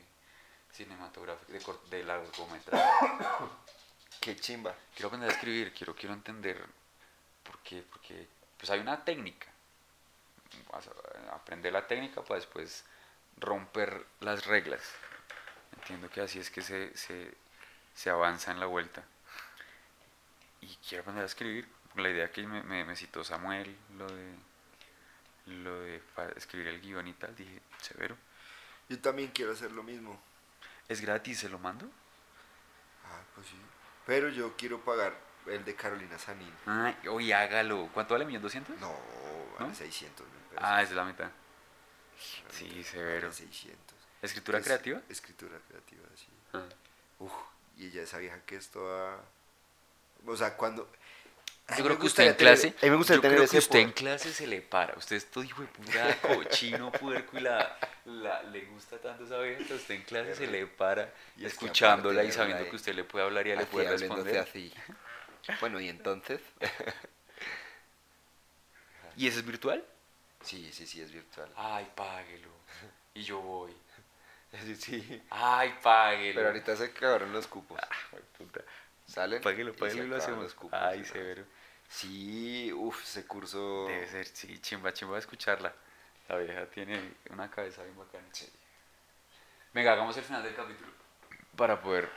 cinematográfico, 0.72 1.80
de, 1.90 1.96
de 1.96 2.04
largometraje. 2.04 2.84
Qué 4.20 4.36
chimba. 4.36 4.74
Quiero 4.94 5.08
aprender 5.08 5.30
a 5.30 5.32
escribir, 5.32 5.72
quiero, 5.72 5.94
quiero 5.94 6.14
entender 6.14 6.64
por 7.44 7.58
qué, 7.60 7.82
porque 7.82 8.26
pues 8.58 8.70
hay 8.70 8.80
una 8.80 9.04
técnica. 9.04 9.46
Aprender 11.32 11.72
la 11.72 11.86
técnica 11.86 12.22
para 12.22 12.40
después 12.40 12.84
romper 13.38 14.06
las 14.20 14.46
reglas. 14.46 14.82
Entiendo 15.76 16.08
que 16.08 16.20
así 16.20 16.38
es 16.38 16.50
que 16.50 16.62
se, 16.62 16.96
se, 16.96 17.34
se 17.94 18.10
avanza 18.10 18.50
en 18.50 18.60
la 18.60 18.66
vuelta. 18.66 19.04
Y 20.60 20.74
quiero 20.88 21.02
aprender 21.02 21.22
a 21.22 21.26
escribir. 21.26 21.68
La 21.94 22.10
idea 22.10 22.30
que 22.30 22.46
me, 22.46 22.62
me, 22.62 22.84
me 22.84 22.94
citó 22.94 23.24
Samuel, 23.24 23.74
lo 23.96 24.06
de, 24.06 24.34
lo 25.46 25.80
de 25.80 26.02
para 26.14 26.32
escribir 26.32 26.68
el 26.68 26.80
guion 26.80 27.08
y 27.08 27.14
tal, 27.14 27.34
dije, 27.34 27.62
severo. 27.80 28.16
Yo 28.88 29.00
también 29.00 29.30
quiero 29.30 29.52
hacer 29.52 29.72
lo 29.72 29.82
mismo. 29.82 30.20
¿Es 30.88 31.00
gratis? 31.00 31.38
¿Se 31.40 31.48
lo 31.48 31.58
mando? 31.58 31.86
Ah, 33.06 33.22
pues 33.34 33.46
sí. 33.46 33.56
Pero 34.06 34.28
yo 34.28 34.56
quiero 34.56 34.80
pagar 34.80 35.14
el 35.46 35.64
de 35.64 35.74
Carolina 35.74 36.18
Sanín. 36.18 36.52
Ay, 36.66 36.96
oye, 37.08 37.34
hágalo. 37.34 37.88
¿Cuánto 37.92 38.14
vale? 38.14 38.24
¿Millón 38.24 38.42
doscientos? 38.42 38.78
No, 38.78 38.94
vale 39.58 39.68
¿No? 39.70 39.74
600 39.74 40.26
mil 40.26 40.36
pesos. 40.50 40.64
Ah, 40.64 40.80
esa 40.82 40.90
es 40.90 40.96
la 40.96 41.04
mitad. 41.04 41.30
Sí, 42.50 42.82
severo. 42.84 43.28
Vale 43.28 43.32
600. 43.34 43.96
¿Escritura 44.22 44.58
Es- 44.58 44.64
creativa? 44.64 45.00
Escritura 45.08 45.58
creativa, 45.68 46.02
sí. 46.14 46.28
Ah. 46.54 46.64
Uf, 47.18 47.32
y 47.76 47.86
ella 47.88 48.02
esa 48.02 48.18
vieja 48.18 48.40
que 48.46 48.56
es 48.56 48.68
toda... 48.70 49.18
O 50.26 50.36
sea, 50.36 50.56
cuando... 50.56 50.90
Yo 51.76 51.84
creo 51.84 51.98
que 51.98 52.06
usted 52.06 52.28
en 52.28 52.34
clase, 52.34 52.74
a 52.80 52.84
mí 52.84 52.90
me 52.90 52.96
gustaría 52.96 53.16
yo 53.16 53.22
tener 53.22 53.36
creo 53.38 53.44
ese 53.44 53.52
que 53.54 53.58
usted 53.58 53.78
en 53.80 53.90
clase 53.92 54.32
se 54.32 54.46
le 54.46 54.60
para. 54.62 54.96
Usted 54.96 55.16
es 55.16 55.26
todo 55.26 55.42
hijo 55.42 55.62
de 55.62 55.68
puta 55.68 56.16
cochino, 56.22 56.92
puerco 56.92 57.36
y 57.38 57.40
la, 57.40 57.76
la- 58.04 58.42
le 58.44 58.60
gusta 58.66 58.98
tanto 58.98 59.24
esa 59.24 59.38
vieja 59.40 59.74
usted 59.74 59.94
en 59.96 60.02
clase 60.02 60.36
se 60.36 60.46
le 60.46 60.66
para 60.68 61.12
Y 61.36 61.44
escuchándola 61.44 62.22
y 62.22 62.30
sabiendo 62.30 62.68
que 62.70 62.76
usted 62.76 62.94
le 62.94 63.02
puede 63.02 63.24
hablar 63.24 63.46
y 63.48 63.56
le 63.56 63.66
puede 63.66 63.90
responder. 63.90 64.38
así. 64.38 64.72
Bueno, 65.60 65.80
y 65.80 65.88
entonces... 65.88 66.40
¿Y 69.16 69.26
eso 69.28 69.38
es 69.40 69.46
virtual? 69.46 69.84
sí, 70.42 70.70
sí, 70.72 70.86
sí, 70.86 71.00
es 71.00 71.10
virtual. 71.10 71.50
Ay, 71.56 71.90
páguelo. 71.94 72.50
Y 73.14 73.22
yo 73.22 73.40
voy. 73.40 73.74
Sí, 74.64 74.76
sí. 74.76 75.22
Ay, 75.28 75.74
páguelo. 75.82 76.36
Pero 76.36 76.48
ahorita 76.48 76.76
se 76.76 76.84
acabaron 76.84 77.30
los 77.32 77.46
cupos. 77.46 77.78
Ah, 77.82 78.16
puta. 78.38 78.60
Salen. 79.04 79.42
Páguelo, 79.42 79.74
páguelo 79.74 80.04
y 80.04 80.06
lo 80.06 80.16
hacemos. 80.16 80.44
los 80.44 80.54
cupos, 80.54 80.78
Ay, 80.80 81.04
severo. 81.04 81.44
Sí, 81.88 82.72
uff, 82.72 83.02
ese 83.02 83.26
curso... 83.26 83.86
Debe 83.88 84.06
ser, 84.08 84.26
sí, 84.26 84.58
chimba, 84.60 84.92
chimba 84.92 85.18
escucharla. 85.18 85.72
La 86.28 86.36
vieja 86.38 86.66
tiene 86.66 87.14
una 87.30 87.48
cabeza 87.50 87.82
bien 87.84 87.96
bacana. 87.96 88.24
Venga, 89.72 89.92
hagamos 89.92 90.16
el 90.16 90.24
final 90.24 90.42
del 90.42 90.54
capítulo. 90.54 90.90
Para 91.56 91.80
poder 91.80 92.10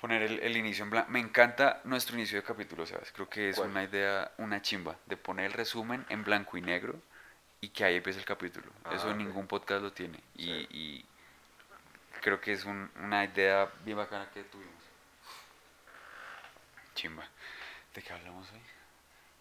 poner 0.00 0.22
el, 0.22 0.40
el 0.40 0.56
inicio 0.56 0.82
en 0.84 0.90
blanco. 0.90 1.10
Me 1.10 1.20
encanta 1.20 1.80
nuestro 1.84 2.16
inicio 2.16 2.36
de 2.38 2.42
capítulo, 2.44 2.84
¿sabes? 2.86 3.12
Creo 3.12 3.28
que 3.28 3.50
es 3.50 3.56
¿Cuál? 3.56 3.70
una 3.70 3.84
idea, 3.84 4.32
una 4.38 4.60
chimba, 4.60 4.96
de 5.06 5.16
poner 5.16 5.46
el 5.46 5.52
resumen 5.52 6.04
en 6.08 6.24
blanco 6.24 6.56
y 6.56 6.60
negro 6.62 7.00
y 7.60 7.68
que 7.68 7.84
ahí 7.84 7.96
empiece 7.96 8.18
el 8.18 8.24
capítulo. 8.24 8.66
Ah, 8.84 8.94
Eso 8.96 9.14
ningún 9.14 9.46
podcast 9.46 9.82
lo 9.82 9.92
tiene. 9.92 10.18
Y, 10.34 10.44
Sí. 10.44 10.66
y 10.70 11.06
creo 12.20 12.40
que 12.40 12.52
es 12.54 12.64
un- 12.64 12.90
una 12.96 13.24
idea 13.24 13.70
bien 13.84 13.96
bacana 13.96 14.28
que 14.34 14.42
tuvimos. 14.42 14.72
Chimba. 16.96 17.24
¿De 17.94 18.02
qué 18.02 18.12
hablamos 18.12 18.50
hoy? 18.52 18.60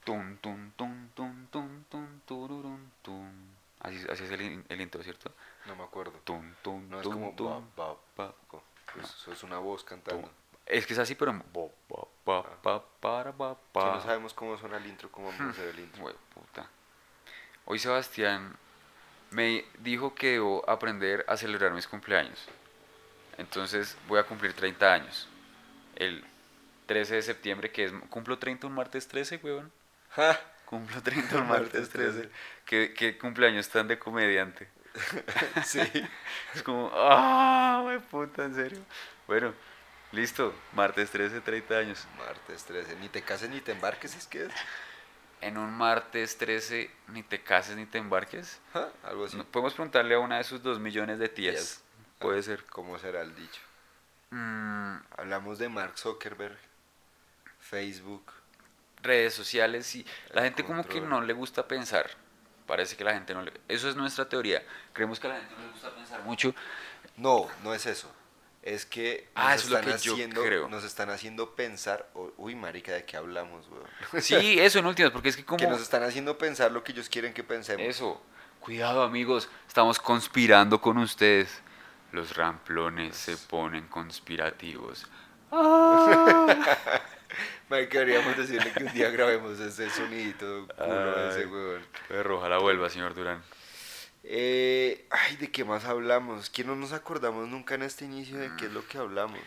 Tum, 0.04 0.38
tum, 0.38 0.72
tum, 0.72 1.10
tum, 1.16 1.48
tum, 1.48 1.84
tum, 1.86 2.20
tururun, 2.26 2.92
tum. 3.02 3.32
Así, 3.80 3.98
así 4.10 4.24
es 4.24 4.32
el, 4.32 4.64
el 4.68 4.82
intro, 4.82 5.02
¿cierto? 5.04 5.32
No 5.66 5.76
me 5.76 5.84
acuerdo. 5.84 6.12
Tum, 6.24 6.54
tum, 6.62 6.90
No 6.90 6.98
es 7.00 7.04
tum, 7.04 7.14
como... 7.14 7.36
tum, 7.36 7.66
ba, 7.76 7.96
ba, 8.18 8.34
co- 8.48 8.64
Eso 9.00 9.32
es 9.32 9.44
una 9.44 9.58
voz 9.60 9.84
cantando. 9.84 10.24
tum. 10.28 10.32
Es 10.66 10.86
que 10.86 10.94
es 10.94 11.00
así, 11.00 11.16
pero... 11.16 11.34
ba, 12.26 12.44
ba, 12.64 12.84
ba, 13.02 13.58
Que 13.74 13.80
no 13.80 14.02
sabemos 14.02 14.34
cómo 14.34 14.58
suena 14.58 14.78
el 14.78 14.86
intro, 14.86 15.12
cómo 15.12 15.28
vamos 15.28 15.42
a 15.42 15.50
hacer 15.50 15.70
el 15.70 15.80
intro. 15.80 16.04
Hue 16.04 16.16
puta. 16.34 16.68
Hoy 17.66 17.80
Sebastián 17.80 18.56
me 19.32 19.66
dijo 19.80 20.14
que 20.14 20.32
debo 20.34 20.68
aprender 20.70 21.26
a 21.28 21.38
celebrar 21.38 21.72
mis 21.74 21.88
cumpleaños. 21.88 22.48
Entonces 23.38 23.98
voy 24.08 24.20
a 24.20 24.24
cumplir 24.24 24.54
30 24.54 24.94
años. 24.94 25.28
El 25.96 26.24
13 26.92 27.16
de 27.16 27.22
septiembre, 27.22 27.72
que 27.72 27.86
es... 27.86 27.92
¿Cumplo 28.10 28.38
30 28.38 28.68
un 28.68 28.74
martes 28.74 29.08
13, 29.08 29.40
weón? 29.44 29.72
Ja, 30.10 30.38
Cumplo 30.66 31.02
30 31.04 31.38
un 31.38 31.48
martes 31.48 31.74
Martes 31.74 31.90
13. 31.90 32.12
13. 32.20 32.30
¿Qué, 32.66 32.94
qué 32.94 33.18
cumpleaños 33.18 33.70
tan 33.70 33.88
de 33.88 33.98
comediante? 33.98 34.68
Sí. 35.66 35.80
Es 36.54 36.64
como, 36.64 36.92
ah, 36.94 37.82
me 37.88 38.00
puta, 38.02 38.44
en 38.44 38.56
serio. 38.56 38.80
Bueno, 39.26 39.54
listo, 40.12 40.54
martes 40.74 41.10
13, 41.12 41.40
30 41.40 41.78
años. 41.78 42.06
Martes 42.18 42.66
13. 42.66 42.98
Ni 42.98 43.08
te 43.08 43.22
cases 43.22 43.50
ni 43.50 43.62
te 43.62 43.72
embarques, 43.72 44.14
es 44.16 44.28
que 44.28 44.46
es. 44.48 44.52
En 45.40 45.58
un 45.58 45.72
martes 45.74 46.38
13, 46.38 46.92
ni 47.08 47.24
te 47.24 47.42
cases 47.42 47.78
ni 47.78 47.86
te 47.86 48.00
embarques. 48.00 48.60
¿Ah? 48.74 48.90
Algo 49.04 49.26
así. 49.26 49.38
Podemos 49.50 49.74
preguntarle 49.74 50.16
a 50.16 50.20
una 50.20 50.38
de 50.40 50.44
sus 50.44 50.62
dos 50.62 50.78
millones 50.80 51.20
de 51.20 51.30
tías. 51.30 51.56
Tías. 51.56 51.84
Puede 52.20 52.40
Ah, 52.40 52.44
ser. 52.44 52.66
¿Cómo 52.66 53.00
será 53.00 53.22
el 53.22 53.34
dicho? 53.34 53.62
Mm, 54.32 54.98
Hablamos 55.18 55.58
de 55.58 55.70
Mark 55.70 55.98
Zuckerberg, 55.98 56.58
Facebook. 57.62 58.34
redes 59.04 59.34
sociales 59.34 59.96
y 59.96 60.06
la 60.32 60.44
gente 60.44 60.64
como 60.64 60.86
que 60.86 61.02
no 61.02 61.22
le 61.22 61.34
gusta 61.34 61.68
pensar. 61.68 62.10
Parece 62.68 62.96
que 62.96 63.04
la 63.04 63.14
gente 63.14 63.34
no 63.34 63.42
le... 63.42 63.52
Eso 63.68 63.90
es 63.90 63.96
nuestra 63.96 64.30
teoría. 64.30 64.64
Creemos 64.94 65.20
que 65.20 65.26
a 65.28 65.32
la 65.32 65.40
gente 65.40 65.56
no 65.58 65.66
le 65.66 65.72
gusta 65.72 65.90
pensar 65.96 66.24
mucho. 66.24 66.54
No, 67.18 67.48
no 67.64 67.74
es 67.74 67.86
eso. 67.88 68.10
Es 68.62 68.86
que 68.86 69.28
nos, 69.36 69.44
Ah, 69.44 69.56
eso 69.56 69.64
es 69.66 69.70
lo 69.72 69.80
están, 69.80 69.94
que 69.94 70.00
yo 70.04 70.14
haciendo, 70.14 70.44
creo. 70.44 70.70
nos 70.70 70.84
están 70.84 71.10
haciendo 71.10 71.56
pensar. 71.56 72.08
uy, 72.38 72.54
marica, 72.56 72.92
¿de 72.92 73.04
qué 73.06 73.18
hablamos, 73.18 73.68
weón? 73.70 73.88
Sí, 74.22 74.60
eso 74.60 74.78
en 74.80 74.86
últimas, 74.86 75.12
porque 75.12 75.30
es 75.30 75.36
que 75.36 75.44
como... 75.44 75.58
Que 75.58 75.68
nos 75.68 75.82
están 75.82 76.04
haciendo 76.04 76.38
pensar 76.38 76.72
lo 76.72 76.84
que 76.84 76.92
ellos 76.92 77.10
quieren 77.10 77.34
que 77.34 77.44
pensemos. 77.44 77.84
Eso. 77.86 78.22
Cuidado 78.60 79.02
amigos, 79.02 79.50
estamos 79.68 80.00
conspirando 80.00 80.80
con 80.80 81.00
ustedes. 81.00 81.62
Los 82.12 82.36
ramplones 82.36 83.16
se 83.18 83.36
ponen 83.36 83.88
conspirativos. 83.88 85.08
Marica, 87.72 88.00
deberíamos 88.00 88.36
decirle 88.36 88.70
que 88.74 88.84
un 88.84 88.92
día 88.92 89.10
grabemos 89.12 89.58
ese 89.58 89.90
sonidito 89.90 90.68
culo 90.76 91.16
de 91.16 91.30
ese 91.30 91.40
Ay. 91.40 91.46
weón. 91.46 91.82
Pero 92.10 92.38
ojalá 92.38 92.58
vuelva, 92.58 92.90
señor 92.90 93.14
Durán. 93.14 93.42
Eh, 94.26 95.08
ay, 95.10 95.38
¿de 95.38 95.50
qué 95.50 95.64
más 95.64 95.86
hablamos? 95.86 96.50
Que 96.50 96.66
no 96.66 96.76
nos 96.76 96.92
acordamos 96.92 97.48
nunca 97.48 97.76
en 97.76 97.84
este 97.84 98.04
inicio 98.04 98.38
de 98.38 98.52
qué 98.58 98.66
es 98.66 98.74
lo 98.74 98.86
que 98.86 98.98
hablamos. 98.98 99.40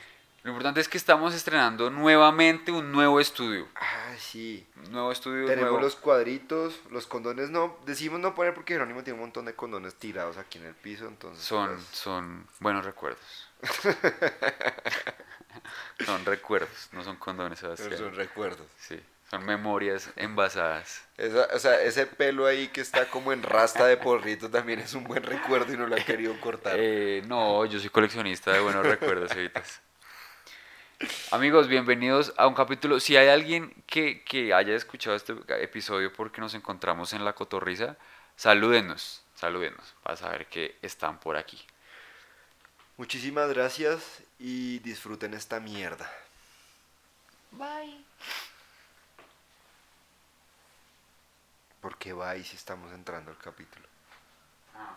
Lo 0.42 0.51
importante 0.51 0.80
es 0.80 0.88
que 0.88 0.96
estamos 0.96 1.34
estrenando 1.34 1.90
nuevamente 1.90 2.72
un 2.72 2.90
nuevo 2.90 3.20
estudio. 3.20 3.68
Ah, 3.74 4.14
sí. 4.18 4.66
Un 4.86 4.92
nuevo 4.92 5.12
estudio. 5.12 5.44
Tenemos 5.44 5.72
nuevo. 5.72 5.84
los 5.84 5.94
cuadritos, 5.96 6.80
los 6.90 7.06
condones 7.06 7.51
no, 7.51 7.76
decimos 7.84 8.20
no 8.20 8.34
poner 8.34 8.55
porque 8.55 8.72
Jerónimo 8.72 9.05
tiene 9.05 9.18
un 9.18 9.24
montón 9.24 9.44
de 9.44 9.55
condones 9.55 9.96
tirados 9.96 10.38
aquí 10.38 10.56
en 10.56 10.64
el 10.64 10.74
piso, 10.74 11.06
entonces 11.06 11.44
Son, 11.44 11.74
pues, 11.74 11.84
son 11.92 12.46
buenos 12.59 12.86
recuerdos. 12.86 13.51
son 16.06 16.24
recuerdos, 16.24 16.89
no 16.93 17.02
son 17.05 17.16
condones, 17.16 17.59
Sebastián. 17.59 17.97
son 17.97 18.14
recuerdos. 18.14 18.66
Sí, 18.78 19.01
son 19.31 19.44
memorias 19.44 20.10
envasadas. 20.16 21.05
Esa- 21.16 21.48
o 21.55 21.59
sea, 21.59 21.81
ese 21.81 22.06
pelo 22.06 22.47
ahí 22.47 22.68
que 22.68 22.81
está 22.81 23.06
como 23.10 23.32
en 23.32 23.43
rasta 23.43 23.86
de 23.86 23.97
porrito 23.97 24.51
también 24.51 24.81
es 24.81 24.94
un 24.94 25.05
buen 25.05 25.22
recuerdo 25.22 25.72
y 25.72 25.76
no 25.76 25.86
lo 25.86 25.97
han 25.97 26.05
querido 26.05 26.39
cortar. 26.40 26.74
Eh, 26.78 27.22
no, 27.26 27.64
yo 27.66 27.78
soy 27.78 27.90
coleccionista 27.90 28.52
de 28.52 28.60
buenos 28.60 28.85
recuerdos, 28.85 29.31
Evitas. 29.32 29.81
Amigos, 31.32 31.68
bienvenidos 31.68 32.32
a 32.36 32.47
un 32.47 32.55
capítulo. 32.55 33.01
Si 33.01 33.16
hay 33.16 33.28
alguien 33.28 33.74
que, 33.86 34.22
que 34.22 34.55
haya 34.55 34.74
escuchado 34.74 35.16
este 35.16 35.35
episodio 35.62 36.12
porque 36.12 36.40
nos 36.40 36.55
encontramos 36.55 37.12
en 37.12 37.24
la 37.24 37.35
cotorriza, 37.35 37.97
salúdenos, 38.36 39.22
salúdenos, 39.35 39.94
para 40.02 40.16
saber 40.16 40.47
que 40.47 40.76
están 40.82 41.18
por 41.18 41.36
aquí. 41.36 41.60
Muchísimas 42.97 43.48
gracias 43.52 44.22
y 44.39 44.78
disfruten 44.81 45.35
esta 45.35 45.61
mierda. 45.61 46.11
Bye. 47.52 48.05
Porque 51.81 52.12
va 52.12 52.36
y 52.36 52.44
si 52.44 52.56
estamos 52.56 52.93
entrando 52.93 53.31
al 53.31 53.39
capítulo. 53.39 53.86
Ah, 54.74 54.97